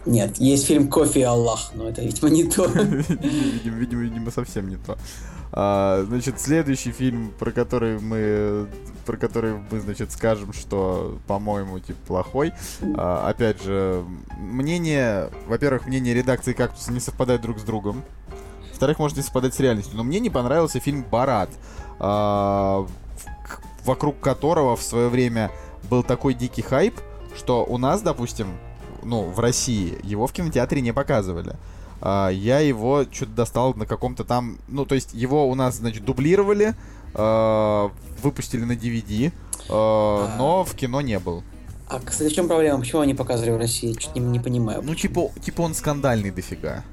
Нет, 0.05 0.37
есть 0.37 0.67
фильм 0.67 0.87
«Кофе 0.87 1.19
и 1.19 1.23
Аллах», 1.23 1.71
но 1.75 1.89
это, 1.89 2.01
видимо, 2.01 2.29
не 2.29 2.45
то. 2.45 2.65
Видимо, 2.67 4.01
видимо, 4.03 4.31
совсем 4.31 4.69
не 4.69 4.77
то. 4.77 4.97
А, 5.51 6.03
значит, 6.07 6.39
следующий 6.39 6.91
фильм, 6.91 7.31
про 7.39 7.51
который 7.51 7.99
мы 7.99 8.67
про 9.05 9.15
который 9.15 9.61
мы, 9.71 9.79
значит, 9.79 10.11
скажем, 10.11 10.51
что, 10.51 11.17
по-моему, 11.27 11.79
типа, 11.79 11.97
плохой. 12.05 12.51
А, 12.97 13.29
опять 13.29 13.63
же, 13.63 14.03
мнение, 14.37 15.29
во-первых, 15.47 15.87
мнение 15.87 16.13
редакции 16.13 16.51
«Кактуса» 16.51 16.91
не 16.91 16.99
совпадает 16.99 17.41
друг 17.41 17.57
с 17.57 17.63
другом. 17.63 18.03
Во-вторых, 18.69 18.99
может 18.99 19.15
не 19.15 19.23
совпадать 19.23 19.55
с 19.55 19.59
реальностью. 19.61 19.95
Но 19.95 20.03
мне 20.03 20.19
не 20.19 20.29
понравился 20.29 20.81
фильм 20.81 21.05
«Барат», 21.09 21.49
а, 21.99 22.85
вокруг 23.85 24.19
которого 24.19 24.75
в 24.75 24.83
свое 24.83 25.07
время 25.07 25.51
был 25.89 26.03
такой 26.03 26.33
дикий 26.33 26.61
хайп, 26.61 26.95
что 27.35 27.63
у 27.63 27.77
нас, 27.77 28.01
допустим, 28.01 28.47
ну, 29.03 29.23
в 29.23 29.39
России 29.39 29.97
его 30.03 30.27
в 30.27 30.33
кинотеатре 30.33 30.81
не 30.81 30.91
показывали. 30.91 31.55
А, 32.01 32.29
я 32.29 32.59
его 32.59 33.05
что-то 33.11 33.31
достал 33.31 33.73
на 33.73 33.85
каком-то 33.85 34.23
там... 34.23 34.59
Ну, 34.67 34.85
то 34.85 34.95
есть 34.95 35.13
его 35.13 35.49
у 35.49 35.55
нас, 35.55 35.75
значит, 35.75 36.05
дублировали, 36.05 36.75
а, 37.13 37.91
выпустили 38.21 38.63
на 38.63 38.73
DVD, 38.73 39.31
а, 39.69 40.35
но 40.37 40.63
в 40.63 40.73
кино 40.75 41.01
не 41.01 41.19
был. 41.19 41.43
А, 41.89 41.99
кстати, 41.99 42.29
в 42.29 42.35
чем 42.35 42.47
проблема? 42.47 42.79
Почему 42.79 43.01
они 43.01 43.13
показывали 43.13 43.51
в 43.51 43.57
России? 43.57 43.93
Чуть 43.93 44.13
не, 44.15 44.21
не 44.21 44.39
понимаю. 44.39 44.81
Ну, 44.83 44.93
типа, 44.93 45.31
типа 45.43 45.61
он 45.61 45.73
скандальный 45.73 46.31
дофига. 46.31 46.83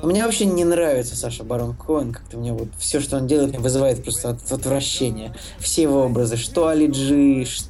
Но 0.00 0.08
мне 0.08 0.24
вообще 0.24 0.44
не 0.44 0.64
нравится 0.64 1.16
Саша 1.16 1.44
Барон 1.44 1.74
Коэн. 1.74 2.12
Как-то 2.12 2.36
мне 2.36 2.52
вот 2.52 2.68
все, 2.78 3.00
что 3.00 3.16
он 3.16 3.26
делает, 3.26 3.50
мне 3.50 3.58
вызывает 3.58 4.02
просто 4.02 4.30
от- 4.30 4.52
отвращение. 4.52 5.34
Все 5.58 5.82
его 5.82 6.04
образы, 6.04 6.36
что 6.36 6.68
Алиджи, 6.68 7.44
что 7.44 7.68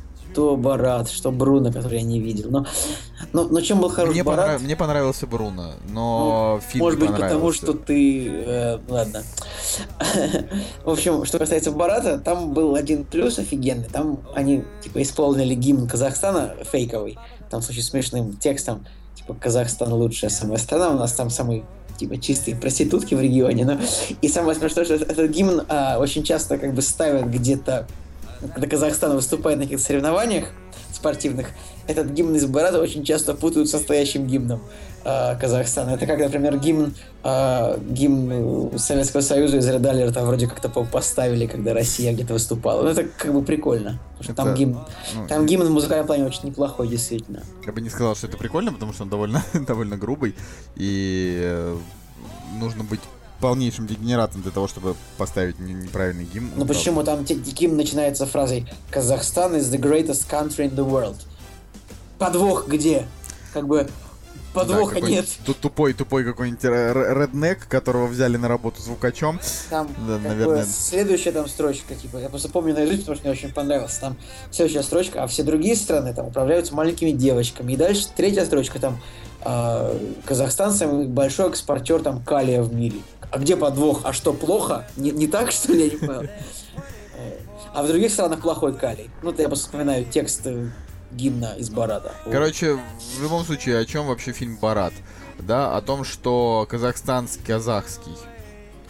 Барат, 0.56 1.09
что 1.10 1.31
Бруно, 1.31 1.73
который 1.73 1.98
я 1.98 2.05
не 2.05 2.20
видел. 2.20 2.51
Но, 2.51 2.66
но, 3.32 3.44
но 3.44 3.60
чем 3.60 3.81
был 3.81 3.89
хорош 3.89 4.15
Мне, 4.15 4.23
Барат? 4.23 4.47
понрав- 4.47 4.62
мне 4.62 4.77
понравился 4.77 5.27
Бруно, 5.27 5.74
но 5.90 6.60
фильм 6.69 6.85
Может 6.85 7.01
быть, 7.01 7.10
потому 7.10 7.52
что 7.52 7.73
ты... 7.73 8.28
э, 8.28 8.78
ладно. 8.89 9.23
В 10.85 10.90
общем, 10.90 11.24
что 11.24 11.39
касается 11.39 11.70
Барата, 11.73 12.19
там 12.19 12.52
был 12.55 12.74
один 12.74 13.05
плюс 13.05 13.39
офигенный. 13.39 13.89
Там 13.93 14.20
они, 14.35 14.65
типа, 14.82 15.02
исполнили 15.02 15.55
гимн 15.55 15.89
Казахстана 15.89 16.55
фейковый. 16.70 17.19
Там 17.51 17.62
с 17.62 17.70
очень 17.70 17.82
смешным 17.82 18.36
текстом. 18.36 18.86
Типа, 19.15 19.35
Казахстан 19.35 19.93
лучшая 19.93 20.31
самая 20.31 20.59
страна. 20.59 20.90
У 20.90 20.98
нас 20.98 21.12
там 21.12 21.31
самые 21.31 21.65
типа 21.98 22.16
чистые 22.19 22.56
проститутки 22.56 23.15
в 23.15 23.20
регионе, 23.20 23.65
но 23.65 23.77
и 24.23 24.28
самое 24.28 24.56
смешное, 24.56 24.85
что 24.85 24.94
этот 24.94 25.31
гимн 25.31 25.62
а, 25.69 25.98
очень 25.98 26.23
часто 26.23 26.56
как 26.56 26.73
бы 26.73 26.81
ставят 26.81 27.27
где-то, 27.27 27.89
когда 28.40 28.66
Казахстан 28.66 29.15
выступает 29.15 29.59
на 29.59 29.65
каких-то 29.65 29.85
соревнованиях 29.85 30.47
спортивных, 30.93 31.48
этот 31.86 32.10
гимн 32.10 32.35
из 32.35 32.47
Барата 32.47 32.81
очень 32.81 33.05
часто 33.05 33.35
путают 33.35 33.69
с 33.69 33.73
настоящим 33.73 34.27
гимном 34.27 34.60
а, 35.05 35.36
Казахстана. 35.36 35.90
Это 35.90 36.06
как, 36.06 36.19
например, 36.19 36.59
гимн, 36.59 36.94
а, 37.23 37.78
гимн 37.78 38.78
Советского 38.78 39.20
Союза 39.20 39.59
из 39.59 39.69
Red 39.69 39.81
Alert, 39.81 40.24
вроде 40.24 40.47
как-то 40.47 40.69
по- 40.69 40.85
поставили, 40.85 41.47
когда 41.47 41.73
Россия 41.73 42.12
где-то 42.12 42.35
выступала. 42.35 42.82
Ну, 42.82 42.89
это 42.89 43.05
как 43.05 43.32
бы 43.32 43.43
прикольно. 43.43 44.01
Потому 44.19 44.24
что 44.24 44.35
там 44.35 44.48
Это, 44.48 44.56
гимн, 44.56 44.78
ну, 45.15 45.27
там 45.28 45.47
гимн 45.47 45.66
в 45.66 45.70
музыкальном 45.70 46.06
плане 46.06 46.24
очень 46.27 46.48
неплохой, 46.48 46.89
действительно. 46.89 47.43
Я 47.65 47.73
бы 47.73 47.81
не 47.81 47.90
сказал, 47.90 48.16
что 48.16 48.27
это 48.27 48.36
прикольно, 48.36 48.73
потому 48.73 48.93
что 48.93 49.05
он 49.05 49.09
довольно, 49.09 49.43
довольно 49.55 49.97
грубый. 49.97 50.35
И 50.77 51.40
э, 51.43 51.77
нужно 52.59 52.85
быть 52.85 53.01
полнейшим 53.40 53.86
дегенератом 53.86 54.43
для 54.43 54.51
того, 54.51 54.66
чтобы 54.69 54.94
поставить 55.16 55.59
не- 55.60 55.74
неправильный 55.74 56.24
гимн. 56.24 56.51
Ну 56.56 56.65
почему 56.66 57.02
там 57.05 57.24
гимн 57.24 57.77
начинается 57.77 58.27
фразой 58.27 58.66
«Казахстан 58.90 59.55
is 59.56 59.70
the 59.70 59.78
greatest 59.78 60.28
country 60.31 60.69
in 60.69 60.74
the 60.74 60.89
world». 60.89 61.16
Подвох 62.19 62.66
где? 62.69 63.06
Как 63.52 63.66
бы 63.69 63.85
Да, 64.55 64.60
подвоха 64.65 64.94
какой- 64.97 65.10
нет. 65.10 65.27
Тут 65.44 65.59
тупой, 65.59 65.93
тупой 65.93 66.24
какой-нибудь 66.24 66.65
ре- 66.65 66.93
ре- 66.93 67.15
реднек, 67.15 67.69
которого 67.69 68.06
взяли 68.09 68.36
на 68.36 68.48
работу 68.48 68.82
звукачом. 68.82 69.39
Там 69.70 69.89
Да, 70.06 70.19
наверное. 70.19 70.65
бы 70.65 70.69
следующая 70.69 71.31
там 71.31 71.48
строчка, 71.48 71.94
типа, 71.94 72.16
я 72.16 72.28
просто 72.28 72.48
помню 72.48 72.74
наизусть, 72.74 73.01
потому 73.02 73.16
что 73.16 73.28
мне 73.28 73.32
очень 73.39 73.52
понравилось. 73.52 73.97
Там 73.98 74.16
следующая 74.51 74.82
строчка, 74.82 75.23
а 75.23 75.27
все 75.28 75.44
другие 75.44 75.77
страны 75.77 76.12
там 76.12 76.27
управляются 76.27 76.74
маленькими 76.74 77.12
девочками. 77.12 77.74
И 77.74 77.77
дальше 77.77 78.06
третья 78.16 78.44
строчка 78.44 78.81
там 78.81 79.01
а, 79.43 79.97
Казахстан 80.24 80.73
самый 80.73 81.06
большой 81.06 81.51
экспортер 81.51 82.02
там 82.02 82.20
калия 82.24 82.60
в 82.62 82.74
мире. 82.74 82.97
А 83.31 83.39
где 83.39 83.57
подвох? 83.57 84.01
А 84.05 84.13
что, 84.13 84.33
плохо? 84.33 84.87
Не, 84.97 85.11
не 85.11 85.27
так, 85.29 85.51
что 85.53 85.73
ли? 85.73 85.85
Я 85.87 85.91
не 85.91 85.97
понял. 86.07 86.29
А 87.75 87.83
в 87.83 87.87
других 87.89 88.11
странах 88.13 88.41
плохой 88.41 88.75
калий. 88.75 89.11
Ну, 89.23 89.31
это 89.31 89.43
я 89.43 89.49
просто 89.49 89.67
вспоминаю 89.67 90.05
текст 90.07 90.47
э, 90.47 90.71
гимна 91.13 91.55
из 91.59 91.71
Барата. 91.71 92.13
Короче, 92.31 92.75
в 93.19 93.23
любом 93.23 93.45
случае, 93.45 93.79
о 93.79 93.85
чем 93.85 94.07
вообще 94.07 94.33
фильм 94.33 94.57
Барат? 94.57 94.93
Да, 95.39 95.77
о 95.77 95.83
том, 95.83 96.03
что 96.05 96.67
казахстанский, 96.69 97.45
казахский, 97.45 98.17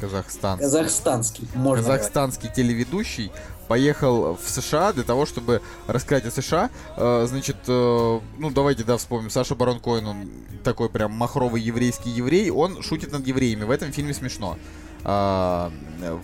казахстанский, 0.01 0.65
Казахстанский, 0.65 1.49
можно 1.55 1.83
говорить. 1.85 2.01
казахстанский 2.07 2.51
телеведущий 2.55 3.33
поехал 3.69 4.35
в 4.35 4.49
США 4.49 4.93
для 4.93 5.05
того, 5.05 5.27
чтобы 5.27 5.61
рассказать 5.87 6.25
о 6.27 6.31
США. 6.31 6.71
Э, 6.97 7.27
значит, 7.29 7.57
э, 7.69 8.21
ну 8.39 8.51
давайте, 8.51 8.83
да, 8.83 8.97
вспомним. 8.97 9.31
Саша 9.31 9.55
Барон 9.55 9.79
Коэн, 9.79 10.07
он 10.07 10.31
такой 10.65 10.89
прям 10.89 11.13
махровый 11.13 11.61
еврейский 11.61 12.11
еврей, 12.11 12.51
он 12.51 12.83
шутит 12.83 13.13
над 13.13 13.27
евреями. 13.27 13.65
В 13.65 13.71
этом 13.71 13.93
фильме 13.93 14.15
смешно. 14.15 14.59
А, 15.05 15.71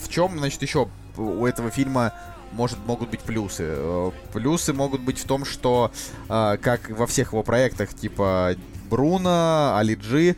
в 0.00 0.08
чем, 0.08 0.38
значит, 0.38 0.60
еще 0.62 0.88
у 1.16 1.46
этого 1.46 1.70
фильма 1.70 2.12
может, 2.52 2.78
могут 2.86 3.10
быть 3.10 3.20
плюсы. 3.20 3.64
Э, 3.66 4.10
Плюсы 4.32 4.72
могут 4.72 5.02
быть 5.02 5.18
в 5.18 5.26
том, 5.26 5.44
что, 5.44 5.92
как 6.28 6.90
во 6.90 7.06
всех 7.06 7.32
его 7.32 7.42
проектах, 7.42 7.94
типа 7.94 8.56
Бруно, 8.90 9.76
Алиджи, 9.76 10.36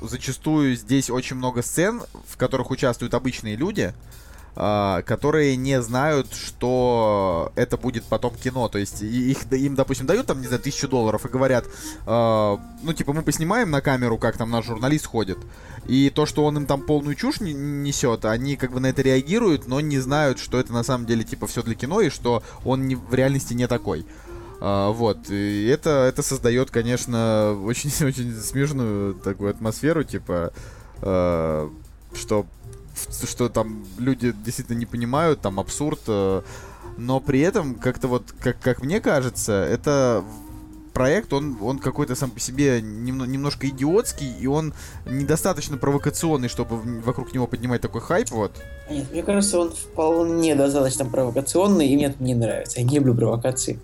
зачастую 0.00 0.76
здесь 0.76 1.10
очень 1.10 1.36
много 1.36 1.62
сцен, 1.62 2.02
в 2.26 2.36
которых 2.36 2.70
участвуют 2.70 3.14
обычные 3.14 3.56
люди, 3.56 3.94
которые 4.58 5.54
не 5.54 5.80
знают, 5.80 6.32
что 6.32 7.52
это 7.54 7.76
будет 7.76 8.02
потом 8.02 8.34
кино. 8.34 8.68
То 8.68 8.78
есть 8.78 9.02
их, 9.02 9.52
им, 9.52 9.76
допустим, 9.76 10.06
дают 10.06 10.26
там, 10.26 10.40
не 10.40 10.48
знаю, 10.48 10.60
тысячу 10.60 10.88
долларов 10.88 11.24
и 11.24 11.28
говорят, 11.28 11.64
а, 12.06 12.58
ну, 12.82 12.92
типа, 12.92 13.12
мы 13.12 13.22
поснимаем 13.22 13.70
на 13.70 13.80
камеру, 13.80 14.18
как 14.18 14.36
там 14.36 14.50
наш 14.50 14.66
журналист 14.66 15.06
ходит. 15.06 15.38
И 15.86 16.10
то, 16.10 16.26
что 16.26 16.44
он 16.44 16.56
им 16.56 16.66
там 16.66 16.82
полную 16.82 17.14
чушь 17.14 17.40
не- 17.40 17.54
несет, 17.54 18.24
они 18.24 18.56
как 18.56 18.72
бы 18.72 18.80
на 18.80 18.88
это 18.88 19.00
реагируют, 19.02 19.68
но 19.68 19.80
не 19.80 20.00
знают, 20.00 20.40
что 20.40 20.58
это 20.58 20.72
на 20.72 20.82
самом 20.82 21.06
деле, 21.06 21.22
типа, 21.22 21.46
все 21.46 21.62
для 21.62 21.76
кино, 21.76 22.00
и 22.00 22.08
что 22.08 22.42
он 22.64 22.88
не, 22.88 22.96
в 22.96 23.14
реальности 23.14 23.54
не 23.54 23.68
такой. 23.68 24.06
А, 24.60 24.90
вот, 24.90 25.30
и 25.30 25.66
это, 25.66 25.90
это 26.08 26.24
создает, 26.24 26.72
конечно, 26.72 27.56
очень-очень 27.62 28.34
смешную 28.42 29.14
такую 29.14 29.50
атмосферу, 29.50 30.02
типа, 30.02 30.52
э, 31.00 31.70
что, 32.12 32.46
что 33.26 33.48
там 33.48 33.84
люди 33.98 34.32
действительно 34.44 34.76
не 34.76 34.86
понимают, 34.86 35.40
там 35.40 35.60
абсурд, 35.60 36.00
э, 36.06 36.42
но 36.96 37.20
при 37.20 37.40
этом, 37.40 37.74
как-то 37.74 38.08
вот, 38.08 38.32
как, 38.40 38.58
как 38.60 38.82
мне 38.82 39.00
кажется, 39.00 39.52
это 39.52 40.24
проект, 40.98 41.32
он, 41.32 41.56
он 41.60 41.78
какой-то 41.78 42.16
сам 42.16 42.30
по 42.30 42.40
себе 42.40 42.80
немно- 42.80 43.26
немножко 43.26 43.68
идиотский, 43.68 44.34
и 44.40 44.48
он 44.48 44.74
недостаточно 45.06 45.76
провокационный, 45.76 46.48
чтобы 46.48 46.76
вокруг 47.02 47.32
него 47.32 47.46
поднимать 47.46 47.80
такой 47.80 48.00
хайп, 48.00 48.30
вот. 48.30 48.50
Нет, 48.90 49.10
мне 49.12 49.22
кажется, 49.22 49.60
он 49.60 49.70
вполне 49.70 50.56
достаточно 50.56 51.04
провокационный, 51.04 51.86
и 51.86 51.94
мне 51.94 52.06
это 52.06 52.20
не 52.20 52.34
нравится. 52.34 52.80
Я 52.80 52.86
не 52.86 52.96
люблю 52.96 53.14
провокации. 53.14 53.78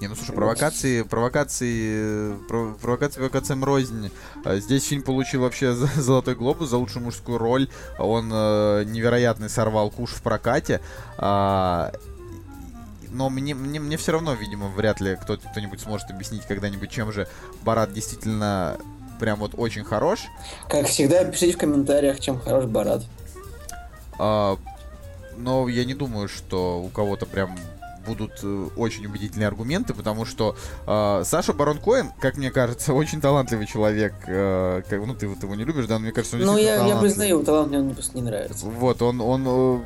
Не, 0.00 0.08
ну 0.08 0.14
слушай, 0.14 0.34
провокации, 0.34 1.02
провокации, 1.02 2.32
э, 2.32 2.38
пров- 2.48 2.78
провокации 2.78 3.16
провокациям 3.18 3.64
рознь. 3.64 4.10
А 4.44 4.56
Здесь 4.58 4.86
фильм 4.86 5.02
получил 5.02 5.42
вообще 5.42 5.74
золотой 5.96 6.34
глобус 6.34 6.70
за 6.70 6.78
лучшую 6.78 7.04
мужскую 7.04 7.36
роль. 7.36 7.68
Он 7.98 8.30
э, 8.32 8.84
невероятный 8.86 9.50
сорвал 9.50 9.90
куш 9.90 10.12
в 10.12 10.22
прокате. 10.22 10.80
А, 11.18 11.92
но 13.10 13.28
мне, 13.28 13.54
мне, 13.54 13.78
мне 13.78 13.96
все 13.98 14.12
равно, 14.12 14.32
видимо, 14.32 14.68
вряд 14.68 15.00
ли 15.02 15.16
кто- 15.20 15.36
кто-нибудь 15.36 15.80
сможет 15.80 16.10
объяснить 16.10 16.46
когда-нибудь, 16.46 16.90
чем 16.90 17.12
же 17.12 17.28
Барат 17.62 17.92
действительно 17.92 18.78
прям 19.18 19.38
вот 19.38 19.52
очень 19.54 19.84
хорош. 19.84 20.20
Как 20.68 20.86
всегда, 20.86 21.24
пишите 21.24 21.52
в 21.52 21.58
комментариях, 21.58 22.20
чем 22.20 22.40
хорош 22.40 22.64
Барат. 22.64 23.02
А, 24.18 24.56
но 25.36 25.68
я 25.68 25.84
не 25.84 25.92
думаю, 25.94 26.28
что 26.28 26.80
у 26.80 26.88
кого-то 26.88 27.26
прям 27.26 27.54
будут 28.06 28.40
э, 28.42 28.68
очень 28.76 29.06
убедительные 29.06 29.46
аргументы, 29.48 29.94
потому 29.94 30.24
что 30.24 30.56
э, 30.86 31.22
Саша 31.24 31.52
Барон 31.52 31.78
Коэн, 31.78 32.10
как 32.20 32.36
мне 32.36 32.50
кажется, 32.50 32.92
очень 32.94 33.20
талантливый 33.20 33.66
человек. 33.66 34.14
э, 34.26 34.82
как, 34.88 35.06
ну, 35.06 35.14
ты 35.14 35.28
вот 35.28 35.42
его 35.42 35.54
не 35.54 35.64
любишь, 35.64 35.86
да, 35.86 35.94
но 35.94 36.00
мне 36.00 36.12
кажется, 36.12 36.36
он 36.36 36.42
Ну, 36.44 36.56
я, 36.56 36.86
я 36.86 36.96
признаю, 36.96 37.42
талант 37.42 37.68
мне 37.68 37.80
он 37.80 37.94
просто 37.94 38.16
не 38.16 38.22
нравится. 38.22 38.66
Вот, 38.66 39.02
он, 39.02 39.20
он, 39.20 39.44
э, 39.46 39.80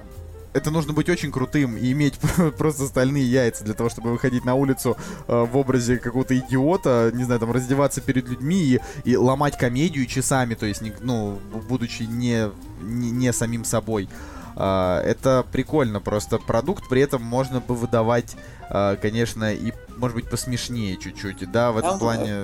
это 0.55 0.71
нужно 0.71 0.93
быть 0.93 1.09
очень 1.09 1.33
крутым 1.33 1.77
и 1.77 1.91
иметь 1.93 2.15
просто 2.59 2.87
стальные 2.87 3.25
яйца 3.25 3.65
для 3.65 3.75
того, 3.75 3.91
чтобы 3.91 4.13
выходить 4.13 4.45
на 4.45 4.55
улицу 4.55 4.97
э, 5.27 5.45
в 5.45 5.57
образе 5.57 5.97
какого-то 5.99 6.39
идиота, 6.39 7.11
не 7.13 7.25
знаю, 7.25 7.41
там, 7.41 7.51
раздеваться 7.53 8.01
перед 8.01 8.29
людьми 8.29 8.63
и, 8.63 8.81
и 9.05 9.17
ломать 9.17 9.59
комедию 9.59 10.07
часами, 10.07 10.55
то 10.55 10.67
есть, 10.67 10.81
не- 10.81 10.93
ну, 11.01 11.39
будучи 11.69 12.05
не, 12.05 12.51
не, 12.83 13.11
не 13.11 13.33
самим 13.33 13.65
собой. 13.65 14.09
Это 14.57 15.45
прикольно, 15.51 16.01
просто 16.01 16.39
продукт 16.39 16.89
при 16.89 17.03
этом 17.03 17.23
можно 17.23 17.61
бы 17.61 17.75
выдавать, 17.75 18.37
а, 18.71 18.97
конечно, 18.97 19.53
и, 19.53 19.73
может 19.97 20.17
быть, 20.17 20.31
посмешнее 20.31 20.97
чуть-чуть, 20.97 21.51
да, 21.51 21.73
в 21.73 21.79
этом 21.79 21.91
Там, 21.91 21.99
плане... 21.99 22.35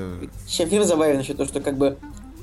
Чем 0.47 0.85
забавен 0.85 1.21
еще 1.21 1.35
то, 1.35 1.47
что 1.47 1.61
как 1.61 1.77
бы 1.79 1.99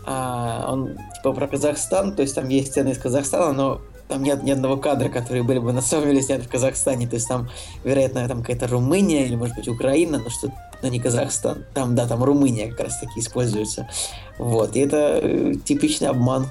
а, 0.06 0.72
он 0.72 0.98
типа 1.16 1.34
про 1.34 1.48
Казахстан, 1.48 2.16
то 2.16 2.22
есть 2.22 2.34
там 2.34 2.48
есть 2.48 2.72
сцены 2.72 2.92
из 2.92 2.98
Казахстана, 2.98 3.52
но 3.52 3.82
там 4.08 4.24
нет 4.24 4.42
ни 4.44 4.52
одного 4.52 4.78
кадра, 4.78 5.10
которые 5.10 5.44
были 5.44 5.60
бы 5.60 5.74
на 5.74 5.82
самом 5.82 6.06
деле 6.08 6.22
сняты 6.22 6.44
в 6.44 6.50
Казахстане. 6.50 7.08
То 7.08 7.16
есть 7.16 7.28
там, 7.28 7.50
вероятно, 7.84 8.26
там 8.28 8.40
какая-то 8.40 8.68
Румыния 8.68 9.26
или, 9.26 9.36
может 9.36 9.58
быть, 9.58 9.68
Украина, 9.68 10.18
но 10.18 10.30
что 10.30 10.50
но 10.82 10.90
не 10.90 11.00
Казахстан. 11.00 11.66
Там, 11.74 11.96
да, 11.96 12.08
там 12.08 12.24
Румыния 12.24 12.70
как 12.70 12.82
раз 12.82 13.00
таки 13.00 13.20
используется. 13.20 13.90
Вот. 14.38 14.76
И 14.76 14.80
это 14.80 15.20
э, 15.22 15.56
типичный 15.64 16.08
обман, 16.08 16.48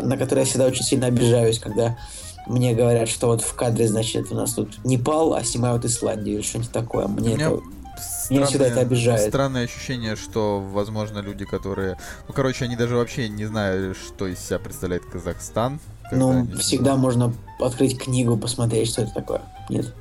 на 0.00 0.16
который 0.16 0.40
я 0.40 0.44
всегда 0.44 0.66
очень 0.66 0.84
сильно 0.84 1.06
обижаюсь, 1.06 1.58
когда 1.58 1.96
мне 2.50 2.74
говорят, 2.74 3.08
что 3.08 3.28
вот 3.28 3.42
в 3.42 3.54
кадре, 3.54 3.86
значит, 3.86 4.32
у 4.32 4.34
нас 4.34 4.54
тут 4.54 4.84
Непал, 4.84 5.34
а 5.34 5.44
снимают 5.44 5.84
Исландию 5.84 6.36
или 6.36 6.42
что-нибудь 6.42 6.72
такое. 6.72 7.06
Мне 7.06 7.34
это... 7.34 7.60
меня 8.28 8.46
всегда 8.46 8.66
это 8.66 8.80
обижает. 8.80 9.28
Странное 9.28 9.64
ощущение, 9.64 10.16
что, 10.16 10.60
возможно, 10.60 11.20
люди, 11.20 11.44
которые... 11.44 11.96
Ну, 12.26 12.34
короче, 12.34 12.64
они 12.64 12.76
даже 12.76 12.96
вообще 12.96 13.28
не 13.28 13.46
знают, 13.46 13.96
что 13.96 14.26
из 14.26 14.40
себя 14.40 14.58
представляет 14.58 15.04
Казахстан. 15.04 15.78
Ну, 16.10 16.30
они 16.30 16.54
всегда 16.56 16.96
можно 16.96 17.32
открыть 17.60 17.96
книгу, 17.96 18.36
посмотреть, 18.36 18.88
что 18.88 19.02
это 19.02 19.14
такое. 19.14 19.42
Нет. 19.68 19.94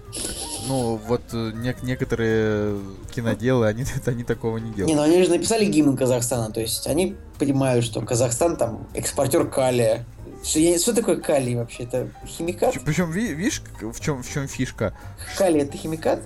Ну, 0.67 0.99
вот 1.07 1.21
э, 1.33 1.51
нек- 1.51 1.83
некоторые 1.83 2.79
киноделы, 3.13 3.67
они, 3.67 3.85
они 4.05 4.23
такого 4.23 4.57
не 4.57 4.69
Не, 4.69 4.75
делают. 4.75 4.97
ну 4.97 5.03
они 5.03 5.23
же 5.23 5.29
написали 5.29 5.65
гимн 5.65 5.95
Казахстана, 5.95 6.51
то 6.51 6.59
есть 6.59 6.87
они 6.87 7.15
понимают, 7.37 7.85
что 7.85 8.01
Казахстан 8.01 8.55
там 8.55 8.87
экспортер 8.95 9.47
калия. 9.47 10.05
Что, 10.43 10.59
я- 10.59 10.79
что 10.79 10.93
такое 10.93 11.17
калий 11.17 11.55
вообще? 11.55 11.83
Это 11.83 12.09
химикат? 12.25 12.75
Причем, 12.85 13.11
видишь, 13.11 13.61
в 13.81 13.99
чем, 13.99 14.23
в 14.23 14.29
чем 14.31 14.47
фишка? 14.47 14.93
Калий 15.37 15.61
это 15.61 15.77
химикат? 15.77 16.21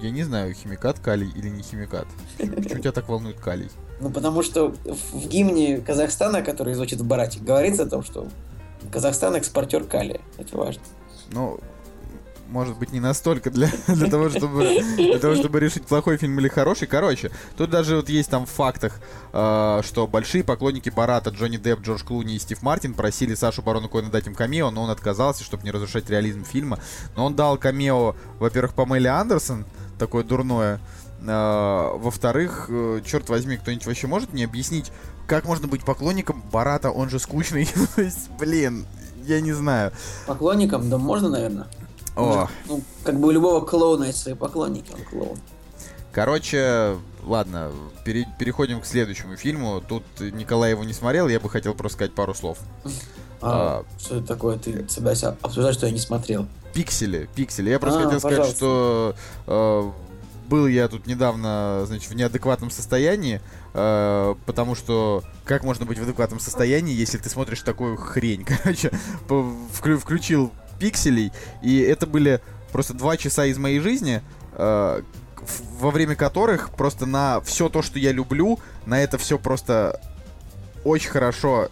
Я 0.00 0.10
не 0.10 0.22
знаю, 0.22 0.54
химикат 0.54 0.98
калий 0.98 1.30
или 1.34 1.48
не 1.48 1.62
химикат. 1.62 2.06
Почему 2.38 2.80
тебя 2.80 2.92
так 2.92 3.08
волнует 3.08 3.38
калий? 3.38 3.68
Ну, 4.00 4.10
потому 4.10 4.42
что 4.42 4.68
в, 4.70 5.12
в 5.12 5.28
гимне 5.28 5.78
Казахстана, 5.78 6.40
который 6.42 6.72
звучит 6.74 7.00
в 7.00 7.04
Барате, 7.06 7.38
говорится 7.40 7.82
о 7.82 7.86
том, 7.86 8.02
что 8.02 8.28
Казахстан 8.90 9.34
экспортер 9.36 9.84
калия. 9.84 10.20
Это 10.38 10.56
важно. 10.56 10.82
Ну, 11.32 11.60
может 12.50 12.76
быть, 12.78 12.92
не 12.92 13.00
настолько 13.00 13.50
для, 13.50 13.68
для, 13.86 14.10
того, 14.10 14.28
чтобы, 14.28 14.82
для 14.96 15.18
того, 15.18 15.34
чтобы 15.36 15.60
решить, 15.60 15.86
плохой 15.86 16.16
фильм 16.16 16.38
или 16.40 16.48
хороший. 16.48 16.86
Короче, 16.86 17.30
тут 17.56 17.70
даже 17.70 17.96
вот 17.96 18.08
есть 18.08 18.30
там 18.30 18.46
в 18.46 18.50
фактах, 18.50 19.00
э, 19.32 19.80
что 19.84 20.06
большие 20.06 20.44
поклонники 20.44 20.90
Барата 20.90 21.30
Джонни 21.30 21.56
Депп, 21.56 21.80
Джордж 21.80 22.02
Клуни 22.04 22.34
и 22.34 22.38
Стив 22.38 22.60
Мартин 22.62 22.94
просили 22.94 23.34
Сашу 23.34 23.62
Барона 23.62 23.88
Коэна 23.88 24.10
дать 24.10 24.26
им 24.26 24.34
камео, 24.34 24.70
но 24.70 24.82
он 24.82 24.90
отказался, 24.90 25.44
чтобы 25.44 25.64
не 25.64 25.70
разрушать 25.70 26.10
реализм 26.10 26.44
фильма. 26.44 26.78
Но 27.16 27.24
он 27.24 27.34
дал 27.34 27.56
камео, 27.56 28.14
во-первых, 28.38 28.74
Памеле 28.74 29.10
Андерсон, 29.10 29.64
такое 29.98 30.24
дурное. 30.24 30.80
Э, 31.22 31.90
во-вторых, 31.96 32.66
э, 32.68 33.00
черт 33.04 33.28
возьми, 33.28 33.56
кто-нибудь 33.56 33.86
вообще 33.86 34.06
может 34.06 34.32
мне 34.32 34.44
объяснить, 34.44 34.90
как 35.26 35.44
можно 35.44 35.68
быть 35.68 35.84
поклонником 35.84 36.42
Барата, 36.50 36.90
он 36.90 37.08
же 37.08 37.20
скучный. 37.20 37.68
Блин, 38.38 38.86
я 39.24 39.40
не 39.40 39.52
знаю. 39.52 39.92
Поклонникам, 40.26 40.90
да 40.90 40.98
можно, 40.98 41.28
наверное. 41.28 41.66
О, 42.20 42.48
Ну, 42.66 42.82
как 43.04 43.18
бы 43.18 43.28
у 43.28 43.30
любого 43.30 43.64
клоуна 43.64 44.04
есть 44.04 44.18
свои 44.22 44.34
поклонники, 44.34 44.92
он 44.92 45.00
клоун. 45.04 45.38
Короче, 46.12 46.96
ладно, 47.24 47.70
пере- 48.04 48.26
переходим 48.38 48.80
к 48.80 48.86
следующему 48.86 49.36
фильму. 49.36 49.80
Тут 49.80 50.02
Николай 50.20 50.70
его 50.70 50.82
не 50.84 50.92
смотрел, 50.92 51.28
я 51.28 51.38
бы 51.38 51.48
хотел 51.48 51.74
просто 51.74 51.96
сказать 51.96 52.14
пару 52.14 52.34
слов. 52.34 52.58
А, 53.40 53.84
что 53.98 54.16
это 54.16 54.26
такое? 54.26 54.58
Ты 54.58 54.86
собираешься 54.88 55.36
обсуждать, 55.40 55.74
что 55.74 55.86
я 55.86 55.92
не 55.92 56.00
смотрел? 56.00 56.46
Пиксели, 56.74 57.28
пиксели. 57.34 57.70
Я 57.70 57.78
просто 57.78 58.00
А, 58.00 58.04
хотел 58.04 58.18
сказать, 58.18 58.38
пожалуйста. 58.38 58.56
что 58.56 59.14
э, 59.46 59.90
был 60.48 60.66
я 60.66 60.88
тут 60.88 61.06
недавно, 61.06 61.84
значит, 61.86 62.10
в 62.10 62.14
неадекватном 62.14 62.70
состоянии, 62.70 63.40
э, 63.72 64.34
потому 64.46 64.74
что 64.74 65.22
как 65.44 65.64
можно 65.64 65.86
быть 65.86 65.98
в 65.98 66.02
адекватном 66.02 66.38
состоянии, 66.40 66.94
если 66.94 67.18
ты 67.18 67.30
смотришь 67.30 67.62
такую 67.62 67.96
хрень? 67.96 68.44
Короче, 68.62 68.90
по- 69.26 69.52
вклю- 69.72 69.96
включил 69.98 70.52
пикселей, 70.80 71.30
и 71.62 71.78
это 71.78 72.06
были 72.06 72.40
просто 72.72 72.94
два 72.94 73.16
часа 73.16 73.44
из 73.44 73.58
моей 73.58 73.78
жизни, 73.80 74.22
э, 74.54 75.02
во 75.78 75.90
время 75.90 76.16
которых 76.16 76.70
просто 76.70 77.06
на 77.06 77.40
все 77.42 77.68
то, 77.68 77.82
что 77.82 77.98
я 77.98 78.12
люблю, 78.12 78.58
на 78.86 79.00
это 79.00 79.18
все 79.18 79.38
просто 79.38 80.00
очень 80.84 81.10
хорошо 81.10 81.68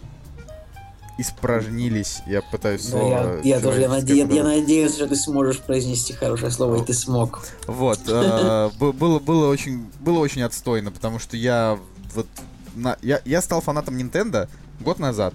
испражнились. 1.17 2.21
Я 2.27 2.41
пытаюсь 2.41 2.83
Да, 2.85 2.89
слово 2.91 3.39
я, 3.43 3.55
я 3.55 3.59
тоже, 3.59 3.81
я, 3.81 3.87
наде- 3.89 4.33
я 4.35 4.43
надеюсь, 4.43 4.93
что 4.93 5.07
ты 5.07 5.15
сможешь 5.15 5.59
произнести 5.59 6.13
хорошее 6.13 6.51
слово, 6.51 6.81
и 6.81 6.85
ты 6.85 6.93
смог. 6.93 7.41
Вот, 7.67 7.99
э, 8.07 8.69
было, 8.79 9.19
было 9.19 9.47
очень, 9.49 9.89
было 9.99 10.19
очень 10.19 10.43
отстойно, 10.43 10.91
потому 10.91 11.19
что 11.19 11.35
я 11.35 11.77
вот, 12.15 12.27
на- 12.75 12.97
я, 13.01 13.21
я 13.25 13.41
стал 13.41 13.59
фанатом 13.61 13.97
Nintendo 13.97 14.47
год 14.79 14.99
назад, 14.99 15.33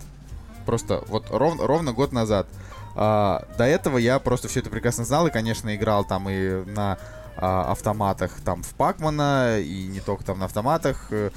просто 0.65 1.03
вот 1.09 1.27
ров- 1.31 1.61
ровно 1.61 1.93
год 1.93 2.13
назад. 2.13 2.47
А, 2.97 3.45
до 3.59 3.65
этого 3.65 3.99
я 3.99 4.19
просто 4.19 4.49
все 4.49 4.61
это 4.61 4.71
прекрасно 4.71 5.05
знал 5.05 5.27
и, 5.27 5.31
конечно, 5.31 5.75
играл 5.75 6.05
там 6.05 6.29
и 6.29 6.65
на 6.65 6.99
а, 7.37 7.73
автоматах 7.73 8.33
там 8.45 8.63
в 8.63 8.75
Пакмана 8.75 9.59
и 9.59 9.87
не 9.87 10.01
только 10.01 10.25
там 10.25 10.39
на 10.39 10.45
автоматах 10.45 11.09
э, 11.11 11.31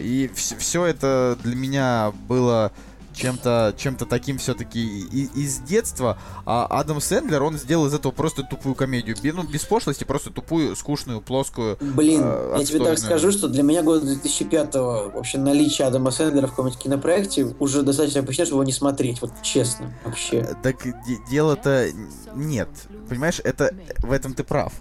и 0.00 0.30
все 0.34 0.84
это 0.84 1.36
для 1.42 1.56
меня 1.56 2.12
было 2.28 2.70
чем-то 3.14 3.74
чем-то 3.76 4.06
таким 4.06 4.38
все-таки 4.38 4.80
из 5.02 5.58
детства, 5.60 6.18
а 6.44 6.66
Адам 6.68 7.00
Сэндлер, 7.00 7.42
он 7.42 7.56
сделал 7.58 7.86
из 7.86 7.94
этого 7.94 8.12
просто 8.12 8.42
тупую 8.42 8.74
комедию. 8.74 9.16
Ну, 9.34 9.42
без 9.44 9.64
пошлости, 9.64 10.04
просто 10.04 10.30
тупую, 10.30 10.76
скучную, 10.76 11.20
плоскую. 11.20 11.76
Блин, 11.80 12.22
э, 12.24 12.56
я 12.58 12.64
тебе 12.64 12.80
так 12.84 12.98
скажу, 12.98 13.30
что 13.32 13.48
для 13.48 13.62
меня 13.62 13.82
года 13.82 14.04
2005 14.06 14.74
вообще 14.74 15.38
наличие 15.38 15.86
Адама 15.86 16.10
Сэндлера 16.10 16.46
в 16.46 16.50
каком-нибудь 16.50 16.78
кинопроекте 16.78 17.54
уже 17.58 17.82
достаточно 17.82 18.22
причина, 18.22 18.46
чтобы 18.46 18.58
его 18.62 18.64
не 18.64 18.72
смотреть, 18.72 19.20
вот 19.22 19.32
честно, 19.42 19.94
вообще. 20.04 20.38
Э, 20.38 20.54
Так 20.62 20.82
де- 21.06 21.18
дело-то 21.30 21.88
нет. 22.34 22.68
Понимаешь, 23.08 23.40
это 23.42 23.74
в 23.98 24.12
этом 24.12 24.34
ты 24.34 24.44
прав. 24.44 24.72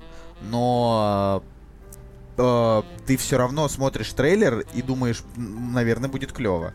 Но 0.41 1.43
э, 2.37 2.81
ты 3.05 3.17
все 3.17 3.37
равно 3.37 3.67
смотришь 3.69 4.11
трейлер 4.13 4.65
и 4.73 4.81
думаешь, 4.81 5.23
«М, 5.37 5.73
наверное, 5.73 6.09
будет 6.09 6.31
клево. 6.33 6.73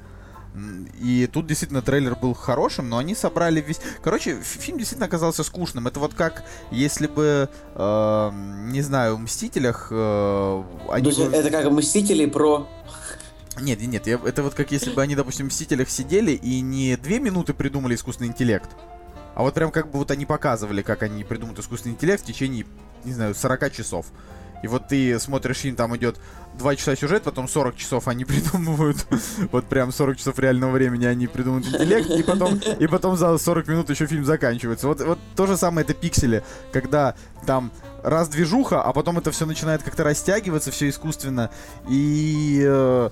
И 1.01 1.29
тут 1.33 1.47
действительно 1.47 1.83
трейлер 1.83 2.17
был 2.17 2.35
хорошим, 2.35 2.89
но 2.89 2.99
они 2.99 3.15
собрали 3.15 3.61
весь... 3.61 3.81
Короче, 4.03 4.41
фильм 4.43 4.79
действительно 4.79 5.07
оказался 5.07 5.43
скучным. 5.45 5.87
Это 5.87 6.01
вот 6.01 6.15
как, 6.15 6.45
если 6.71 7.07
бы, 7.07 7.49
э, 7.75 8.31
не 8.67 8.83
знаю, 8.83 9.17
в 9.17 9.21
«Мстителях» 9.21 9.89
э, 9.91 9.95
То 9.95 10.67
они 10.93 11.07
есть 11.09 11.19
бы- 11.19 11.27
это 11.35 11.51
как 11.51 11.71
Мстители 11.71 12.27
про... 12.27 12.67
Нет, 13.61 13.81
нет, 13.81 13.91
нет, 13.91 14.07
я- 14.07 14.21
это 14.25 14.43
вот 14.43 14.55
как 14.55 14.71
если 14.73 14.91
бы 14.91 15.03
они, 15.03 15.15
допустим, 15.17 15.47
в 15.47 15.49
«Мстителях» 15.53 15.89
сидели 15.91 16.33
и 16.33 16.61
не 16.61 16.97
две 16.97 17.19
минуты 17.19 17.55
придумали 17.55 17.95
искусственный 17.95 18.29
интеллект, 18.29 18.71
а 19.35 19.43
вот 19.43 19.55
прям 19.55 19.71
как 19.71 19.91
бы 19.91 19.99
вот 19.99 20.11
они 20.11 20.27
показывали, 20.27 20.83
как 20.83 21.03
они 21.03 21.25
придумают 21.25 21.59
искусственный 21.59 21.95
интеллект 21.95 22.23
в 22.23 22.27
течение, 22.27 22.67
не 23.05 23.13
знаю, 23.13 23.35
40 23.35 23.73
часов. 23.73 24.07
И 24.63 24.67
вот 24.69 24.89
ты 24.89 25.19
смотришь 25.21 25.59
фильм, 25.59 25.77
там 25.77 25.97
идет 25.97 26.17
2 26.55 26.77
часа 26.77 26.97
сюжет, 26.97 27.23
потом 27.23 27.49
40 27.49 27.77
часов 27.77 28.09
они 28.09 28.25
придумывают, 28.27 29.07
вот 29.53 29.67
прям 29.67 29.93
40 29.93 30.17
часов 30.19 30.39
реального 30.39 30.73
времени 30.73 31.05
они 31.07 31.27
придумывают 31.27 31.69
интеллект, 31.69 32.11
и 32.11 32.23
потом, 32.23 32.57
и 32.57 32.87
потом 32.87 33.17
за 33.17 33.37
40 33.39 33.69
минут 33.69 33.91
еще 33.91 34.07
фильм 34.07 34.25
заканчивается. 34.25 34.89
Вот, 34.89 35.01
вот 35.01 35.19
то 35.37 35.47
же 35.47 35.57
самое 35.57 35.85
это 35.85 35.95
пиксели, 35.95 36.43
когда 36.73 37.15
там 37.47 37.71
раз 38.03 38.29
движуха, 38.29 38.83
а 38.83 38.93
потом 38.93 39.19
это 39.19 39.31
все 39.31 39.47
начинает 39.47 39.83
как-то 39.83 40.05
растягиваться, 40.05 40.71
все 40.71 40.89
искусственно, 40.89 41.51
и... 41.89 42.63
э, 42.67 43.11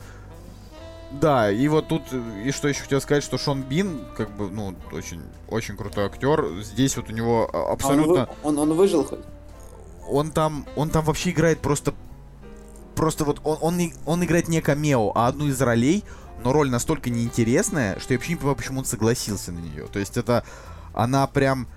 да, 1.12 1.51
и 1.51 1.68
вот 1.68 1.89
тут, 1.89 2.02
и 2.44 2.51
что 2.51 2.68
еще 2.68 2.82
хотел 2.82 3.01
сказать, 3.01 3.23
что 3.23 3.39
Шон 3.39 3.62
Бин, 3.62 4.01
как 4.16 4.31
бы, 4.36 4.51
ну, 4.51 4.74
очень, 4.93 5.23
очень 5.48 5.77
крутой 5.77 6.06
актер. 6.06 6.47
Здесь 6.62 6.97
вот 6.97 7.09
у 7.09 7.12
него 7.12 7.48
а, 7.52 7.59
А 7.59 7.62
он, 7.66 7.73
абсолютно... 7.73 8.12
вы- 8.27 8.28
он, 8.43 8.59
он 8.59 8.73
выжил 8.74 9.05
хоть? 9.05 9.20
Он 10.08 10.30
там, 10.30 10.66
он 10.76 10.90
там 10.90 11.04
вообще 11.04 11.30
играет 11.30 11.60
просто... 11.60 11.94
Просто 12.94 13.24
вот 13.24 13.40
он, 13.44 13.58
он, 13.60 13.92
он 14.06 14.24
играет 14.24 14.48
не 14.48 14.60
камео, 14.60 15.12
а 15.14 15.26
одну 15.26 15.48
из 15.48 15.60
ролей, 15.60 16.02
но 16.42 16.52
роль 16.52 16.70
настолько 16.70 17.10
неинтересная, 17.10 17.98
что 18.00 18.14
я 18.14 18.18
вообще 18.18 18.32
не 18.32 18.36
понимаю, 18.36 18.56
почему 18.56 18.78
он 18.78 18.84
согласился 18.84 19.52
на 19.52 19.58
нее. 19.58 19.86
То 19.86 19.98
есть 19.98 20.16
это... 20.16 20.44
Она 20.94 21.26
прям... 21.26 21.68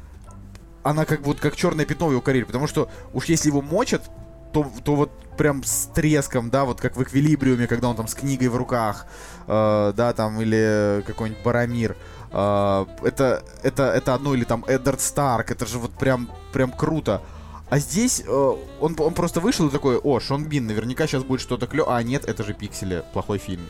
Она 0.82 1.04
как 1.06 1.26
вот 1.26 1.40
как 1.40 1.58
черное 1.58 1.86
пятно 1.86 2.08
в 2.08 2.12
его 2.12 2.22
карьере, 2.22 2.46
потому 2.46 2.68
что 2.68 2.90
уж 3.14 3.26
если 3.26 3.50
его 3.50 3.62
мочат, 3.62 4.10
то, 4.54 4.72
то 4.84 4.96
вот 4.96 5.12
прям 5.38 5.64
с 5.64 5.90
треском, 5.94 6.50
да, 6.50 6.66
вот 6.66 6.82
как 6.82 6.98
в 6.98 7.04
эквилибриуме, 7.04 7.68
когда 7.68 7.90
он 7.90 7.96
там 7.96 8.08
с 8.08 8.16
книгой 8.16 8.48
в 8.50 8.56
руках, 8.56 9.06
э, 9.48 9.94
да, 9.96 10.14
там, 10.14 10.40
или 10.42 11.04
какой-нибудь 11.06 11.44
Барамир. 11.44 11.96
Э, 12.32 12.86
это, 13.04 13.44
это, 13.64 13.84
это 13.92 14.14
одно, 14.14 14.34
или 14.34 14.44
там 14.44 14.66
Эддард 14.68 15.02
Старк, 15.02 15.52
это 15.52 15.66
же 15.66 15.80
вот 15.80 15.92
прям, 15.92 16.30
прям 16.52 16.72
круто. 16.72 17.22
А 17.70 17.78
здесь 17.78 18.24
э, 18.26 18.56
он, 18.80 18.96
он 18.98 19.14
просто 19.14 19.40
вышел 19.40 19.68
и 19.68 19.72
такой, 19.72 19.98
о, 19.98 20.20
Шон 20.20 20.46
Бин, 20.46 20.66
наверняка 20.66 21.06
сейчас 21.06 21.24
будет 21.24 21.42
что-то 21.42 21.68
клё... 21.68 21.88
А, 21.88 22.02
нет, 22.02 22.26
это 22.26 22.44
же 22.44 22.54
Пиксели, 22.54 23.04
плохой 23.14 23.38
фильм. 23.38 23.66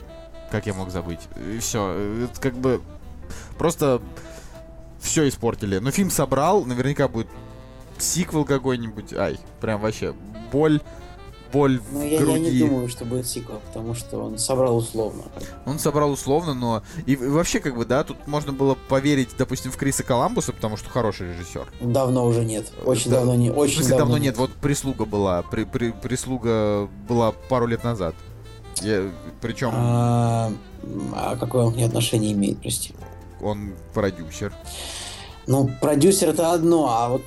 Как 0.51 0.65
я 0.65 0.73
мог 0.73 0.89
забыть? 0.89 1.19
И 1.53 1.59
все, 1.59 2.25
это 2.25 2.39
как 2.39 2.55
бы 2.55 2.81
просто 3.57 4.01
все 4.99 5.27
испортили. 5.27 5.79
Но 5.79 5.91
фильм 5.91 6.09
собрал, 6.09 6.65
наверняка 6.65 7.07
будет 7.07 7.27
сиквел 7.97 8.45
какой-нибудь. 8.45 9.13
Ай, 9.13 9.37
прям 9.59 9.81
вообще 9.81 10.13
боль, 10.51 10.81
боль 11.51 11.79
в 11.79 11.93
Ну, 11.93 12.03
я, 12.03 12.09
я 12.11 12.19
груди. 12.19 12.39
не 12.39 12.59
думаю, 12.59 12.89
что 12.89 13.05
будет 13.05 13.27
сиквел, 13.27 13.59
потому 13.67 13.95
что 13.95 14.17
он 14.23 14.37
собрал 14.37 14.77
условно. 14.77 15.23
Он 15.65 15.79
собрал 15.79 16.11
условно, 16.11 16.53
но... 16.53 16.83
И, 17.05 17.13
и 17.13 17.15
вообще, 17.15 17.59
как 17.59 17.75
бы, 17.75 17.85
да, 17.85 18.03
тут 18.03 18.27
можно 18.27 18.51
было 18.53 18.75
поверить, 18.87 19.29
допустим, 19.37 19.71
в 19.71 19.77
Криса 19.77 20.03
Коламбуса, 20.03 20.53
потому 20.53 20.77
что 20.77 20.89
хороший 20.89 21.33
режиссер. 21.33 21.67
Давно 21.81 22.25
уже 22.25 22.45
нет. 22.45 22.71
Очень 22.85 23.11
Да. 23.11 23.17
давно 23.17 23.35
не. 23.35 23.49
В 23.51 23.57
Очень 23.57 23.77
смысле, 23.77 23.97
давно 23.97 24.17
нет. 24.17 24.37
Вот 24.37 24.51
прислуга 24.53 25.05
была. 25.05 25.41
При, 25.43 25.63
при- 25.63 25.91
прислуга 25.91 26.87
была 27.07 27.31
пару 27.49 27.65
лет 27.67 27.83
назад. 27.83 28.15
Я, 28.81 29.11
причем 29.41 29.71
А, 29.73 30.51
а 31.13 31.35
какое 31.37 31.65
он 31.65 31.73
к 31.73 31.75
ней 31.75 31.83
отношение 31.85 32.31
имеет, 32.33 32.61
прости? 32.61 32.93
он 33.41 33.73
продюсер. 33.93 34.53
Ну, 35.47 35.69
продюсер 35.81 36.29
это 36.29 36.53
одно, 36.53 36.87
а 36.89 37.09
вот 37.09 37.23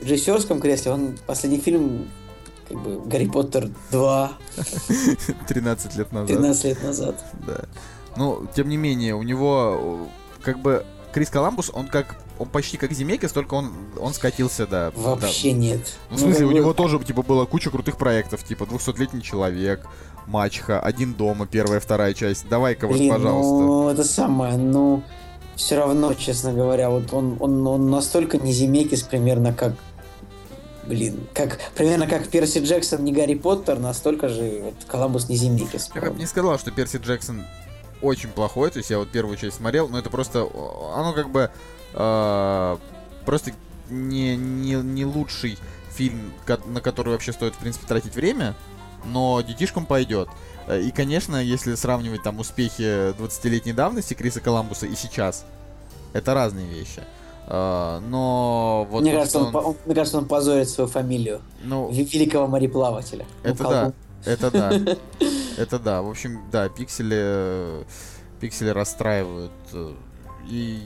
в 0.00 0.04
режиссерском 0.04 0.60
кресле 0.60 0.92
он 0.92 1.18
последний 1.26 1.58
фильм 1.58 2.08
как 2.68 2.78
бы 2.78 3.00
Гарри 3.06 3.26
Поттер 3.26 3.70
2 3.90 4.32
13 5.48 5.96
лет 5.96 6.12
назад. 6.12 6.28
13 6.28 6.64
лет 6.64 6.82
назад. 6.82 7.24
Да. 7.46 7.64
Ну, 8.16 8.46
тем 8.54 8.68
не 8.68 8.76
менее, 8.76 9.14
у 9.14 9.22
него 9.22 10.08
как 10.42 10.60
бы 10.60 10.84
Крис 11.12 11.30
Коламбус, 11.30 11.70
он 11.72 11.88
как, 11.88 12.16
он 12.38 12.48
почти 12.48 12.76
как 12.76 12.92
Земекис, 12.92 13.32
только 13.32 13.54
он, 13.54 13.72
он 13.98 14.12
скатился, 14.12 14.66
да. 14.66 14.92
Вообще 14.94 15.52
да. 15.52 15.58
нет. 15.58 15.80
Ну, 16.10 16.16
в 16.16 16.20
смысле, 16.20 16.40
как 16.40 16.46
у 16.46 16.48
бы- 16.50 16.54
него 16.54 16.72
тоже, 16.74 16.98
типа, 16.98 17.22
было 17.22 17.44
куча 17.46 17.70
крутых 17.70 17.96
проектов, 17.96 18.44
типа, 18.44 18.64
200-летний 18.64 19.22
человек, 19.22 19.86
Мачеха, 20.26 20.78
Один 20.80 21.14
дома, 21.14 21.46
первая, 21.46 21.80
вторая 21.80 22.12
часть. 22.12 22.48
Давай-ка 22.48 22.86
вот, 22.86 22.98
пожалуйста. 22.98 23.64
ну 23.64 23.88
это 23.88 24.04
самое, 24.04 24.56
ну 24.58 25.02
все 25.56 25.76
равно, 25.76 26.12
честно 26.14 26.52
говоря, 26.52 26.90
вот 26.90 27.12
он, 27.12 27.36
он, 27.40 27.66
он 27.66 27.90
настолько 27.90 28.36
не 28.36 28.52
Земекис 28.52 29.02
примерно 29.02 29.52
как 29.52 29.72
Блин, 30.88 31.28
как 31.34 31.58
примерно 31.74 32.06
как 32.06 32.28
Перси 32.28 32.60
Джексон 32.60 33.04
не 33.04 33.12
Гарри 33.12 33.34
Поттер, 33.34 33.78
настолько 33.78 34.28
же 34.28 34.60
вот 34.62 34.74
Коламбус 34.86 35.28
не 35.28 35.36
Земекис. 35.36 35.90
Я 35.94 36.10
бы 36.10 36.18
не 36.18 36.24
сказал, 36.24 36.58
что 36.58 36.70
Перси 36.70 36.96
Джексон 36.96 37.44
очень 38.00 38.30
плохой, 38.30 38.70
то 38.70 38.78
есть 38.78 38.88
я 38.88 38.98
вот 38.98 39.10
первую 39.10 39.36
часть 39.36 39.56
смотрел, 39.56 39.88
но 39.88 39.98
это 39.98 40.08
просто, 40.08 40.48
оно 40.94 41.12
как 41.12 41.30
бы 41.30 41.50
э, 41.92 42.76
просто 43.26 43.52
не, 43.90 44.34
не, 44.36 44.74
не 44.76 45.04
лучший 45.04 45.58
фильм, 45.94 46.32
на 46.66 46.80
который 46.80 47.10
вообще 47.10 47.32
стоит, 47.32 47.54
в 47.54 47.58
принципе, 47.58 47.86
тратить 47.86 48.14
время, 48.14 48.54
но 49.04 49.42
детишкам 49.42 49.84
пойдет. 49.84 50.28
И, 50.72 50.90
конечно, 50.90 51.36
если 51.36 51.74
сравнивать 51.74 52.22
там 52.22 52.38
успехи 52.38 53.12
20-летней 53.12 53.72
давности 53.72 54.14
Криса 54.14 54.40
Коламбуса 54.40 54.86
и 54.86 54.94
сейчас, 54.94 55.44
это 56.12 56.34
разные 56.34 56.66
вещи. 56.66 57.02
Э, 57.50 58.00
Но 58.08 58.86
вот 58.90 59.02
мне, 59.02 59.12
кажется, 59.12 59.38
он, 59.40 59.52
по- 59.52 59.58
он- 59.58 59.76
мне 59.86 59.94
кажется, 59.94 60.18
он 60.18 60.26
позорит 60.26 60.68
свою 60.68 60.88
фамилию. 60.88 61.40
ну, 61.64 61.88
ве- 61.90 62.04
Великого 62.04 62.46
мореплавателя. 62.46 63.24
Ну, 63.42 63.50
Это 63.50 63.62
колдун. 63.64 63.92
да. 64.24 64.30
Это 64.32 64.50
да. 64.50 64.72
Это 65.56 65.78
да. 65.78 66.02
В 66.02 66.10
общем, 66.10 66.40
да, 66.52 66.68
пиксели, 66.68 67.16
э, 67.18 67.82
пиксели 68.40 68.68
расстраивают. 68.70 69.52
э, 69.72 69.92
И, 70.50 70.80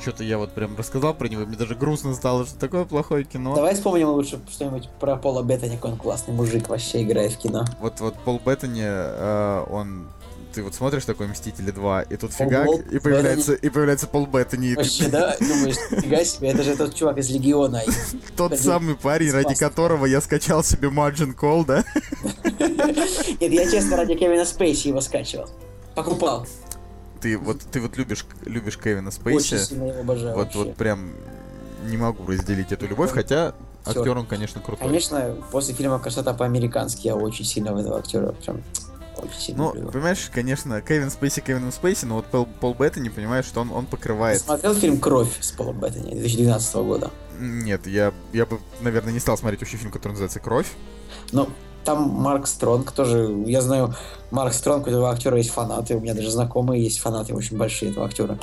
что-то 0.00 0.22
я 0.24 0.38
вот 0.38 0.52
прям 0.52 0.76
рассказал 0.76 1.14
про 1.14 1.28
него, 1.28 1.42
и 1.42 1.46
мне 1.46 1.56
даже 1.56 1.74
грустно 1.74 2.14
стало, 2.14 2.46
что 2.46 2.58
такое 2.58 2.84
плохое 2.84 3.24
кино. 3.24 3.54
Давай 3.54 3.74
вспомним 3.74 4.08
лучше 4.10 4.40
что-нибудь 4.50 4.88
про 5.00 5.16
Пола 5.16 5.42
Беттани, 5.42 5.76
какой 5.76 5.92
он 5.92 5.96
классный 5.98 6.34
мужик 6.34 6.68
вообще 6.68 7.02
играет 7.02 7.32
в 7.32 7.38
кино. 7.38 7.64
Вот, 7.80 8.00
вот 8.00 8.14
Пол 8.24 8.40
Беттани, 8.44 8.82
э, 8.84 9.64
он... 9.70 10.08
Ты 10.54 10.62
вот 10.62 10.74
смотришь 10.74 11.04
такой 11.04 11.26
Мстители 11.26 11.72
2, 11.72 12.02
и 12.02 12.16
тут 12.16 12.32
Пол 12.32 12.46
фигак, 12.46 12.68
и 12.92 12.98
появляется, 13.00 13.54
и 13.54 13.68
появляется 13.68 14.06
Пол 14.06 14.26
Беттани, 14.26 14.74
Вообще, 14.76 15.08
да? 15.08 15.36
Думаешь, 15.40 15.74
фига 16.00 16.24
себе, 16.24 16.50
это 16.50 16.62
же 16.62 16.76
тот 16.76 16.94
чувак 16.94 17.18
из 17.18 17.28
Легиона. 17.30 17.82
тот 18.36 18.56
самый 18.56 18.94
парень, 18.94 19.32
ради 19.32 19.56
которого 19.56 20.06
я 20.06 20.20
скачал 20.20 20.62
себе 20.62 20.88
Margin 20.90 21.34
Call, 21.34 21.66
да? 21.66 21.84
Нет, 23.40 23.52
я 23.52 23.68
честно 23.68 23.96
ради 23.96 24.14
Кевина 24.14 24.44
Спейси 24.44 24.88
его 24.88 25.00
скачивал. 25.00 25.50
Покупал. 25.96 26.46
Ты 27.20 27.36
вот, 27.36 27.60
ты 27.72 27.80
вот 27.80 27.96
любишь, 27.96 28.24
любишь 28.44 28.78
Кевина 28.78 29.08
Очень 29.08 29.40
Спейси. 29.40 29.64
сильно 29.64 29.88
его 29.88 30.00
обожаю 30.00 30.36
Вот, 30.36 30.54
вот 30.54 30.76
прям 30.76 31.10
не 31.86 31.96
могу 31.96 32.26
разделить 32.26 32.70
эту 32.70 32.86
любовь, 32.86 33.10
хотя 33.10 33.54
актер 33.84 34.16
он, 34.16 34.26
конечно, 34.26 34.60
крутой. 34.60 34.86
Конечно, 34.86 35.36
после 35.50 35.74
фильма 35.74 35.98
«Красота 35.98 36.32
по-американски» 36.32 37.08
я 37.08 37.16
очень 37.16 37.44
сильно 37.44 37.72
в 37.72 37.78
этого 37.78 37.98
актера 37.98 38.32
прям 38.44 38.62
очень 39.16 39.38
сильно 39.40 39.64
Ну, 39.64 39.74
его. 39.74 39.90
понимаешь, 39.90 40.30
конечно, 40.32 40.80
Кевин 40.82 41.10
Спейси 41.10 41.40
Кевином 41.40 41.72
Спейси, 41.72 42.04
но 42.06 42.16
вот 42.16 42.26
Пол, 42.26 42.46
Пол 42.46 42.74
Беттани, 42.74 43.08
понимаешь, 43.08 43.44
что 43.46 43.60
он, 43.60 43.70
он 43.70 43.84
Ты 43.86 43.92
покрывает. 43.92 44.40
смотрел 44.40 44.74
фильм 44.74 44.98
«Кровь» 45.00 45.30
с 45.40 45.52
Полом 45.52 45.78
Беттани 45.80 46.10
2012 46.12 46.74
года? 46.76 47.10
Нет, 47.38 47.86
я, 47.86 48.12
я 48.32 48.46
бы, 48.46 48.60
наверное, 48.80 49.12
не 49.12 49.20
стал 49.20 49.36
смотреть 49.36 49.60
вообще 49.60 49.76
фильм, 49.76 49.90
который 49.92 50.12
называется 50.12 50.40
«Кровь». 50.40 50.68
Ну, 51.32 51.48
там 51.84 52.08
Марк 52.08 52.46
Стронг 52.46 52.92
тоже, 52.92 53.28
я 53.46 53.60
знаю, 53.60 53.94
Марк 54.30 54.54
Стронг, 54.54 54.86
у 54.86 54.90
этого 54.90 55.10
актера 55.10 55.36
есть 55.36 55.50
фанаты, 55.50 55.94
у 55.96 56.00
меня 56.00 56.14
даже 56.14 56.30
знакомые 56.30 56.82
есть 56.82 56.98
фанаты 56.98 57.34
очень 57.34 57.58
большие 57.58 57.90
этого 57.92 58.06
актера. 58.06 58.38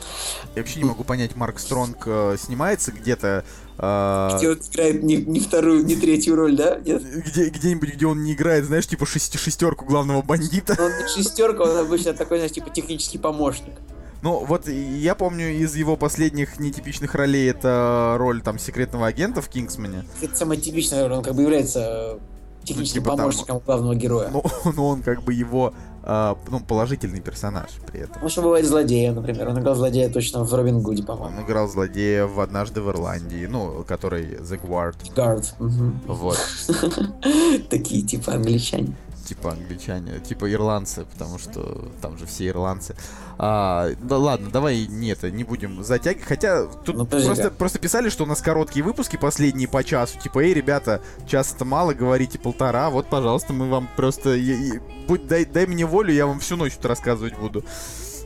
Я 0.56 0.62
вообще 0.62 0.80
не 0.80 0.86
могу 0.86 1.04
понять, 1.04 1.36
Марк 1.36 1.58
Стронг 1.60 1.98
э, 2.06 2.36
снимается 2.40 2.92
где-то... 2.92 3.44
э, 3.82 4.38
Где 4.38 4.50
он 4.50 4.58
играет 4.72 5.04
не, 5.04 5.18
не 5.18 5.40
вторую, 5.40 5.84
не 5.86 5.96
третью 5.96 6.36
роль, 6.36 6.56
да? 6.56 6.78
Нет? 6.86 7.04
где, 7.26 7.50
где-нибудь, 7.50 7.96
где 7.96 8.06
он 8.06 8.24
не 8.24 8.34
играет, 8.34 8.66
знаешь, 8.66 8.88
типа 8.88 9.06
шести, 9.06 9.38
шестерку 9.38 9.86
главного 9.86 10.22
бандита. 10.22 10.78
Он 10.80 10.92
не 10.92 11.08
шестерка, 11.08 11.64
он 11.64 11.78
обычно 11.78 12.14
такой, 12.14 12.38
знаешь, 12.38 12.54
типа 12.54 12.70
технический 12.70 13.18
помощник. 13.18 13.74
Ну, 14.22 14.46
вот 14.46 14.68
я 14.68 15.16
помню 15.16 15.50
из 15.50 15.76
его 15.76 15.98
последних 15.98 16.60
нетипичных 16.60 17.16
ролей 17.16 17.50
это 17.50 18.16
роль 18.20 18.42
там 18.42 18.60
секретного 18.60 19.08
агента 19.08 19.42
в 19.42 19.50
Кингсмане. 19.50 20.06
Это 20.22 20.36
самая 20.36 20.58
типичная 20.60 21.08
роль, 21.08 21.18
он 21.18 21.24
как 21.24 21.34
бы 21.34 21.42
является 21.42 21.80
э, 21.82 22.20
техническим 22.64 23.02
типа 23.02 23.16
там- 23.16 23.20
помощником 23.20 23.60
главного 23.66 23.96
героя. 23.96 24.30
Но, 24.30 24.44
но 24.76 24.88
он 24.90 25.02
как 25.02 25.24
бы 25.24 25.34
его, 25.34 25.74
э, 26.04 26.36
ну, 26.50 26.60
положительный 26.60 27.22
персонаж 27.22 27.70
при 27.92 28.02
этом. 28.02 28.26
Еще 28.26 28.42
бывает 28.42 28.66
злодеем, 28.66 29.16
например. 29.16 29.50
Он 29.50 29.60
играл 29.60 29.76
злодея 29.76 30.10
точно 30.10 30.44
в 30.44 30.54
Робин 30.54 30.82
Гуде, 30.82 31.04
по-моему. 31.04 31.38
Он 31.38 31.44
играл 31.46 31.68
злодея 31.68 32.26
в 32.26 32.40
«Однажды 32.40 32.82
в 32.82 32.90
Ирландии», 32.90 33.46
ну, 33.46 33.84
который 33.88 34.26
The 34.38 34.60
Guard. 34.62 35.14
Гард. 35.16 35.56
мгм. 35.60 36.02
Вот, 36.08 36.40
Такие 37.70 38.04
типа 38.04 38.34
англичане. 38.34 38.96
Типа 39.22 39.52
англичане, 39.52 40.20
типа 40.20 40.52
ирландцы, 40.52 41.06
потому 41.06 41.40
что 41.40 41.88
там 42.02 42.18
же 42.18 42.26
все 42.26 42.48
ирландцы. 42.48 42.96
А, 43.38 43.90
да 44.02 44.18
ладно, 44.18 44.50
давай 44.52 44.86
не 44.88 45.10
это, 45.10 45.32
не 45.32 45.44
будем 45.44 45.84
затягивать. 45.84 46.26
Хотя 46.28 46.66
тут 46.68 46.96
Ну, 46.96 47.06
подожди, 47.06 47.28
просто, 47.28 47.44
да. 47.46 47.50
просто 47.52 47.80
писали, 47.80 48.10
что 48.10 48.24
у 48.24 48.28
нас 48.28 48.42
короткие 48.42 48.84
выпуски, 48.84 49.18
последние 49.18 49.68
по 49.68 49.84
часу. 49.84 50.20
Типа, 50.20 50.40
эй, 50.40 50.54
ребята, 50.54 51.02
час 51.28 51.54
это 51.56 51.66
мало, 51.66 51.94
говорите 51.94 52.38
полтора. 52.40 52.90
Вот, 52.90 53.08
пожалуйста, 53.08 53.54
мы 53.54 53.70
вам 53.70 53.90
просто... 53.96 54.36
я- 54.36 54.58
я- 54.58 54.82
будь, 55.08 55.28
дай, 55.28 55.46
дай 55.46 55.66
мне 55.66 55.86
волю, 55.86 56.14
я 56.14 56.26
вам 56.28 56.40
всю 56.40 56.56
ночь 56.58 56.74
тут 56.76 56.86
рассказывать 56.86 57.38
буду 57.38 57.64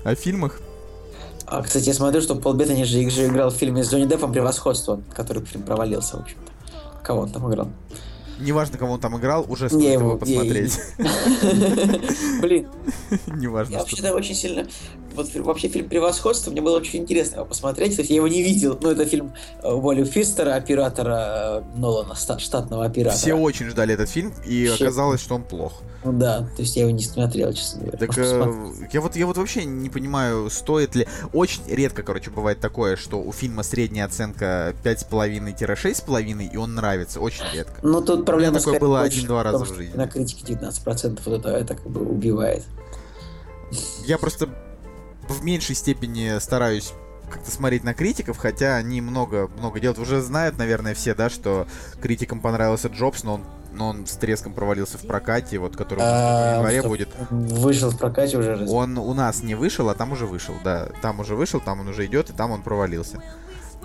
о 0.03 0.15
фильмах. 0.15 0.59
А, 1.47 1.61
кстати, 1.61 1.85
я 1.89 1.93
смотрю, 1.93 2.21
что 2.21 2.35
Пол 2.35 2.53
Беттани 2.53 2.83
же, 2.83 3.09
же 3.09 3.27
играл 3.27 3.51
в 3.51 3.55
фильме 3.55 3.83
с 3.83 3.91
Джонни 3.91 4.05
Деппом 4.07 4.31
«Превосходство», 4.31 5.01
который 5.15 5.45
фильм 5.45 5.63
провалился, 5.63 6.17
в 6.17 6.21
общем-то. 6.21 6.51
Кого 7.03 7.21
он 7.21 7.29
там 7.31 7.47
играл? 7.51 7.69
Неважно, 8.39 8.77
кого 8.77 8.93
он 8.93 8.99
там 8.99 9.17
играл, 9.17 9.45
уже 9.47 9.69
стоит 9.69 9.99
его, 9.99 10.17
посмотреть. 10.17 10.79
Блин, 12.41 12.67
Неважно, 13.27 13.73
я 13.73 13.79
вообще-то 13.79 14.13
очень 14.13 14.35
сильно... 14.35 14.67
Вот 15.15 15.33
вообще 15.35 15.67
фильм 15.67 15.89
«Превосходство» 15.89 16.51
мне 16.51 16.61
было 16.61 16.77
очень 16.77 17.01
интересно 17.01 17.37
его 17.37 17.45
посмотреть. 17.45 17.91
Кстати, 17.91 18.09
я 18.09 18.17
его 18.17 18.27
не 18.27 18.43
видел. 18.43 18.77
Ну, 18.81 18.91
это 18.91 19.05
фильм 19.05 19.33
э, 19.61 19.71
Уолли 19.71 20.03
Фистера, 20.03 20.55
оператора 20.55 21.63
э, 21.75 21.77
Нолана, 21.77 22.15
штатного 22.15 22.85
оператора. 22.85 23.17
Все 23.17 23.33
очень 23.33 23.69
ждали 23.69 23.93
этот 23.93 24.09
фильм, 24.09 24.33
и 24.45 24.67
Вообще. 24.67 24.85
оказалось, 24.85 25.21
что 25.21 25.35
он 25.35 25.43
плох. 25.43 25.81
Ну 26.03 26.13
да, 26.13 26.41
то 26.55 26.61
есть 26.61 26.75
я 26.75 26.83
его 26.83 26.91
не 26.91 27.03
смотрел, 27.03 27.51
честно 27.53 27.81
говоря. 27.81 27.97
Так 27.97 28.17
э, 28.17 28.87
я 28.91 29.01
вот 29.01 29.15
я 29.15 29.25
вот 29.25 29.37
вообще 29.37 29.65
не 29.65 29.89
понимаю, 29.89 30.49
стоит 30.51 30.93
ли. 30.95 31.07
Очень 31.33 31.63
редко, 31.67 32.03
короче, 32.03 32.29
бывает 32.29 32.59
такое, 32.59 32.95
что 32.95 33.19
у 33.19 33.31
фильма 33.31 33.63
средняя 33.63 34.05
оценка 34.05 34.75
5,5-6,5, 34.83 36.53
и 36.53 36.57
он 36.57 36.75
нравится. 36.75 37.19
Очень 37.19 37.45
редко. 37.53 37.73
Ну, 37.81 38.01
тут 38.01 38.25
проблема 38.25 38.59
такое 38.59 38.75
скорее 38.75 38.79
было 38.79 38.99
больше 38.99 39.17
один-два 39.17 39.43
раза 39.43 39.65
в 39.65 39.75
жизни. 39.75 39.95
На 39.95 40.07
критике 40.07 40.53
19% 40.53 41.19
вот 41.25 41.39
это, 41.39 41.49
это 41.49 41.73
как 41.73 41.87
бы 41.89 42.01
убивает. 42.01 42.63
Я 44.05 44.17
просто 44.17 44.49
в 45.29 45.43
меньшей 45.43 45.75
степени 45.75 46.39
стараюсь 46.39 46.93
как-то 47.29 47.51
смотреть 47.51 47.83
на 47.83 47.93
критиков, 47.93 48.37
хотя 48.37 48.75
они 48.75 49.01
много, 49.01 49.49
много 49.57 49.79
делают. 49.79 49.99
Уже 49.99 50.21
знают, 50.21 50.57
наверное, 50.57 50.93
все, 50.93 51.15
да, 51.15 51.29
что 51.29 51.67
критикам 52.01 52.39
понравился 52.39 52.87
Джобс, 52.87 53.23
но 53.23 53.35
он, 53.35 53.43
но 53.73 53.89
он 53.89 54.05
с 54.05 54.11
треском 54.11 54.53
провалился 54.53 54.97
в 54.97 55.07
прокате, 55.07 55.57
вот 55.57 55.75
который 55.75 55.99
нас 55.99 56.07
в 56.07 56.13
А, 56.13 56.55
январе 56.57 56.83
будет. 56.83 57.09
Вышел 57.31 57.89
в 57.89 57.97
прокате 57.97 58.37
уже 58.37 58.55
раз. 58.55 58.69
Он 58.69 58.97
у 58.97 59.13
нас 59.13 59.41
не 59.41 59.55
вышел, 59.55 59.89
а 59.89 59.95
там 59.95 60.11
уже 60.11 60.25
вышел, 60.27 60.53
да. 60.63 60.89
Там 61.01 61.19
уже 61.19 61.35
вышел, 61.35 61.59
там 61.59 61.79
он 61.79 61.87
уже 61.87 62.05
идет, 62.05 62.29
и 62.29 62.33
там 62.33 62.51
он 62.51 62.61
провалился. 62.61 63.21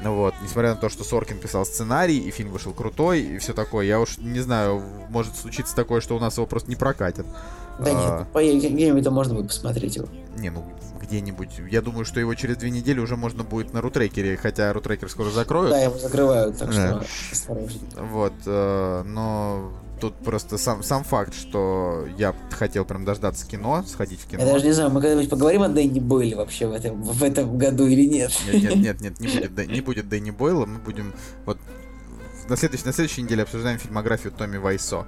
Ну 0.03 0.17
вот, 0.17 0.35
несмотря 0.43 0.71
на 0.71 0.77
то, 0.77 0.89
что 0.89 1.05
Соркин 1.05 1.39
писал 1.39 1.67
сценарий, 1.67 2.19
и 2.19 2.31
фильм 2.31 2.51
вышел 2.51 2.73
крутой, 2.73 3.21
и 3.21 3.39
все 3.39 3.53
такое, 3.53 3.85
я 3.85 4.01
уж 4.01 4.17
не 4.17 4.41
знаю, 4.41 4.83
может 5.11 5.37
случиться 5.37 5.77
такое, 5.77 6.01
что 6.01 6.17
у 6.17 6.19
нас 6.19 6.37
его 6.37 6.47
просто 6.47 6.71
не 6.71 6.77
прокатят. 6.77 7.27
Да 7.79 8.27
А, 8.35 8.43
нет, 8.43 8.73
где-нибудь 8.73 9.07
можно 9.09 9.35
будет 9.35 9.49
посмотреть 9.49 9.97
его. 9.97 10.09
Не, 10.37 10.51
ну, 10.51 10.65
где-нибудь. 11.01 11.61
Я 11.71 11.83
думаю, 11.83 12.05
что 12.05 12.21
его 12.21 12.35
через 12.35 12.57
две 12.57 12.71
недели 12.71 13.01
уже 13.01 13.17
можно 13.17 13.45
будет 13.45 13.73
на 13.73 13.81
рутрекере, 13.81 14.37
хотя 14.37 14.73
рутрекер 14.73 15.09
скоро 15.11 15.31
закроют. 15.31 15.71
Да, 15.71 15.81
его 15.81 15.99
закрывают, 15.99 16.59
так 16.59 16.71
Да. 16.75 17.03
что. 17.33 17.69
Вот, 17.97 18.33
э, 18.47 19.03
но 19.05 19.73
тут 20.01 20.15
просто 20.17 20.59
сам, 20.59 20.83
сам 20.83 21.05
факт, 21.05 21.35
что 21.35 22.07
я 22.17 22.35
хотел 22.51 22.85
прям 22.85 23.05
дождаться 23.05 23.47
кино, 23.47 23.85
сходить 23.87 24.21
в 24.21 24.27
кино. 24.27 24.45
Я 24.45 24.53
даже 24.53 24.65
не 24.65 24.73
знаю, 24.73 24.91
мы 24.91 25.01
когда-нибудь 25.01 25.31
поговорим 25.31 25.63
о 25.63 25.69
Дэнни 25.69 26.01
Бойле 26.01 26.37
вообще 26.37 26.67
в 26.67 26.73
этом, 26.73 27.03
в 27.03 27.23
этом 27.23 27.59
году 27.59 27.87
или 27.87 28.07
нет. 28.07 28.33
Нет, 28.53 28.77
нет, 28.77 29.01
нет, 29.01 29.01
нет, 29.01 29.21
не 29.21 29.29
будет, 29.29 29.69
не 29.69 29.81
будет 29.81 30.09
Дэнни 30.09 30.31
Бойла, 30.31 30.67
мы 30.67 30.79
будем 30.79 31.13
вот 31.45 31.59
на 32.49 32.57
следующей, 32.57 32.85
на 32.87 32.93
следующей 32.93 33.23
неделе 33.23 33.45
обсуждаем 33.45 33.79
фильмографию 33.79 34.33
Томми 34.33 34.57
Вайсо. 34.57 35.07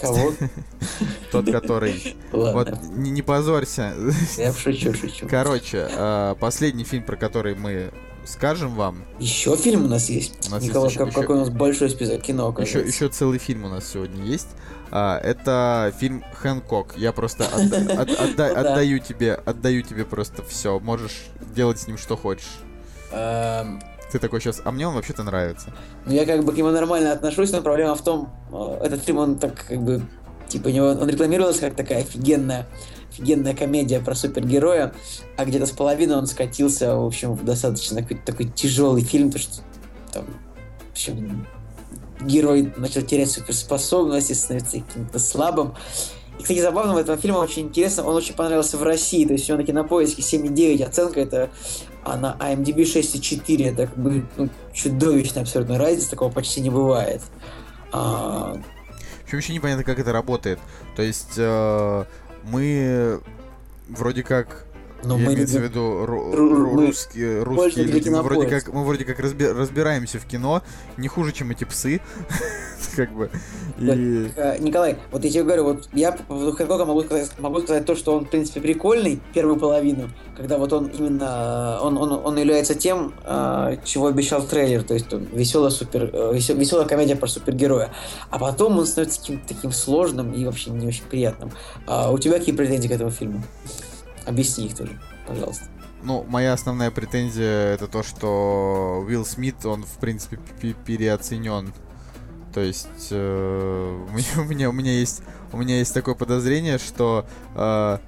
Кого? 0.00 0.32
Тот, 1.32 1.50
который... 1.50 2.16
Вот, 2.32 2.68
не, 2.92 3.22
позорься. 3.22 3.92
я 4.36 4.52
шучу, 4.52 4.94
шучу. 4.94 5.26
Короче, 5.28 5.88
э, 5.90 6.34
последний 6.40 6.84
фильм, 6.84 7.04
про 7.04 7.16
который 7.16 7.54
мы 7.54 7.92
скажем 8.24 8.74
вам, 8.74 9.04
Еще 9.18 9.56
фильм 9.56 9.84
у 9.84 9.88
нас 9.88 10.08
есть. 10.08 10.48
У 10.48 10.50
нас 10.50 10.62
есть 10.62 10.68
Николай, 10.68 10.88
еще- 10.90 10.98
как- 10.98 11.08
еще- 11.08 11.20
какой 11.20 11.36
у 11.36 11.38
нас 11.40 11.50
большой 11.50 11.90
список 11.90 12.22
кино, 12.22 12.44
еще, 12.44 12.50
оказывается. 12.52 12.92
еще 13.04 13.08
целый 13.08 13.38
фильм 13.38 13.64
у 13.64 13.68
нас 13.68 13.88
сегодня 13.88 14.24
есть. 14.24 14.48
А, 14.92 15.18
это 15.18 15.94
фильм 15.98 16.24
Хэнкок. 16.34 16.94
Я 16.96 17.12
просто 17.12 17.44
отда- 17.52 18.00
от- 18.02 18.10
отда- 18.10 18.54
да. 18.54 18.60
отдаю 18.60 18.98
тебе, 18.98 19.34
отдаю 19.34 19.82
тебе 19.82 20.04
просто 20.04 20.42
все. 20.42 20.78
Можешь 20.80 21.24
делать 21.54 21.80
с 21.80 21.86
ним 21.86 21.96
что 21.98 22.16
хочешь. 22.16 22.58
Ты 24.10 24.18
такой 24.18 24.40
сейчас, 24.40 24.60
а 24.64 24.72
мне 24.72 24.88
он 24.88 24.94
вообще-то 24.94 25.22
нравится. 25.22 25.72
Ну, 26.04 26.12
я 26.12 26.26
как 26.26 26.44
бы 26.44 26.52
к 26.52 26.56
нему 26.56 26.70
нормально 26.70 27.12
отношусь, 27.12 27.52
но 27.52 27.62
проблема 27.62 27.94
в 27.94 28.02
том, 28.02 28.32
э, 28.52 28.80
этот 28.82 29.04
фильм, 29.04 29.18
он 29.18 29.38
так 29.38 29.66
как 29.66 29.80
бы, 29.82 30.02
типа, 30.48 30.68
него, 30.68 30.86
он 30.86 31.08
рекламировался 31.08 31.60
как 31.60 31.76
такая 31.76 32.00
офигенная, 32.00 32.66
офигенная 33.10 33.54
комедия 33.54 34.00
про 34.00 34.14
супергероя, 34.14 34.92
а 35.36 35.44
где-то 35.44 35.66
с 35.66 35.70
половины 35.70 36.16
он 36.16 36.26
скатился, 36.26 36.96
в 36.96 37.06
общем, 37.06 37.34
в 37.34 37.44
достаточно 37.44 38.02
какой-то 38.02 38.24
такой 38.24 38.46
тяжелый 38.46 39.02
фильм, 39.02 39.30
то 39.30 39.38
что 39.38 39.62
там, 40.12 40.26
в 40.88 40.92
общем, 40.92 41.46
герой 42.20 42.72
начал 42.76 43.02
терять 43.02 43.30
суперспособности, 43.30 44.32
становиться 44.32 44.80
каким-то 44.80 45.18
слабым. 45.18 45.74
И, 46.38 46.42
кстати, 46.42 46.60
забавно 46.60 46.94
в 46.94 46.96
этом 46.96 47.18
фильме 47.18 47.38
очень 47.38 47.64
интересно, 47.64 48.04
он 48.04 48.16
очень 48.16 48.34
понравился 48.34 48.76
в 48.76 48.82
России, 48.82 49.26
то 49.26 49.34
есть 49.34 49.48
у 49.50 49.56
него 49.56 49.72
на 49.72 49.84
поиске 49.84 50.22
7,9 50.22 50.82
оценка, 50.84 51.20
это 51.20 51.50
а 52.04 52.16
на 52.16 52.36
IMDb 52.38 52.82
6,4, 52.82 53.72
это 53.72 53.86
как 53.86 53.96
бы 53.96 54.26
ну, 54.36 54.48
чудовищная 54.72 55.42
абсолютно 55.42 55.78
разница, 55.78 56.10
такого 56.10 56.30
почти 56.30 56.60
не 56.60 56.70
бывает. 56.70 57.22
А, 57.92 58.56
Причем 59.24 59.38
еще 59.38 59.52
непонятно, 59.52 59.84
как 59.84 59.98
это 59.98 60.12
работает. 60.12 60.58
То 60.96 61.02
есть 61.02 61.34
э, 61.36 62.04
мы 62.44 63.20
вроде 63.88 64.22
как 64.22 64.66
но 65.04 65.18
я 65.18 65.26
мы 65.26 65.34
имеется 65.34 65.58
в 65.58 65.62
не- 65.62 65.68
виду 65.68 65.80
ру- 66.04 66.34
ру- 66.34 66.86
русские, 66.86 67.42
русские 67.42 67.84
люди, 67.86 68.08
мы 68.08 68.22
вроде 68.22 68.46
как, 68.48 68.72
мы 68.72 68.84
вроде 68.84 69.04
как 69.04 69.18
разби- 69.20 69.52
разбираемся 69.52 70.18
в 70.18 70.24
кино 70.26 70.62
не 70.96 71.08
хуже, 71.08 71.32
чем 71.32 71.50
эти 71.50 71.64
псы, 71.64 72.00
как 72.96 73.12
бы. 73.12 73.30
И 73.78 74.30
Э, 74.36 74.58
Николай, 74.58 74.96
вот 75.10 75.24
я 75.24 75.30
тебе 75.30 75.44
говорю, 75.44 75.64
вот 75.64 75.88
я 75.92 76.12
Хэнкока 76.28 76.84
могу 76.84 77.02
сказать, 77.02 77.30
могу 77.38 77.60
сказать 77.60 77.86
то, 77.86 77.96
что 77.96 78.14
он, 78.16 78.26
в 78.26 78.28
принципе, 78.30 78.60
прикольный 78.60 79.20
первую 79.32 79.56
половину, 79.58 80.10
когда 80.36 80.58
вот 80.58 80.72
он 80.72 80.86
именно, 80.86 81.78
он, 81.82 81.96
он, 81.96 82.12
он 82.12 82.36
является 82.38 82.74
тем, 82.74 83.14
э, 83.24 83.76
чего 83.84 84.06
обещал 84.08 84.42
трейлер, 84.42 84.82
то 84.82 84.94
есть 84.94 85.06
веселая 85.32 85.70
супер, 85.70 86.06
веселая 86.34 86.86
комедия 86.86 87.16
про 87.16 87.26
супергероя. 87.26 87.90
А 88.30 88.38
потом 88.38 88.78
он 88.78 88.86
становится 88.86 89.20
каким-то 89.20 89.48
таким 89.48 89.72
сложным 89.72 90.32
и 90.32 90.44
вообще 90.44 90.70
не 90.70 90.86
очень 90.86 91.04
приятным. 91.04 91.50
А 91.86 92.10
у 92.12 92.18
тебя 92.18 92.38
какие 92.38 92.54
претензии 92.54 92.88
к 92.88 92.92
этому 92.92 93.10
фильму? 93.10 93.42
Объясни 94.26 94.66
их 94.66 94.76
тоже, 94.76 94.98
пожалуйста. 95.26 95.64
Ну, 96.02 96.24
моя 96.28 96.54
основная 96.54 96.90
претензия 96.90 97.74
это 97.74 97.86
то, 97.86 98.02
что 98.02 99.04
Уилл 99.06 99.24
Смит, 99.26 99.66
он, 99.66 99.84
в 99.84 99.98
принципе, 99.98 100.38
пе- 100.60 100.72
переоценен. 100.72 101.72
То 102.54 102.60
есть, 102.60 103.08
э, 103.10 104.06
у, 104.08 104.12
меня, 104.12 104.28
у, 104.38 104.44
меня, 104.44 104.70
у 104.70 104.72
меня 104.72 104.92
есть 104.92 105.22
у 105.52 105.56
меня 105.56 105.78
есть 105.78 105.92
такое 105.92 106.14
подозрение, 106.14 106.78
что 106.78 107.26
э, 107.54 107.98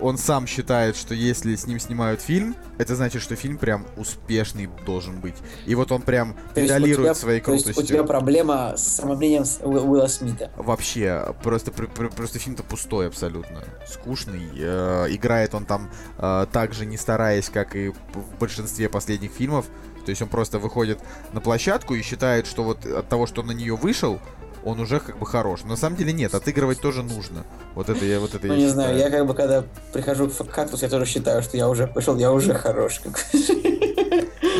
он 0.00 0.18
сам 0.18 0.46
считает, 0.46 0.96
что 0.96 1.14
если 1.14 1.54
с 1.54 1.66
ним 1.66 1.78
снимают 1.78 2.20
фильм, 2.20 2.56
это 2.78 2.94
значит, 2.96 3.22
что 3.22 3.36
фильм 3.36 3.58
прям 3.58 3.86
успешный 3.96 4.68
должен 4.86 5.20
быть. 5.20 5.36
И 5.66 5.74
вот 5.74 5.92
он 5.92 6.02
прям 6.02 6.36
педалирует 6.54 7.16
своей 7.16 7.40
то 7.40 7.52
есть 7.52 7.64
крутостью. 7.64 7.84
у 7.84 7.98
тебя 7.98 8.04
проблема 8.06 8.74
с 8.76 8.96
самомнением 8.96 9.44
Уилла 9.62 10.06
Смита. 10.06 10.50
Вообще, 10.56 11.34
просто, 11.42 11.70
пр- 11.70 11.88
пр- 11.88 12.10
просто 12.10 12.38
фильм-то 12.38 12.62
пустой 12.62 13.08
абсолютно. 13.08 13.62
Скучный. 13.86 14.50
Э, 14.56 15.06
играет 15.10 15.54
он 15.54 15.64
там 15.64 15.90
э, 16.18 16.46
так 16.50 16.72
же 16.72 16.86
не 16.86 16.96
стараясь, 16.96 17.48
как 17.48 17.76
и 17.76 17.88
в 17.88 18.38
большинстве 18.38 18.88
последних 18.88 19.32
фильмов. 19.32 19.66
То 20.04 20.10
есть 20.10 20.22
он 20.22 20.28
просто 20.28 20.58
выходит 20.58 20.98
на 21.32 21.40
площадку 21.40 21.94
и 21.94 22.02
считает, 22.02 22.46
что 22.46 22.64
вот 22.64 22.86
от 22.86 23.08
того, 23.08 23.26
что 23.26 23.42
он 23.42 23.48
на 23.48 23.52
нее 23.52 23.76
вышел, 23.76 24.18
он 24.64 24.80
уже 24.80 25.00
как 25.00 25.18
бы 25.18 25.26
хорош. 25.26 25.60
Но 25.64 25.70
на 25.70 25.76
самом 25.76 25.96
деле 25.96 26.12
нет, 26.12 26.34
отыгрывать 26.34 26.80
тоже 26.80 27.02
нужно. 27.02 27.44
Вот 27.74 27.88
это 27.88 28.04
я 28.04 28.20
вот 28.20 28.34
это 28.34 28.46
Ну, 28.46 28.54
я 28.54 28.58
не 28.60 28.68
знаю, 28.68 28.94
считаю. 28.94 29.12
я 29.12 29.18
как 29.18 29.26
бы, 29.26 29.34
когда 29.34 29.64
прихожу 29.92 30.28
в 30.28 30.44
кактус, 30.44 30.82
я 30.82 30.88
тоже 30.88 31.06
считаю, 31.06 31.42
что 31.42 31.56
я 31.56 31.68
уже 31.68 31.86
пошел, 31.86 32.16
я 32.16 32.32
уже 32.32 32.54
хорош. 32.54 33.00
как. 33.00 33.18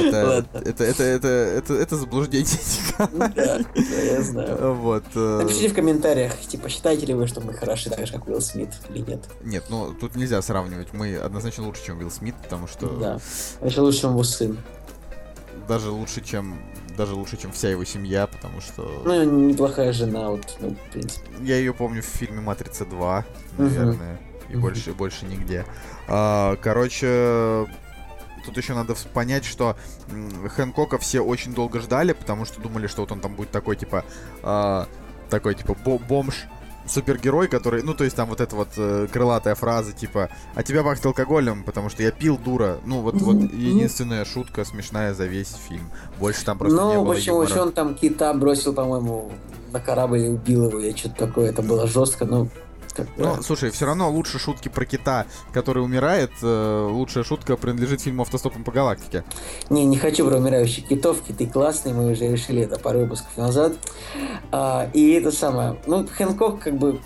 Это, 0.03 0.47
это, 0.65 0.85
это, 0.85 1.03
это, 1.03 1.29
это, 1.29 1.75
это 1.75 1.97
заблуждение. 1.97 2.47
Да, 3.11 3.29
да, 3.35 3.61
я 4.03 4.23
знаю. 4.23 4.75
Вот. 4.75 5.05
э, 5.15 5.41
Напишите 5.43 5.69
в 5.69 5.75
комментариях, 5.75 6.39
типа, 6.39 6.69
считаете 6.69 7.07
ли 7.07 7.15
вы, 7.15 7.27
что 7.27 7.41
мы 7.41 7.55
хороши 7.55 7.89
так 7.89 8.07
же, 8.07 8.13
как 8.13 8.29
Уилл 8.29 8.41
Смит, 8.43 8.69
или 8.91 8.99
нет. 8.99 9.25
Нет, 9.43 9.65
ну 9.71 9.95
тут 9.99 10.17
нельзя 10.17 10.43
сравнивать. 10.43 10.93
Мы 10.93 11.17
однозначно 11.17 11.65
лучше, 11.65 11.85
чем 11.87 11.99
Уилл 11.99 12.11
Смит, 12.11 12.35
потому 12.43 12.67
что 12.67 12.89
Да. 12.89 13.19
Еще 13.67 13.81
лучше, 13.81 14.01
чем 14.01 14.11
его 14.11 14.23
сын. 14.23 14.59
Даже 15.71 15.91
лучше, 15.91 16.21
чем 16.21 16.61
даже 16.97 17.15
лучше, 17.15 17.37
чем 17.37 17.53
вся 17.53 17.71
его 17.71 17.85
семья, 17.85 18.27
потому 18.27 18.61
что 18.61 19.03
Ну, 19.05 19.23
неплохая 19.51 19.93
жена, 19.93 20.31
вот, 20.31 20.57
ну, 20.61 20.71
в 20.75 20.91
принципе. 20.93 21.29
я 21.43 21.57
ее 21.57 21.73
помню 21.73 22.03
в 22.03 22.07
фильме 22.07 22.41
Матрица 22.41 22.85
2, 22.85 23.25
Мгм. 23.57 23.65
наверное, 23.69 24.21
и 24.49 24.53
Мгм. 24.55 24.61
больше 24.63 24.93
больше 24.93 25.27
нигде. 25.27 25.65
А, 26.09 26.57
короче, 26.57 27.67
тут 28.45 28.57
еще 28.57 28.75
надо 28.75 28.97
понять, 29.15 29.45
что 29.45 29.77
Хэнкока 30.57 30.99
все 30.99 31.21
очень 31.21 31.55
долго 31.55 31.79
ждали, 31.79 32.15
потому 32.15 32.45
что 32.45 32.61
думали, 32.61 32.89
что 32.89 33.03
вот 33.03 33.13
он 33.13 33.21
там 33.21 33.37
будет 33.37 33.53
такой 33.53 33.77
типа 33.77 34.05
а, 34.43 34.89
такой 35.31 35.55
типа 35.55 35.77
бо- 35.85 35.99
бомж 36.01 36.47
супергерой, 36.87 37.49
который, 37.49 37.83
ну, 37.83 37.95
то 37.95 38.05
есть 38.05 38.17
там 38.17 38.29
вот 38.29 38.41
эта 38.41 38.57
вот 38.57 38.69
э, 38.77 39.07
крылатая 39.13 39.55
фраза, 39.55 39.93
типа, 39.93 40.29
а 40.55 40.63
тебя 40.63 40.83
пахнет 40.83 41.07
алкоголем, 41.07 41.63
потому 41.65 41.89
что 41.91 42.03
я 42.03 42.11
пил, 42.11 42.37
дура. 42.39 42.79
Ну, 42.85 43.01
вот, 43.01 43.15
вот 43.17 43.37
единственная 43.37 44.25
шутка 44.25 44.65
смешная 44.65 45.15
за 45.15 45.27
весь 45.27 45.55
фильм. 45.69 45.89
Больше 46.19 46.45
там 46.45 46.59
просто 46.59 46.77
не 46.77 46.83
Ну, 46.95 47.05
было 47.05 47.15
почему 47.15 47.37
юмора. 47.37 47.51
еще 47.51 47.61
он 47.63 47.73
там 47.73 47.95
кита 47.95 48.33
бросил, 48.35 48.73
по-моему, 48.73 49.31
на 49.73 49.81
корабль 49.81 50.19
и 50.19 50.29
убил 50.29 50.69
его, 50.69 50.81
или 50.81 50.97
что-то 50.97 51.27
такое, 51.27 51.51
это 51.51 51.63
было 51.63 51.87
жестко, 51.87 52.25
ну, 52.25 52.49
как 52.93 53.07
бы, 53.07 53.13
Ну, 53.17 53.43
слушай, 53.43 53.71
все 53.71 53.87
равно 53.87 54.11
лучше 54.11 54.39
шутки 54.39 54.69
про 54.69 54.85
кита, 54.85 55.27
который 55.53 55.83
умирает, 55.83 56.31
э, 56.43 56.89
лучшая 56.91 57.25
шутка 57.25 57.57
принадлежит 57.57 58.01
фильму 58.01 58.23
«Автостопом 58.23 58.65
по 58.65 58.73
галактике». 58.73 59.25
Не, 59.69 59.85
не 59.85 59.99
хочу 59.99 60.27
про 60.27 60.37
умирающих 60.37 60.89
китов, 60.89 61.23
киты 61.23 61.47
классные, 61.47 61.95
мы 61.95 62.11
уже 62.13 62.31
решили 62.31 62.63
это 62.63 62.79
пару 62.79 63.01
выпусков 63.01 63.37
назад. 63.37 63.75
А, 64.53 64.89
и 64.93 65.13
это 65.13 65.33
самое, 65.33 65.77
ну, 65.87 66.07
Хэнкок 66.07 66.61
как 66.61 66.77
бы... 66.77 67.01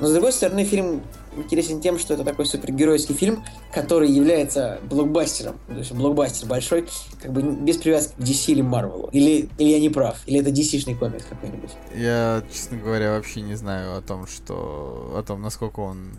Но 0.00 0.08
с 0.08 0.12
другой 0.12 0.32
стороны, 0.32 0.64
фильм 0.64 1.02
интересен 1.36 1.80
тем, 1.80 1.98
что 1.98 2.14
это 2.14 2.24
такой 2.24 2.46
супергеройский 2.46 3.14
фильм, 3.14 3.44
который 3.72 4.10
является 4.10 4.80
блокбастером. 4.84 5.58
То 5.66 5.74
есть 5.78 5.92
блокбастер 5.92 6.48
большой, 6.48 6.88
как 7.20 7.32
бы 7.32 7.42
без 7.42 7.76
привязки 7.76 8.14
к 8.16 8.20
DC 8.20 8.52
или 8.52 8.62
Marvel. 8.62 9.08
Или, 9.12 9.48
или 9.58 9.68
я 9.68 9.80
не 9.80 9.88
прав, 9.88 10.20
или 10.26 10.40
это 10.40 10.50
DC-шный 10.50 10.96
комикс 10.96 11.24
какой-нибудь. 11.24 11.70
Я, 11.94 12.42
честно 12.52 12.78
говоря, 12.78 13.12
вообще 13.12 13.40
не 13.40 13.54
знаю 13.54 13.96
о 13.96 14.02
том, 14.02 14.26
что... 14.26 15.14
о 15.16 15.22
том, 15.22 15.42
насколько 15.42 15.80
он... 15.80 16.12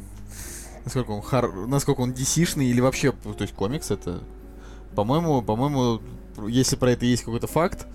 Насколько 0.86 1.12
он, 1.12 1.22
хар... 1.22 1.52
насколько 1.68 2.02
он 2.02 2.12
DC-шный 2.12 2.66
или 2.66 2.82
вообще, 2.82 3.12
то 3.12 3.36
есть 3.40 3.54
комикс 3.54 3.92
это... 3.92 4.22
По-моему, 4.96 5.42
по-моему, 5.42 6.02
если 6.48 6.76
про 6.76 6.92
это 6.92 7.06
есть 7.06 7.24
какой-то 7.24 7.48
факт, 7.48 7.88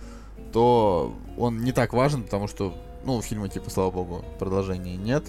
то 0.52 1.14
он 1.36 1.62
не 1.62 1.72
так 1.72 1.92
важен, 1.92 2.24
потому 2.24 2.48
что, 2.48 2.74
ну, 3.04 3.20
фильма, 3.22 3.48
типа, 3.48 3.70
слава 3.70 3.90
богу, 3.90 4.24
продолжения 4.38 4.96
нет. 4.96 5.24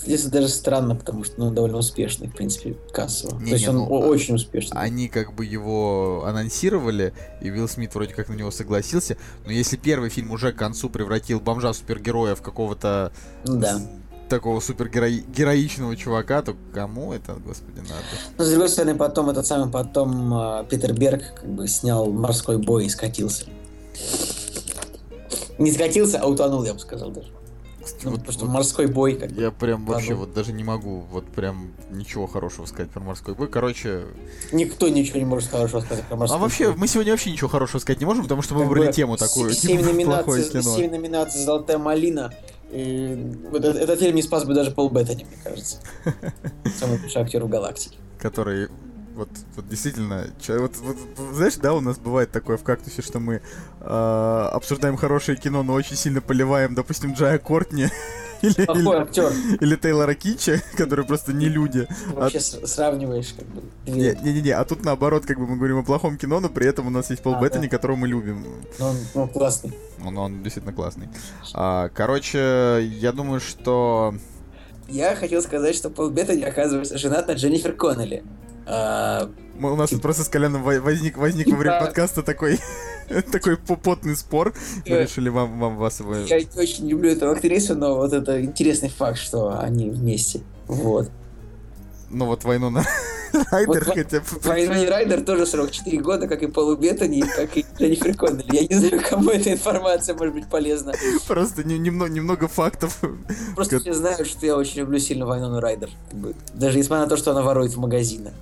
Здесь 0.00 0.24
даже 0.24 0.48
странно, 0.48 0.96
потому 0.96 1.22
что 1.22 1.34
ну, 1.38 1.46
он 1.46 1.54
довольно 1.54 1.78
успешный, 1.78 2.26
в 2.26 2.34
принципе, 2.34 2.76
кассово. 2.92 3.38
Не, 3.38 3.50
То 3.50 3.52
есть 3.52 3.64
не, 3.64 3.70
он 3.70 3.76
ну, 3.76 3.86
а- 3.86 4.06
очень 4.08 4.34
успешный. 4.34 4.76
Они 4.80 5.08
как 5.08 5.32
бы 5.34 5.44
его 5.44 6.24
анонсировали, 6.26 7.14
и 7.40 7.50
Уилл 7.50 7.68
Смит 7.68 7.94
вроде 7.94 8.12
как 8.12 8.28
на 8.28 8.34
него 8.34 8.50
согласился. 8.50 9.16
Но 9.46 9.52
если 9.52 9.76
первый 9.76 10.10
фильм 10.10 10.32
уже 10.32 10.52
к 10.52 10.56
концу 10.56 10.90
превратил 10.90 11.38
бомжа-супергероя 11.40 12.34
в 12.34 12.42
какого-то 12.42 13.12
Ну 13.44 13.58
да. 13.60 13.80
такого 14.28 14.58
супергероичного 14.58 15.96
чувака, 15.96 16.42
то 16.42 16.56
кому 16.74 17.12
это, 17.12 17.34
господи, 17.34 17.78
надо? 17.78 18.02
Но 18.38 18.44
с 18.44 18.48
другой 18.50 18.68
стороны, 18.70 18.96
потом 18.96 19.30
этот 19.30 19.46
самый 19.46 19.70
потом 19.70 20.34
э, 20.34 20.64
Питер 20.68 20.94
Берг 20.94 21.22
как 21.36 21.48
бы 21.48 21.68
снял 21.68 22.10
морской 22.10 22.58
бой 22.58 22.86
и 22.86 22.88
скатился. 22.88 23.44
Не 25.58 25.70
скатился, 25.70 26.18
а 26.18 26.26
утонул, 26.26 26.64
я 26.64 26.74
бы 26.74 26.80
сказал 26.80 27.10
даже. 27.12 27.28
Ну, 28.04 28.10
Вот- 28.12 28.32
что 28.32 28.44
вот 28.46 28.52
морской 28.54 28.86
бой, 28.86 29.14
как 29.14 29.30
я 29.32 29.50
прям 29.50 29.84
вообще 29.86 30.14
вот 30.14 30.32
даже 30.34 30.52
не 30.52 30.64
могу 30.64 31.00
вот 31.10 31.26
прям 31.26 31.72
ничего 31.90 32.26
хорошего 32.26 32.66
сказать 32.66 32.90
про 32.90 33.00
морской 33.00 33.34
бой. 33.34 33.48
Короче, 33.48 34.04
Никто 34.52 34.88
ничего 34.88 35.18
не 35.18 35.24
может 35.24 35.50
хорошего 35.50 35.80
сказать 35.80 36.04
про 36.06 36.16
морской 36.16 36.38
а 36.38 36.40
вообще 36.42 36.68
бой. 36.68 36.76
мы 36.78 36.88
сегодня 36.88 37.12
вообще 37.12 37.30
ничего 37.32 37.48
хорошего 37.48 37.80
сказать 37.80 38.00
не 38.00 38.06
можем, 38.06 38.22
потому 38.22 38.42
что 38.42 38.54
мы 38.54 38.60
Как 38.60 38.68
выбрали 38.68 38.86
бы 38.88 38.92
тему 38.92 39.16
такую, 39.16 39.52
Семь 39.52 39.78
типа, 39.78 39.82
плохое 39.82 39.94
номинаций, 40.44 40.62
семь 40.62 40.90
номинаций 40.90 41.44
«Золотая 41.44 41.78
малина». 41.78 42.32
И 42.70 43.36
этот, 43.52 43.76
этот 43.76 43.98
фильм 44.00 44.14
не 44.16 44.22
спас 44.22 44.44
бы 44.44 44.54
даже 44.54 44.70
Пол 44.70 44.88
Беттани, 44.88 45.24
мне 45.24 45.36
кажется. 45.44 45.76
Самый 46.78 47.00
лучший 47.02 47.20
актер 47.20 47.44
в 47.44 47.48
галактике. 47.48 47.96
который 48.18 48.68
вот, 49.14 49.28
вот 49.56 49.68
действительно, 49.68 50.26
чё- 50.40 50.60
вот, 50.60 50.76
вот, 50.78 50.96
знаешь, 51.34 51.56
да, 51.56 51.74
у 51.74 51.80
нас 51.80 51.98
бывает 51.98 52.30
такое 52.30 52.56
в 52.56 52.62
кактусе, 52.62 53.02
что 53.02 53.20
мы 53.20 53.40
э, 53.80 54.48
обсуждаем 54.52 54.96
хорошее 54.96 55.36
кино, 55.38 55.62
но 55.62 55.74
очень 55.74 55.96
сильно 55.96 56.20
поливаем, 56.20 56.74
допустим, 56.74 57.12
Джая 57.14 57.38
Кортни 57.38 57.88
или, 58.42 58.64
Плохой 58.66 58.82
или, 58.82 59.02
актер. 59.02 59.32
или 59.60 59.76
Тейлора 59.76 60.14
Китча, 60.14 60.60
которые 60.76 61.06
просто 61.06 61.32
не 61.32 61.46
люди. 61.48 61.86
Ты 62.08 62.14
вообще 62.14 62.40
с- 62.40 62.66
сравниваешь 62.66 63.34
как 63.36 63.46
бы. 63.46 63.62
Не-не-не, 63.86 64.50
а 64.50 64.64
тут 64.64 64.84
наоборот, 64.84 65.26
как 65.26 65.38
бы 65.38 65.46
мы 65.46 65.56
говорим 65.56 65.78
о 65.78 65.82
плохом 65.84 66.16
кино, 66.16 66.40
но 66.40 66.48
при 66.48 66.66
этом 66.66 66.86
у 66.86 66.90
нас 66.90 67.10
есть 67.10 67.22
Пол 67.22 67.34
А, 67.36 67.40
Беттани, 67.40 67.66
да. 67.68 67.76
которого 67.76 67.96
мы 67.96 68.08
любим. 68.08 68.44
Но 68.78 68.90
он, 68.90 68.96
ну, 69.14 69.28
классный. 69.28 69.72
Он, 70.04 70.16
он 70.18 70.42
действительно 70.42 70.74
классный. 70.74 71.08
А, 71.54 71.88
короче, 71.90 72.78
я 73.00 73.12
думаю, 73.12 73.40
что... 73.40 74.14
Я 74.88 75.14
хотел 75.16 75.40
сказать, 75.42 75.74
что 75.76 75.88
Пол 75.90 76.10
Беттани, 76.10 76.42
оказывается, 76.42 76.98
женат 76.98 77.28
на 77.28 77.32
Дженнифер 77.32 77.72
Коннелли. 77.72 78.24
А, 78.66 79.28
Мы, 79.58 79.72
у 79.72 79.76
нас 79.76 79.90
тут 79.90 80.02
просто 80.02 80.24
с 80.24 80.28
Коляном 80.28 80.62
во- 80.62 80.80
возник, 80.80 81.16
возник 81.18 81.48
во 81.48 81.56
время 81.56 81.80
подкаста 81.80 82.22
такой, 82.22 82.58
такой 83.32 83.56
по- 83.56 83.76
потный 83.76 84.16
спор. 84.16 84.54
Мы 84.86 84.92
Э, 84.96 85.02
решили 85.02 85.28
вам, 85.28 85.58
вам 85.58 85.76
вас 85.76 86.00
его... 86.00 86.14
Я 86.16 86.40
не 86.40 86.48
очень 86.56 86.88
люблю 86.88 87.10
эту 87.10 87.30
актрису, 87.30 87.74
но 87.74 87.96
вот 87.96 88.12
это 88.12 88.42
интересный 88.42 88.88
факт, 88.88 89.18
что 89.18 89.58
они 89.58 89.90
вместе. 89.90 90.40
Вот. 90.68 91.10
Ну 92.10 92.26
вот 92.26 92.44
войну 92.44 92.68
на 92.70 92.84
Райдер 93.50 93.66
Вот 93.86 93.94
хотя 93.94 94.20
бы. 94.20 94.26
Вайнон 94.42 94.86
Райдер 94.86 95.22
тоже 95.22 95.46
срок 95.46 95.70
4 95.70 95.98
года, 96.02 96.28
как 96.28 96.42
и 96.42 96.46
Полу 96.46 96.76
Беттани, 96.76 97.22
как 97.22 97.56
и 97.56 97.64
Дженнифер 97.78 98.14
Коннелли. 98.14 98.54
Я 98.54 98.66
не 98.66 98.74
знаю, 98.74 99.02
кому 99.08 99.30
эта 99.30 99.50
информация 99.54 100.14
может 100.14 100.34
быть 100.34 100.46
полезна. 100.48 100.92
Просто 101.26 101.64
не- 101.64 101.78
немного, 101.78 102.10
немного 102.12 102.48
фактов. 102.48 103.00
Просто 103.54 103.80
все 103.80 103.94
знают, 103.94 104.28
что 104.28 104.44
я 104.44 104.56
очень 104.56 104.80
люблю 104.80 104.98
сильно 104.98 105.24
Вайнону 105.24 105.60
Райдер. 105.60 105.88
Даже 106.52 106.76
несмотря 106.78 107.04
на 107.04 107.08
то, 107.08 107.16
что 107.16 107.30
она 107.30 107.40
ворует 107.40 107.72
в 107.72 107.78
магазинах. 107.78 108.34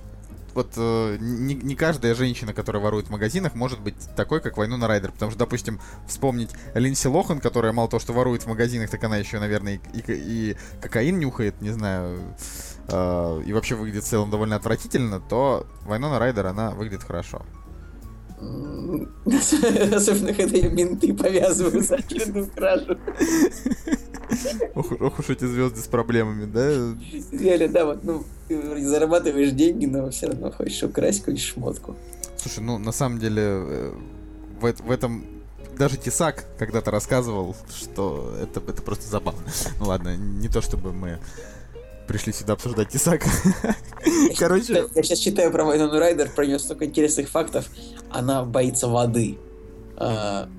Вот 0.53 0.73
э, 0.75 1.17
не, 1.19 1.55
не 1.55 1.75
каждая 1.75 2.13
женщина, 2.15 2.53
которая 2.53 2.81
ворует 2.83 3.07
в 3.07 3.09
магазинах, 3.11 3.55
может 3.55 3.79
быть 3.79 3.95
такой, 4.15 4.41
как 4.41 4.57
Вайнона 4.57 4.87
Райдер. 4.87 5.11
Потому 5.11 5.31
что, 5.31 5.39
допустим, 5.39 5.79
вспомнить 6.07 6.49
Линдси 6.73 7.07
Лохан, 7.07 7.39
которая 7.39 7.71
мало 7.73 7.89
того, 7.89 7.99
что 7.99 8.13
ворует 8.13 8.43
в 8.43 8.47
магазинах, 8.47 8.89
так 8.89 9.03
она 9.03 9.17
еще, 9.17 9.39
наверное, 9.39 9.79
и, 9.93 9.99
и- 9.99 10.51
и 10.51 10.57
кокаин 10.81 11.19
нюхает, 11.19 11.61
не 11.61 11.69
знаю, 11.71 12.19
э, 12.87 13.43
и 13.45 13.53
вообще 13.53 13.75
выглядит 13.75 14.03
в 14.03 14.07
целом 14.07 14.29
довольно 14.29 14.55
отвратительно, 14.57 15.19
то 15.19 15.65
Вайнона 15.83 16.19
Райдер, 16.19 16.47
она 16.47 16.71
выглядит 16.71 17.03
хорошо. 17.03 17.43
Особенно, 19.95 20.33
когда 20.33 20.57
ее 20.57 20.69
менты 20.69 21.13
повязывают 21.13 21.85
за 21.85 21.95
очередную 21.95 22.47
кражу. 22.47 22.97
Ох, 24.75 24.91
ох 24.99 25.19
уж 25.19 25.29
эти 25.29 25.45
звезды 25.45 25.79
с 25.79 25.87
проблемами, 25.87 26.45
да? 26.45 26.95
Реально, 27.31 27.67
да, 27.67 27.85
вот, 27.85 28.03
ну, 28.03 28.23
ты 28.47 28.85
зарабатываешь 28.85 29.51
деньги, 29.51 29.85
но 29.85 30.09
все 30.09 30.27
равно 30.27 30.51
хочешь 30.51 30.81
украсть 30.83 31.19
какую-нибудь 31.19 31.45
шмотку. 31.45 31.95
Слушай, 32.37 32.63
ну 32.63 32.77
на 32.79 32.91
самом 32.91 33.19
деле 33.19 33.41
э, 33.43 33.93
в, 34.59 34.73
в 34.73 34.91
этом 34.91 35.25
даже 35.77 35.97
Тесак 35.97 36.45
когда-то 36.57 36.91
рассказывал, 36.91 37.55
что 37.69 38.35
это, 38.41 38.61
это 38.67 38.81
просто 38.81 39.07
забавно. 39.07 39.41
Ну 39.79 39.85
ладно, 39.85 40.15
не 40.15 40.47
то 40.47 40.61
чтобы 40.61 40.91
мы 40.91 41.19
пришли 42.11 42.33
сюда 42.33 42.53
обсуждать 42.53 42.89
Тесака. 42.89 43.29
Короче, 44.37 44.85
Я 44.95 45.03
сейчас 45.03 45.19
читаю 45.19 45.49
про 45.51 45.63
Вайнону 45.63 45.97
Райдер, 45.97 46.29
про 46.29 46.45
нее 46.45 46.59
столько 46.59 46.85
интересных 46.85 47.29
фактов. 47.29 47.69
Она 48.09 48.43
боится 48.43 48.89
воды. 48.89 49.37
А, 49.95 50.49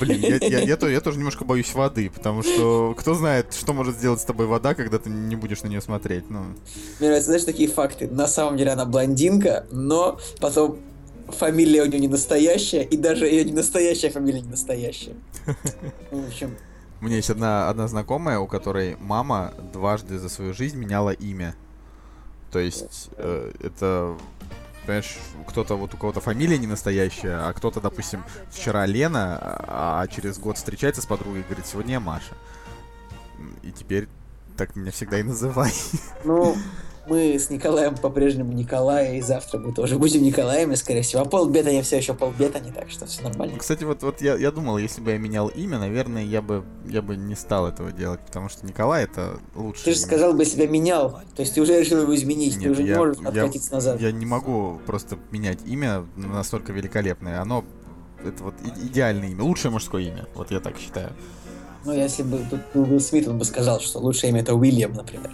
блин, 0.00 0.20
я, 0.22 0.36
я- 0.36 0.60
я 0.60 0.76
я 0.88 1.00
тоже 1.00 1.18
немножко 1.18 1.44
боюсь 1.44 1.74
воды, 1.74 2.08
потому 2.08 2.42
что 2.42 2.94
кто 2.98 3.12
знает, 3.14 3.52
что 3.52 3.74
может 3.74 3.96
сделать 3.96 4.20
с 4.20 4.24
тобой 4.24 4.46
вода, 4.46 4.74
когда 4.74 4.98
ты 4.98 5.10
не 5.10 5.36
будешь 5.36 5.62
на 5.62 5.68
нее 5.68 5.82
смотреть. 5.82 6.30
Ну, 6.30 6.40
Мне 6.98 7.08
нравятся, 7.08 7.26
знаешь, 7.26 7.44
такие 7.44 7.68
факты. 7.68 8.08
На 8.08 8.26
самом 8.26 8.56
деле 8.56 8.70
она 8.70 8.86
блондинка, 8.86 9.66
но 9.70 10.18
потом 10.40 10.78
фамилия 11.28 11.82
у 11.82 11.86
нее 11.86 12.00
не 12.00 12.08
настоящая, 12.08 12.84
и 12.84 12.96
даже 12.96 13.26
ее 13.26 13.44
не 13.44 13.52
настоящая 13.52 14.08
фамилия 14.08 14.40
не 14.40 14.48
настоящая. 14.48 15.14
В 16.10 16.26
общем, 16.26 16.56
у 17.00 17.04
меня 17.04 17.16
есть 17.16 17.30
одна, 17.30 17.68
одна 17.68 17.88
знакомая, 17.88 18.38
у 18.38 18.46
которой 18.46 18.96
мама 19.00 19.54
дважды 19.72 20.18
за 20.18 20.28
свою 20.28 20.52
жизнь 20.52 20.78
меняла 20.78 21.10
имя. 21.10 21.54
То 22.52 22.58
есть 22.58 23.10
э, 23.16 23.52
это, 23.60 24.16
понимаешь, 24.82 25.16
кто-то 25.46 25.76
вот 25.76 25.94
у 25.94 25.96
кого-то 25.96 26.20
фамилия 26.20 26.58
не 26.58 26.66
настоящая, 26.66 27.48
а 27.48 27.52
кто-то, 27.52 27.80
допустим, 27.80 28.22
вчера 28.50 28.84
Лена, 28.86 29.38
а, 29.40 30.02
а 30.02 30.08
через 30.08 30.38
год 30.38 30.56
встречается 30.56 31.00
с 31.00 31.06
подругой 31.06 31.40
и 31.40 31.44
говорит, 31.44 31.66
сегодня 31.66 31.92
я 31.92 32.00
Маша. 32.00 32.34
И 33.62 33.70
теперь 33.72 34.08
так 34.56 34.76
меня 34.76 34.90
всегда 34.90 35.18
и 35.18 35.22
называй. 35.22 35.72
ну, 36.24 36.54
мы 37.06 37.34
с 37.38 37.50
Николаем 37.50 37.96
по-прежнему 37.96 38.52
Николай, 38.52 39.18
и 39.18 39.20
завтра 39.20 39.58
мы 39.58 39.72
тоже 39.72 39.98
будем 39.98 40.22
Николаями, 40.22 40.74
скорее 40.74 41.02
всего. 41.02 41.22
А 41.22 41.24
полбета 41.24 41.70
я 41.70 41.82
все 41.82 41.96
еще 41.96 42.14
полбета 42.14 42.60
не 42.60 42.70
так 42.70 42.90
что 42.90 43.06
все 43.06 43.22
нормально. 43.22 43.58
Кстати, 43.58 43.84
вот, 43.84 44.02
вот 44.02 44.20
я, 44.20 44.36
я 44.36 44.50
думал, 44.50 44.78
если 44.78 45.00
бы 45.00 45.10
я 45.12 45.18
менял 45.18 45.48
имя, 45.48 45.78
наверное, 45.78 46.24
я 46.24 46.42
бы, 46.42 46.64
я 46.86 47.02
бы 47.02 47.16
не 47.16 47.34
стал 47.34 47.66
этого 47.66 47.90
делать, 47.92 48.20
потому 48.26 48.48
что 48.48 48.66
Николай 48.66 49.04
это 49.04 49.38
лучше. 49.54 49.84
Ты 49.84 49.92
же 49.94 49.98
сказал 49.98 50.34
бы 50.34 50.44
себя 50.44 50.66
менял, 50.66 51.20
то 51.34 51.40
есть 51.42 51.54
ты 51.54 51.60
уже 51.60 51.78
решил 51.80 52.02
его 52.02 52.14
изменить, 52.14 52.54
ты 52.54 52.60
Нет, 52.60 52.70
уже 52.70 52.82
не 52.82 52.90
я- 52.90 52.98
можешь 52.98 53.16
я- 53.20 53.28
откатиться 53.28 53.72
назад. 53.72 54.00
Я 54.00 54.12
не 54.12 54.26
могу 54.26 54.80
просто 54.86 55.18
менять 55.30 55.58
имя 55.66 56.04
настолько 56.16 56.72
великолепное. 56.72 57.40
Оно 57.40 57.64
это 58.24 58.44
вот 58.44 58.54
идеальное 58.82 59.28
имя, 59.30 59.42
лучшее 59.42 59.70
мужское 59.70 60.02
имя. 60.02 60.26
Вот 60.34 60.50
я 60.50 60.60
так 60.60 60.76
считаю. 60.78 61.10
Ну, 61.84 61.92
если 61.92 62.22
бы 62.22 62.44
тут 62.50 62.60
был 62.74 62.82
Уилл 62.82 63.00
Смит, 63.00 63.26
он 63.28 63.38
бы 63.38 63.44
сказал, 63.44 63.80
что 63.80 63.98
лучшее 63.98 64.30
имя 64.30 64.42
это 64.42 64.54
Уильям, 64.54 64.92
например. 64.92 65.30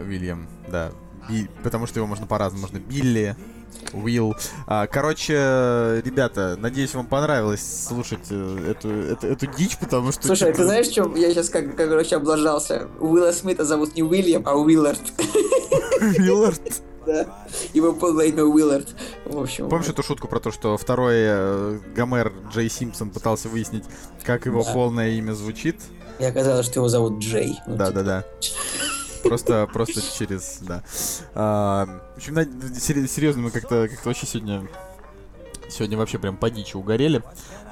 Уильям, 0.00 0.48
да. 0.68 0.92
Би- 1.28 1.48
потому 1.62 1.86
что 1.86 1.98
его 1.98 2.06
можно 2.06 2.26
по-разному. 2.26 2.62
Можно 2.62 2.78
Билли, 2.78 3.36
Уилл. 3.92 4.34
А, 4.66 4.86
короче, 4.86 5.34
ребята, 6.04 6.56
надеюсь, 6.58 6.94
вам 6.94 7.06
понравилось 7.06 7.86
слушать 7.86 8.26
э, 8.30 8.70
эту, 8.70 8.88
эту, 8.90 9.26
эту 9.26 9.46
дичь, 9.46 9.76
потому 9.78 10.12
что... 10.12 10.26
Слушай, 10.26 10.52
ты 10.52 10.64
знаешь, 10.64 10.86
что 10.86 11.14
я 11.16 11.30
сейчас 11.30 11.48
как, 11.48 11.76
как 11.76 11.88
короче, 11.88 12.16
облажался? 12.16 12.88
Уилла 13.00 13.32
Смита 13.32 13.64
зовут 13.64 13.94
не 13.94 14.02
Уильям, 14.02 14.42
а 14.46 14.54
Уиллард. 14.54 15.00
Уиллард. 16.00 16.82
Да. 17.06 17.26
Его 17.72 17.92
полное 17.92 18.26
имя 18.26 18.44
Уиллард. 18.44 18.94
В 19.24 19.38
общем. 19.38 19.68
Помнишь 19.68 19.88
эту 19.88 20.02
шутку 20.02 20.28
про 20.28 20.40
то, 20.40 20.50
что 20.50 20.76
второй 20.76 21.14
э, 21.16 21.78
Гомер 21.94 22.32
Джей 22.52 22.68
Симпсон 22.70 23.10
пытался 23.10 23.48
выяснить, 23.48 23.84
как 24.22 24.46
его 24.46 24.62
Да. 24.64 24.72
полное 24.72 25.10
имя 25.10 25.32
звучит? 25.32 25.80
И 26.18 26.24
оказалось, 26.24 26.66
что 26.66 26.80
его 26.80 26.88
зовут 26.88 27.18
Джей. 27.18 27.58
Ну, 27.66 27.76
Да, 27.76 27.86
типа, 27.88 28.02
да, 28.02 28.04
да. 28.04 28.24
Просто, 29.28 29.66
просто 29.72 30.00
через, 30.18 30.58
да. 30.60 30.82
А, 31.34 31.86
в 32.14 32.16
общем, 32.18 32.34
сери- 32.78 33.06
серьезно, 33.06 33.42
мы 33.42 33.50
как-то, 33.50 33.88
как-то 33.88 34.08
вообще 34.10 34.26
сегодня, 34.26 34.68
сегодня 35.70 35.96
вообще 35.96 36.18
прям 36.18 36.36
по 36.36 36.50
дичи 36.50 36.76
угорели 36.76 37.22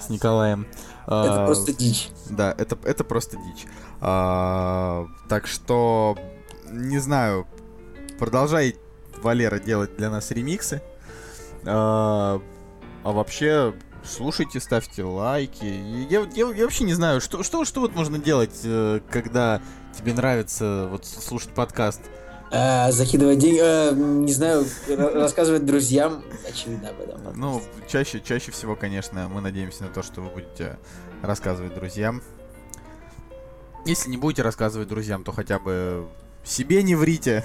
с 0.00 0.08
Николаем. 0.08 0.66
Это 1.06 1.42
А, 1.42 1.46
просто 1.46 1.72
дичь. 1.74 2.08
Да, 2.30 2.54
это, 2.56 2.78
это 2.84 3.04
просто 3.04 3.36
дичь. 3.36 3.66
А, 4.00 5.06
так 5.28 5.46
что, 5.46 6.16
не 6.70 6.98
знаю, 6.98 7.46
продолжай, 8.18 8.76
Валера, 9.22 9.58
делать 9.58 9.96
для 9.96 10.10
нас 10.10 10.30
ремиксы. 10.30 10.82
А, 11.64 12.40
а 13.04 13.12
вообще, 13.12 13.72
слушайте, 14.04 14.60
ставьте 14.60 15.04
лайки. 15.04 15.64
Я, 16.10 16.20
я- 16.34 16.52
я 16.54 16.64
вообще 16.64 16.84
не 16.84 16.94
знаю, 16.94 17.20
что, 17.20 17.42
что, 17.42 17.64
что 17.64 17.80
вот 17.80 17.94
можно 17.94 18.18
делать, 18.18 18.60
э, 18.64 19.00
когда 19.10 19.62
тебе 19.96 20.12
нравится 20.12 20.88
вот 20.90 21.06
слушать 21.06 21.50
подкаст. 21.50 22.00
А, 22.54 22.90
закидывать 22.92 23.38
деньги, 23.38 23.60
а, 23.62 23.92
не 23.92 24.32
знаю, 24.32 24.66
ра- 24.88 25.14
рассказывать 25.14 25.64
друзьям, 25.64 26.22
очевидно, 26.48 26.90
об 26.90 27.00
этом. 27.00 27.20
Ну, 27.38 27.62
чаще, 27.88 28.20
чаще 28.20 28.50
всего, 28.52 28.76
конечно, 28.76 29.28
мы 29.28 29.40
надеемся 29.40 29.84
на 29.84 29.88
то, 29.88 30.02
что 30.02 30.20
вы 30.20 30.28
будете 30.30 30.78
рассказывать 31.22 31.74
друзьям. 31.74 32.22
Если 33.86 34.10
не 34.10 34.16
будете 34.16 34.42
рассказывать 34.42 34.88
друзьям, 34.88 35.24
то 35.24 35.32
хотя 35.32 35.58
бы 35.58 36.06
себе 36.44 36.82
не 36.82 36.94
врите. 36.94 37.44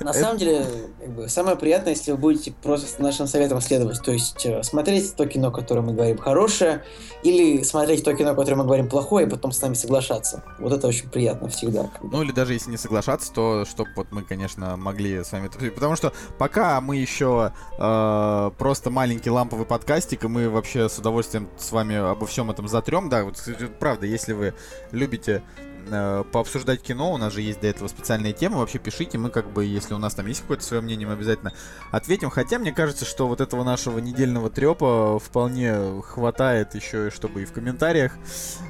На 0.00 0.12
самом 0.12 0.38
деле, 0.38 0.66
как 1.00 1.10
бы, 1.10 1.28
самое 1.28 1.56
приятное, 1.56 1.94
если 1.94 2.12
вы 2.12 2.18
будете 2.18 2.52
просто 2.52 3.00
нашим 3.02 3.26
советам 3.26 3.60
следовать. 3.60 4.02
То 4.02 4.12
есть 4.12 4.44
э, 4.44 4.62
смотреть 4.62 5.14
то 5.14 5.26
кино, 5.26 5.50
которое 5.50 5.80
мы 5.80 5.92
говорим 5.92 6.18
хорошее, 6.18 6.82
или 7.22 7.62
смотреть 7.62 8.04
то 8.04 8.14
кино, 8.14 8.34
которое 8.34 8.56
мы 8.56 8.64
говорим 8.64 8.88
плохое, 8.88 9.26
и 9.26 9.30
потом 9.30 9.52
с 9.52 9.60
нами 9.62 9.74
соглашаться. 9.74 10.42
Вот 10.58 10.72
это 10.72 10.88
очень 10.88 11.08
приятно 11.08 11.48
всегда. 11.48 11.90
Ну 12.02 12.22
или 12.22 12.32
даже 12.32 12.54
если 12.54 12.70
не 12.70 12.76
соглашаться, 12.76 13.32
то 13.32 13.64
чтобы 13.64 13.90
вот 13.94 14.08
мы, 14.10 14.22
конечно, 14.22 14.76
могли 14.76 15.22
с 15.22 15.30
вами... 15.32 15.48
Потому 15.70 15.96
что 15.96 16.12
пока 16.38 16.80
мы 16.80 16.96
еще 16.96 17.52
э, 17.78 18.50
просто 18.58 18.90
маленький 18.90 19.30
ламповый 19.30 19.66
подкастик, 19.66 20.24
и 20.24 20.28
мы 20.28 20.48
вообще 20.48 20.88
с 20.88 20.98
удовольствием 20.98 21.48
с 21.58 21.70
вами 21.70 21.96
обо 21.96 22.26
всем 22.26 22.50
этом 22.50 22.66
затрем. 22.66 23.08
Да, 23.08 23.24
вот 23.24 23.36
правда, 23.78 24.06
если 24.06 24.32
вы 24.32 24.54
любите 24.90 25.42
э, 25.90 26.24
пообсуждать 26.30 26.82
кино, 26.82 27.12
у 27.12 27.16
нас 27.16 27.32
же 27.32 27.42
есть 27.42 27.60
для 27.60 27.70
этого 27.70 27.88
специальные 27.88 28.32
темы, 28.32 28.58
вообще 28.58 28.78
пишите, 28.78 29.18
мы 29.18 29.30
как 29.30 29.50
бы, 29.52 29.64
если 29.64 29.94
у 29.94 29.98
нас 29.98 30.14
там 30.14 30.26
есть 30.26 30.42
какое-то 30.42 30.64
свое 30.64 30.82
мнение, 30.82 31.06
мы 31.06 31.14
обязательно 31.14 31.52
ответим. 31.90 32.30
Хотя 32.30 32.58
мне 32.58 32.72
кажется, 32.72 33.04
что 33.04 33.28
вот 33.28 33.40
этого 33.40 33.64
нашего 33.64 33.98
недельного 33.98 34.50
трепа 34.50 35.18
вполне 35.18 36.02
хватает 36.02 36.74
еще, 36.74 37.08
и 37.08 37.10
чтобы 37.10 37.42
и 37.42 37.44
в 37.44 37.52
комментариях 37.52 38.12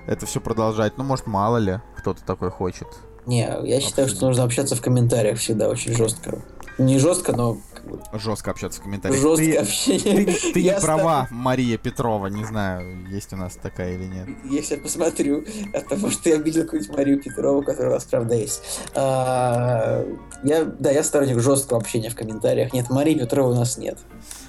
это 0.07 0.27
все 0.27 0.41
продолжать. 0.41 0.99
Ну, 0.99 1.05
может, 1.05 1.27
мало 1.27 1.59
ли, 1.59 1.81
кто-то 1.97 2.23
такой 2.25 2.51
хочет. 2.51 2.89
Не, 3.27 3.49
я 3.65 3.81
считаю, 3.81 4.09
что 4.09 4.27
нужно 4.27 4.45
общаться 4.45 4.75
в 4.75 4.81
комментариях 4.81 5.39
всегда 5.39 5.69
очень 5.69 5.95
жестко. 5.97 6.43
Не 6.79 6.99
жестко, 6.99 7.33
но 7.33 7.59
бы, 7.85 8.01
жестко 8.19 8.51
общаться 8.51 8.81
в 8.81 8.85
комментариях. 8.85 9.21
жесткое 9.21 9.53
Ты, 9.53 9.57
общение. 9.59 10.25
ты- 10.27 10.53
ты 10.53 10.61
не 10.61 10.67
Я 10.67 10.81
права, 10.81 11.29
Мария 11.31 11.79
Петрова. 11.79 12.27
Не 12.29 12.45
знаю, 12.45 13.07
есть 13.09 13.33
у 13.33 13.37
нас 13.37 13.55
такая 13.61 13.95
или 13.95 14.05
нет. 14.05 14.29
Я 14.45 14.63
сейчас 14.63 14.81
посмотрю, 14.81 15.45
от 15.75 15.89
того, 15.89 16.11
что 16.11 16.29
я 16.29 16.37
видел 16.37 16.63
какую-нибудь 16.65 16.97
Марию 16.97 17.23
Петрову, 17.23 17.63
которая 17.63 17.91
у 17.91 17.95
вас 17.95 18.05
правда 18.05 18.35
есть. 18.35 18.81
А, 18.95 20.05
я, 20.45 20.65
да, 20.65 20.91
я 20.91 21.03
сторонник 21.03 21.39
жесткого 21.41 21.81
общения 21.81 22.11
в 22.11 22.15
комментариях. 22.17 22.73
Нет, 22.73 22.91
Марии 22.91 23.15
Петровой 23.19 23.53
у 23.55 23.57
нас 23.57 23.79
нет. 23.79 23.99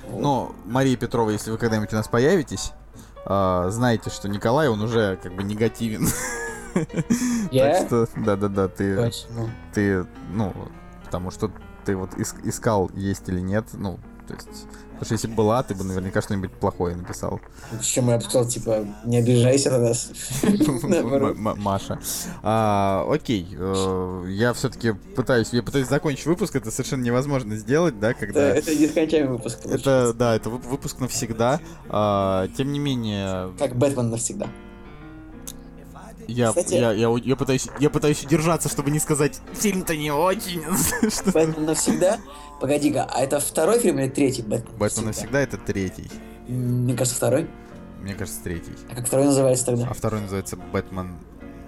Вот. 0.10 0.22
Но, 0.22 0.55
Мария 0.65 0.97
Петрова, 0.97 1.30
если 1.30 1.51
вы 1.51 1.57
когда-нибудь 1.57 1.93
у 1.93 1.95
нас 1.95 2.07
появитесь, 2.07 2.72
а, 3.26 3.69
знаете, 3.69 4.10
что 4.10 4.27
Николай, 4.30 4.68
он 4.68 4.81
уже 4.81 5.18
как 5.22 5.34
бы 5.35 5.43
негативен. 5.43 6.07
я? 7.51 7.77
Так 7.80 7.88
что, 7.88 8.07
да-да-да, 8.18 8.68
ты, 8.68 9.11
ты, 9.73 10.05
ну, 10.34 10.53
потому 11.05 11.31
что 11.31 11.51
ты 11.85 11.95
вот 11.95 12.11
ис- 12.14 12.35
искал, 12.47 12.89
есть 12.95 13.27
или 13.30 13.39
нет, 13.41 13.65
ну, 13.73 13.99
То 14.27 14.34
есть, 14.35 14.47
потому 14.47 15.05
что 15.05 15.14
если 15.15 15.27
бы 15.27 15.35
была, 15.35 15.64
ты 15.64 15.76
бы 15.76 15.84
наверняка 15.84 16.22
что-нибудь 16.22 16.51
плохое 16.53 16.95
написал. 16.95 17.41
Причем 17.77 18.10
я 18.10 18.18
бы 18.18 18.23
сказал, 18.23 18.45
типа, 18.47 18.85
не 19.05 19.18
обижайся 19.18 19.72
на 19.72 19.80
нас. 19.80 20.11
Маша. 21.57 21.99
А, 22.41 23.05
окей, 23.10 23.47
э, 23.57 24.26
я 24.30 24.53
все-таки 24.53 24.93
пытаюсь, 25.15 25.49
я 25.51 25.61
пытаюсь 25.64 25.88
закончить 25.88 26.26
выпуск, 26.26 26.55
это 26.55 26.72
совершенно 26.72 27.03
невозможно 27.03 27.55
сделать, 27.57 27.99
да, 27.99 28.14
когда... 28.14 28.55
это 28.55 28.73
нескончаемый 28.76 29.34
выпуск. 29.34 29.60
Это, 29.65 30.14
да, 30.14 30.35
это 30.35 30.49
вып- 30.49 30.68
выпуск 30.68 30.99
навсегда. 30.99 31.60
А, 31.89 32.47
тем 32.57 32.72
не 32.72 32.80
менее, 32.80 33.51
Как 33.60 33.76
Бэтмен 33.76 34.10
навсегда. 34.10 34.47
Я, 36.28 36.50
Кстати- 36.50 36.74
я, 36.76 36.91
я, 36.91 37.10
я 37.24 37.36
пытаюсь, 37.36 37.68
я 37.80 37.90
пытаюсь 37.90 38.24
удержаться, 38.24 38.70
чтобы 38.70 38.91
не 38.91 39.00
сказать, 39.00 39.40
фильм-то 39.54 39.95
не 39.95 40.12
очень. 40.12 40.62
Бэтмен 41.34 41.66
навсегда? 41.66 42.20
Погоди-ка, 42.60 43.06
а 43.06 43.22
это 43.22 43.40
второй 43.40 43.80
фильм 43.80 44.00
или 44.00 44.10
третий 44.10 44.41
Бэтмен? 44.41 44.78
Бэтмен 44.78 45.06
навсегда 45.08 45.41
это 45.41 45.58
третий. 45.58 46.10
Мне 46.48 46.94
кажется, 46.95 47.16
второй. 47.18 47.50
Мне 48.02 48.14
кажется, 48.16 48.41
третий. 48.44 48.74
А 48.91 48.95
как 48.95 49.08
второй 49.08 49.26
называется 49.28 49.66
тогда? 49.66 49.88
А 49.90 49.94
второй 49.94 50.22
называется 50.22 50.58
Бэтмен 50.58 51.18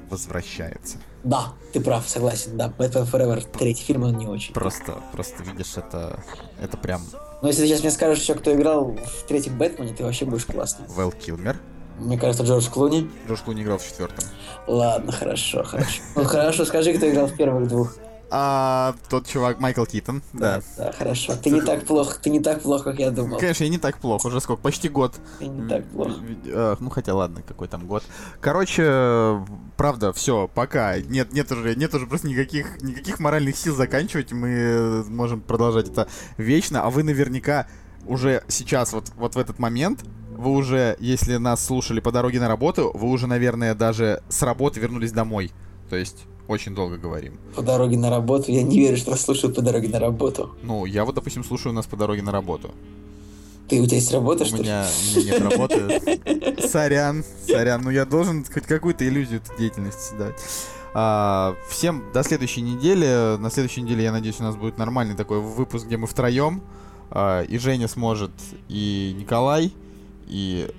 возвращается. 0.10 0.98
Да, 1.24 1.54
ты 1.74 1.80
прав, 1.82 2.08
согласен. 2.08 2.58
Да, 2.58 2.70
Бэтмен 2.70 3.04
Forever, 3.04 3.46
третий 3.58 3.84
фильм, 3.84 4.04
он 4.04 4.18
не 4.18 4.28
очень. 4.28 4.54
Просто, 4.54 5.02
просто 5.12 5.44
видишь, 5.44 5.78
это, 5.78 6.24
это 6.62 6.78
прям 6.78 7.02
Но 7.42 7.48
если 7.48 7.62
ты 7.64 7.68
сейчас 7.68 7.82
мне 7.82 7.92
скажешь 7.92 8.20
еще, 8.22 8.36
кто 8.36 8.54
играл 8.54 8.96
в 8.96 9.28
третьем 9.28 9.58
Бэтмене, 9.58 9.94
ты 9.96 10.04
вообще 10.04 10.26
будешь 10.26 10.46
классный. 10.46 10.88
Вэл 10.88 11.12
Килмер. 11.12 11.58
Мне 12.00 12.18
кажется, 12.18 12.44
Джордж 12.44 12.70
Клуни. 12.70 13.10
Джордж 13.28 13.42
Клуни 13.44 13.64
играл 13.64 13.78
в 13.78 13.86
четвертом. 13.86 14.26
Ладно, 14.68 15.12
хорошо, 15.12 15.64
хорошо. 15.64 16.02
Ну 16.16 16.24
хорошо, 16.24 16.66
скажи, 16.66 16.94
кто 16.94 17.10
играл 17.10 17.28
в 17.28 17.36
первых 17.36 17.68
двух. 17.68 17.96
А 18.32 18.96
тот 19.10 19.28
чувак 19.28 19.60
Майкл 19.60 19.86
Китон, 19.86 20.22
да. 20.34 20.62
Да, 20.78 20.92
хорошо. 20.92 21.36
Ты 21.42 21.52
не 21.52 21.62
так 21.62 21.86
плохо, 21.86 22.18
ты 22.20 22.32
не 22.32 22.40
так 22.40 22.62
плохо, 22.62 22.86
как 22.86 23.00
я 23.00 23.12
думал. 23.12 23.38
Конечно, 23.38 23.64
и 23.64 23.70
не 23.70 23.78
так 23.78 24.00
плохо, 24.00 24.28
уже 24.28 24.42
сколько, 24.42 24.62
почти 24.62 24.90
год. 24.90 25.14
Ты 25.40 25.46
не 25.46 25.70
так 25.70 25.86
плохо. 25.86 26.16
Э, 26.46 26.76
Ну 26.80 26.90
хотя 26.90 27.14
ладно, 27.14 27.44
какой 27.48 27.68
там 27.68 27.86
год. 27.86 28.04
Короче, 28.42 29.46
правда, 29.78 30.12
все, 30.12 30.50
пока. 30.54 30.98
Нет, 31.00 31.34
нет 31.34 31.52
уже, 31.52 31.76
нет 31.76 31.94
уже 31.94 32.08
просто 32.08 32.28
никаких, 32.28 32.82
никаких 32.82 33.20
моральных 33.20 33.56
сил 33.56 33.76
заканчивать. 33.76 34.32
Мы 34.32 35.04
можем 35.08 35.40
продолжать 35.40 35.88
это 35.90 36.08
вечно. 36.38 36.84
А 36.84 36.90
вы 36.90 37.04
наверняка 37.04 37.68
уже 38.08 38.44
сейчас, 38.48 38.92
вот, 38.94 39.12
вот 39.18 39.36
в 39.36 39.40
этот 39.40 39.60
момент, 39.60 40.04
вы 40.38 40.52
уже, 40.52 40.96
если 41.00 41.38
нас 41.38 41.66
слушали 41.66 42.00
по 42.00 42.12
дороге 42.12 42.40
на 42.40 42.48
работу, 42.48 42.92
вы 42.94 43.10
уже, 43.10 43.28
наверное, 43.28 43.76
даже 43.76 44.22
с 44.30 44.42
работы 44.42 44.80
вернулись 44.80 45.12
домой. 45.12 45.52
То 45.90 45.96
есть 45.96 46.26
очень 46.48 46.76
долго 46.76 46.98
говорим. 46.98 47.40
По 47.56 47.62
дороге 47.62 47.98
на 47.98 48.10
работу. 48.10 48.52
Я 48.52 48.64
не 48.64 48.80
верю, 48.80 48.98
что 48.98 49.12
нас 49.12 49.22
слушают 49.22 49.56
по 49.56 49.62
дороге 49.62 49.90
на 49.90 50.00
работу. 50.00 50.56
Ну, 50.62 50.86
я 50.86 51.06
вот, 51.06 51.16
допустим, 51.16 51.44
слушаю 51.44 51.74
нас 51.74 51.86
по 51.86 51.98
дороге 51.98 52.22
на 52.22 52.32
работу. 52.32 52.72
Ты, 53.68 53.82
у 53.82 53.86
тебя 53.86 53.98
есть 53.98 54.14
работа, 54.14 54.44
У 54.44 54.48
что 54.48 54.58
ли? 54.58 54.64
меня, 54.64 54.86
у 54.86 55.20
меня 55.20 55.32
нет 55.32 55.42
работы. 55.42 56.58
Сорян, 56.68 57.24
сорян. 57.48 57.82
Ну 57.84 57.90
я 57.90 58.06
должен 58.06 58.46
хоть 58.46 58.64
какую-то 58.64 59.08
иллюзию 59.08 59.42
этой 59.42 59.58
деятельности 59.58 60.14
дать. 60.16 60.36
А, 60.94 61.56
всем 61.68 62.04
до 62.14 62.24
следующей 62.24 62.62
недели. 62.62 63.38
На 63.38 63.50
следующей 63.50 63.82
неделе, 63.82 64.04
я 64.04 64.12
надеюсь, 64.12 64.40
у 64.40 64.44
нас 64.44 64.56
будет 64.56 64.78
нормальный 64.78 65.16
такой 65.16 65.40
выпуск, 65.40 65.88
где 65.88 65.98
мы 65.98 66.06
втроем. 66.06 66.62
А, 67.10 67.42
и 67.42 67.58
Женя 67.58 67.88
сможет, 67.88 68.32
и 68.70 69.16
Николай, 69.18 69.74
и... 70.28 70.70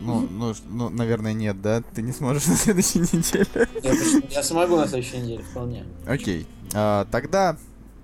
Ну, 0.00 0.26
ну, 0.30 0.52
ну, 0.68 0.88
наверное, 0.90 1.32
нет, 1.32 1.62
да? 1.62 1.82
Ты 1.94 2.02
не 2.02 2.12
сможешь 2.12 2.46
на 2.48 2.56
следующей 2.56 2.98
неделе. 3.00 3.68
Я, 3.82 3.92
я 4.30 4.42
смогу 4.42 4.76
на 4.76 4.86
следующей 4.88 5.18
неделе, 5.18 5.42
вполне. 5.44 5.84
Окей. 6.06 6.46
А, 6.74 7.06
тогда 7.10 7.56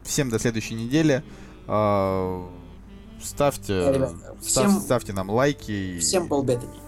всем 0.05 0.31
до 0.31 0.39
следующей 0.39 0.75
недели. 0.75 1.23
А, 1.67 2.49
ставьте, 3.23 4.09
став- 4.41 4.81
ставьте 4.81 5.13
нам 5.13 5.29
лайки. 5.31 5.99
Всем 5.99 6.29
Пол 6.29 6.43
Беттани. 6.43 6.79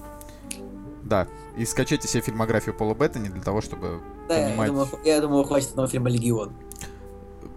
Да. 1.03 1.27
И 1.59 1.65
скачайте 1.65 2.07
себе 2.07 2.23
фильмографию 2.23 2.75
Пола 2.75 2.95
Беттани 2.95 3.29
для 3.29 3.43
того, 3.43 3.61
чтобы 3.61 4.01
Да, 4.29 4.39
я 4.39 4.49
понимать. 4.51 4.69
думаю, 4.69 4.89
я 5.05 5.21
думаю, 5.21 5.45
хватит 5.45 5.71
одного 5.71 5.89
фильма 5.89 6.09
«Легион». 6.09 6.53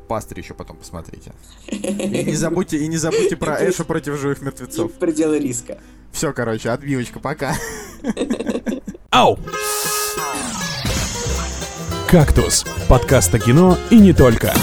Пастырь 0.07 0.39
еще 0.39 0.53
потом 0.53 0.77
посмотрите. 0.77 1.33
И 1.67 2.23
не 2.23 2.35
забудьте, 2.35 2.77
и 2.77 2.87
не 2.87 2.97
забудьте 2.97 3.35
про 3.35 3.55
Эша 3.55 3.83
против 3.83 4.19
живых 4.19 4.41
мертвецов. 4.41 4.91
Пределы 4.93 5.39
риска. 5.39 5.77
Все, 6.11 6.33
короче, 6.33 6.69
отбивочка, 6.69 7.19
пока. 7.19 7.55
Ау! 9.09 9.39
«Кактус»— 12.09 12.63
подкаст 12.87 13.33
о 13.33 13.39
кино 13.39 13.75
и 13.89 13.97
не 13.97 14.13
только. 14.13 14.53